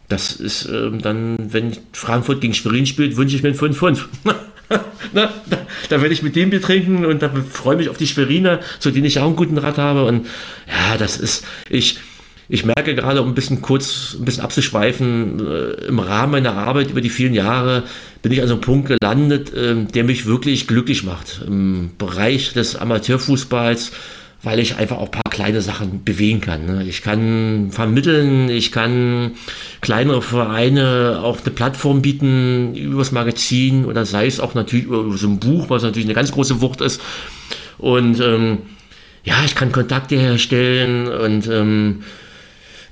das 0.09 0.33
ist 0.33 0.64
ähm, 0.64 1.01
dann, 1.01 1.37
wenn 1.39 1.76
Frankfurt 1.93 2.41
gegen 2.41 2.53
Schwerin 2.53 2.85
spielt, 2.85 3.16
wünsche 3.16 3.37
ich 3.37 3.45
mir 3.45 3.51
ein 3.51 3.55
5-5. 3.55 4.01
Na, 5.12 5.33
da, 5.49 5.59
da, 5.91 6.01
werde 6.01 6.12
ich 6.12 6.24
mit 6.24 6.35
dem 6.35 6.51
Bier 6.51 6.61
trinken 6.61 7.07
und 7.07 7.22
da 7.22 7.30
freue 7.49 7.76
mich 7.76 7.89
auf 7.89 7.99
die 7.99 8.09
Schweriner, 8.09 8.59
zu 8.80 8.91
denen 8.91 9.05
ich 9.05 9.20
auch 9.20 9.26
einen 9.26 9.37
guten 9.37 9.59
Rat 9.59 9.78
habe. 9.78 10.07
Und 10.07 10.26
ja, 10.66 10.97
das 10.97 11.18
ist, 11.18 11.45
ich, 11.68 12.01
ich 12.53 12.67
merke 12.67 12.95
gerade, 12.95 13.23
um 13.23 13.29
ein 13.29 13.35
bisschen 13.35 13.63
kurz, 13.63 14.15
ein 14.19 14.27
bisschen 14.27 14.45
abzuschweifen, 14.45 15.41
äh, 15.41 15.87
im 15.87 15.99
Rahmen 15.99 16.33
meiner 16.33 16.53
Arbeit 16.53 16.91
über 16.91 17.01
die 17.01 17.09
vielen 17.09 17.33
Jahre 17.33 17.85
bin 18.21 18.31
ich 18.31 18.43
an 18.43 18.49
so 18.49 18.55
einem 18.55 18.61
Punkt 18.61 18.89
gelandet, 18.89 19.55
äh, 19.55 19.75
der 19.87 20.05
mich 20.05 20.27
wirklich 20.27 20.67
glücklich 20.69 21.03
macht. 21.03 21.41
Im 21.47 21.93
Bereich 21.97 22.53
des 22.53 22.77
Amateurfußballs, 22.77 23.93
weil 24.43 24.59
ich 24.59 24.77
einfach 24.77 24.99
auch 24.99 25.07
ein 25.07 25.13
paar 25.13 25.33
kleine 25.33 25.63
Sachen 25.63 26.05
bewegen 26.05 26.43
kann. 26.43 26.67
Ne? 26.67 26.85
Ich 26.87 27.01
kann 27.01 27.71
vermitteln, 27.71 28.51
ich 28.51 28.71
kann 28.71 29.31
kleinere 29.81 30.21
Vereine 30.21 31.21
auch 31.23 31.41
eine 31.41 31.55
Plattform 31.55 32.03
bieten 32.03 32.75
übers 32.75 33.13
Magazin 33.13 33.87
oder 33.87 34.05
sei 34.05 34.27
es 34.27 34.41
auch 34.41 34.53
natürlich 34.53 34.85
über 34.85 35.17
so 35.17 35.27
ein 35.27 35.41
Buch, 35.41 35.71
was 35.71 35.85
natürlich 35.85 36.07
eine 36.07 36.15
ganz 36.15 36.33
große 36.33 36.61
Wucht 36.61 36.83
ist. 36.83 37.01
Und 37.79 38.21
ähm, 38.21 38.59
ja, 39.25 39.37
ich 39.47 39.55
kann 39.55 39.73
Kontakte 39.73 40.17
herstellen 40.17 41.09
und 41.09 41.49
ähm, 41.49 42.03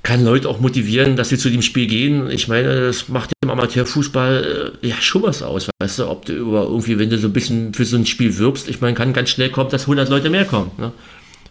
kann 0.03 0.25
Leute 0.25 0.49
auch 0.49 0.59
motivieren, 0.59 1.15
dass 1.15 1.29
sie 1.29 1.37
zu 1.37 1.49
dem 1.49 1.61
Spiel 1.61 1.87
gehen. 1.87 2.29
Ich 2.31 2.47
meine, 2.47 2.87
das 2.87 3.07
macht 3.07 3.31
im 3.43 3.49
Amateurfußball 3.49 4.73
äh, 4.81 4.87
ja 4.87 4.95
schon 4.99 5.23
was 5.23 5.43
aus, 5.43 5.69
weißt 5.79 5.99
du, 5.99 6.09
ob 6.09 6.25
du 6.25 6.33
über 6.33 6.63
irgendwie, 6.63 6.97
wenn 6.97 7.09
du 7.09 7.17
so 7.17 7.27
ein 7.27 7.33
bisschen 7.33 7.73
für 7.73 7.85
so 7.85 7.97
ein 7.97 8.05
Spiel 8.05 8.37
wirbst, 8.37 8.67
ich 8.67 8.81
meine, 8.81 8.95
kann 8.95 9.13
ganz 9.13 9.29
schnell 9.29 9.49
kommen, 9.49 9.69
dass 9.69 9.83
100 9.83 10.09
Leute 10.09 10.29
mehr 10.29 10.45
kommen. 10.45 10.71
Ne? 10.77 10.91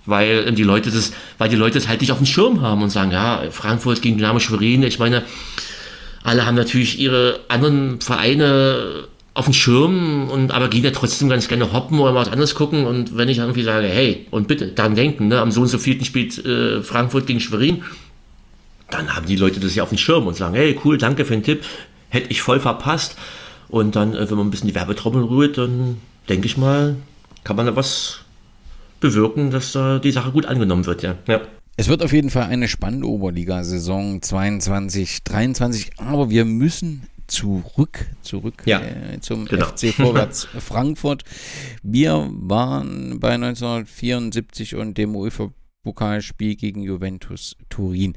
weil 0.06 0.52
die 0.52 0.62
Leute 0.62 0.90
das, 0.90 1.12
weil 1.38 1.48
die 1.48 1.56
Leute 1.56 1.78
es 1.78 1.88
halt 1.88 2.00
nicht 2.00 2.12
auf 2.12 2.18
dem 2.18 2.26
Schirm 2.26 2.62
haben 2.62 2.82
und 2.82 2.90
sagen, 2.90 3.12
ja, 3.12 3.42
Frankfurt 3.50 4.02
gegen 4.02 4.16
Dynamo 4.16 4.38
Schwerin, 4.38 4.82
ich 4.82 4.98
meine, 4.98 5.22
alle 6.22 6.46
haben 6.46 6.56
natürlich 6.56 6.98
ihre 6.98 7.40
anderen 7.48 8.00
Vereine 8.00 9.04
auf 9.32 9.44
dem 9.44 9.54
Schirm 9.54 10.28
und 10.28 10.50
aber 10.50 10.68
gehen 10.68 10.84
ja 10.84 10.90
trotzdem 10.90 11.28
ganz 11.28 11.48
gerne 11.48 11.72
hoppen 11.72 11.98
oder 11.98 12.12
mal 12.12 12.20
was 12.20 12.32
anderes 12.32 12.54
gucken 12.54 12.86
und 12.86 13.16
wenn 13.16 13.28
ich 13.28 13.38
irgendwie 13.38 13.62
sage, 13.62 13.86
hey, 13.86 14.26
und 14.30 14.48
bitte 14.48 14.68
daran 14.68 14.94
denken, 14.94 15.28
ne, 15.28 15.40
am 15.40 15.50
so 15.50 15.62
und 15.62 15.68
so 15.68 15.78
vierten 15.78 16.04
spielt 16.04 16.44
äh, 16.44 16.82
Frankfurt 16.82 17.26
gegen 17.26 17.40
Schwerin, 17.40 17.82
dann 18.90 19.14
haben 19.14 19.26
die 19.26 19.36
Leute 19.36 19.60
das 19.60 19.74
ja 19.74 19.82
auf 19.82 19.88
dem 19.90 19.98
Schirm 19.98 20.26
und 20.26 20.36
sagen, 20.36 20.54
hey, 20.54 20.78
cool, 20.84 20.98
danke 20.98 21.24
für 21.24 21.34
den 21.34 21.42
Tipp, 21.42 21.64
hätte 22.08 22.30
ich 22.30 22.42
voll 22.42 22.60
verpasst. 22.60 23.16
Und 23.68 23.96
dann, 23.96 24.14
äh, 24.14 24.28
wenn 24.28 24.36
man 24.36 24.48
ein 24.48 24.50
bisschen 24.50 24.68
die 24.68 24.74
Werbetrommel 24.74 25.24
rührt, 25.24 25.58
dann 25.58 25.98
denke 26.28 26.46
ich 26.46 26.56
mal, 26.56 26.96
kann 27.44 27.56
man 27.56 27.66
da 27.66 27.76
was 27.76 28.20
bewirken, 29.00 29.50
dass 29.50 29.74
äh, 29.74 30.00
die 30.00 30.10
Sache 30.10 30.32
gut 30.32 30.46
angenommen 30.46 30.86
wird. 30.86 31.02
Ja. 31.02 31.16
ja. 31.26 31.40
Es 31.76 31.88
wird 31.88 32.02
auf 32.02 32.12
jeden 32.12 32.30
Fall 32.30 32.44
eine 32.44 32.68
spannende 32.68 33.06
Oberliga-Saison 33.06 34.20
22, 34.20 35.24
23, 35.24 35.92
aber 35.98 36.28
wir 36.28 36.44
müssen 36.44 37.06
zurück, 37.26 38.06
zurück 38.22 38.62
ja, 38.66 38.80
äh, 38.80 39.20
zum 39.20 39.46
genau. 39.46 39.66
FC 39.66 39.94
Vorwärts 39.94 40.48
Frankfurt. 40.58 41.22
Wir 41.82 42.28
waren 42.32 43.20
bei 43.20 43.34
1974 43.34 44.74
und 44.74 44.98
dem 44.98 45.14
UEFA 45.16 45.52
Pokalspiel 45.82 46.56
gegen 46.56 46.82
Juventus 46.82 47.56
Turin. 47.70 48.14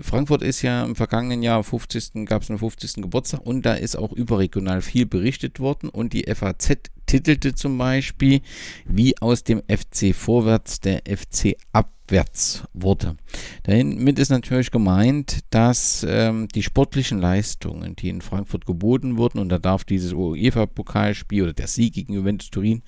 Frankfurt 0.00 0.42
ist 0.42 0.62
ja 0.62 0.84
im 0.84 0.96
vergangenen 0.96 1.42
Jahr 1.42 1.62
50. 1.62 2.24
gab 2.26 2.42
es 2.42 2.50
einen 2.50 2.58
50. 2.58 3.02
Geburtstag 3.02 3.40
und 3.44 3.64
da 3.64 3.74
ist 3.74 3.96
auch 3.96 4.12
überregional 4.12 4.82
viel 4.82 5.06
berichtet 5.06 5.60
worden 5.60 5.88
und 5.88 6.12
die 6.12 6.24
FAZ 6.32 6.90
titelte 7.06 7.54
zum 7.54 7.78
Beispiel, 7.78 8.40
wie 8.86 9.16
aus 9.18 9.44
dem 9.44 9.62
FC 9.68 10.14
vorwärts 10.14 10.80
der 10.80 11.02
FC 11.06 11.56
ab 11.72 11.90
abwärts 12.08 12.64
wurde. 12.72 13.16
Damit 13.64 14.18
ist 14.18 14.30
natürlich 14.30 14.70
gemeint, 14.70 15.40
dass 15.50 16.06
ähm, 16.08 16.48
die 16.48 16.62
sportlichen 16.62 17.18
Leistungen, 17.18 17.96
die 17.96 18.08
in 18.08 18.22
Frankfurt 18.22 18.64
geboten 18.64 19.18
wurden, 19.18 19.38
und 19.38 19.50
da 19.50 19.58
darf 19.58 19.84
dieses 19.84 20.14
UEFA-Pokalspiel 20.14 21.42
oder 21.42 21.52
der 21.52 21.66
Sieg 21.66 21.94
gegen 21.94 22.14
Juventus 22.14 22.50
Turin 22.50 22.82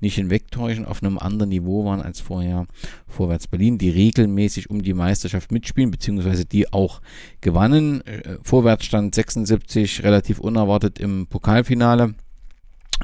nicht 0.00 0.16
hinwegtäuschen, 0.16 0.86
auf 0.86 1.02
einem 1.02 1.18
anderen 1.18 1.50
Niveau 1.50 1.84
waren 1.84 2.02
als 2.02 2.20
vorher 2.20 2.66
Vorwärts 3.06 3.46
Berlin, 3.46 3.78
die 3.78 3.90
regelmäßig 3.90 4.70
um 4.70 4.82
die 4.82 4.94
Meisterschaft 4.94 5.52
mitspielen, 5.52 5.92
beziehungsweise 5.92 6.43
die 6.52 6.72
auch 6.72 7.00
gewannen. 7.40 8.00
Äh, 8.06 8.38
Vorwärts 8.42 8.84
stand 8.84 9.14
76 9.14 10.02
relativ 10.02 10.38
unerwartet 10.38 10.98
im 10.98 11.26
Pokalfinale 11.26 12.14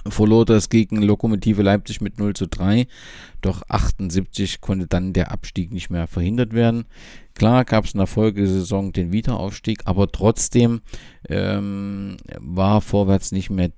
verlor 0.09 0.45
das 0.45 0.69
gegen 0.69 1.03
Lokomotive 1.03 1.63
Leipzig 1.63 2.01
mit 2.01 2.19
0 2.19 2.35
zu 2.35 2.47
3. 2.47 2.87
Doch 3.41 3.63
78 3.69 4.61
konnte 4.61 4.87
dann 4.87 5.13
der 5.13 5.31
Abstieg 5.31 5.73
nicht 5.73 5.91
mehr 5.91 6.07
verhindert 6.07 6.53
werden. 6.53 6.85
Klar 7.35 7.65
gab 7.65 7.85
es 7.85 7.95
in 7.95 7.99
der 7.99 8.07
Folgesaison 8.07 8.93
den 8.93 9.13
Wiederaufstieg, 9.13 9.83
aber 9.85 10.11
trotzdem 10.11 10.81
ähm, 11.29 12.17
war 12.39 12.81
Vorwärts 12.81 13.33
nicht 13.33 13.51
mehr 13.51 13.71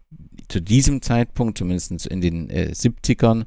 zu 0.53 0.61
diesem 0.61 1.00
Zeitpunkt, 1.00 1.57
zumindest 1.57 2.07
in 2.07 2.20
den 2.20 2.50
äh, 2.50 2.72
70ern, 2.74 3.46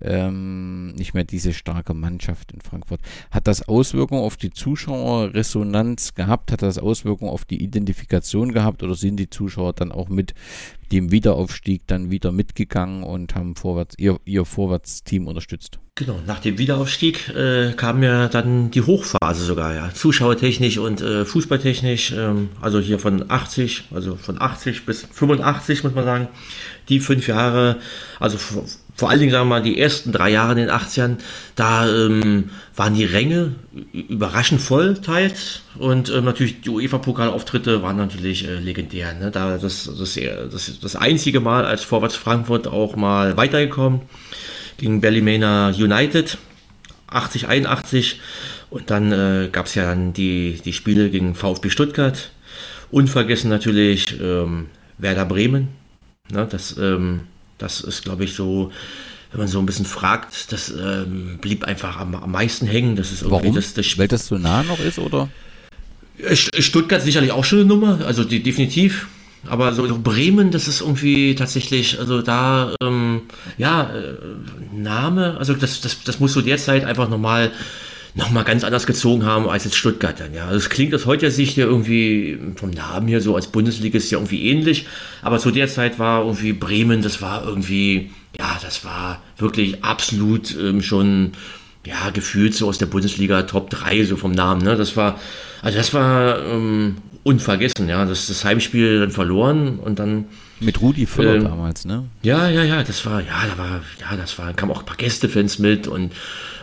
ähm, 0.00 0.94
nicht 0.94 1.12
mehr 1.12 1.24
diese 1.24 1.52
starke 1.52 1.92
Mannschaft 1.92 2.50
in 2.52 2.62
Frankfurt. 2.62 3.00
Hat 3.30 3.46
das 3.46 3.68
Auswirkungen 3.68 4.22
auf 4.22 4.38
die 4.38 4.50
Zuschauerresonanz 4.50 6.14
gehabt? 6.14 6.50
Hat 6.52 6.62
das 6.62 6.78
Auswirkungen 6.78 7.30
auf 7.30 7.44
die 7.44 7.62
Identifikation 7.62 8.52
gehabt? 8.52 8.82
Oder 8.82 8.94
sind 8.94 9.18
die 9.18 9.28
Zuschauer 9.28 9.74
dann 9.74 9.92
auch 9.92 10.08
mit 10.08 10.32
dem 10.92 11.10
Wiederaufstieg 11.10 11.82
dann 11.86 12.10
wieder 12.10 12.32
mitgegangen 12.32 13.02
und 13.02 13.34
haben 13.34 13.56
vorwärts, 13.56 13.94
ihr, 13.98 14.18
ihr 14.24 14.44
Vorwärtsteam 14.44 15.26
unterstützt. 15.26 15.78
Genau, 15.94 16.20
nach 16.26 16.40
dem 16.40 16.58
Wiederaufstieg 16.58 17.30
äh, 17.30 17.72
kam 17.72 18.02
ja 18.02 18.28
dann 18.28 18.70
die 18.70 18.82
Hochphase 18.82 19.44
sogar, 19.44 19.74
ja, 19.74 19.94
zuschauertechnisch 19.94 20.76
und 20.76 21.00
äh, 21.00 21.24
fußballtechnisch, 21.24 22.12
ähm, 22.12 22.50
also 22.60 22.80
hier 22.80 22.98
von 22.98 23.30
80, 23.30 23.84
also 23.94 24.16
von 24.16 24.40
80 24.40 24.84
bis 24.84 25.06
85 25.10 25.84
muss 25.84 25.94
man 25.94 26.04
sagen, 26.04 26.28
die 26.90 27.00
fünf 27.00 27.28
Jahre, 27.28 27.78
also 28.20 28.36
vor 28.96 29.10
allen 29.10 29.20
Dingen, 29.20 29.30
sagen 29.30 29.48
wir 29.48 29.56
mal, 29.56 29.62
die 29.62 29.78
ersten 29.78 30.10
drei 30.10 30.30
Jahre 30.30 30.52
in 30.52 30.58
den 30.58 30.70
80ern, 30.70 31.16
da 31.54 31.86
ähm, 31.86 32.50
waren 32.74 32.94
die 32.94 33.04
Ränge 33.04 33.54
überraschend 33.92 34.60
voll 34.60 34.94
teils 34.94 35.60
und 35.78 36.08
ähm, 36.08 36.24
natürlich 36.24 36.62
die 36.62 36.70
UEFA-Pokalauftritte 36.70 37.82
waren 37.82 37.98
natürlich 37.98 38.48
äh, 38.48 38.58
legendär. 38.58 39.12
Ne? 39.12 39.30
Da 39.30 39.58
das, 39.58 39.90
das, 39.98 40.18
das, 40.50 40.80
das 40.80 40.96
einzige 40.96 41.40
Mal 41.40 41.66
als 41.66 41.84
Vorwärts 41.84 42.16
Frankfurt 42.16 42.66
auch 42.66 42.96
mal 42.96 43.36
weitergekommen 43.36 44.00
gegen 44.78 45.00
Ballymena 45.00 45.68
United 45.68 46.38
80, 47.08 47.48
81. 47.48 48.20
Und 48.70 48.90
dann 48.90 49.12
äh, 49.12 49.48
gab 49.50 49.66
es 49.66 49.74
ja 49.74 49.84
dann 49.84 50.12
die, 50.12 50.60
die 50.64 50.72
Spiele 50.72 51.10
gegen 51.10 51.34
VfB 51.34 51.70
Stuttgart. 51.70 52.30
Unvergessen 52.90 53.50
natürlich 53.50 54.20
ähm, 54.20 54.66
Werder 54.98 55.24
Bremen. 55.24 55.68
Ne, 56.30 56.46
das, 56.50 56.76
ähm, 56.78 57.22
das 57.58 57.80
ist, 57.80 58.02
glaube 58.04 58.24
ich, 58.24 58.34
so, 58.34 58.72
wenn 59.32 59.40
man 59.40 59.48
so 59.48 59.58
ein 59.58 59.66
bisschen 59.66 59.86
fragt, 59.86 60.52
das 60.52 60.70
ähm, 60.70 61.38
blieb 61.40 61.64
einfach 61.64 61.98
am, 61.98 62.14
am 62.14 62.30
meisten 62.30 62.66
hängen. 62.66 62.96
Das 62.96 63.12
ist 63.12 63.22
irgendwie 63.22 63.44
Warum? 63.44 63.54
Das, 63.54 63.74
das 63.74 63.98
Weil 63.98 64.08
das 64.08 64.26
so 64.26 64.38
nah 64.38 64.62
noch 64.62 64.80
ist, 64.80 64.98
oder? 64.98 65.28
Stuttgart 66.32 67.02
sicherlich 67.02 67.32
auch 67.32 67.44
schon 67.44 67.60
eine 67.60 67.68
Nummer, 67.68 68.00
also 68.06 68.24
die, 68.24 68.42
definitiv. 68.42 69.08
Aber 69.48 69.72
so, 69.74 69.86
so, 69.86 69.98
Bremen, 69.98 70.50
das 70.50 70.66
ist 70.66 70.80
irgendwie 70.80 71.34
tatsächlich, 71.34 71.98
also 72.00 72.22
da, 72.22 72.74
ähm, 72.82 73.22
ja, 73.58 73.90
äh, 73.94 74.14
Name, 74.74 75.36
also 75.38 75.54
das, 75.54 75.80
das, 75.80 76.02
das 76.02 76.18
muss 76.18 76.32
so 76.32 76.40
derzeit 76.40 76.84
einfach 76.84 77.08
nochmal 77.08 77.52
noch 78.16 78.30
mal 78.30 78.44
ganz 78.44 78.64
anders 78.64 78.86
gezogen 78.86 79.26
haben 79.26 79.46
als 79.48 79.64
jetzt 79.64 79.76
Stuttgart 79.76 80.18
dann, 80.18 80.32
ja. 80.32 80.46
Also 80.46 80.56
es 80.56 80.70
klingt 80.70 80.94
aus 80.94 81.04
heutiger 81.04 81.30
Sicht 81.30 81.56
ja 81.58 81.66
irgendwie 81.66 82.38
vom 82.56 82.70
Namen 82.70 83.08
hier 83.08 83.20
so 83.20 83.36
als 83.36 83.46
Bundesliga 83.46 83.98
ist 83.98 84.10
ja 84.10 84.16
irgendwie 84.16 84.48
ähnlich, 84.48 84.86
aber 85.20 85.38
zu 85.38 85.50
der 85.50 85.68
Zeit 85.68 85.98
war 85.98 86.24
irgendwie 86.24 86.54
Bremen, 86.54 87.02
das 87.02 87.20
war 87.20 87.46
irgendwie, 87.46 88.10
ja, 88.38 88.58
das 88.62 88.86
war 88.86 89.22
wirklich 89.36 89.84
absolut 89.84 90.56
ähm, 90.58 90.80
schon, 90.80 91.32
ja, 91.84 92.08
gefühlt 92.10 92.54
so 92.54 92.68
aus 92.68 92.78
der 92.78 92.86
Bundesliga 92.86 93.42
Top 93.42 93.68
3, 93.68 94.04
so 94.04 94.16
vom 94.16 94.32
Namen, 94.32 94.62
ne. 94.62 94.76
Das 94.76 94.96
war, 94.96 95.20
also 95.60 95.76
das 95.76 95.92
war 95.92 96.42
ähm, 96.42 96.96
unvergessen, 97.22 97.86
ja. 97.86 98.06
Das, 98.06 98.28
das 98.28 98.46
Heimspiel 98.46 98.98
dann 98.98 99.10
verloren 99.10 99.78
und 99.78 99.98
dann. 99.98 100.24
Mit 100.58 100.80
Rudi 100.80 101.06
Völler 101.06 101.34
ähm, 101.34 101.44
damals, 101.44 101.84
ne? 101.84 102.04
Ja, 102.22 102.48
ja, 102.48 102.64
ja, 102.64 102.82
das 102.82 103.04
war, 103.04 103.20
ja, 103.20 103.46
da 103.50 103.58
war, 103.58 103.82
ja, 104.00 104.16
das 104.16 104.38
war, 104.38 104.54
kam 104.54 104.70
auch 104.70 104.80
ein 104.80 104.86
paar 104.86 104.96
Gästefans 104.96 105.58
mit 105.58 105.86
und 105.86 106.12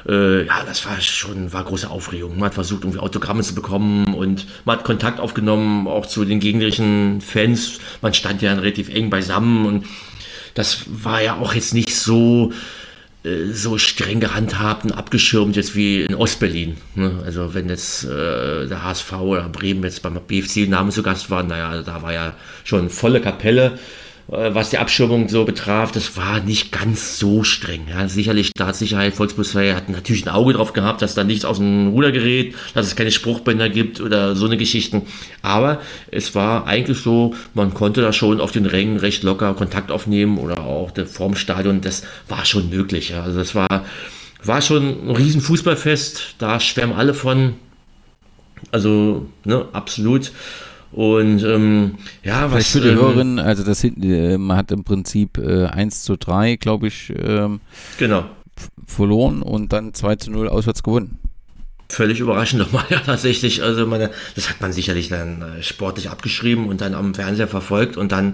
äh, 0.08 0.46
ja, 0.46 0.64
das 0.66 0.86
war 0.86 1.00
schon, 1.00 1.54
war 1.54 1.64
große 1.64 1.90
Aufregung. 1.90 2.36
Man 2.36 2.46
hat 2.46 2.56
versucht, 2.56 2.84
irgendwie 2.84 3.00
Autogramme 3.00 3.44
zu 3.44 3.54
bekommen 3.54 4.16
und 4.16 4.48
man 4.66 4.78
hat 4.78 4.84
Kontakt 4.84 5.20
aufgenommen, 5.20 5.88
auch 5.88 6.08
zu 6.08 6.26
den 6.26 6.40
gegnerischen 6.40 7.22
Fans. 7.22 7.80
Man 8.02 8.14
stand 8.14 8.42
ja 8.42 8.54
relativ 8.54 8.90
eng 8.90 9.10
beisammen 9.10 9.66
und 9.66 9.86
das 10.56 10.86
war 10.88 11.22
ja 11.22 11.38
auch 11.38 11.54
jetzt 11.54 11.74
nicht 11.74 11.96
so, 11.96 12.52
so 13.52 13.78
streng 13.78 14.20
gehandhabt 14.20 14.84
und 14.84 14.92
abgeschirmt 14.92 15.56
jetzt 15.56 15.76
wie 15.76 16.02
in 16.02 16.16
Ostberlin. 16.16 16.76
Ne? 16.96 17.22
Also 17.26 17.54
wenn 17.54 17.70
jetzt 17.70 18.04
äh, 18.04 18.68
der 18.68 18.84
HSV 18.84 19.14
oder 19.14 19.48
Bremen 19.48 19.84
jetzt 19.84 20.02
beim 20.02 20.20
BFC 20.28 20.68
Name 20.68 20.92
zu 20.92 21.04
Gast 21.04 21.30
waren, 21.30 21.48
naja, 21.48 21.82
da 21.84 22.02
war 22.02 22.12
ja 22.12 22.34
schon 22.66 22.90
volle 22.90 23.22
Kapelle. 23.22 23.80
Äh, 24.32 24.54
was 24.54 24.70
die 24.70 24.78
Abschirmung 24.78 25.28
so 25.28 25.44
betraf, 25.44 25.92
das 25.92 26.16
war 26.16 26.40
nicht 26.40 26.72
ganz 26.72 27.20
so 27.20 27.44
streng. 27.44 27.82
Ja, 27.90 28.08
sicherlich 28.08 28.48
Staatssicherheit, 28.48 29.14
Volksbundeswehr 29.14 29.76
hat 29.76 29.90
natürlich 29.90 30.26
ein 30.26 30.34
Auge 30.34 30.54
drauf 30.54 30.74
gehabt, 30.74 31.02
dass 31.02 31.14
da 31.14 31.24
nichts 31.24 31.46
aus 31.46 31.58
dem 31.58 31.90
Ruder 31.90 32.12
gerät, 32.12 32.56
dass 32.74 32.88
es 32.88 32.96
keine 32.96 33.12
Spruchbänder 33.12 33.70
gibt 33.70 34.00
oder 34.00 34.36
so 34.36 34.46
eine 34.46 34.58
Geschichten. 34.58 35.04
Aber 35.42 35.82
es 36.10 36.36
war 36.36 36.68
eigentlich 36.68 37.00
so, 37.00 37.36
man 37.54 37.74
konnte 37.74 38.02
da 38.02 38.14
schon 38.14 38.40
auf 38.40 38.52
den 38.52 38.66
Rängen 38.66 38.98
recht 38.98 39.24
locker 39.24 39.54
Kontakt 39.56 39.92
aufnehmen 39.92 40.38
oder 40.38 40.62
auch 40.62 40.92
vorm 41.06 41.36
Stadion, 41.36 41.82
das 41.82 42.04
war 42.30 42.46
schon 42.46 42.70
möglich. 42.70 43.10
Ja. 43.10 43.24
Also 43.24 43.40
das 43.40 43.56
war, 43.56 43.86
war 44.44 44.62
schon 44.62 45.10
ein 45.10 45.16
riesen 45.16 45.42
Fußballfest, 45.42 46.36
da 46.38 46.60
schwärmen 46.60 46.96
alle 46.96 47.14
von. 47.14 47.56
Also, 48.72 49.28
ne, 49.44 49.66
absolut. 49.74 50.32
Und 50.94 51.44
ähm, 51.44 51.96
ja, 52.24 52.52
was. 52.52 52.68
für 52.68 52.82
die 52.82 52.90
ähm, 52.90 52.96
Hörerinnen, 52.96 53.40
also 53.40 53.64
das 53.64 53.84
äh, 53.84 54.38
man 54.38 54.58
hat 54.58 54.72
im 54.72 54.84
Prinzip 54.84 55.38
äh, 55.40 55.66
1 55.66 56.04
zu 56.04 56.18
3, 56.18 56.58
glaube 56.58 56.88
ich, 56.88 57.12
ähm, 57.18 57.62
genau. 57.98 58.26
verloren 58.86 59.42
und 59.42 59.74
dann 59.74 59.94
2 59.94 60.16
zu 60.18 60.32
0 60.32 60.50
auswärts 60.50 60.84
gewonnen 60.84 61.20
völlig 61.94 62.20
überraschend 62.20 62.60
nochmal, 62.64 62.86
ja, 62.90 63.00
tatsächlich. 63.00 63.64
Also, 63.64 63.86
meine, 63.86 64.10
das 64.36 64.50
hat 64.50 64.62
man 64.62 64.74
sicherlich 64.74 65.10
dann 65.10 65.42
äh, 65.42 65.64
sportlich 65.64 66.10
abgeschrieben 66.10 66.68
und 66.68 66.82
dann 66.82 66.94
am 66.94 67.14
Fernseher 67.14 67.48
verfolgt 67.48 67.98
und 67.98 68.12
dann, 68.12 68.34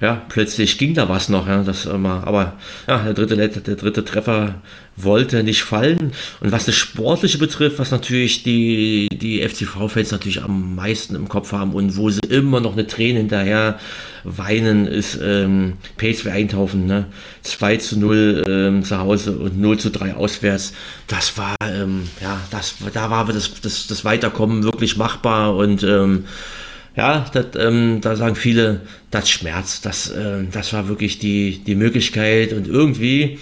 ja, 0.00 0.22
plötzlich 0.28 0.78
ging 0.78 0.94
da 0.94 1.08
was 1.08 1.28
noch, 1.28 1.46
ja, 1.46 1.62
das 1.62 1.86
immer, 1.86 2.26
aber, 2.26 2.54
ja, 2.88 3.02
der 3.02 3.14
dritte, 3.14 3.36
der 3.36 3.76
dritte 3.76 4.04
Treffer 4.04 4.56
wollte 4.96 5.42
nicht 5.42 5.62
fallen. 5.62 6.12
Und 6.40 6.52
was 6.52 6.66
das 6.66 6.74
Sportliche 6.74 7.38
betrifft, 7.38 7.78
was 7.78 7.90
natürlich 7.90 8.42
die, 8.42 9.08
die 9.12 9.46
FCV-Fans 9.46 10.12
natürlich 10.12 10.42
am 10.42 10.74
meisten 10.74 11.14
im 11.14 11.28
Kopf 11.28 11.52
haben 11.52 11.72
und 11.72 11.96
wo 11.96 12.10
sie 12.10 12.20
immer 12.28 12.60
noch 12.60 12.72
eine 12.72 12.86
Träne 12.86 13.18
hinterher 13.18 13.78
weinen, 14.24 14.86
ist 14.86 15.18
ähm, 15.22 15.74
PSV 15.98 16.26
Eindhoven, 16.26 16.86
ne? 16.86 17.06
2 17.42 17.76
zu 17.76 18.00
0 18.00 18.44
ähm, 18.48 18.84
zu 18.84 18.98
Hause 18.98 19.32
und 19.32 19.60
0 19.60 19.78
zu 19.78 19.90
3 19.90 20.14
auswärts. 20.14 20.72
Das 21.06 21.36
war, 21.38 21.56
ähm, 21.62 22.08
ja, 22.20 22.40
das, 22.50 22.76
da 22.92 23.10
war 23.10 23.26
das, 23.26 23.60
das, 23.60 23.86
das 23.86 24.04
Weiterkommen 24.04 24.64
wirklich 24.64 24.96
machbar 24.96 25.54
und 25.54 25.82
ähm, 25.82 26.24
ja, 26.96 27.26
das, 27.32 27.46
ähm, 27.58 28.00
da 28.00 28.16
sagen 28.16 28.36
viele, 28.36 28.80
das 29.10 29.28
schmerzt. 29.28 29.84
Das, 29.84 30.10
äh, 30.10 30.44
das 30.50 30.72
war 30.72 30.88
wirklich 30.88 31.18
die, 31.18 31.62
die 31.64 31.74
Möglichkeit 31.74 32.52
und 32.52 32.66
irgendwie, 32.66 33.38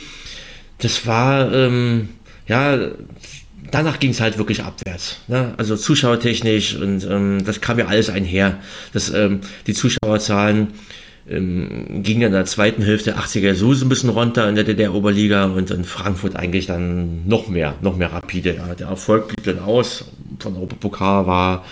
das 0.78 1.06
war, 1.06 1.52
ähm, 1.52 2.08
ja, 2.48 2.78
danach 3.72 3.98
ging 3.98 4.10
es 4.10 4.20
halt 4.20 4.38
wirklich 4.38 4.62
abwärts. 4.62 5.18
Ne? 5.26 5.54
Also 5.56 5.76
zuschauertechnisch 5.76 6.76
und 6.76 7.04
ähm, 7.04 7.42
das 7.44 7.60
kam 7.60 7.78
ja 7.78 7.86
alles 7.86 8.08
einher. 8.08 8.58
Das, 8.92 9.10
ähm, 9.10 9.40
die 9.66 9.74
Zuschauerzahlen 9.74 10.68
ähm, 11.28 12.02
gingen 12.02 12.22
in 12.22 12.32
der 12.32 12.44
zweiten 12.44 12.82
Hälfte 12.82 13.12
der 13.12 13.20
80er 13.20 13.54
so 13.54 13.72
ein 13.72 13.88
bisschen 13.88 14.10
runter 14.10 14.48
in 14.48 14.54
der 14.54 14.64
DDR-Oberliga 14.64 15.44
und 15.44 15.70
in 15.70 15.84
Frankfurt 15.84 16.36
eigentlich 16.36 16.66
dann 16.66 17.26
noch 17.26 17.48
mehr, 17.48 17.74
noch 17.80 17.96
mehr 17.96 18.12
rapide. 18.12 18.54
Ja. 18.54 18.74
Der 18.74 18.88
Erfolg 18.88 19.28
blieb 19.28 19.44
dann 19.44 19.64
aus. 19.64 20.04
Von 20.38 20.54
Europapokal 20.54 21.26
war 21.26 21.64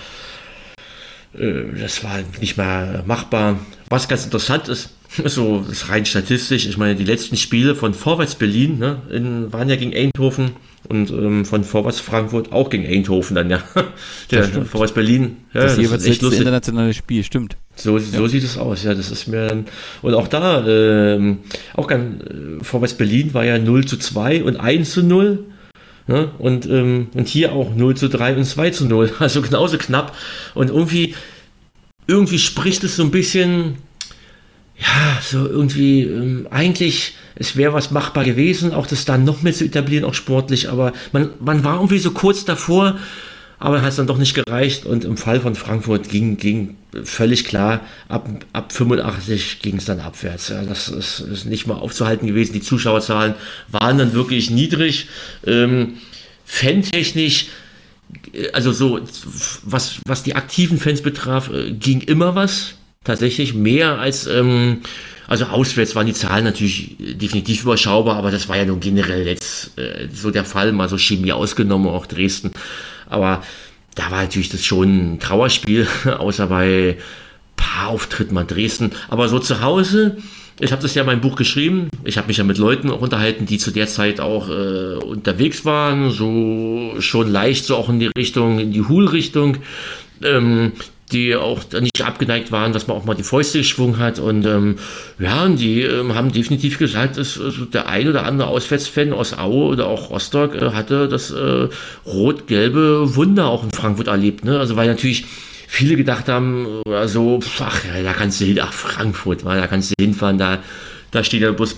äh, 1.38 1.64
das 1.78 2.02
war 2.04 2.20
nicht 2.40 2.56
mehr 2.56 3.04
machbar. 3.06 3.58
Was 3.88 4.08
ganz 4.08 4.24
interessant 4.24 4.68
ist, 4.68 4.90
so 5.24 5.64
ist 5.70 5.88
rein 5.88 6.06
statistisch, 6.06 6.66
ich 6.66 6.76
meine, 6.76 6.94
die 6.94 7.04
letzten 7.04 7.36
Spiele 7.36 7.74
von 7.74 7.94
Vorwärts 7.94 8.34
Berlin 8.34 8.78
ne, 8.78 9.02
in, 9.10 9.52
waren 9.52 9.68
ja 9.68 9.76
gegen 9.76 9.94
Eindhoven 9.94 10.52
und 10.88 11.10
ähm, 11.10 11.44
von 11.44 11.62
Vorwärts 11.64 12.00
Frankfurt 12.00 12.52
auch 12.52 12.70
gegen 12.70 12.86
Eindhoven 12.86 13.34
dann, 13.34 13.50
ja. 13.50 13.62
Der 14.30 14.44
Vorwärts 14.44 14.92
Berlin. 14.92 15.36
Ja, 15.52 15.62
das, 15.62 15.76
das 15.76 15.84
jeweils 15.84 16.06
letzte 16.06 16.24
lustig. 16.24 16.40
internationale 16.40 16.94
Spiel, 16.94 17.22
stimmt. 17.22 17.56
So, 17.76 17.98
so 17.98 18.22
ja. 18.22 18.28
sieht 18.28 18.44
es 18.44 18.58
aus, 18.58 18.82
ja, 18.82 18.94
das 18.94 19.10
ist 19.10 19.26
mir 19.26 19.48
dann, 19.48 19.66
und 20.02 20.14
auch 20.14 20.28
da, 20.28 20.66
ähm, 20.66 21.38
auch 21.74 21.86
ganz, 21.86 22.22
äh, 22.24 22.64
Vorwärts 22.64 22.94
Berlin 22.94 23.34
war 23.34 23.44
ja 23.44 23.58
0 23.58 23.84
zu 23.84 23.96
2 23.96 24.44
und 24.44 24.56
1 24.56 24.90
zu 24.90 25.02
0. 25.02 25.44
Ne? 26.06 26.30
Und, 26.38 26.66
ähm, 26.66 27.08
und 27.14 27.28
hier 27.28 27.52
auch 27.52 27.74
0 27.74 27.96
zu 27.96 28.08
3 28.08 28.36
und 28.36 28.44
2 28.44 28.70
zu 28.70 28.86
0. 28.86 29.12
Also 29.20 29.42
genauso 29.42 29.78
knapp. 29.78 30.16
Und 30.54 30.70
irgendwie, 30.70 31.14
irgendwie 32.06 32.38
spricht 32.38 32.82
es 32.84 32.96
so 32.96 33.04
ein 33.04 33.10
bisschen, 33.10 33.76
ja, 34.80 35.18
so 35.22 35.46
irgendwie, 35.46 36.02
ähm, 36.02 36.48
eigentlich, 36.50 37.14
es 37.34 37.56
wäre 37.56 37.74
was 37.74 37.90
machbar 37.90 38.24
gewesen, 38.24 38.72
auch 38.72 38.86
das 38.86 39.04
dann 39.04 39.24
noch 39.24 39.42
mehr 39.42 39.52
zu 39.52 39.64
etablieren, 39.64 40.04
auch 40.04 40.14
sportlich, 40.14 40.70
aber 40.70 40.92
man, 41.12 41.30
man 41.40 41.64
war 41.64 41.76
irgendwie 41.76 41.98
so 41.98 42.12
kurz 42.12 42.44
davor, 42.44 42.98
aber 43.58 43.82
hat 43.82 43.90
es 43.90 43.96
dann 43.96 44.06
doch 44.06 44.16
nicht 44.16 44.34
gereicht 44.34 44.86
und 44.86 45.04
im 45.04 45.18
Fall 45.18 45.40
von 45.40 45.54
Frankfurt 45.54 46.08
ging, 46.08 46.38
ging 46.38 46.76
völlig 47.04 47.44
klar, 47.44 47.82
ab, 48.08 48.26
ab 48.54 48.72
85 48.72 49.60
ging 49.60 49.76
es 49.76 49.84
dann 49.84 50.00
abwärts. 50.00 50.48
Ja, 50.48 50.64
das 50.64 50.88
ist, 50.88 51.20
ist, 51.20 51.44
nicht 51.44 51.66
mal 51.66 51.74
aufzuhalten 51.74 52.26
gewesen. 52.26 52.54
Die 52.54 52.62
Zuschauerzahlen 52.62 53.34
waren 53.68 53.98
dann 53.98 54.14
wirklich 54.14 54.50
niedrig. 54.50 55.08
Ähm, 55.46 55.98
fantechnisch, 56.46 57.48
äh, 58.32 58.50
also 58.52 58.72
so, 58.72 58.98
was, 59.62 60.00
was 60.06 60.22
die 60.22 60.34
aktiven 60.34 60.78
Fans 60.78 61.02
betraf, 61.02 61.50
äh, 61.52 61.72
ging 61.72 62.00
immer 62.00 62.34
was. 62.34 62.76
Tatsächlich 63.02 63.54
mehr 63.54 63.98
als, 63.98 64.26
ähm, 64.26 64.82
also 65.26 65.46
auswärts 65.46 65.94
waren 65.94 66.04
die 66.06 66.12
Zahlen 66.12 66.44
natürlich 66.44 66.96
definitiv 66.98 67.62
überschaubar, 67.62 68.16
aber 68.16 68.30
das 68.30 68.46
war 68.50 68.58
ja 68.58 68.66
nun 68.66 68.78
generell 68.78 69.26
jetzt 69.26 69.78
äh, 69.78 70.08
so 70.12 70.30
der 70.30 70.44
Fall, 70.44 70.72
mal 70.72 70.90
so 70.90 70.98
Chemie 70.98 71.32
ausgenommen, 71.32 71.88
auch 71.88 72.04
Dresden. 72.04 72.50
Aber 73.08 73.42
da 73.94 74.10
war 74.10 74.20
natürlich 74.20 74.50
das 74.50 74.66
schon 74.66 75.14
ein 75.14 75.18
Trauerspiel, 75.18 75.88
außer 76.18 76.48
bei 76.48 76.98
paar 77.56 77.88
Auftritten 77.88 78.34
mal 78.34 78.44
Dresden. 78.44 78.90
Aber 79.08 79.30
so 79.30 79.38
zu 79.38 79.62
Hause, 79.62 80.18
ich 80.58 80.70
habe 80.70 80.82
das 80.82 80.94
ja 80.94 81.00
in 81.00 81.06
meinem 81.06 81.22
Buch 81.22 81.36
geschrieben. 81.36 81.88
Ich 82.04 82.18
habe 82.18 82.28
mich 82.28 82.36
ja 82.36 82.44
mit 82.44 82.58
Leuten 82.58 82.90
auch 82.90 83.00
unterhalten, 83.00 83.46
die 83.46 83.56
zu 83.56 83.70
der 83.70 83.86
Zeit 83.86 84.20
auch 84.20 84.50
äh, 84.50 84.96
unterwegs 84.96 85.64
waren, 85.64 86.10
so 86.10 86.96
schon 87.00 87.32
leicht 87.32 87.64
so 87.64 87.76
auch 87.76 87.88
in 87.88 87.98
die 87.98 88.10
Richtung, 88.14 88.58
in 88.58 88.72
die 88.72 88.82
Hul-Richtung. 88.82 89.56
Ähm, 90.22 90.72
die 91.12 91.36
auch 91.36 91.60
nicht 91.80 92.02
abgeneigt 92.02 92.52
waren, 92.52 92.72
dass 92.72 92.86
man 92.86 92.96
auch 92.96 93.04
mal 93.04 93.14
die 93.14 93.22
Fäuste 93.22 93.58
geschwungen 93.58 93.98
hat. 93.98 94.18
Und 94.18 94.46
ähm, 94.46 94.76
ja, 95.18 95.44
und 95.44 95.56
die 95.56 95.82
ähm, 95.82 96.14
haben 96.14 96.32
definitiv 96.32 96.78
gesagt, 96.78 97.16
dass 97.18 97.40
also 97.40 97.64
der 97.64 97.88
ein 97.88 98.08
oder 98.08 98.24
andere 98.24 98.48
Auswärtsfan 98.48 99.12
aus 99.12 99.36
Aue 99.36 99.66
oder 99.66 99.86
auch 99.86 100.10
Rostock 100.10 100.54
äh, 100.54 100.72
hatte 100.72 101.08
das 101.08 101.30
äh, 101.30 101.68
rot-gelbe 102.06 103.16
Wunder 103.16 103.46
auch 103.46 103.64
in 103.64 103.70
Frankfurt 103.70 104.08
erlebt. 104.08 104.44
Ne? 104.44 104.58
Also 104.58 104.76
weil 104.76 104.88
natürlich 104.88 105.26
viele 105.66 105.96
gedacht 105.96 106.28
haben, 106.28 106.82
also, 106.88 107.40
ach, 107.60 107.84
ja, 107.84 108.02
da 108.02 108.12
kannst 108.12 108.40
du 108.40 108.44
hin, 108.44 108.58
ach, 108.60 108.72
Frankfurt, 108.72 109.44
da 109.44 109.66
kannst 109.68 109.90
du 109.90 109.94
hinfahren, 110.00 110.36
da, 110.36 110.58
da 111.12 111.22
steht 111.22 111.42
ja 111.42 111.52
bloß 111.52 111.76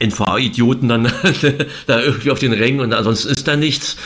NVA-Idioten 0.00 0.88
dann 0.88 1.04
da 1.86 2.00
irgendwie 2.00 2.30
auf 2.30 2.38
den 2.38 2.52
Rängen 2.52 2.80
und 2.80 2.92
ansonsten 2.92 3.30
ist 3.30 3.48
da 3.48 3.56
nichts. 3.56 3.96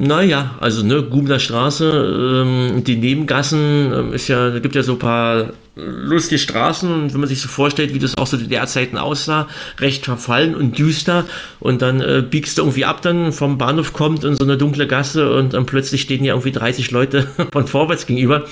Naja, 0.00 0.54
also 0.60 0.84
ne, 0.84 1.02
Gubner 1.02 1.40
Straße, 1.40 2.44
ähm, 2.46 2.84
die 2.84 2.94
Nebengassen, 2.94 3.92
ähm, 3.92 4.12
ist 4.12 4.28
ja, 4.28 4.50
da 4.50 4.60
gibt 4.60 4.76
ja 4.76 4.84
so 4.84 4.92
ein 4.92 5.00
paar 5.00 5.50
lustige 5.74 6.38
Straßen, 6.38 7.12
wenn 7.12 7.20
man 7.20 7.28
sich 7.28 7.40
so 7.40 7.48
vorstellt, 7.48 7.94
wie 7.94 7.98
das 7.98 8.16
auch 8.16 8.28
so 8.28 8.36
DDR-Zeiten 8.36 8.96
aussah, 8.96 9.48
recht 9.80 10.04
verfallen 10.04 10.54
und 10.54 10.78
düster 10.78 11.24
und 11.58 11.82
dann 11.82 12.00
äh, 12.00 12.22
biegst 12.22 12.58
du 12.58 12.62
irgendwie 12.62 12.84
ab, 12.84 13.02
dann 13.02 13.32
vom 13.32 13.58
Bahnhof 13.58 13.92
kommt 13.92 14.22
in 14.22 14.36
so 14.36 14.44
eine 14.44 14.56
dunkle 14.56 14.86
Gasse 14.86 15.32
und 15.32 15.54
dann 15.54 15.66
plötzlich 15.66 16.02
stehen 16.02 16.22
ja 16.22 16.34
irgendwie 16.34 16.52
30 16.52 16.92
Leute 16.92 17.26
von 17.52 17.66
vorwärts 17.66 18.06
gegenüber. 18.06 18.44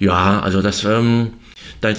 Ja, 0.00 0.40
also 0.40 0.60
das, 0.60 0.82
ähm, 0.82 1.34
da, 1.80 1.90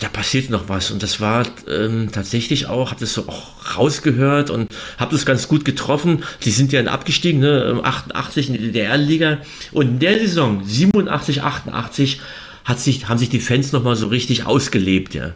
da 0.00 0.08
passiert 0.08 0.50
noch 0.50 0.68
was. 0.68 0.90
Und 0.90 1.02
das 1.02 1.20
war 1.20 1.46
ähm, 1.68 2.10
tatsächlich 2.10 2.66
auch, 2.66 2.90
habe 2.90 3.00
das 3.00 3.12
so 3.12 3.28
auch 3.28 3.76
rausgehört 3.76 4.50
und 4.50 4.68
habe 4.98 5.12
das 5.12 5.26
ganz 5.26 5.46
gut 5.46 5.64
getroffen. 5.64 6.24
Sie 6.40 6.50
sind 6.50 6.72
ja 6.72 6.82
abgestiegen, 6.84 7.40
ne? 7.40 7.80
88 7.84 8.48
in 8.48 8.54
die 8.54 8.60
DDR-Liga. 8.60 9.38
Und 9.72 9.88
in 9.88 9.98
der 9.98 10.18
Saison 10.18 10.62
87, 10.64 11.42
88 11.42 12.20
hat 12.64 12.80
sich, 12.80 13.08
haben 13.08 13.18
sich 13.18 13.28
die 13.28 13.40
Fans 13.40 13.72
nochmal 13.72 13.96
so 13.96 14.08
richtig 14.08 14.46
ausgelebt, 14.46 15.14
ja. 15.14 15.32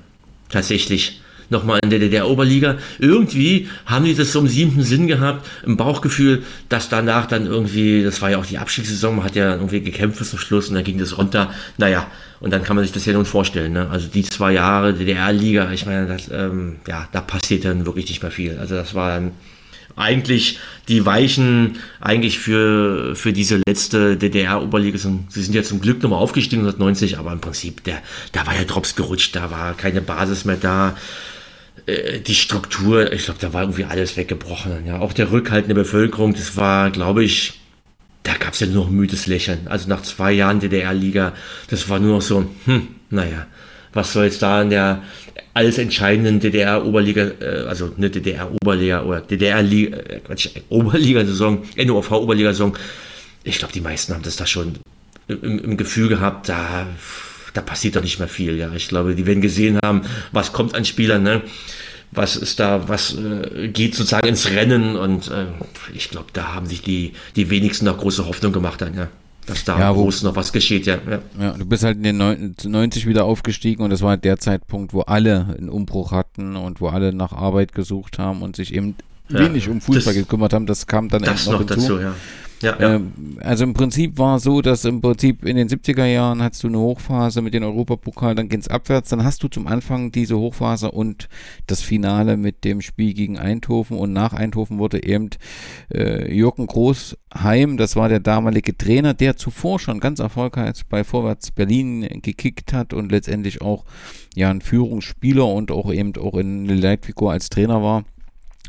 Tatsächlich 0.48 1.20
nochmal 1.50 1.80
in 1.82 1.90
der 1.90 1.98
DDR-Oberliga. 1.98 2.76
Irgendwie 2.98 3.68
haben 3.86 4.04
die 4.04 4.14
das 4.14 4.32
so 4.32 4.40
im 4.40 4.48
siebten 4.48 4.82
Sinn 4.82 5.06
gehabt, 5.06 5.46
im 5.64 5.76
Bauchgefühl, 5.76 6.42
dass 6.68 6.88
danach 6.88 7.26
dann 7.26 7.46
irgendwie, 7.46 8.02
das 8.02 8.20
war 8.22 8.30
ja 8.30 8.38
auch 8.38 8.46
die 8.46 8.58
Abstiegssaison, 8.58 9.16
man 9.16 9.24
hat 9.24 9.36
ja 9.36 9.54
irgendwie 9.54 9.80
gekämpft 9.80 10.18
bis 10.18 10.30
zum 10.30 10.38
Schluss 10.38 10.68
und 10.68 10.74
dann 10.74 10.84
ging 10.84 10.98
das 10.98 11.18
runter. 11.18 11.52
Naja, 11.78 12.06
und 12.40 12.52
dann 12.52 12.62
kann 12.62 12.76
man 12.76 12.84
sich 12.84 12.92
das 12.92 13.06
ja 13.06 13.12
nun 13.12 13.24
vorstellen. 13.24 13.72
Ne? 13.72 13.88
Also 13.90 14.08
die 14.08 14.22
zwei 14.22 14.52
Jahre 14.52 14.94
DDR-Liga, 14.94 15.72
ich 15.72 15.86
meine, 15.86 16.06
das, 16.06 16.30
ähm, 16.32 16.76
ja, 16.86 17.08
da 17.12 17.20
passiert 17.20 17.64
dann 17.64 17.86
wirklich 17.86 18.08
nicht 18.08 18.22
mehr 18.22 18.30
viel. 18.30 18.58
Also 18.58 18.74
das 18.74 18.94
war 18.94 19.10
dann 19.10 19.32
eigentlich 19.96 20.58
die 20.88 21.06
Weichen 21.06 21.78
eigentlich 22.00 22.38
für, 22.38 23.14
für 23.14 23.32
diese 23.32 23.60
letzte 23.66 24.16
DDR-Oberliga. 24.16 24.98
Sie 24.98 25.42
sind 25.42 25.54
ja 25.54 25.62
zum 25.62 25.80
Glück 25.80 26.02
nochmal 26.02 26.18
aufgestiegen 26.18 26.62
1990, 26.62 27.18
aber 27.18 27.32
im 27.32 27.40
Prinzip, 27.40 27.84
der, 27.84 28.02
da 28.32 28.46
war 28.46 28.54
ja 28.54 28.64
Drops 28.64 28.96
gerutscht, 28.96 29.36
da 29.36 29.50
war 29.50 29.74
keine 29.74 30.00
Basis 30.00 30.44
mehr 30.44 30.56
da. 30.56 30.96
Äh, 31.86 32.20
die 32.20 32.35
Struktur, 32.35 33.12
ich 33.12 33.27
glaube, 33.27 33.40
da 33.40 33.52
war 33.52 33.61
irgendwie 33.62 33.85
alles 33.85 34.16
weggebrochen. 34.16 34.86
Ja, 34.86 35.01
auch 35.01 35.12
der 35.12 35.31
Rückhalt 35.31 35.65
in 35.65 35.69
der 35.69 35.74
Bevölkerung, 35.74 36.32
das 36.35 36.56
war, 36.56 36.90
glaube 36.90 37.23
ich, 37.24 37.61
da 38.23 38.35
gab 38.35 38.55
es 38.55 38.61
ja 38.61 38.66
nur 38.66 38.85
noch 38.85 38.90
müdes 38.90 39.27
Lächeln. 39.27 39.66
Also 39.66 39.86
nach 39.89 40.02
zwei 40.02 40.32
Jahren 40.32 40.61
DDR-Liga, 40.61 41.32
das 41.69 41.89
war 41.89 41.98
nur 42.01 42.16
noch 42.16 42.23
so, 42.23 42.51
hm, 42.65 42.89
naja, 43.11 43.47
was 43.93 44.12
soll 44.12 44.24
jetzt 44.24 44.43
da 44.43 44.62
in 44.62 44.70
der 44.70 45.02
alles 45.52 45.78
entscheidenden 45.78 46.40
DDR-Oberliga, 46.40 47.32
äh, 47.40 47.66
also 47.69 47.93
eine 47.97 48.11
DDR-Oberliga 48.11 49.02
oder 49.02 49.20
DDR-Oberliga-Saison, 49.20 51.62
äh, 51.77 51.85
NOV-Oberliga-Saison, 51.85 52.77
ich 53.44 53.59
glaube, 53.59 53.74
die 53.74 53.82
meisten 53.82 54.15
haben 54.15 54.23
das 54.23 54.36
da 54.36 54.47
schon 54.47 54.77
im, 55.28 55.59
im 55.59 55.77
Gefühl 55.77 56.09
gehabt, 56.09 56.48
da 56.48 56.86
da 57.55 57.62
passiert 57.62 57.97
doch 57.97 58.02
nicht 58.02 58.18
mehr 58.18 58.28
viel. 58.28 58.56
Ja, 58.56 58.72
ich 58.74 58.89
glaube, 58.89 59.14
die 59.14 59.26
werden 59.26 59.40
gesehen 59.40 59.78
haben, 59.82 60.02
was 60.32 60.52
kommt 60.52 60.74
an 60.74 60.85
Spielern, 60.85 61.22
ne? 61.22 61.43
was 62.16 62.36
ist 62.36 62.60
da, 62.60 62.89
was 62.89 63.16
äh, 63.16 63.68
geht 63.68 63.94
sozusagen 63.94 64.28
ins 64.28 64.51
Rennen 64.51 64.97
und 64.97 65.31
äh, 65.31 65.47
ich 65.93 66.10
glaube, 66.10 66.28
da 66.32 66.55
haben 66.55 66.66
sich 66.66 66.82
die, 66.82 67.12
die 67.36 67.51
wenigsten 67.51 67.86
noch 67.86 67.98
große 67.98 68.26
Hoffnung 68.26 68.52
gemacht 68.52 68.81
dann, 68.81 68.94
ja. 68.94 69.09
Dass 69.47 69.64
da 69.64 69.78
ja, 69.78 69.93
groß 69.93 70.22
noch 70.22 70.36
was 70.36 70.52
geschieht, 70.52 70.86
ja, 70.86 70.98
ja. 71.09 71.18
Ja, 71.39 71.52
du 71.52 71.66
bist 71.66 71.85
halt 71.85 71.98
in 71.98 72.02
den 72.02 72.16
90 72.16 73.06
wieder 73.06 73.24
aufgestiegen 73.24 73.82
und 73.82 73.90
das 73.90 74.01
war 74.01 74.16
der 74.16 74.39
Zeitpunkt, 74.39 74.94
wo 74.94 75.02
alle 75.02 75.55
einen 75.59 75.68
Umbruch 75.68 76.12
hatten 76.12 76.56
und 76.56 76.81
wo 76.81 76.89
alle 76.89 77.12
nach 77.12 77.32
Arbeit 77.32 77.74
gesucht 77.74 78.18
haben 78.18 78.40
und 78.40 78.56
sich 78.56 78.72
eben 78.72 78.94
wenig 79.28 79.68
um 79.68 79.82
Fußball 79.82 80.14
das, 80.14 80.22
gekümmert 80.22 80.55
haben. 80.55 80.66
Das 80.66 80.86
kam 80.86 81.10
dann 81.10 81.22
das 81.22 81.47
noch, 81.47 81.60
noch 81.60 81.66
dazu, 81.66 82.01
ja. 82.01 82.14
Ja, 82.64 82.80
ja. 82.80 82.94
Ähm, 82.94 83.12
also 83.40 83.64
im 83.64 83.74
Prinzip 83.74 84.18
war 84.18 84.36
es 84.36 84.42
so, 84.42 84.62
dass 84.62 84.84
im 84.84 85.02
Prinzip 85.02 85.44
in 85.44 85.56
den 85.56 85.68
70er 85.68 86.06
Jahren 86.06 86.42
hast 86.42 86.62
du 86.62 86.68
eine 86.68 86.78
Hochphase 86.78 87.42
mit 87.42 87.52
dem 87.52 87.62
Europapokal, 87.62 88.34
dann 88.34 88.48
geht 88.48 88.60
es 88.60 88.68
abwärts, 88.68 89.10
dann 89.10 89.22
hast 89.22 89.42
du 89.42 89.48
zum 89.48 89.66
Anfang 89.66 90.12
diese 90.12 90.38
Hochphase 90.38 90.90
und 90.90 91.28
das 91.66 91.82
Finale 91.82 92.38
mit 92.38 92.64
dem 92.64 92.80
Spiel 92.80 93.12
gegen 93.12 93.38
Eindhoven 93.38 93.98
und 93.98 94.12
nach 94.14 94.32
Eindhoven 94.32 94.78
wurde 94.78 95.04
eben 95.04 95.28
äh, 95.92 96.34
Jürgen 96.34 96.66
Großheim, 96.66 97.76
das 97.76 97.96
war 97.96 98.08
der 98.08 98.20
damalige 98.20 98.76
Trainer, 98.76 99.12
der 99.12 99.36
zuvor 99.36 99.78
schon 99.78 100.00
ganz 100.00 100.18
erfolgreich 100.18 100.82
bei 100.88 101.04
Vorwärts 101.04 101.50
Berlin 101.50 102.22
gekickt 102.22 102.72
hat 102.72 102.94
und 102.94 103.12
letztendlich 103.12 103.60
auch 103.60 103.84
ja 104.34 104.50
ein 104.50 104.62
Führungsspieler 104.62 105.46
und 105.46 105.70
auch 105.70 105.92
eben 105.92 106.16
auch 106.16 106.34
in 106.34 106.66
Leitfigur 106.66 107.32
als 107.32 107.50
Trainer 107.50 107.82
war. 107.82 108.04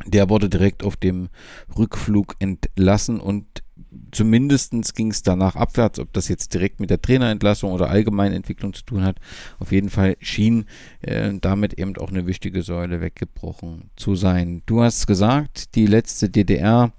Der 0.05 0.30
wurde 0.30 0.49
direkt 0.49 0.84
auf 0.84 0.97
dem 0.97 1.30
Rückflug 1.77 2.35
entlassen 2.39 3.22
und 3.22 3.63
zumindest 4.11 4.73
ging 4.95 5.11
es 5.11 5.23
danach 5.23 5.55
abwärts, 5.55 5.99
ob 5.99 6.13
das 6.13 6.27
jetzt 6.27 6.53
direkt 6.53 6.80
mit 6.80 6.89
der 6.89 7.01
Trainerentlassung 7.01 7.72
oder 7.72 7.89
allgemeinen 7.89 8.35
Entwicklung 8.35 8.73
zu 8.73 8.84
tun 8.84 9.03
hat. 9.03 9.17
Auf 9.59 9.72
jeden 9.72 9.89
Fall 9.89 10.17
schien 10.19 10.65
äh, 11.01 11.34
damit 11.39 11.73
eben 11.73 11.95
auch 11.97 12.09
eine 12.09 12.27
wichtige 12.27 12.61
Säule 12.61 13.01
weggebrochen 13.01 13.89
zu 13.95 14.15
sein. 14.15 14.63
Du 14.65 14.81
hast 14.81 15.07
gesagt, 15.07 15.76
die 15.76 15.85
letzte 15.85 16.30
DDR 16.30 16.93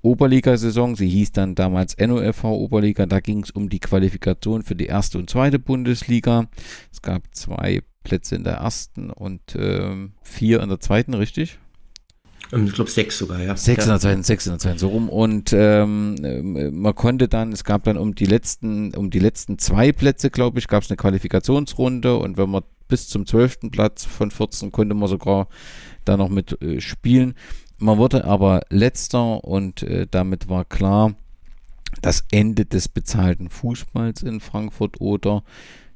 Oberligasaison, 0.00 0.94
sie 0.94 1.08
hieß 1.08 1.32
dann 1.32 1.54
damals 1.54 1.96
NOFV 1.98 2.44
Oberliga, 2.44 3.06
da 3.06 3.18
ging 3.20 3.42
es 3.42 3.50
um 3.50 3.68
die 3.68 3.80
Qualifikation 3.80 4.62
für 4.62 4.76
die 4.76 4.86
erste 4.86 5.18
und 5.18 5.28
zweite 5.28 5.58
Bundesliga. 5.58 6.46
Es 6.92 7.02
gab 7.02 7.22
zwei 7.34 7.82
Plätze 8.04 8.36
in 8.36 8.44
der 8.44 8.54
ersten 8.54 9.10
und 9.10 9.56
äh, 9.56 10.08
vier 10.22 10.62
in 10.62 10.68
der 10.68 10.80
zweiten, 10.80 11.14
richtig? 11.14 11.58
Ähm, 12.52 12.66
ich 12.66 12.72
glaube 12.72 12.90
sechs 12.90 13.18
sogar, 13.18 13.40
ja. 13.40 13.56
Sechs 13.56 13.84
in 13.84 13.90
der 13.90 14.00
Zeit, 14.00 14.24
sechs 14.24 14.46
in 14.46 14.52
der 14.52 14.58
Zeit, 14.58 14.78
so 14.78 14.88
rum. 14.88 15.08
Und 15.08 15.52
ähm, 15.52 16.16
äh, 16.22 16.70
man 16.70 16.94
konnte 16.94 17.28
dann, 17.28 17.52
es 17.52 17.64
gab 17.64 17.84
dann 17.84 17.96
um 17.96 18.14
die 18.14 18.26
letzten, 18.26 18.94
um 18.94 19.10
die 19.10 19.18
letzten 19.18 19.58
zwei 19.58 19.92
Plätze, 19.92 20.30
glaube 20.30 20.58
ich, 20.58 20.68
gab 20.68 20.82
es 20.82 20.90
eine 20.90 20.96
Qualifikationsrunde 20.96 22.16
und 22.16 22.36
wenn 22.36 22.50
man 22.50 22.62
bis 22.88 23.08
zum 23.08 23.26
zwölften 23.26 23.70
Platz 23.70 24.04
von 24.04 24.30
14 24.30 24.72
konnte 24.72 24.94
man 24.94 25.08
sogar 25.08 25.48
da 26.04 26.16
noch 26.16 26.30
mit 26.30 26.60
äh, 26.62 26.80
spielen. 26.80 27.34
Man 27.76 27.98
wurde 27.98 28.24
aber 28.24 28.62
letzter 28.70 29.44
und 29.44 29.82
äh, 29.82 30.06
damit 30.10 30.48
war 30.48 30.64
klar, 30.64 31.14
das 32.02 32.24
Ende 32.30 32.64
des 32.64 32.88
bezahlten 32.88 33.50
Fußballs 33.50 34.22
in 34.22 34.40
Frankfurt 34.40 35.00
oder 35.00 35.42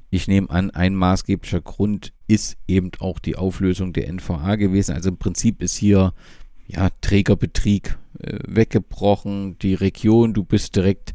ich 0.09 0.27
nehme 0.27 0.49
an, 0.49 0.69
ein 0.69 0.95
maßgeblicher 0.95 1.61
Grund 1.61 2.13
ist 2.27 2.57
eben 2.67 2.91
auch 2.99 3.17
die 3.17 3.35
Auflösung 3.35 3.93
der 3.93 4.11
NVA 4.13 4.55
gewesen. 4.55 4.93
Also 4.93 5.09
im 5.09 5.17
Prinzip 5.17 5.63
ist 5.63 5.75
hier 5.75 6.13
ja, 6.73 6.89
Trägerbetrieb 7.01 7.97
äh, 8.19 8.39
weggebrochen, 8.47 9.57
die 9.59 9.73
Region, 9.75 10.33
du 10.33 10.43
bist 10.43 10.75
direkt 10.75 11.13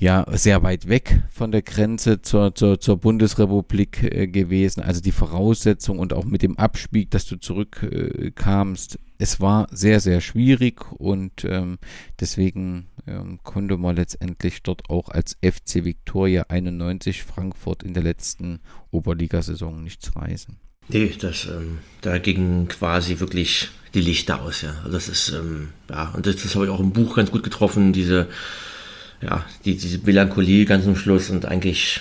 ja 0.00 0.24
sehr 0.30 0.62
weit 0.62 0.88
weg 0.88 1.22
von 1.28 1.52
der 1.52 1.60
Grenze 1.60 2.22
zur, 2.22 2.54
zur, 2.54 2.80
zur 2.80 2.96
Bundesrepublik 2.96 4.02
äh, 4.02 4.26
gewesen. 4.28 4.82
Also 4.82 5.00
die 5.02 5.12
Voraussetzung 5.12 5.98
und 5.98 6.14
auch 6.14 6.24
mit 6.24 6.42
dem 6.42 6.58
Abspieg, 6.58 7.10
dass 7.10 7.26
du 7.26 7.36
zurückkamst, 7.36 8.94
äh, 8.94 8.98
es 9.18 9.40
war 9.40 9.68
sehr, 9.70 10.00
sehr 10.00 10.22
schwierig 10.22 10.90
und 10.92 11.44
ähm, 11.44 11.78
deswegen 12.18 12.86
ähm, 13.06 13.40
konnte 13.42 13.76
man 13.76 13.96
letztendlich 13.96 14.62
dort 14.62 14.88
auch 14.88 15.10
als 15.10 15.36
FC 15.42 15.84
Victoria 15.84 16.46
91 16.48 17.22
Frankfurt 17.22 17.82
in 17.82 17.92
der 17.92 18.02
letzten 18.02 18.60
Oberligasaison 18.90 19.84
nichts 19.84 20.16
reisen. 20.16 20.58
Nee, 20.88 21.12
das, 21.20 21.46
ähm, 21.46 21.78
da 22.00 22.18
ging 22.18 22.68
quasi 22.68 23.20
wirklich 23.20 23.68
die 23.94 24.00
Lichter 24.00 24.42
aus, 24.42 24.62
ja. 24.62 24.74
Also 24.78 24.92
das 24.92 25.08
ist, 25.08 25.28
ähm, 25.30 25.68
ja, 25.88 26.10
und 26.16 26.26
das, 26.26 26.36
das 26.36 26.54
habe 26.54 26.64
ich 26.66 26.70
auch 26.70 26.80
im 26.80 26.92
Buch 26.92 27.16
ganz 27.16 27.30
gut 27.30 27.42
getroffen, 27.42 27.92
diese, 27.92 28.26
ja, 29.20 29.44
die, 29.64 29.76
diese 29.76 29.98
Melancholie 29.98 30.64
ganz 30.64 30.86
am 30.86 30.96
Schluss 30.96 31.30
und 31.30 31.44
eigentlich 31.46 32.00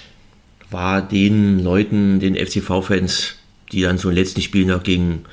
war 0.72 1.02
den 1.02 1.64
Leuten, 1.64 2.20
den 2.20 2.36
FCV-Fans, 2.36 3.36
die 3.72 3.82
dann 3.82 3.98
so 3.98 4.10
im 4.10 4.16
letzten 4.16 4.42
Spiel 4.42 4.66
noch 4.66 4.84
gegen, 4.84 5.26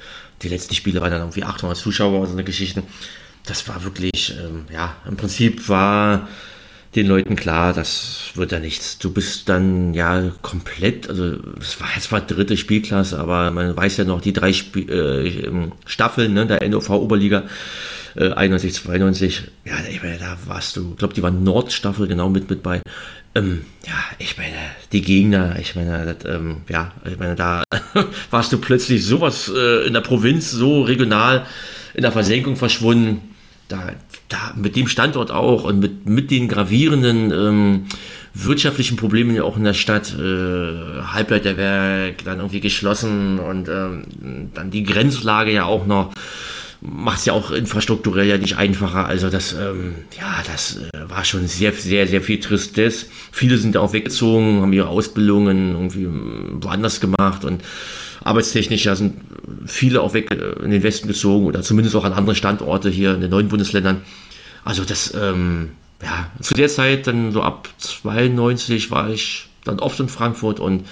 die 0.43 0.49
letzten 0.49 0.75
Spiele 0.75 1.01
waren 1.01 1.11
dann 1.11 1.21
irgendwie 1.21 1.45
800 1.45 1.77
Zuschauer, 1.77 2.27
so 2.27 2.33
eine 2.33 2.45
Geschichte. 2.45 2.83
Das 3.45 3.69
war 3.69 3.85
wirklich, 3.85 4.35
ähm, 4.39 4.65
ja, 4.73 4.97
im 5.07 5.17
Prinzip 5.17 5.69
war 5.69 6.29
den 6.97 7.07
Leuten 7.07 7.37
klar, 7.37 7.73
das 7.73 8.31
wird 8.35 8.53
ja 8.53 8.59
nichts. 8.59 8.99
Du 8.99 9.13
bist 9.13 9.49
dann 9.49 9.93
ja 9.95 10.33
komplett, 10.43 11.09
also 11.09 11.37
es 11.61 11.81
war 11.81 11.89
jetzt 11.95 12.05
zwar 12.05 12.23
dritte 12.23 12.57
Spielklasse, 12.57 13.19
aber 13.19 13.51
man 13.51 13.77
weiß 13.77 13.99
ja 13.99 14.05
noch 14.05 14.21
die 14.21 14.33
drei 14.33 14.53
Spiel, 14.53 14.91
äh, 14.91 15.71
Staffeln 15.85 16.33
ne, 16.33 16.47
der 16.47 16.67
NOV 16.69 16.91
Oberliga 16.91 17.45
äh, 18.17 18.33
91, 18.33 18.83
92. 18.83 19.43
Ja, 19.67 19.75
ich 19.91 20.03
meine, 20.03 20.19
da 20.19 20.39
warst 20.47 20.77
du, 20.77 20.93
ich 20.93 20.97
glaube, 20.97 21.15
die 21.15 21.23
war 21.23 21.31
Nordstaffel 21.31 22.09
genau 22.09 22.31
mit 22.31 22.49
mit 22.49 22.63
bei. 22.63 22.81
Ähm, 23.35 23.67
ja, 23.87 24.03
ich 24.19 24.39
meine, 24.39 24.57
die 24.93 25.03
Gegner, 25.03 25.59
ich 25.61 25.77
meine, 25.77 26.15
das, 26.15 26.35
ähm, 26.35 26.63
ja, 26.71 26.93
ich 27.05 27.19
meine, 27.19 27.37
da 27.37 27.63
warst 28.31 28.53
du 28.53 28.59
plötzlich 28.59 29.05
sowas 29.05 29.53
äh, 29.55 29.87
in 29.87 29.93
der 29.93 30.01
Provinz, 30.01 30.51
so 30.51 30.83
regional 30.83 31.45
in 31.93 32.03
der 32.03 32.13
Versenkung 32.13 32.57
verschwunden 32.57 33.35
da, 33.69 33.93
da 34.29 34.55
mit 34.57 34.77
dem 34.77 34.89
Standort 34.89 35.31
auch 35.31 35.65
und 35.65 35.79
mit, 35.79 36.09
mit 36.09 36.31
den 36.31 36.49
gravierenden 36.49 37.31
ähm, 37.33 37.87
wirtschaftlichen 38.35 38.97
Problemen 38.97 39.35
ja 39.35 39.45
auch 39.45 39.57
in 39.57 39.65
der 39.65 39.75
Stadt, 39.75 40.15
äh, 40.19 41.03
Halbleiterwerk, 41.03 42.25
dann 42.25 42.39
irgendwie 42.39 42.61
geschlossen 42.61 43.39
und 43.39 43.69
ähm, 43.69 44.51
dann 44.55 44.71
die 44.71 44.83
Grenzlage 44.83 45.53
ja 45.53 45.65
auch 45.65 45.87
noch 45.87 46.13
macht 46.81 47.19
es 47.19 47.25
ja 47.25 47.33
auch 47.33 47.51
infrastrukturell 47.51 48.27
ja 48.27 48.39
nicht 48.39 48.59
einfacher. 48.59 49.07
Also 49.07 49.31
das, 49.31 49.55
ähm, 49.55 49.95
ja, 50.19 50.43
das 50.47 50.77
äh, 50.77 51.11
war 51.11 51.25
schon 51.25 51.47
sehr, 51.47 51.73
sehr, 51.73 52.07
sehr 52.07 52.21
viel 52.21 52.39
Tristes. 52.39 53.09
Viele 53.33 53.59
sind 53.59 53.77
auch 53.77 53.93
weggezogen, 53.93 54.61
haben 54.61 54.73
ihre 54.73 54.89
Ausbildungen 54.89 55.73
irgendwie 55.73 56.07
woanders 56.63 57.01
gemacht 57.01 57.45
und 57.45 57.63
arbeitstechnisch 58.27 58.85
ja 58.85 58.97
sind 58.97 59.21
viele 59.67 60.03
auch 60.03 60.15
weg 60.15 60.31
äh, 60.31 60.65
in 60.65 60.71
den 60.71 60.83
Westen 60.83 61.09
gezogen 61.09 61.47
oder 61.47 61.63
zumindest 61.63 61.97
auch 61.97 62.05
an 62.05 62.13
andere 62.13 62.35
Standorte 62.35 62.91
hier 62.91 63.15
in 63.15 63.21
den 63.21 63.31
neuen 63.31 63.49
Bundesländern. 63.49 64.03
Also 64.65 64.85
das, 64.85 65.15
ähm, 65.15 65.71
ja, 66.03 66.31
zu 66.41 66.55
der 66.55 66.69
Zeit 66.69 67.07
dann 67.07 67.33
so 67.33 67.43
ab 67.43 67.69
92 67.79 68.91
war 68.91 69.11
ich 69.11 69.49
dann 69.65 69.79
oft 69.79 69.99
in 70.01 70.09
Frankfurt 70.09 70.61
und 70.61 70.85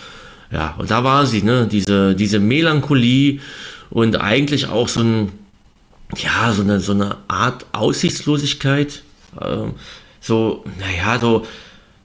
ja, 0.52 0.74
und 0.78 0.90
da 0.90 1.02
war 1.02 1.26
sie, 1.26 1.42
ne, 1.42 1.66
diese, 1.70 2.14
diese 2.14 2.38
Melancholie 2.38 3.40
und 3.90 4.20
eigentlich 4.20 4.68
auch 4.68 4.88
so 4.88 5.00
ein, 5.00 5.32
ja, 6.16 6.52
so 6.52 6.62
eine, 6.62 6.78
so 6.78 6.92
eine 6.92 7.16
Art 7.26 7.66
Aussichtslosigkeit. 7.72 9.02
Ähm, 9.40 9.72
so, 10.20 10.64
naja, 10.78 11.18
so, 11.18 11.44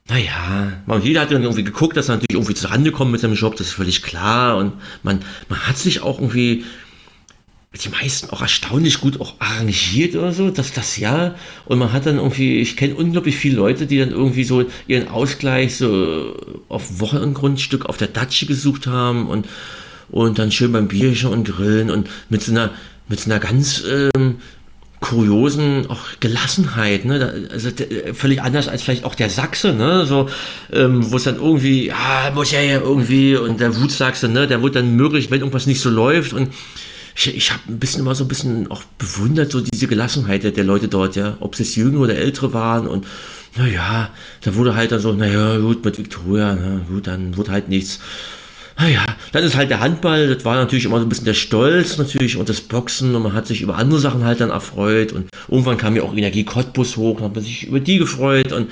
naja, 0.10 0.74
man, 0.88 1.04
jeder 1.04 1.22
hat 1.22 1.32
dann 1.32 1.44
irgendwie 1.44 1.64
geguckt, 1.64 1.96
dass 1.96 2.10
er 2.10 2.16
natürlich 2.16 2.34
irgendwie 2.34 2.56
zurande 2.56 2.92
kommt 2.92 3.12
mit 3.12 3.22
seinem 3.22 3.36
Job, 3.36 3.56
das 3.56 3.68
ist 3.68 3.74
völlig 3.74 4.02
klar. 4.02 4.58
Und 4.58 4.74
man, 5.04 5.20
man 5.50 5.60
hat 5.60 5.78
sich 5.78 6.02
auch 6.02 6.18
irgendwie, 6.18 6.66
die 7.84 7.90
meisten 7.90 8.32
auch 8.32 8.42
erstaunlich 8.42 9.02
gut 9.02 9.22
auch 9.22 9.36
arrangiert 9.40 10.16
oder 10.16 10.34
so, 10.34 10.50
dass 10.50 10.74
das 10.74 10.98
ja. 10.98 11.36
Und 11.66 11.78
man 11.78 11.94
hat 11.94 12.08
dann 12.08 12.18
irgendwie, 12.18 12.60
ich 12.60 12.76
kenne 12.76 12.96
unglaublich 12.96 13.36
viele 13.36 13.58
Leute, 13.58 13.86
die 13.86 14.00
dann 14.00 14.10
irgendwie 14.10 14.44
so 14.44 14.66
ihren 14.88 15.10
Ausgleich 15.10 15.78
so 15.78 16.36
auf 16.70 17.00
Wochengrundstück 17.00 17.86
auf 17.86 17.98
der 17.98 18.08
Datsche 18.08 18.48
gesucht 18.48 18.88
haben 18.88 19.28
und, 19.28 19.48
und 20.10 20.40
dann 20.40 20.52
schön 20.52 20.72
beim 20.72 20.88
Bierchen 20.88 21.30
und 21.30 21.48
Grillen 21.48 21.92
und 21.92 22.10
mit 22.30 22.42
so 22.42 22.52
einer 22.52 22.72
mit 23.10 23.26
einer 23.26 23.40
ganz 23.40 23.84
ähm, 23.90 24.36
kuriosen 25.00 25.88
auch 25.90 26.02
Gelassenheit, 26.20 27.06
ne? 27.06 27.48
also 27.52 27.70
völlig 28.14 28.42
anders 28.42 28.68
als 28.68 28.84
vielleicht 28.84 29.06
auch 29.06 29.16
der 29.16 29.30
Sachse, 29.30 29.74
ne? 29.74 30.06
So, 30.06 30.30
ähm, 30.74 31.10
wo 31.12 31.16
es 31.16 31.24
dann 31.24 31.38
irgendwie, 31.38 31.88
ja, 31.88 32.32
muss 32.34 32.52
ja 32.52 32.62
irgendwie 32.62 33.36
und 33.36 33.62
der 33.62 33.80
Wutsachse, 33.80 34.28
ne? 34.28 34.48
Der 34.48 34.62
wird 34.62 34.76
dann 34.76 34.96
mürrisch, 34.96 35.32
wenn 35.32 35.40
irgendwas 35.40 35.68
nicht 35.68 35.80
so 35.80 35.90
läuft 35.90 36.34
und 36.34 36.50
ich, 37.16 37.36
ich 37.36 37.52
habe 37.52 37.62
ein 37.70 37.80
bisschen 37.80 38.02
immer 38.02 38.14
so 38.14 38.26
ein 38.26 38.28
bisschen 38.28 38.70
auch 38.72 38.84
bewundert, 38.98 39.52
so 39.52 39.62
diese 39.62 39.88
Gelassenheit 39.88 40.44
der, 40.44 40.52
der 40.52 40.66
Leute 40.66 40.90
dort, 40.90 41.16
ja, 41.16 41.38
ob 41.40 41.58
es 41.58 41.76
jüngere 41.76 42.02
oder 42.02 42.16
ältere 42.16 42.54
waren 42.54 42.86
und 42.88 43.06
naja, 43.56 44.10
da 44.42 44.56
wurde 44.56 44.76
halt 44.76 44.92
dann 44.92 45.00
so, 45.00 45.14
naja, 45.14 45.58
gut, 45.58 45.84
mit 45.84 45.98
Victoria, 45.98 46.56
na, 46.56 46.82
gut, 46.88 47.08
dann 47.08 47.36
wird 47.36 47.50
halt 47.50 47.70
nichts 47.70 48.00
naja, 48.80 49.02
ah 49.08 49.16
dann 49.34 49.44
ist 49.44 49.56
halt 49.56 49.70
der 49.70 49.82
Handball, 49.82 50.34
das 50.34 50.46
war 50.46 50.56
natürlich 50.56 50.86
immer 50.86 51.00
so 51.00 51.06
ein 51.06 51.10
bisschen 51.10 51.26
der 51.26 51.34
Stolz 51.34 51.98
natürlich 51.98 52.38
und 52.38 52.48
das 52.48 52.62
Boxen 52.62 53.14
und 53.14 53.22
man 53.22 53.34
hat 53.34 53.46
sich 53.46 53.62
über 53.62 53.76
andere 53.78 54.00
Sachen 54.00 54.24
halt 54.24 54.40
dann 54.40 54.52
erfreut 54.52 55.12
und 55.12 55.30
irgendwann 55.50 55.78
kam 55.78 55.96
ja 55.96 56.04
auch 56.04 56.16
Energie 56.16 56.46
Cottbus 56.46 56.96
hoch 56.96 57.18
und 57.18 57.26
hat 57.26 57.36
man 57.36 57.44
sich 57.44 57.68
über 57.68 57.80
die 57.80 57.98
gefreut 57.98 58.54
und 58.54 58.72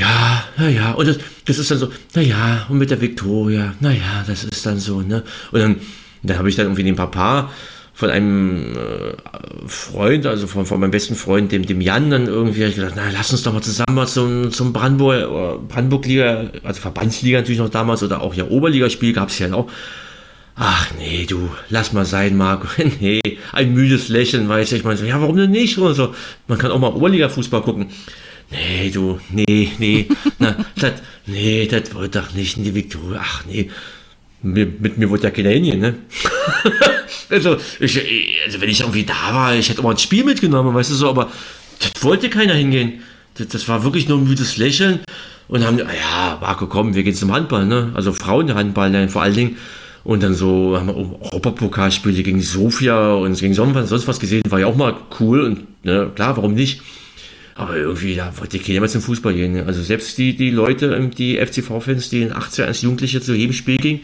ja, 0.00 0.44
naja, 0.56 0.92
und 0.92 1.06
das, 1.06 1.18
das 1.44 1.58
ist 1.58 1.70
dann 1.70 1.78
so, 1.78 1.90
naja, 2.14 2.66
und 2.68 2.78
mit 2.78 2.90
der 2.90 3.00
Victoria, 3.00 3.74
naja, 3.80 4.24
das 4.26 4.44
ist 4.44 4.64
dann 4.64 4.78
so, 4.78 5.02
ne? 5.02 5.22
Und 5.50 5.60
dann, 5.60 5.76
dann 6.22 6.38
habe 6.38 6.48
ich 6.48 6.56
dann 6.56 6.66
irgendwie 6.66 6.84
den 6.84 6.96
Papa 6.96 7.50
von 7.94 8.10
einem 8.10 8.72
äh, 8.72 9.68
Freund, 9.68 10.26
also 10.26 10.46
von, 10.46 10.64
von 10.64 10.80
meinem 10.80 10.90
besten 10.90 11.14
Freund, 11.14 11.52
dem, 11.52 11.66
dem 11.66 11.80
Jan, 11.80 12.10
dann 12.10 12.26
irgendwie 12.26 12.62
ich 12.64 12.74
gedacht, 12.74 12.94
na, 12.96 13.02
lass 13.12 13.32
uns 13.32 13.42
doch 13.42 13.52
mal 13.52 13.60
zusammen 13.60 13.94
mal 13.94 14.08
zum, 14.08 14.50
zum 14.50 14.72
Brandenburg, 14.72 15.22
äh, 15.22 15.58
Brandenburg-Liga, 15.68 16.50
also 16.64 16.80
Verbandsliga 16.80 17.38
natürlich 17.38 17.60
noch 17.60 17.68
damals 17.68 18.02
oder 18.02 18.22
auch 18.22 18.34
ja 18.34 18.44
Oberligaspiel 18.44 19.12
gab 19.12 19.28
es 19.28 19.38
ja 19.38 19.52
auch. 19.52 19.70
Ach 20.54 20.90
nee, 20.98 21.26
du, 21.26 21.50
lass 21.70 21.92
mal 21.92 22.04
sein, 22.04 22.36
Marco. 22.36 22.68
nee, 23.00 23.20
ein 23.52 23.72
müdes 23.72 24.08
Lächeln, 24.08 24.48
weiß 24.48 24.72
ich. 24.72 24.78
Ich 24.78 24.84
meine 24.84 24.98
so, 24.98 25.04
ja, 25.04 25.20
warum 25.20 25.36
denn 25.36 25.50
nicht? 25.50 25.78
Oder 25.78 25.94
so. 25.94 26.14
Man 26.46 26.58
kann 26.58 26.70
auch 26.70 26.78
mal 26.78 26.92
Oberliga-Fußball 26.92 27.62
gucken. 27.62 27.86
Nee, 28.50 28.90
du, 28.90 29.18
nee, 29.30 29.72
nee, 29.78 30.08
na, 30.38 30.56
das, 30.76 30.94
nee, 31.26 31.66
das 31.66 31.94
wird 31.94 32.14
doch 32.16 32.34
nicht 32.34 32.58
in 32.58 32.64
die 32.64 32.74
Viktoria. 32.74 33.20
Ach 33.22 33.44
nee, 33.46 33.70
mit, 34.42 34.80
mit 34.80 34.98
mir 34.98 35.08
wurde 35.10 35.24
ja 35.24 35.30
keiner 35.30 35.50
hingehen, 35.50 35.80
ne? 35.80 35.94
also, 37.30 37.56
ich, 37.78 38.00
also, 38.44 38.60
wenn 38.60 38.68
ich 38.68 38.80
irgendwie 38.80 39.04
da 39.04 39.32
war, 39.32 39.54
ich 39.54 39.68
hätte 39.68 39.82
mal 39.82 39.90
ein 39.90 39.98
Spiel 39.98 40.24
mitgenommen, 40.24 40.74
weißt 40.74 40.90
du 40.90 40.94
so, 40.94 41.08
aber 41.08 41.30
das 41.78 42.02
wollte 42.02 42.28
keiner 42.28 42.54
hingehen. 42.54 43.02
Das, 43.34 43.48
das 43.48 43.68
war 43.68 43.84
wirklich 43.84 44.08
nur 44.08 44.18
ein 44.18 44.24
müdes 44.24 44.56
Lächeln 44.56 45.00
und 45.48 45.64
haben, 45.64 45.80
ah 45.80 45.94
ja, 45.94 46.38
Marco, 46.40 46.66
komm, 46.66 46.94
wir 46.94 47.02
gehen 47.02 47.14
zum 47.14 47.32
Handball, 47.32 47.66
ne? 47.66 47.92
Also 47.94 48.12
Frauenhandball, 48.12 48.90
ne? 48.90 49.08
vor 49.08 49.22
allen 49.22 49.34
Dingen. 49.34 49.56
Und 50.04 50.22
dann 50.22 50.34
so 50.34 50.76
haben 50.76 50.88
wir 50.88 50.96
Europapokalspiele 50.96 52.22
gegen 52.24 52.40
Sofia 52.40 53.14
und 53.14 53.38
gegen 53.38 53.54
sonst 53.54 54.08
was 54.08 54.18
gesehen, 54.18 54.42
war 54.48 54.58
ja 54.58 54.66
auch 54.66 54.74
mal 54.74 54.96
cool 55.20 55.42
und 55.42 55.84
ne, 55.84 56.10
klar, 56.14 56.36
warum 56.36 56.54
nicht? 56.54 56.82
Aber 57.54 57.76
irgendwie, 57.76 58.16
da 58.16 58.32
wollte 58.38 58.58
keiner 58.58 58.80
mehr 58.80 58.88
zum 58.88 59.02
Fußball 59.02 59.34
gehen. 59.34 59.52
Ne? 59.52 59.64
Also 59.66 59.82
selbst 59.82 60.18
die, 60.18 60.34
die 60.34 60.50
Leute, 60.50 61.10
die 61.16 61.38
FCV-Fans, 61.38 62.08
die 62.08 62.22
in 62.22 62.32
18 62.32 62.64
als 62.64 62.82
Jugendliche 62.82 63.20
zu 63.20 63.34
jedem 63.34 63.52
Spiel 63.52 63.76
gingen, 63.76 64.00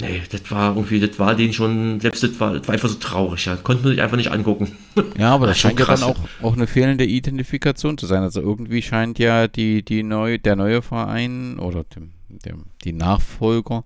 Nee, 0.00 0.22
das 0.28 0.50
war 0.50 0.74
irgendwie, 0.74 0.98
das 0.98 1.18
war 1.20 1.36
den 1.36 1.52
schon, 1.52 2.00
selbst 2.00 2.22
das 2.24 2.40
war, 2.40 2.54
das 2.54 2.66
war 2.66 2.74
einfach 2.74 2.88
so 2.88 2.96
traurig, 2.96 3.44
ja. 3.46 3.54
Konnte 3.56 3.84
man 3.84 3.92
sich 3.92 4.02
einfach 4.02 4.16
nicht 4.16 4.30
angucken. 4.30 4.72
Ja, 5.18 5.34
aber 5.34 5.46
das, 5.46 5.54
das 5.56 5.60
scheint 5.60 5.80
ja 5.80 5.86
dann 5.86 6.02
auch, 6.02 6.16
auch 6.42 6.54
eine 6.54 6.66
fehlende 6.66 7.04
Identifikation 7.04 7.98
zu 7.98 8.06
sein. 8.06 8.22
Also 8.22 8.40
irgendwie 8.40 8.82
scheint 8.82 9.18
ja 9.18 9.48
die, 9.48 9.84
die 9.84 10.02
neu, 10.02 10.38
der 10.38 10.56
neue 10.56 10.82
Verein 10.82 11.58
oder 11.58 11.84
dem, 11.84 12.12
die 12.84 12.92
Nachfolger 12.92 13.84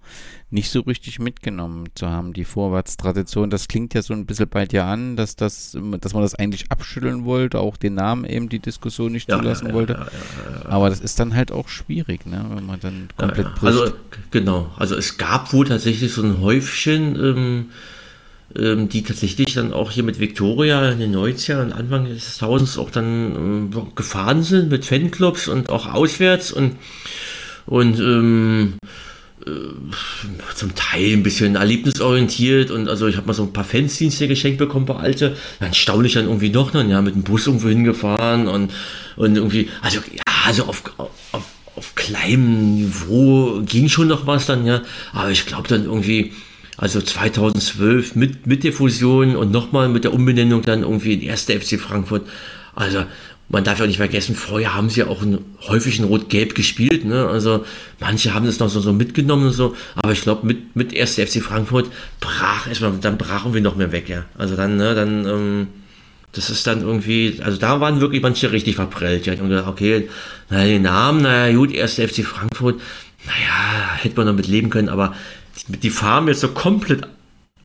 nicht 0.51 0.71
so 0.71 0.81
richtig 0.81 1.19
mitgenommen 1.19 1.89
zu 1.95 2.09
haben, 2.09 2.33
die 2.33 2.45
Vorwärtstradition. 2.45 3.51
Das 3.51 3.69
klingt 3.69 3.95
ja 3.95 4.03
so 4.03 4.15
ein 4.15 4.27
bisschen 4.27 4.49
bei 4.49 4.67
dir 4.67 4.85
an, 4.85 5.17
dass, 5.17 5.37
das, 5.37 5.77
dass 6.01 6.15
man 6.15 6.23
das 6.23 6.35
eigentlich 6.35 6.71
abschütteln 6.71 7.25
wollte, 7.25 7.61
auch 7.61 7.77
den 7.77 7.95
Namen 7.95 8.25
eben 8.25 8.49
die 8.49 8.59
Diskussion 8.59 9.13
nicht 9.13 9.29
ja, 9.29 9.39
zulassen 9.39 9.69
ja, 9.69 9.75
wollte. 9.75 9.93
Ja, 9.93 10.71
Aber 10.71 10.89
das 10.89 11.01
ist 11.01 11.21
dann 11.21 11.35
halt 11.35 11.53
auch 11.53 11.69
schwierig, 11.69 12.27
ne, 12.27 12.45
wenn 12.55 12.67
man 12.67 12.81
dann 12.81 13.09
komplett 13.17 13.55
bricht. 13.55 13.65
Also 13.65 13.93
genau, 14.31 14.71
also 14.77 14.97
es 14.97 15.19
gab 15.19 15.53
wohl 15.53 15.67
tatsächlich 15.67 16.13
so 16.13 16.23
ein 16.23 16.41
Häufchen, 16.41 17.17
ähm, 17.17 17.67
ähm, 18.57 18.89
die 18.89 19.03
tatsächlich 19.03 19.53
dann 19.55 19.75
auch 19.75 19.91
hier 19.91 20.03
mit 20.03 20.21
Victoria 20.21 20.91
in 20.91 20.99
den 20.99 21.15
90er 21.15 21.61
und 21.61 21.73
Anfang 21.73 22.07
des 22.07 22.39
Tausends 22.39 22.79
auch 22.79 22.91
dann 22.91 23.71
ähm, 23.75 23.93
gefahren 23.95 24.43
sind 24.43 24.71
mit 24.71 24.87
Fanclubs 24.87 25.49
und 25.49 25.69
auch 25.69 25.93
auswärts 25.93 26.51
und 26.51 26.77
und 27.69 28.01
ähm, 28.01 28.75
äh, 29.47 29.51
zum 30.55 30.75
Teil 30.75 31.13
ein 31.13 31.23
bisschen 31.23 31.55
erlebnisorientiert 31.55 32.71
und 32.71 32.89
also 32.89 33.07
ich 33.07 33.17
habe 33.17 33.27
mal 33.27 33.35
so 33.35 33.45
ein 33.45 33.53
paar 33.53 33.65
Fanzines 33.65 34.19
geschenkt 34.19 34.59
bekommen, 34.59 34.87
paar 34.87 35.01
alte, 35.01 35.37
dann 35.61 35.75
staune 35.75 36.07
ich 36.07 36.15
dann 36.15 36.25
irgendwie 36.25 36.49
noch, 36.49 36.71
dann 36.71 36.89
ja 36.89 37.03
mit 37.03 37.15
dem 37.15 37.23
Bus 37.23 37.47
irgendwo 37.47 37.69
hingefahren 37.69 38.49
und, 38.49 38.73
und 39.17 39.37
irgendwie, 39.37 39.69
also 39.83 39.99
ja, 40.13 40.23
also 40.47 40.65
auf, 40.65 40.83
auf, 40.97 41.45
auf 41.77 41.95
kleinem 41.95 42.75
Niveau 42.75 43.61
ging 43.65 43.89
schon 43.89 44.09
noch 44.09 44.27
was 44.27 44.47
dann, 44.47 44.65
ja, 44.65 44.83
aber 45.13 45.31
ich 45.31 45.45
glaube 45.45 45.69
dann 45.69 45.85
irgendwie, 45.85 46.33
also 46.79 47.03
2012 47.03 48.15
mit, 48.15 48.47
mit 48.47 48.65
der 48.65 48.73
Fusion 48.73 49.37
und 49.37 49.53
nochmal 49.53 49.89
mit 49.89 50.05
der 50.05 50.15
Umbenennung 50.15 50.63
dann 50.63 50.83
irgendwie 50.83 51.15
in 51.15 51.31
1. 51.31 51.45
FC 51.45 51.79
Frankfurt, 51.79 52.27
also 52.75 53.05
man 53.51 53.65
darf 53.65 53.81
ja 53.81 53.87
nicht 53.87 53.97
vergessen, 53.97 54.35
vorher 54.35 54.75
haben 54.75 54.91
sie 54.91 55.01
ja 55.01 55.07
auch 55.07 55.23
häufig 55.69 55.99
in 55.99 56.05
Rot-Gelb 56.05 56.55
gespielt. 56.55 57.05
Ne? 57.05 57.27
Also 57.27 57.65
manche 57.99 58.35
haben 58.35 58.45
das 58.45 58.59
noch 58.59 58.69
so, 58.69 58.81
so 58.81 58.93
mitgenommen 58.93 59.47
und 59.47 59.53
so, 59.53 59.75
aber 59.95 60.13
ich 60.13 60.21
glaube, 60.21 60.47
mit, 60.47 60.77
mit 60.77 60.99
1. 60.99 61.15
FC 61.15 61.43
Frankfurt 61.43 61.87
brach 62.21 62.69
erstmal, 62.69 62.93
dann 63.01 63.17
brachen 63.17 63.55
wir 63.55 63.63
noch 63.63 63.77
mehr 63.77 63.91
weg, 63.91 64.09
ja. 64.09 64.27
Also 64.37 64.55
dann, 64.55 64.77
ne, 64.77 64.95
dann, 64.95 65.27
ähm, 65.27 65.67
das 66.33 66.51
ist 66.51 66.67
dann 66.67 66.83
irgendwie, 66.83 67.41
also 67.43 67.59
da 67.59 67.81
waren 67.81 68.03
wirklich 68.03 68.21
manche 68.21 68.53
richtig 68.53 68.77
verprellt. 68.77 69.25
Ja. 69.25 69.33
Habe 69.33 69.49
gedacht, 69.49 69.69
okay, 69.69 70.11
naja, 70.51 70.67
den 70.67 70.83
Namen, 70.83 71.23
naja, 71.23 71.57
gut, 71.57 71.75
1. 71.75 71.95
FC 71.95 72.25
Frankfurt, 72.25 72.81
naja, 73.25 73.97
hätte 73.97 74.17
man 74.17 74.27
damit 74.27 74.47
leben 74.47 74.69
können, 74.69 74.91
aber 74.91 75.15
die, 75.69 75.79
die 75.79 75.91
Farben 75.91 76.29
jetzt 76.29 76.41
so 76.41 76.49
komplett, 76.49 77.09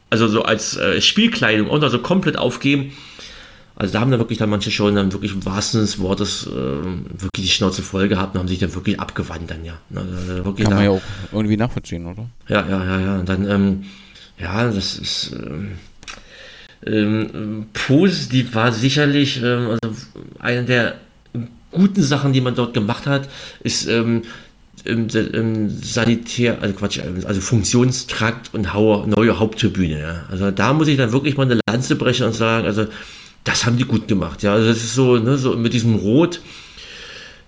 also 0.10 0.30
so 0.30 0.44
als 0.44 0.78
äh, 0.78 1.02
Spielkleidung 1.02 1.70
und 1.70 1.84
also 1.84 2.00
komplett 2.00 2.38
aufgeben, 2.38 2.94
also 3.76 3.94
da 3.94 4.02
haben 4.02 4.12
dann 4.12 4.20
wirklich 4.20 4.38
dann 4.38 4.50
manche 4.50 4.70
schon 4.70 4.96
dann 4.96 5.12
wirklich 5.14 5.34
im 5.34 5.46
wahrsten 5.46 5.82
des 5.82 6.00
Wortes 6.00 6.48
äh, 6.48 6.52
wirklich 6.52 7.46
die 7.46 7.48
Schnauze 7.48 7.82
voll 7.82 8.08
gehabt 8.08 8.36
und 8.36 8.40
haben 8.40 8.48
sich 8.48 8.60
dann 8.60 8.74
wirklich 8.76 9.00
abgewandt 9.00 9.50
dann, 9.50 9.66
ja. 9.66 9.74
Also 9.96 10.54
Kann 10.54 10.64
man 10.64 10.72
da, 10.72 10.84
ja 10.84 10.90
auch 10.92 11.02
irgendwie 11.32 11.58
nachvollziehen, 11.58 12.06
oder? 12.06 12.30
Ja, 12.48 12.68
ja, 12.68 12.86
ja, 12.86 13.00
ja. 13.00 13.20
Und 13.20 13.30
dann, 13.30 13.50
ähm, 13.50 13.84
ja, 14.38 14.72
das 14.72 14.98
ist 14.98 15.32
ähm, 15.34 15.72
ähm, 16.86 17.68
positiv 17.74 18.54
war 18.56 18.72
sicherlich, 18.72 19.42
ähm, 19.42 19.78
also 19.82 19.96
eine 20.40 20.64
der 20.66 20.96
guten 21.72 22.04
Sachen, 22.04 22.34
die 22.34 22.42
man 22.42 22.56
dort 22.56 22.74
gemacht 22.74 23.08
hat, 23.08 23.28
ist 23.62 23.88
ähm, 23.88 24.22
im, 24.86 25.08
im, 25.08 25.70
Sanitär, 25.70 26.62
also 26.62 26.76
Quatsch, 26.76 27.00
also 27.26 27.42
Funktionstrakt 27.42 28.54
und 28.54 28.68
neue 29.08 29.40
Haupttribüne. 29.40 30.00
Ja. 30.00 30.24
Also 30.30 30.52
da 30.52 30.74
muss 30.74 30.88
ich 30.88 30.98
dann 30.98 31.12
wirklich 31.12 31.38
mal 31.38 31.44
eine 31.44 31.60
Lanze 31.68 31.96
brechen 31.96 32.26
und 32.26 32.34
sagen, 32.34 32.66
also 32.66 32.88
das 33.44 33.66
haben 33.66 33.78
die 33.78 33.86
gut 33.86 34.08
gemacht. 34.08 34.44
Ja, 34.44 34.54
also 34.54 34.68
das 34.68 34.78
ist 34.78 34.96
so, 34.96 35.18
ne, 35.18 35.38
so 35.38 35.56
mit 35.56 35.74
diesem 35.74 35.96
Rot. 35.96 36.42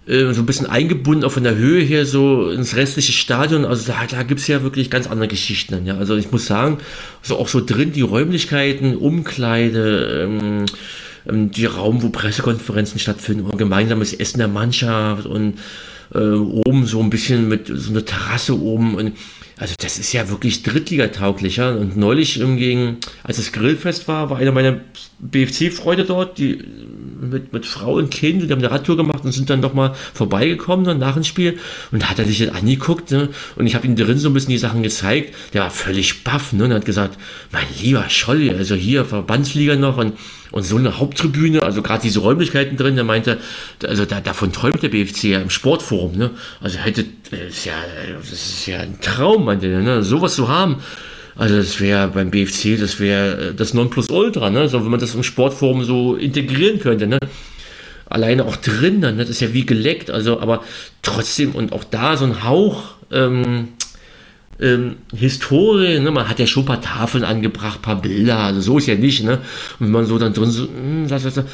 äh, 0.07 0.34
so 0.34 0.41
ein 0.41 0.45
bisschen 0.45 0.67
eingebunden, 0.67 1.23
auch 1.23 1.31
von 1.31 1.43
der 1.43 1.55
Höhe 1.55 1.84
her, 1.84 2.05
so 2.05 2.49
ins 2.49 2.76
restliche 2.76 3.11
Stadion. 3.11 3.65
Also 3.65 3.91
da, 3.91 4.05
da 4.05 4.23
gibt 4.23 4.39
es 4.39 4.47
ja 4.47 4.63
wirklich 4.63 4.89
ganz 4.89 5.07
andere 5.07 5.27
Geschichten. 5.27 5.85
Ja. 5.85 5.97
Also 5.97 6.15
ich 6.15 6.31
muss 6.31 6.45
sagen, 6.45 6.77
so 7.22 7.38
auch 7.38 7.47
so 7.47 7.63
drin 7.63 7.91
die 7.91 8.01
Räumlichkeiten, 8.01 8.97
Umkleide, 8.97 10.23
ähm, 10.23 10.65
ähm, 11.27 11.51
die 11.51 11.65
Raum, 11.65 12.03
wo 12.03 12.09
Pressekonferenzen 12.09 12.99
stattfinden, 12.99 13.57
gemeinsames 13.57 14.13
Essen 14.13 14.39
der 14.39 14.47
Mannschaft 14.47 15.26
und 15.26 15.55
oben 16.15 16.85
so 16.85 17.01
ein 17.01 17.09
bisschen 17.09 17.47
mit 17.47 17.67
so 17.67 17.91
einer 17.91 18.05
Terrasse 18.05 18.59
oben 18.59 18.95
und 18.95 19.13
also 19.57 19.73
das 19.79 19.97
ist 19.97 20.11
ja 20.11 20.29
wirklich 20.29 20.63
Drittligatauglicher. 20.63 21.79
Und 21.79 21.95
neulich 21.95 22.33
hingegen, 22.33 22.97
als 23.23 23.37
das 23.37 23.51
Grillfest 23.53 24.07
war, 24.07 24.29
war 24.29 24.37
einer 24.37 24.51
meiner 24.51 24.81
BFC-Freunde 25.19 26.03
dort, 26.03 26.37
die 26.37 26.61
mit, 27.19 27.53
mit 27.53 27.65
Frau 27.65 27.93
und 27.93 28.11
Kind, 28.11 28.43
die 28.43 28.51
haben 28.51 28.59
eine 28.59 28.71
Radtour 28.71 28.97
gemacht 28.97 29.23
und 29.23 29.31
sind 29.31 29.49
dann 29.49 29.61
doch 29.61 29.73
mal 29.73 29.95
vorbeigekommen 30.13 30.85
dann 30.85 30.99
nach 30.99 31.13
dem 31.13 31.23
Spiel. 31.23 31.57
Und 31.91 32.03
da 32.03 32.09
hat 32.09 32.19
er 32.19 32.25
sich 32.25 32.39
das 32.39 32.55
angeguckt 32.55 33.11
ne? 33.11 33.29
und 33.55 33.67
ich 33.67 33.75
habe 33.75 33.87
ihm 33.87 33.95
drin 33.95 34.17
so 34.17 34.29
ein 34.29 34.33
bisschen 34.33 34.51
die 34.51 34.57
Sachen 34.57 34.83
gezeigt. 34.83 35.33
Der 35.53 35.61
war 35.61 35.71
völlig 35.71 36.23
baff 36.23 36.53
ne? 36.53 36.65
und 36.65 36.73
hat 36.73 36.85
gesagt, 36.85 37.17
mein 37.51 37.65
lieber 37.81 38.09
Scholli, 38.09 38.51
also 38.51 38.75
hier 38.75 39.05
Verbandsliga 39.05 39.75
noch 39.75 39.97
und 39.97 40.13
und 40.51 40.63
so 40.63 40.77
eine 40.77 40.99
Haupttribüne, 40.99 41.63
also 41.63 41.81
gerade 41.81 42.03
diese 42.03 42.19
Räumlichkeiten 42.19 42.77
drin, 42.77 42.95
der 42.95 43.03
meinte, 43.03 43.39
also 43.83 44.05
da, 44.05 44.21
davon 44.21 44.53
träumt 44.53 44.81
der 44.83 44.87
BFC 44.87 45.25
ja 45.25 45.41
im 45.41 45.49
Sportforum, 45.49 46.15
ne? 46.15 46.31
Also 46.61 46.77
hätte, 46.77 47.03
ist 47.31 47.65
ja, 47.65 47.73
das 48.17 48.31
ist 48.31 48.65
ja 48.65 48.79
ein 48.79 49.01
Traum, 49.01 49.43
meinte 49.43 49.67
der, 49.67 49.81
ne? 49.81 50.01
Sowas 50.01 50.35
zu 50.35 50.47
haben. 50.47 50.77
Also 51.37 51.57
das 51.57 51.81
wäre 51.81 52.07
beim 52.07 52.31
BFC, 52.31 52.79
das 52.79 52.99
wäre 52.99 53.53
das 53.53 53.73
Nonplusultra, 53.73 54.49
ne? 54.49 54.69
So, 54.69 54.83
wenn 54.83 54.91
man 54.91 54.99
das 54.99 55.15
im 55.15 55.23
Sportforum 55.23 55.83
so 55.83 56.15
integrieren 56.15 56.79
könnte, 56.79 57.07
ne? 57.07 57.19
Alleine 58.07 58.45
auch 58.45 58.55
drin, 58.55 59.01
dann, 59.01 59.17
ne? 59.17 59.23
das 59.23 59.31
ist 59.31 59.41
ja 59.41 59.53
wie 59.53 59.65
geleckt, 59.65 60.11
also 60.11 60.39
aber 60.39 60.63
trotzdem 61.01 61.55
und 61.55 61.73
auch 61.73 61.83
da 61.83 62.15
so 62.15 62.25
ein 62.25 62.43
Hauch, 62.43 62.83
ähm, 63.11 63.69
ähm, 64.59 64.97
Historie, 65.13 65.99
ne? 65.99 66.11
man 66.11 66.29
hat 66.29 66.39
ja 66.39 66.47
schon 66.47 66.63
ein 66.63 66.67
paar 66.67 66.81
Tafeln 66.81 67.23
angebracht, 67.23 67.79
ein 67.79 67.81
paar 67.81 68.01
Bilder, 68.01 68.37
also 68.37 68.61
so 68.61 68.77
ist 68.77 68.87
ja 68.87 68.95
nicht, 68.95 69.23
ne? 69.23 69.39
Und 69.79 69.87
wenn 69.87 69.91
man 69.91 70.05
so 70.05 70.17
dann 70.17 70.33
drin 70.33 70.51
so, 70.51 70.63
mh, 70.63 71.07
das, 71.09 71.23
das, 71.23 71.33
das, 71.33 71.45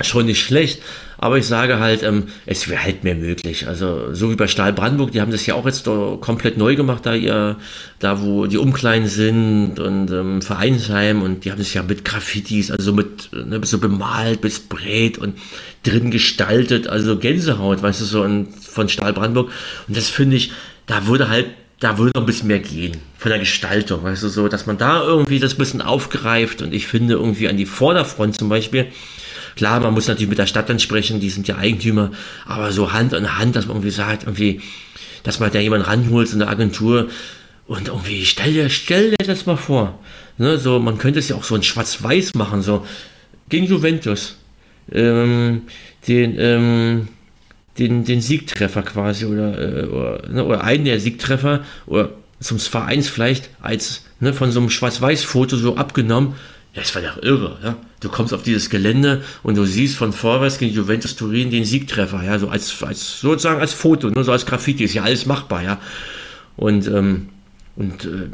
schon 0.00 0.26
nicht 0.26 0.42
schlecht, 0.42 0.82
aber 1.18 1.38
ich 1.38 1.46
sage 1.46 1.78
halt, 1.78 2.02
ähm, 2.02 2.24
es 2.46 2.68
wäre 2.68 2.82
halt 2.82 3.04
mehr 3.04 3.14
möglich. 3.14 3.68
Also 3.68 4.12
so 4.12 4.30
wie 4.30 4.34
bei 4.34 4.48
Stahl 4.48 4.72
Brandenburg, 4.72 5.12
die 5.12 5.20
haben 5.20 5.30
das 5.30 5.46
ja 5.46 5.54
auch 5.54 5.66
jetzt 5.66 5.84
komplett 5.84 6.58
neu 6.58 6.74
gemacht, 6.74 7.06
da 7.06 7.14
ihr, 7.14 7.56
da 8.00 8.20
wo 8.20 8.46
die 8.46 8.58
Umkleiden 8.58 9.08
sind 9.08 9.78
und 9.78 10.10
ähm, 10.10 10.42
Vereinsheim 10.42 11.22
und 11.22 11.44
die 11.44 11.52
haben 11.52 11.58
das 11.58 11.72
ja 11.74 11.82
mit 11.82 12.04
Graffitis, 12.04 12.70
also 12.70 12.92
mit 12.92 13.30
ne, 13.32 13.60
so 13.64 13.78
bemalt, 13.78 14.40
bis 14.40 14.60
breit 14.60 15.18
und 15.18 15.38
drin 15.84 16.10
gestaltet, 16.10 16.88
also 16.88 17.16
Gänsehaut, 17.16 17.82
weißt 17.82 18.00
du 18.00 18.04
so, 18.04 18.22
und 18.22 18.48
von 18.54 18.88
Stahl 18.88 19.12
Brandenburg. 19.12 19.50
Und 19.86 19.96
das 19.96 20.08
finde 20.08 20.36
ich, 20.36 20.50
da 20.86 21.06
wurde 21.06 21.28
halt 21.28 21.46
da 21.80 21.98
würde 21.98 22.12
noch 22.14 22.22
ein 22.22 22.26
bisschen 22.26 22.48
mehr 22.48 22.60
gehen 22.60 22.96
von 23.18 23.30
der 23.30 23.38
Gestaltung, 23.38 24.04
weißt 24.04 24.22
du, 24.22 24.28
so, 24.28 24.48
dass 24.48 24.64
man 24.64 24.78
da 24.78 25.02
irgendwie 25.02 25.38
das 25.38 25.54
bisschen 25.54 25.82
aufgreift 25.82 26.62
und 26.62 26.72
ich 26.72 26.86
finde 26.86 27.14
irgendwie 27.14 27.48
an 27.48 27.58
die 27.58 27.66
Vorderfront 27.66 28.38
zum 28.38 28.48
Beispiel, 28.48 28.86
klar, 29.56 29.80
man 29.80 29.94
muss 29.94 30.08
natürlich 30.08 30.28
mit 30.28 30.38
der 30.38 30.46
Stadt 30.46 30.68
dann 30.68 30.78
sprechen, 30.78 31.20
die 31.20 31.30
sind 31.30 31.48
ja 31.48 31.56
Eigentümer, 31.56 32.10
aber 32.46 32.72
so 32.72 32.92
Hand 32.92 33.14
an 33.14 33.38
Hand, 33.38 33.56
dass 33.56 33.66
man 33.66 33.76
irgendwie 33.76 33.90
sagt, 33.90 34.24
irgendwie, 34.24 34.60
dass 35.22 35.40
man 35.40 35.52
da 35.52 35.58
jemanden 35.58 35.86
ranholt 35.86 36.32
in 36.32 36.40
der 36.40 36.48
Agentur 36.48 37.08
und 37.66 37.88
irgendwie, 37.88 38.24
stell 38.24 38.52
dir, 38.52 38.68
stell 38.68 39.10
dir 39.10 39.26
das 39.26 39.46
mal 39.46 39.56
vor, 39.56 39.98
ne, 40.38 40.58
so, 40.58 40.78
man 40.78 40.98
könnte 40.98 41.18
es 41.18 41.28
ja 41.28 41.36
auch 41.36 41.44
so 41.44 41.56
in 41.56 41.62
schwarz-weiß 41.62 42.34
machen, 42.34 42.62
so, 42.62 42.86
gegen 43.48 43.66
Juventus, 43.66 44.36
ähm, 44.92 45.62
den, 46.06 46.38
ähm, 46.38 47.08
den, 47.78 48.04
den 48.04 48.20
Siegtreffer 48.20 48.82
quasi 48.82 49.24
oder, 49.24 49.58
äh, 49.58 49.86
oder, 49.86 50.28
ne, 50.28 50.44
oder 50.44 50.64
einen 50.64 50.84
der 50.84 51.00
Siegtreffer 51.00 51.64
oder 51.86 52.10
zum 52.40 52.58
Vereins 52.58 53.08
vielleicht 53.08 53.50
als 53.60 54.04
ne, 54.20 54.32
von 54.32 54.52
so 54.52 54.60
einem 54.60 54.70
Schwarz-Weiß-Foto 54.70 55.56
so 55.56 55.76
abgenommen. 55.76 56.34
Ja, 56.74 56.82
das 56.82 56.94
war 56.94 57.02
ja 57.02 57.14
irre. 57.22 57.58
Ja? 57.62 57.76
Du 58.00 58.08
kommst 58.08 58.34
auf 58.34 58.42
dieses 58.42 58.68
Gelände 58.68 59.22
und 59.42 59.56
du 59.56 59.64
siehst 59.64 59.96
von 59.96 60.12
vorwärts 60.12 60.58
gegen 60.58 60.74
Juventus 60.74 61.14
Turin 61.14 61.50
den 61.50 61.64
Siegtreffer, 61.64 62.22
ja, 62.24 62.38
so 62.38 62.48
als, 62.48 62.82
als 62.82 63.20
sozusagen 63.20 63.60
als 63.60 63.72
Foto, 63.72 64.08
nur 64.08 64.16
ne, 64.16 64.24
so 64.24 64.32
als 64.32 64.44
Graffiti, 64.44 64.84
ist 64.84 64.94
ja 64.94 65.04
alles 65.04 65.24
machbar, 65.24 65.62
ja. 65.62 65.80
Und, 66.56 66.86
ähm, 66.88 67.28
und 67.76 68.04
äh, 68.04 68.28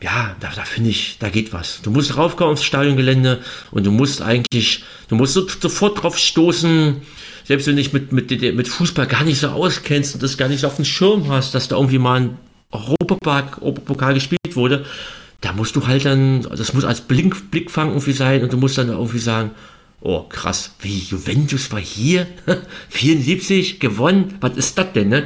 ja, 0.00 0.36
da, 0.38 0.50
da 0.54 0.62
finde 0.62 0.90
ich, 0.90 1.16
da 1.18 1.30
geht 1.30 1.52
was. 1.52 1.80
Du 1.82 1.90
musst 1.90 2.16
raufkommen 2.16 2.52
aufs 2.52 2.64
Stadiongelände 2.64 3.40
und 3.70 3.84
du 3.84 3.90
musst 3.90 4.22
eigentlich, 4.22 4.84
du 5.08 5.16
musst 5.16 5.34
so, 5.34 5.46
sofort 5.48 6.02
drauf 6.02 6.16
stoßen, 6.16 7.02
selbst 7.44 7.66
wenn 7.66 7.76
du 7.76 7.82
dich 7.82 7.92
mit, 7.92 8.12
mit, 8.12 8.30
mit 8.30 8.68
Fußball 8.68 9.06
gar 9.06 9.24
nicht 9.24 9.40
so 9.40 9.48
auskennst 9.48 10.14
und 10.14 10.22
das 10.22 10.36
gar 10.36 10.48
nicht 10.48 10.60
so 10.60 10.68
auf 10.68 10.76
dem 10.76 10.84
Schirm 10.84 11.28
hast, 11.28 11.54
dass 11.54 11.68
da 11.68 11.76
irgendwie 11.76 11.98
mal 11.98 12.20
ein 12.20 12.38
Europapokal 12.70 14.14
gespielt 14.14 14.54
wurde, 14.54 14.84
da 15.44 15.52
musst 15.52 15.76
du 15.76 15.86
halt 15.86 16.06
dann, 16.06 16.42
das 16.42 16.72
muss 16.72 16.84
als 16.84 17.02
Blink, 17.02 17.50
Blickfang 17.50 17.88
irgendwie 17.88 18.12
sein 18.12 18.42
und 18.42 18.52
du 18.52 18.56
musst 18.56 18.78
dann 18.78 18.88
irgendwie 18.88 19.18
sagen, 19.18 19.50
oh 20.00 20.22
krass, 20.22 20.74
wie 20.80 20.98
Juventus 20.98 21.70
war 21.70 21.80
hier, 21.80 22.26
74 22.88 23.78
gewonnen, 23.78 24.36
was 24.40 24.56
ist 24.56 24.78
das 24.78 24.92
denn, 24.94 25.10
ne? 25.10 25.24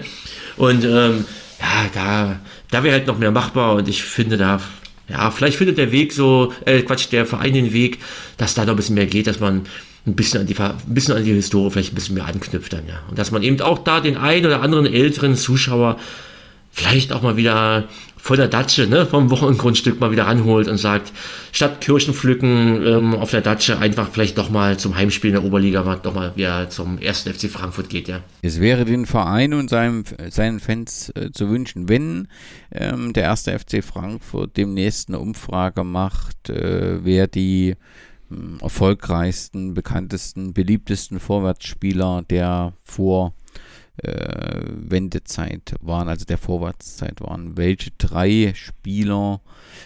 Und 0.57 0.85
ähm, 0.85 1.25
ja, 1.61 1.87
da, 1.95 2.41
da 2.71 2.83
wäre 2.83 2.95
halt 2.95 3.07
noch 3.07 3.19
mehr 3.19 3.31
machbar 3.31 3.77
und 3.77 3.89
ich 3.89 4.03
finde 4.03 4.37
da, 4.37 4.61
ja, 5.09 5.31
vielleicht 5.31 5.57
findet 5.57 5.79
der 5.79 5.93
Weg 5.93 6.13
so, 6.13 6.53
äh, 6.65 6.83
Quatsch, 6.83 7.13
der 7.13 7.25
Verein 7.25 7.55
den 7.55 7.73
Weg, 7.73 7.99
dass 8.39 8.55
da 8.55 8.65
noch 8.65 8.73
ein 8.73 8.77
bisschen 8.77 8.97
mehr 8.97 9.07
geht, 9.07 9.29
dass 9.29 9.39
man 9.39 9.67
ein 10.05 10.17
bisschen 10.17 10.41
an 10.41 10.47
die, 10.49 10.59
ein 10.59 10.75
bisschen 10.89 11.17
an 11.17 11.25
die 11.25 11.33
Historie 11.33 11.71
vielleicht 11.71 11.93
ein 11.93 11.95
bisschen 11.95 12.17
mehr 12.17 12.27
anknüpft 12.27 12.73
dann, 12.73 12.89
ja. 12.89 13.03
Und 13.09 13.19
dass 13.19 13.31
man 13.31 13.45
eben 13.45 13.61
auch 13.61 13.79
da 13.79 14.01
den 14.01 14.17
einen 14.17 14.47
oder 14.47 14.63
anderen 14.63 14.87
älteren 14.87 15.37
Zuschauer 15.37 15.97
vielleicht 16.73 17.13
auch 17.13 17.23
mal 17.23 17.37
wieder 17.37 17.89
von 18.29 18.37
der 18.37 18.49
Datsche, 18.49 18.87
ne, 18.87 19.07
vom 19.07 19.31
Wochengrundstück 19.31 20.01
mal 20.01 20.11
wieder 20.11 20.27
ranholt 20.27 20.69
und 20.69 20.77
sagt, 20.77 21.15
statt 21.51 21.81
Kirchen 21.81 22.13
pflücken 22.13 22.87
ähm, 22.87 23.15
auf 23.15 23.31
der 23.31 23.41
Datsche 23.41 23.79
einfach 23.79 24.11
vielleicht 24.11 24.37
doch 24.37 24.51
mal 24.51 24.77
zum 24.77 24.95
Heimspiel 24.95 25.31
in 25.31 25.37
der 25.37 25.45
Oberliga 25.45 25.83
mal 25.83 25.97
doch 25.97 26.13
mal 26.13 26.37
wieder 26.37 26.69
zum 26.69 26.99
ersten 26.99 27.33
FC 27.33 27.49
Frankfurt 27.49 27.89
geht, 27.89 28.07
ja. 28.07 28.21
Es 28.43 28.61
wäre 28.61 28.85
den 28.85 29.07
Verein 29.07 29.55
und 29.55 29.71
seinem, 29.71 30.05
seinen 30.29 30.61
Fans 30.61 31.11
äh, 31.15 31.31
zu 31.33 31.49
wünschen, 31.49 31.89
wenn 31.89 32.29
ähm, 32.71 33.15
der 33.15 33.23
erste 33.23 33.59
FC 33.59 33.83
Frankfurt 33.83 34.59
demnächst 34.59 35.09
eine 35.09 35.21
Umfrage 35.21 35.83
macht, 35.83 36.51
äh, 36.51 37.03
wer 37.03 37.29
die 37.29 37.77
hm, 38.29 38.59
erfolgreichsten, 38.61 39.73
bekanntesten, 39.73 40.53
beliebtesten 40.53 41.19
Vorwärtsspieler 41.19 42.25
der 42.29 42.75
vor 42.85 43.33
äh, 44.03 44.61
Wendezeit 44.65 45.75
waren, 45.81 46.09
also 46.09 46.25
der 46.25 46.39
Vorwärtszeit 46.39 47.21
waren. 47.21 47.57
Welche 47.57 47.91
drei 47.99 48.53
Spieler 48.55 49.41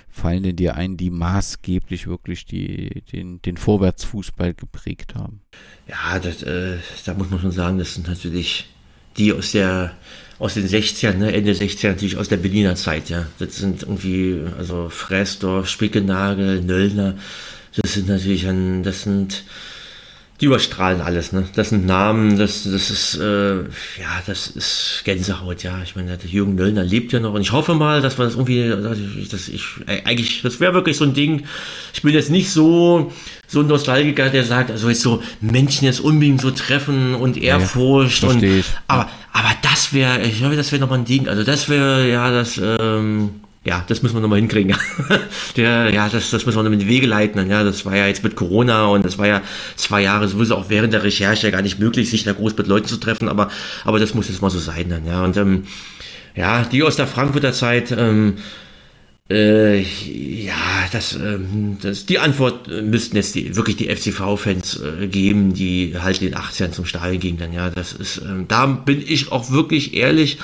fallen 0.08 0.42
denn 0.42 0.56
dir 0.56 0.74
ein, 0.74 0.96
die 0.96 1.10
maßgeblich 1.10 2.06
wirklich 2.06 2.44
die, 2.44 3.02
den, 3.12 3.40
den 3.42 3.56
Vorwärtsfußball 3.56 4.54
geprägt 4.54 5.14
haben? 5.14 5.40
Ja, 5.88 6.18
das, 6.18 6.42
äh, 6.42 6.78
da 7.04 7.14
muss 7.14 7.30
man 7.30 7.40
schon 7.40 7.52
sagen, 7.52 7.78
das 7.78 7.94
sind 7.94 8.08
natürlich 8.08 8.68
die 9.16 9.32
aus 9.32 9.52
der 9.52 9.94
aus 10.38 10.54
den 10.54 10.66
60ern, 10.66 11.18
ne, 11.18 11.32
Ende 11.32 11.52
60er 11.52 11.88
natürlich 11.88 12.16
aus 12.16 12.28
der 12.28 12.36
Berliner 12.36 12.74
Zeit, 12.74 13.10
ja. 13.10 13.26
Das 13.38 13.56
sind 13.58 13.82
irgendwie, 13.82 14.40
also 14.58 14.88
Fressdorf, 14.88 15.68
Spickenagel, 15.68 16.62
Nöllner, 16.62 17.14
das 17.80 17.92
sind 17.94 18.08
natürlich 18.08 18.48
ein, 18.48 18.82
das 18.82 19.02
sind, 19.02 19.44
die 20.42 20.46
überstrahlen 20.46 21.00
alles, 21.00 21.30
ne? 21.30 21.44
Das 21.54 21.68
sind 21.68 21.86
Namen, 21.86 22.36
das, 22.36 22.64
das 22.64 22.90
ist, 22.90 23.14
äh, 23.14 23.58
ja, 23.60 24.22
das 24.26 24.48
ist 24.48 25.02
Gänsehaut, 25.04 25.62
ja. 25.62 25.80
Ich 25.84 25.94
meine, 25.94 26.18
der 26.18 26.28
Jürgen 26.28 26.56
Nöllner 26.56 26.82
lebt 26.82 27.12
ja 27.12 27.20
noch 27.20 27.32
und 27.32 27.42
ich 27.42 27.52
hoffe 27.52 27.74
mal, 27.74 28.02
dass 28.02 28.18
man 28.18 28.26
das 28.26 28.34
irgendwie, 28.34 28.68
dass 29.30 29.48
ich, 29.48 29.64
eigentlich, 29.86 30.42
das 30.42 30.58
wäre 30.58 30.74
wirklich 30.74 30.96
so 30.96 31.04
ein 31.04 31.14
Ding. 31.14 31.44
Ich 31.94 32.02
bin 32.02 32.12
jetzt 32.12 32.28
nicht 32.28 32.50
so, 32.50 33.12
so 33.46 33.60
ein 33.60 33.68
Nostalgiker, 33.68 34.30
der 34.30 34.42
sagt, 34.42 34.72
also 34.72 34.88
jetzt 34.88 35.02
so 35.02 35.22
Menschen 35.40 35.84
jetzt 35.84 36.00
unbedingt 36.00 36.40
so 36.40 36.50
treffen 36.50 37.14
und 37.14 37.36
Ehrfurcht 37.36 38.24
ja, 38.24 38.30
und, 38.30 38.44
aber, 38.88 39.08
aber 39.32 39.50
das 39.62 39.92
wäre, 39.92 40.22
ich 40.22 40.38
glaube, 40.38 40.56
das 40.56 40.72
wäre 40.72 40.80
nochmal 40.80 40.98
ein 40.98 41.04
Ding. 41.04 41.28
Also 41.28 41.44
das 41.44 41.68
wäre, 41.68 42.10
ja, 42.10 42.32
das, 42.32 42.60
ähm, 42.60 43.41
ja, 43.64 43.84
das 43.86 44.02
müssen 44.02 44.16
wir 44.16 44.20
nochmal 44.20 44.40
hinkriegen. 44.40 44.74
Der, 45.56 45.92
ja, 45.92 46.08
das, 46.08 46.30
das 46.30 46.46
müssen 46.46 46.58
wir 46.58 46.62
noch 46.64 46.72
in 46.72 46.80
die 46.80 46.88
Wege 46.88 47.06
leiten. 47.06 47.48
Ja, 47.48 47.62
das 47.62 47.86
war 47.86 47.96
ja 47.96 48.08
jetzt 48.08 48.24
mit 48.24 48.34
Corona 48.34 48.86
und 48.86 49.04
das 49.04 49.18
war 49.18 49.28
ja 49.28 49.40
zwei 49.76 50.02
Jahre 50.02 50.26
sowieso 50.26 50.56
auch 50.56 50.68
während 50.68 50.92
der 50.92 51.04
Recherche 51.04 51.50
gar 51.52 51.62
nicht 51.62 51.78
möglich, 51.78 52.10
sich 52.10 52.24
da 52.24 52.32
groß 52.32 52.56
mit 52.56 52.66
Leuten 52.66 52.86
zu 52.86 52.96
treffen, 52.96 53.28
aber, 53.28 53.50
aber 53.84 54.00
das 54.00 54.14
muss 54.14 54.28
jetzt 54.28 54.42
mal 54.42 54.50
so 54.50 54.58
sein 54.58 54.88
dann, 54.88 55.06
ja. 55.06 55.22
Und 55.22 55.36
ähm, 55.36 55.64
ja, 56.34 56.64
die 56.64 56.82
aus 56.82 56.96
der 56.96 57.06
Frankfurter 57.06 57.52
Zeit, 57.52 57.92
ähm, 57.96 58.38
äh, 59.30 59.80
ja, 59.80 60.54
das, 60.90 61.14
ähm, 61.14 61.78
das, 61.80 62.04
die 62.06 62.18
Antwort 62.18 62.66
müssten 62.66 63.14
jetzt 63.14 63.36
die, 63.36 63.54
wirklich 63.54 63.76
die 63.76 63.94
FCV-Fans 63.94 64.80
äh, 64.80 65.06
geben, 65.06 65.54
die 65.54 65.94
halt 66.00 66.20
in 66.20 66.32
den 66.32 66.38
80ern 66.38 66.72
zum 66.72 66.84
Stadion 66.84 67.20
gingen 67.20 67.38
dann, 67.38 67.52
ja. 67.52 67.70
Das 67.70 67.92
ist, 67.92 68.18
ähm, 68.18 68.46
da 68.48 68.66
bin 68.66 69.00
ich 69.06 69.30
auch 69.30 69.52
wirklich 69.52 69.94
ehrlich, 69.94 70.38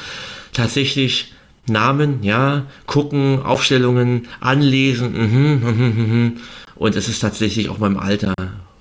tatsächlich, 0.53 1.33
Namen, 1.69 2.23
ja, 2.23 2.67
gucken, 2.87 3.43
Aufstellungen, 3.43 4.29
anlesen, 4.41 5.13
mhm, 5.13 5.61
mhm, 5.63 6.13
mhm, 6.13 6.37
und 6.75 6.97
es 6.97 7.09
ist 7.09 7.21
tatsächlich 7.21 7.69
auch 7.69 7.79
meinem 7.79 7.99
Alter 7.99 8.35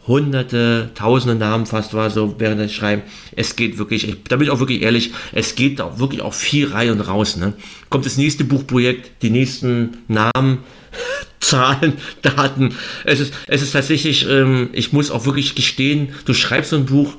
hunderte, 0.07 0.89
tausende 0.95 1.35
Namen 1.35 1.65
fast 1.65 1.93
war 1.93 2.09
so 2.09 2.35
während 2.39 2.61
des 2.61 2.73
Schreiben. 2.73 3.01
Es 3.35 3.55
geht 3.55 3.77
wirklich, 3.77 4.07
ich, 4.07 4.23
da 4.23 4.38
bin 4.38 4.47
ich 4.47 4.51
auch 4.51 4.59
wirklich 4.59 4.81
ehrlich, 4.81 5.11
es 5.34 5.55
geht 5.55 5.81
auch 5.81 5.99
wirklich 5.99 6.22
auch 6.22 6.34
viel 6.34 6.69
rein 6.69 6.91
und 6.91 7.01
raus. 7.01 7.35
Ne? 7.35 7.53
Kommt 7.89 8.05
das 8.05 8.18
nächste 8.18 8.45
Buchprojekt, 8.45 9.22
die 9.22 9.30
nächsten 9.30 9.97
Namen, 10.07 10.59
Zahlen, 11.39 11.93
Daten. 12.22 12.73
Es 13.03 13.19
ist, 13.19 13.34
es 13.47 13.61
ist 13.61 13.73
tatsächlich, 13.73 14.27
ähm, 14.30 14.69
ich 14.73 14.93
muss 14.93 15.11
auch 15.11 15.26
wirklich 15.26 15.55
gestehen, 15.55 16.09
du 16.26 16.34
schreibst 16.34 16.72
so 16.72 16.77
ein 16.77 16.85
Buch, 16.85 17.15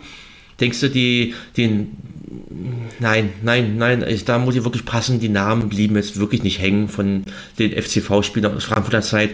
denkst 0.59 0.81
du, 0.81 0.91
die, 0.91 1.35
den, 1.57 1.97
nein, 2.99 3.31
nein, 3.43 3.77
nein, 3.77 4.05
ich, 4.07 4.25
da 4.25 4.39
muss 4.39 4.57
ich 4.57 4.65
wirklich 4.65 4.85
passen, 4.85 5.21
die 5.21 5.29
Namen 5.29 5.69
blieben 5.69 5.97
jetzt 5.97 6.19
wirklich 6.19 6.43
nicht 6.43 6.61
hängen 6.61 6.89
von 6.89 7.25
den 7.59 7.73
FCV-Spielern 7.73 8.57
aus 8.57 8.65
Frankfurter 8.65 9.03
Zeit. 9.03 9.31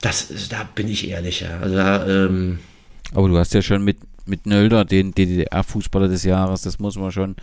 Das, 0.00 0.28
da 0.48 0.68
bin 0.74 0.88
ich 0.88 1.08
ehrlich, 1.08 1.40
ja. 1.40 1.58
Also 1.60 1.76
da, 1.76 2.06
ähm, 2.06 2.58
aber 3.14 3.28
du 3.28 3.38
hast 3.38 3.54
ja 3.54 3.62
schon 3.62 3.84
mit 3.84 3.98
mit 4.28 4.46
Nölder, 4.46 4.84
den 4.84 5.12
DDR-Fußballer 5.12 6.08
des 6.08 6.24
Jahres, 6.24 6.62
das 6.62 6.78
muss 6.78 6.96
man 6.96 7.10
schon 7.10 7.36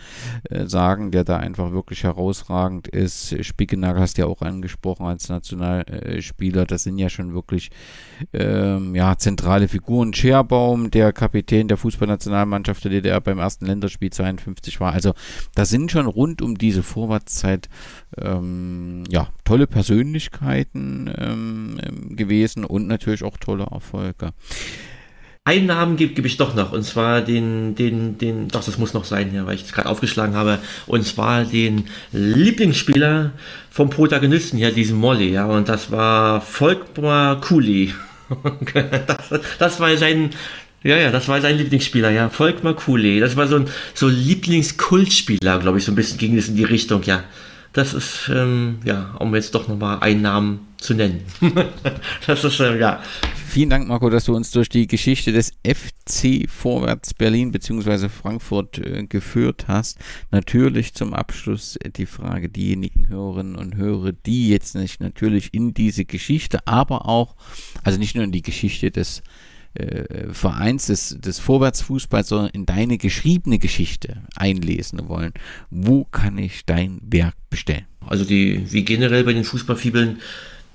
äh, 0.50 0.66
sagen, 0.66 1.10
der 1.10 1.24
da 1.24 1.36
einfach 1.36 1.72
wirklich 1.72 2.04
herausragend 2.04 2.88
ist. 2.88 3.34
Spickenagel 3.44 4.00
hast 4.00 4.16
du 4.18 4.22
ja 4.22 4.28
auch 4.28 4.42
angesprochen 4.42 5.06
als 5.06 5.28
Nationalspieler, 5.28 6.64
das 6.66 6.84
sind 6.84 6.98
ja 6.98 7.08
schon 7.08 7.34
wirklich 7.34 7.70
ähm, 8.32 8.94
ja, 8.94 9.16
zentrale 9.16 9.68
Figuren. 9.68 10.14
Scherbaum, 10.14 10.90
der 10.90 11.12
Kapitän 11.12 11.68
der 11.68 11.76
Fußballnationalmannschaft 11.76 12.84
der 12.84 12.90
DDR 12.90 13.20
beim 13.20 13.38
ersten 13.38 13.66
Länderspiel 13.66 14.10
52 14.10 14.80
war. 14.80 14.92
Also 14.92 15.12
da 15.54 15.64
sind 15.64 15.90
schon 15.90 16.06
rund 16.06 16.42
um 16.42 16.56
diese 16.56 16.82
Vorwärtszeit 16.82 17.68
ähm, 18.16 19.04
ja, 19.10 19.28
tolle 19.44 19.66
Persönlichkeiten 19.66 21.10
ähm, 21.16 22.16
gewesen 22.16 22.64
und 22.64 22.86
natürlich 22.86 23.24
auch 23.24 23.36
tolle 23.36 23.66
Erfolge. 23.70 24.32
Einen 25.46 25.66
Namen 25.66 25.96
gebe 25.96 26.12
geb 26.12 26.26
ich 26.26 26.38
doch 26.38 26.56
noch, 26.56 26.72
und 26.72 26.82
zwar 26.82 27.20
den, 27.20 27.76
den, 27.76 28.18
den, 28.18 28.48
doch, 28.48 28.64
das 28.64 28.78
muss 28.78 28.94
noch 28.94 29.04
sein 29.04 29.30
hier, 29.30 29.46
weil 29.46 29.54
ich 29.54 29.62
es 29.62 29.72
gerade 29.72 29.88
aufgeschlagen 29.88 30.34
habe, 30.34 30.58
und 30.88 31.06
zwar 31.06 31.44
den 31.44 31.84
Lieblingsspieler 32.10 33.30
vom 33.70 33.88
Protagonisten 33.88 34.56
hier, 34.56 34.72
diesen 34.72 34.98
Molly, 34.98 35.30
ja, 35.30 35.46
und 35.46 35.68
das 35.68 35.92
war 35.92 36.40
Volkmar 36.40 37.40
Kuli. 37.40 37.94
das, 39.06 39.40
das 39.60 39.78
war 39.78 39.96
sein, 39.96 40.30
ja, 40.82 40.96
ja, 40.96 41.12
das 41.12 41.28
war 41.28 41.40
sein 41.40 41.58
Lieblingsspieler, 41.58 42.10
ja, 42.10 42.28
Volkmar 42.28 42.74
Kuli. 42.74 43.20
Das 43.20 43.36
war 43.36 43.46
so 43.46 43.54
ein 43.54 43.68
so 43.94 44.08
Lieblingskultspieler, 44.08 45.60
glaube 45.60 45.78
ich, 45.78 45.84
so 45.84 45.92
ein 45.92 45.94
bisschen 45.94 46.18
ging 46.18 46.36
es 46.36 46.48
in 46.48 46.56
die 46.56 46.64
Richtung, 46.64 47.04
ja. 47.04 47.22
Das 47.76 47.92
ist, 47.92 48.30
ähm, 48.34 48.78
ja, 48.86 49.14
um 49.18 49.34
jetzt 49.34 49.54
doch 49.54 49.68
nochmal 49.68 49.98
einen 50.00 50.22
Namen 50.22 50.60
zu 50.78 50.94
nennen. 50.94 51.20
das 52.26 52.42
ist, 52.42 52.58
ähm, 52.60 52.80
ja, 52.80 53.02
Vielen 53.48 53.70
Dank, 53.70 53.86
Marco, 53.86 54.10
dass 54.10 54.24
du 54.24 54.34
uns 54.34 54.50
durch 54.50 54.68
die 54.70 54.86
Geschichte 54.86 55.32
des 55.32 55.52
FC 55.66 56.46
Vorwärts 56.46 57.14
Berlin 57.14 57.52
bzw. 57.52 58.08
Frankfurt 58.08 58.78
äh, 58.78 59.06
geführt 59.06 59.66
hast. 59.68 59.98
Natürlich 60.30 60.94
zum 60.94 61.12
Abschluss 61.12 61.78
die 61.96 62.06
Frage, 62.06 62.48
diejenigen 62.48 63.08
Hörerinnen 63.08 63.56
und 63.56 63.76
Hörer, 63.76 64.12
die 64.12 64.48
jetzt 64.48 64.74
nicht 64.74 65.00
natürlich 65.00 65.52
in 65.52 65.74
diese 65.74 66.06
Geschichte, 66.06 66.66
aber 66.66 67.06
auch, 67.06 67.36
also 67.82 67.98
nicht 67.98 68.14
nur 68.14 68.24
in 68.24 68.32
die 68.32 68.42
Geschichte 68.42 68.90
des 68.90 69.22
Vereins 70.32 70.86
des, 70.86 71.18
des 71.20 71.38
Vorwärtsfußballs, 71.38 72.28
sondern 72.28 72.50
in 72.50 72.66
deine 72.66 72.98
geschriebene 72.98 73.58
Geschichte 73.58 74.22
einlesen 74.36 75.08
wollen. 75.08 75.32
Wo 75.70 76.04
kann 76.04 76.38
ich 76.38 76.64
dein 76.64 77.00
Werk 77.02 77.34
bestellen? 77.50 77.86
Also 78.06 78.24
die, 78.24 78.70
wie 78.72 78.84
generell 78.84 79.24
bei 79.24 79.32
den 79.32 79.44
Fußballfibeln, 79.44 80.18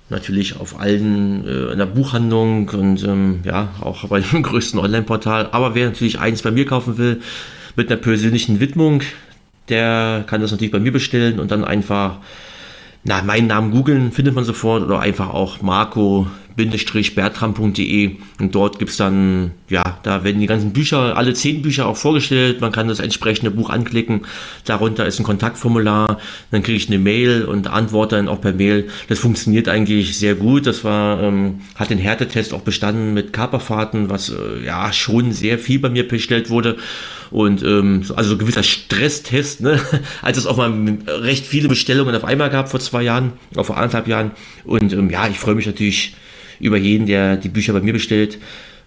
natürlich 0.09 0.59
auf 0.59 0.79
allen 0.79 1.47
äh, 1.47 1.71
in 1.71 1.79
der 1.79 1.85
Buchhandlung 1.85 2.69
und 2.69 3.03
ähm, 3.03 3.39
ja, 3.43 3.69
auch 3.79 4.05
bei 4.09 4.19
dem 4.19 4.43
größten 4.43 4.79
Online-Portal. 4.79 5.49
Aber 5.51 5.73
wer 5.73 5.87
natürlich 5.87 6.19
eins 6.19 6.41
bei 6.41 6.51
mir 6.51 6.65
kaufen 6.65 6.97
will, 6.97 7.21
mit 7.75 7.89
einer 7.89 7.99
persönlichen 7.99 8.59
Widmung, 8.59 9.01
der 9.69 10.25
kann 10.27 10.41
das 10.41 10.51
natürlich 10.51 10.71
bei 10.71 10.79
mir 10.79 10.91
bestellen 10.91 11.39
und 11.39 11.51
dann 11.51 11.63
einfach 11.63 12.17
na, 13.03 13.21
meinen 13.23 13.47
Namen 13.47 13.71
googeln, 13.71 14.11
findet 14.11 14.35
man 14.35 14.43
sofort 14.43 14.83
oder 14.83 14.99
einfach 14.99 15.29
auch 15.29 15.61
Marco 15.61 16.27
bertram.de 16.55 18.15
und 18.39 18.55
dort 18.55 18.79
gibt 18.79 18.91
es 18.91 18.97
dann, 18.97 19.51
ja, 19.69 19.99
da 20.03 20.23
werden 20.23 20.39
die 20.39 20.47
ganzen 20.47 20.73
Bücher, 20.73 21.17
alle 21.17 21.33
zehn 21.33 21.61
Bücher 21.61 21.87
auch 21.87 21.97
vorgestellt. 21.97 22.61
Man 22.61 22.71
kann 22.71 22.87
das 22.87 22.99
entsprechende 22.99 23.51
Buch 23.51 23.69
anklicken. 23.69 24.21
Darunter 24.65 25.05
ist 25.05 25.19
ein 25.19 25.23
Kontaktformular. 25.23 26.19
Dann 26.51 26.63
kriege 26.63 26.77
ich 26.77 26.87
eine 26.87 26.99
Mail 26.99 27.45
und 27.45 27.67
antworte 27.67 28.15
dann 28.15 28.27
auch 28.27 28.41
per 28.41 28.53
Mail. 28.53 28.89
Das 29.07 29.19
funktioniert 29.19 29.69
eigentlich 29.69 30.17
sehr 30.17 30.35
gut. 30.35 30.65
Das 30.65 30.83
war, 30.83 31.21
ähm, 31.21 31.61
hat 31.75 31.89
den 31.89 31.97
Härtetest 31.97 32.53
auch 32.53 32.61
bestanden 32.61 33.13
mit 33.13 33.33
Kaperfahrten, 33.33 34.09
was 34.09 34.29
äh, 34.29 34.65
ja 34.65 34.91
schon 34.93 35.31
sehr 35.31 35.59
viel 35.59 35.79
bei 35.79 35.89
mir 35.89 36.07
bestellt 36.07 36.49
wurde. 36.49 36.77
Und 37.31 37.63
ähm, 37.63 38.03
also 38.15 38.37
gewisser 38.37 38.63
Stresstest, 38.63 39.61
ne? 39.61 39.79
als 40.21 40.37
es 40.37 40.45
auch 40.45 40.57
mal 40.57 40.73
recht 41.07 41.45
viele 41.45 41.69
Bestellungen 41.69 42.13
auf 42.13 42.25
einmal 42.25 42.49
gab 42.49 42.69
vor 42.69 42.81
zwei 42.81 43.03
Jahren, 43.03 43.33
auch 43.55 43.65
vor 43.65 43.77
anderthalb 43.77 44.07
Jahren. 44.07 44.31
Und 44.65 44.91
ähm, 44.91 45.09
ja, 45.09 45.27
ich 45.27 45.39
freue 45.39 45.55
mich 45.55 45.65
natürlich 45.65 46.13
über 46.61 46.77
jeden, 46.77 47.07
der 47.07 47.37
die 47.37 47.49
Bücher 47.49 47.73
bei 47.73 47.81
mir 47.81 47.93
bestellt. 47.93 48.37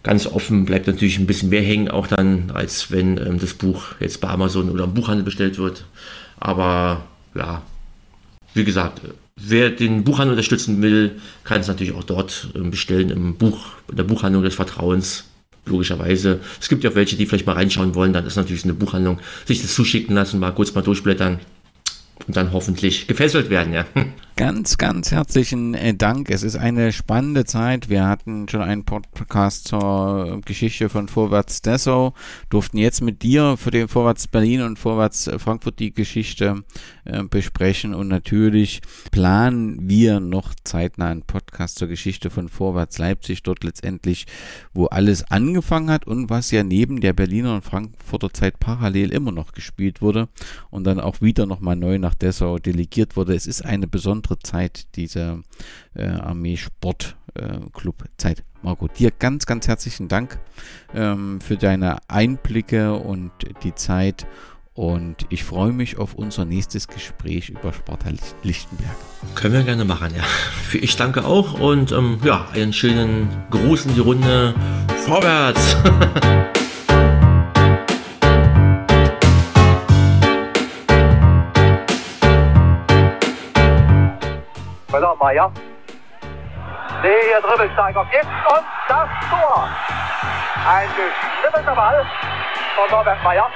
Ganz 0.03 0.27
offen 0.27 0.65
bleibt 0.67 0.87
natürlich 0.87 1.19
ein 1.19 1.27
bisschen 1.27 1.49
mehr 1.49 1.63
hängen, 1.63 1.89
auch 1.89 2.07
dann, 2.07 2.51
als 2.53 2.91
wenn 2.91 3.17
ähm, 3.19 3.39
das 3.39 3.55
Buch 3.55 3.87
jetzt 4.01 4.21
bei 4.21 4.29
Amazon 4.29 4.71
oder 4.71 4.85
im 4.85 4.95
Buchhandel 4.95 5.25
bestellt 5.25 5.59
wird. 5.59 5.85
Aber 6.39 7.05
ja, 7.35 7.63
wie 8.53 8.65
gesagt, 8.65 9.01
wer 9.37 9.71
den 9.71 10.05
Buchhandel 10.05 10.33
unterstützen 10.33 10.83
will, 10.83 11.13
kann 11.43 11.61
es 11.61 11.69
natürlich 11.69 11.95
auch 11.95 12.05
dort 12.05 12.49
ähm, 12.55 12.71
bestellen, 12.71 13.11
im 13.11 13.37
Buch, 13.37 13.67
in 13.91 13.97
der 13.97 14.05
Buchhandlung 14.05 14.43
des 14.43 14.55
Vertrauens. 14.55 15.25
Logischerweise. 15.67 16.41
Es 16.61 16.69
gibt 16.69 16.85
ja 16.85 16.91
auch 16.91 16.95
welche, 16.95 17.17
die 17.17 17.25
vielleicht 17.25 17.47
mal 17.47 17.55
reinschauen 17.55 17.95
wollen, 17.95 18.13
dann 18.13 18.27
ist 18.27 18.37
natürlich 18.37 18.65
eine 18.65 18.75
Buchhandlung, 18.75 19.19
sich 19.47 19.63
das 19.63 19.75
zuschicken 19.75 20.15
lassen, 20.15 20.39
mal 20.39 20.51
kurz 20.51 20.75
mal 20.75 20.83
durchblättern 20.83 21.41
und 22.27 22.36
dann 22.36 22.53
hoffentlich 22.53 23.07
gefesselt 23.07 23.51
werden, 23.51 23.73
ja. 23.73 23.86
Ganz, 24.36 24.78
ganz 24.78 25.12
herzlichen 25.12 25.74
äh, 25.74 25.95
Dank. 25.95 26.28
Es 26.28 26.43
ist 26.43 26.57
eine 26.57 26.93
spannende 26.93 27.45
Zeit. 27.45 27.89
Wir 27.89 28.09
hatten 28.09 28.49
schon 28.49 28.62
einen 28.62 28.85
Podcast 28.85 29.69
zur 29.69 30.41
Geschichte 30.45 30.89
von 30.89 31.07
Vorwärts 31.07 31.62
Dessau, 31.62 32.15
durften 32.51 32.78
jetzt 32.78 33.01
mit 33.01 33.23
dir 33.23 33.57
für 33.57 33.70
den 33.70 33.86
Vorwärts 33.86 34.27
Berlin 34.27 34.62
und 34.62 34.77
Vorwärts 34.77 35.31
Frankfurt 35.39 35.78
die 35.78 35.95
Geschichte 35.95 36.65
äh, 37.05 37.23
besprechen 37.23 37.95
und 37.95 38.09
natürlich 38.09 38.82
planen 39.12 39.89
wir 39.89 40.19
noch 40.19 40.53
zeitnah 40.65 41.11
einen 41.11 41.23
Podcast 41.23 41.78
zur 41.78 41.86
Geschichte 41.86 42.28
von 42.28 42.49
Vorwärts 42.49 42.99
Leipzig, 42.99 43.45
dort 43.45 43.62
letztendlich, 43.62 44.27
wo 44.73 44.86
alles 44.86 45.31
angefangen 45.31 45.91
hat 45.91 46.09
und 46.09 46.28
was 46.28 46.51
ja 46.51 46.65
neben 46.65 47.01
der 47.01 47.12
Berliner 47.12 47.55
und 47.55 47.65
Frankfurter 47.65 48.32
Zeit 48.32 48.59
parallel 48.59 49.12
immer 49.12 49.31
noch 49.31 49.53
gespielt 49.53 50.03
wurde 50.03 50.28
und 50.70 50.82
dann 50.82 50.99
auch 50.99 51.20
wieder 51.20 51.47
nochmal 51.47 51.77
neu 51.77 52.01
nach 52.05 52.14
Dessau 52.14 52.59
delegiert 52.59 53.16
wurde. 53.16 53.35
Es 53.35 53.47
ist 53.47 53.64
eine 53.64 53.86
besondere 53.89 54.39
Zeit, 54.39 54.86
diese 54.94 55.40
äh, 55.94 56.06
Armee-Sport-Club-Zeit. 56.06 58.40
Äh, 58.40 58.43
Marco, 58.62 58.89
dir 58.89 59.10
ganz, 59.10 59.47
ganz 59.47 59.66
herzlichen 59.68 60.09
Dank 60.09 60.39
ähm, 60.94 61.40
für 61.40 61.56
deine 61.56 61.97
Einblicke 62.09 62.93
und 62.94 63.31
die 63.62 63.74
Zeit. 63.74 64.26
Und 64.74 65.24
ich 65.28 65.44
freue 65.44 65.72
mich 65.72 65.97
auf 65.98 66.14
unser 66.14 66.44
nächstes 66.44 66.89
Gespräch 66.89 67.48
über 67.48 67.72
Sparta 67.72 68.10
Lichtenberg. 68.43 68.97
Können 69.35 69.55
wir 69.55 69.62
gerne 69.62 69.85
machen, 69.85 70.12
ja. 70.16 70.24
Ich 70.72 70.97
danke 70.97 71.24
auch 71.24 71.60
und 71.60 71.93
ähm, 71.93 72.18
ja, 72.24 72.48
einen 72.52 72.72
schönen 72.72 73.28
Gruß 73.51 73.86
in 73.86 73.94
die 73.94 74.01
Runde. 74.01 74.52
Vorwärts! 75.05 75.76
Müller-Meyer. 84.95 85.51
Der 87.03 87.41
Dribbelsteiger 87.41 88.07
gibt 88.12 88.25
und 88.25 88.65
das 88.89 89.09
Tor. 89.29 89.69
Ein 90.69 90.89
geschnippelter 90.89 91.75
Ball 91.75 92.07
von 92.77 92.91
Norbert 92.91 93.23
Meyer. 93.25 93.51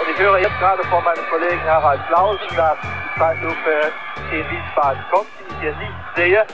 Und 0.00 0.10
ich 0.10 0.18
höre 0.18 0.38
jetzt 0.38 0.58
gerade 0.58 0.82
von 0.84 1.04
meinem 1.04 1.28
Kollegen 1.28 1.62
Harald 1.64 2.00
Klausen, 2.08 2.56
dass 2.56 2.78
die 2.80 3.18
Zeitlupe 3.18 3.92
in 4.32 4.50
Wiesbaden 4.50 5.04
kommt, 5.10 5.28
die 5.40 5.52
ich 5.52 5.60
hier 5.60 5.74
nicht 5.76 6.16
sehe. 6.16 6.46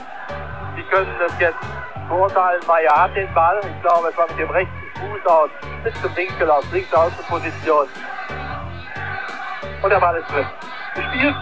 Sie 0.75 0.83
können 0.83 1.15
das 1.21 1.39
jetzt 1.39 1.65
beurteilen. 2.09 2.61
Meyer 2.67 3.03
hat 3.03 3.15
den 3.15 3.33
Ball. 3.35 3.61
Ich 3.63 3.83
glaube, 3.83 4.09
es 4.09 4.17
war 4.17 4.27
mit 4.27 4.39
dem 4.41 4.51
rechten 4.51 4.91
Fuß 4.99 5.27
aus 5.31 5.51
bis 5.85 6.03
zum 6.03 6.17
Winkel 6.17 6.51
aus 6.51 6.65
links 6.73 6.93
Außenposition 6.93 7.87
und 9.85 9.91
der 9.91 10.01
Ball 10.01 10.17
ist 10.17 10.31
drin. 10.31 10.47
Gespielt. 10.95 11.37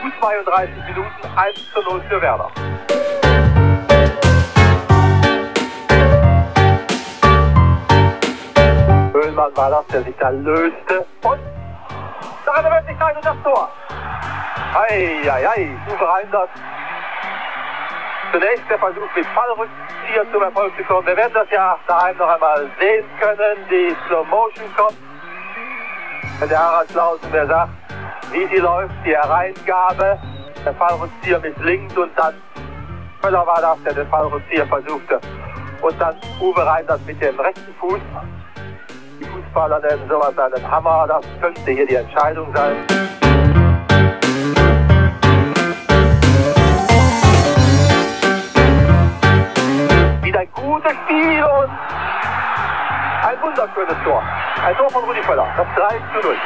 Gut 0.00 0.12
32 0.20 0.74
Minuten, 0.86 1.10
1 1.36 1.72
zu 1.72 1.82
0 1.82 2.00
für 2.08 2.22
Werder. 2.22 2.50
Höhlmann 9.12 9.56
war 9.56 9.70
das, 9.70 9.86
der 9.88 10.02
sich 10.02 10.14
da 10.20 10.28
löste. 10.28 11.04
Und 11.22 11.40
da 12.46 12.54
hat 12.54 12.64
er 12.64 12.70
wirklich 12.70 12.96
und 13.16 13.24
das 13.24 13.36
Tor. 13.42 13.68
Ei, 14.74 15.18
ei, 15.28 15.48
ei, 15.48 15.76
Uwe 15.88 16.08
Reinders 16.08 16.50
Zunächst 18.30 18.70
der 18.70 18.78
Versuch 18.78 19.08
mit 19.16 19.26
Fallrückzieher 19.26 20.30
zum 20.30 20.42
Erfolg 20.42 20.76
zu 20.76 20.84
kommen. 20.84 21.06
Wir 21.06 21.16
werden 21.16 21.32
das 21.32 21.50
ja 21.50 21.76
daheim 21.88 22.16
noch 22.18 22.28
einmal 22.28 22.70
sehen 22.78 23.04
können. 23.18 23.66
Die 23.68 23.96
Slow 24.06 24.24
Motion 24.28 24.66
kommt. 24.76 24.98
Der 26.40 26.56
Harald 26.56 26.88
Klausen, 26.90 27.32
der 27.32 27.46
sagt, 27.48 27.72
wie 28.30 28.46
sie 28.46 28.60
läuft, 28.60 28.94
die 29.04 29.10
Hereingabe, 29.10 30.18
der 30.64 30.72
Fallrückzieher 30.74 31.40
misslingt 31.40 31.98
und 31.98 32.10
dann 32.16 32.34
Möller 33.22 33.44
war 33.44 33.60
das, 33.60 33.82
der 33.82 33.92
den 33.92 34.06
Fallrückzieher 34.08 34.66
versuchte. 34.66 35.20
Und 35.82 36.00
dann 36.00 36.14
Uwe 36.40 36.64
Reinders 36.64 37.00
mit 37.06 37.20
dem 37.20 37.38
rechten 37.40 37.74
Fuß. 37.80 38.00
Die 39.20 39.24
Fußballer 39.24 39.80
nennen 39.80 40.08
sowas 40.08 40.38
einen 40.38 40.70
Hammer. 40.70 41.06
Das 41.08 41.24
könnte 41.40 41.70
hier 41.72 41.86
die 41.86 41.96
Entscheidung 41.96 42.54
sein. 42.54 42.76
Wieder 50.22 50.38
ein 50.38 50.52
gutes 50.52 50.92
Spiel 51.04 51.42
und 51.42 51.70
ein 53.24 53.42
wunderschönes 53.42 53.96
Tor. 54.04 54.22
Ein 54.64 54.76
Tor 54.76 54.90
von 54.90 55.04
Rudi 55.04 55.22
Völler. 55.22 55.46
Das 55.56 55.66
3 55.76 55.96
zu 56.12 56.26
0. 56.26 56.36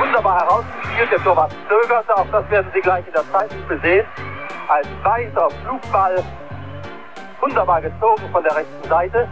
Wunderbar 0.00 0.40
herausgespielt. 0.40 1.10
Der 1.10 1.22
Torwart 1.22 1.52
zögerte. 1.68 2.16
Auch 2.16 2.26
das 2.30 2.50
werden 2.50 2.70
Sie 2.74 2.80
gleich 2.80 3.06
in 3.06 3.12
der 3.12 3.30
Zeitlupe 3.32 3.78
sehen. 3.82 4.06
Ein 4.68 5.04
weißer 5.04 5.48
Flugball. 5.64 6.22
Wunderbar 7.40 7.80
gezogen 7.80 8.22
von 8.30 8.42
der 8.42 8.56
rechten 8.56 8.88
Seite. 8.88 9.28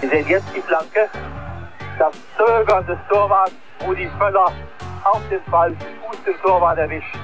Sie 0.00 0.08
sehen 0.08 0.28
jetzt 0.28 0.54
die 0.54 0.60
Flanke. 0.60 1.08
Das 1.98 2.14
Zögern 2.36 2.86
des 2.86 2.98
Torwarts 3.08 3.52
Rudi 3.86 4.10
Völler 4.18 4.52
auf 5.04 5.20
den 5.30 5.42
Ball, 5.50 5.74
Fuß 6.06 6.24
den 6.24 6.40
Torwart 6.42 6.78
erwischt. 6.78 7.16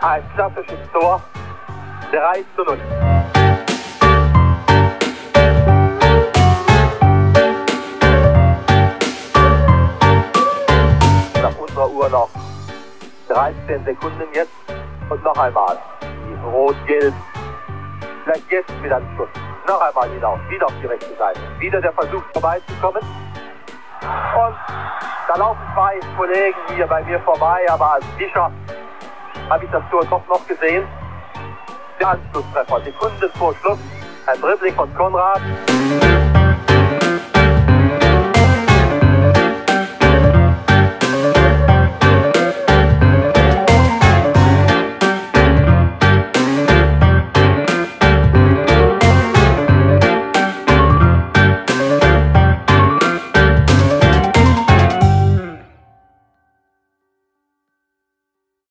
Ein 0.00 0.22
klassisches 0.34 0.78
Tor. 0.92 1.20
3 2.12 2.44
zu 2.56 2.64
0. 2.64 3.39
Uhr 11.90 12.08
noch 12.08 12.30
13 13.28 13.84
Sekunden 13.84 14.28
jetzt. 14.32 14.52
Und 15.08 15.22
noch 15.24 15.36
einmal. 15.36 15.78
Rot-Gelb. 16.44 17.14
Vielleicht 18.24 18.50
jetzt 18.50 18.72
mit 18.82 18.92
einem 18.92 19.06
Schuss. 19.16 19.28
Noch 19.66 19.80
einmal 19.80 20.08
hinaus. 20.10 20.38
Wieder 20.48 20.66
auf 20.66 20.72
die 20.80 20.86
rechte 20.86 21.14
Seite. 21.16 21.40
Wieder 21.58 21.80
der 21.80 21.92
Versuch 21.92 22.22
vorbeizukommen. 22.32 23.02
Und 24.02 24.56
da 25.28 25.36
laufen 25.36 25.60
zwei 25.74 26.00
Kollegen 26.16 26.58
hier 26.74 26.86
bei 26.86 27.02
mir 27.04 27.20
vorbei, 27.20 27.64
aber 27.70 27.94
als 27.94 28.04
Fischer 28.18 28.50
habe 29.48 29.64
ich 29.64 29.70
das 29.70 29.82
Tor 29.90 30.04
doch 30.06 30.26
noch 30.28 30.46
gesehen. 30.46 30.86
Der 32.00 32.08
Anschlusstreffer, 32.08 32.80
Sekunden 32.80 33.30
vor 33.38 33.54
Schluss, 33.56 33.78
ein 34.26 34.40
Dribbling 34.40 34.74
von 34.74 34.94
Konrad. 34.94 35.40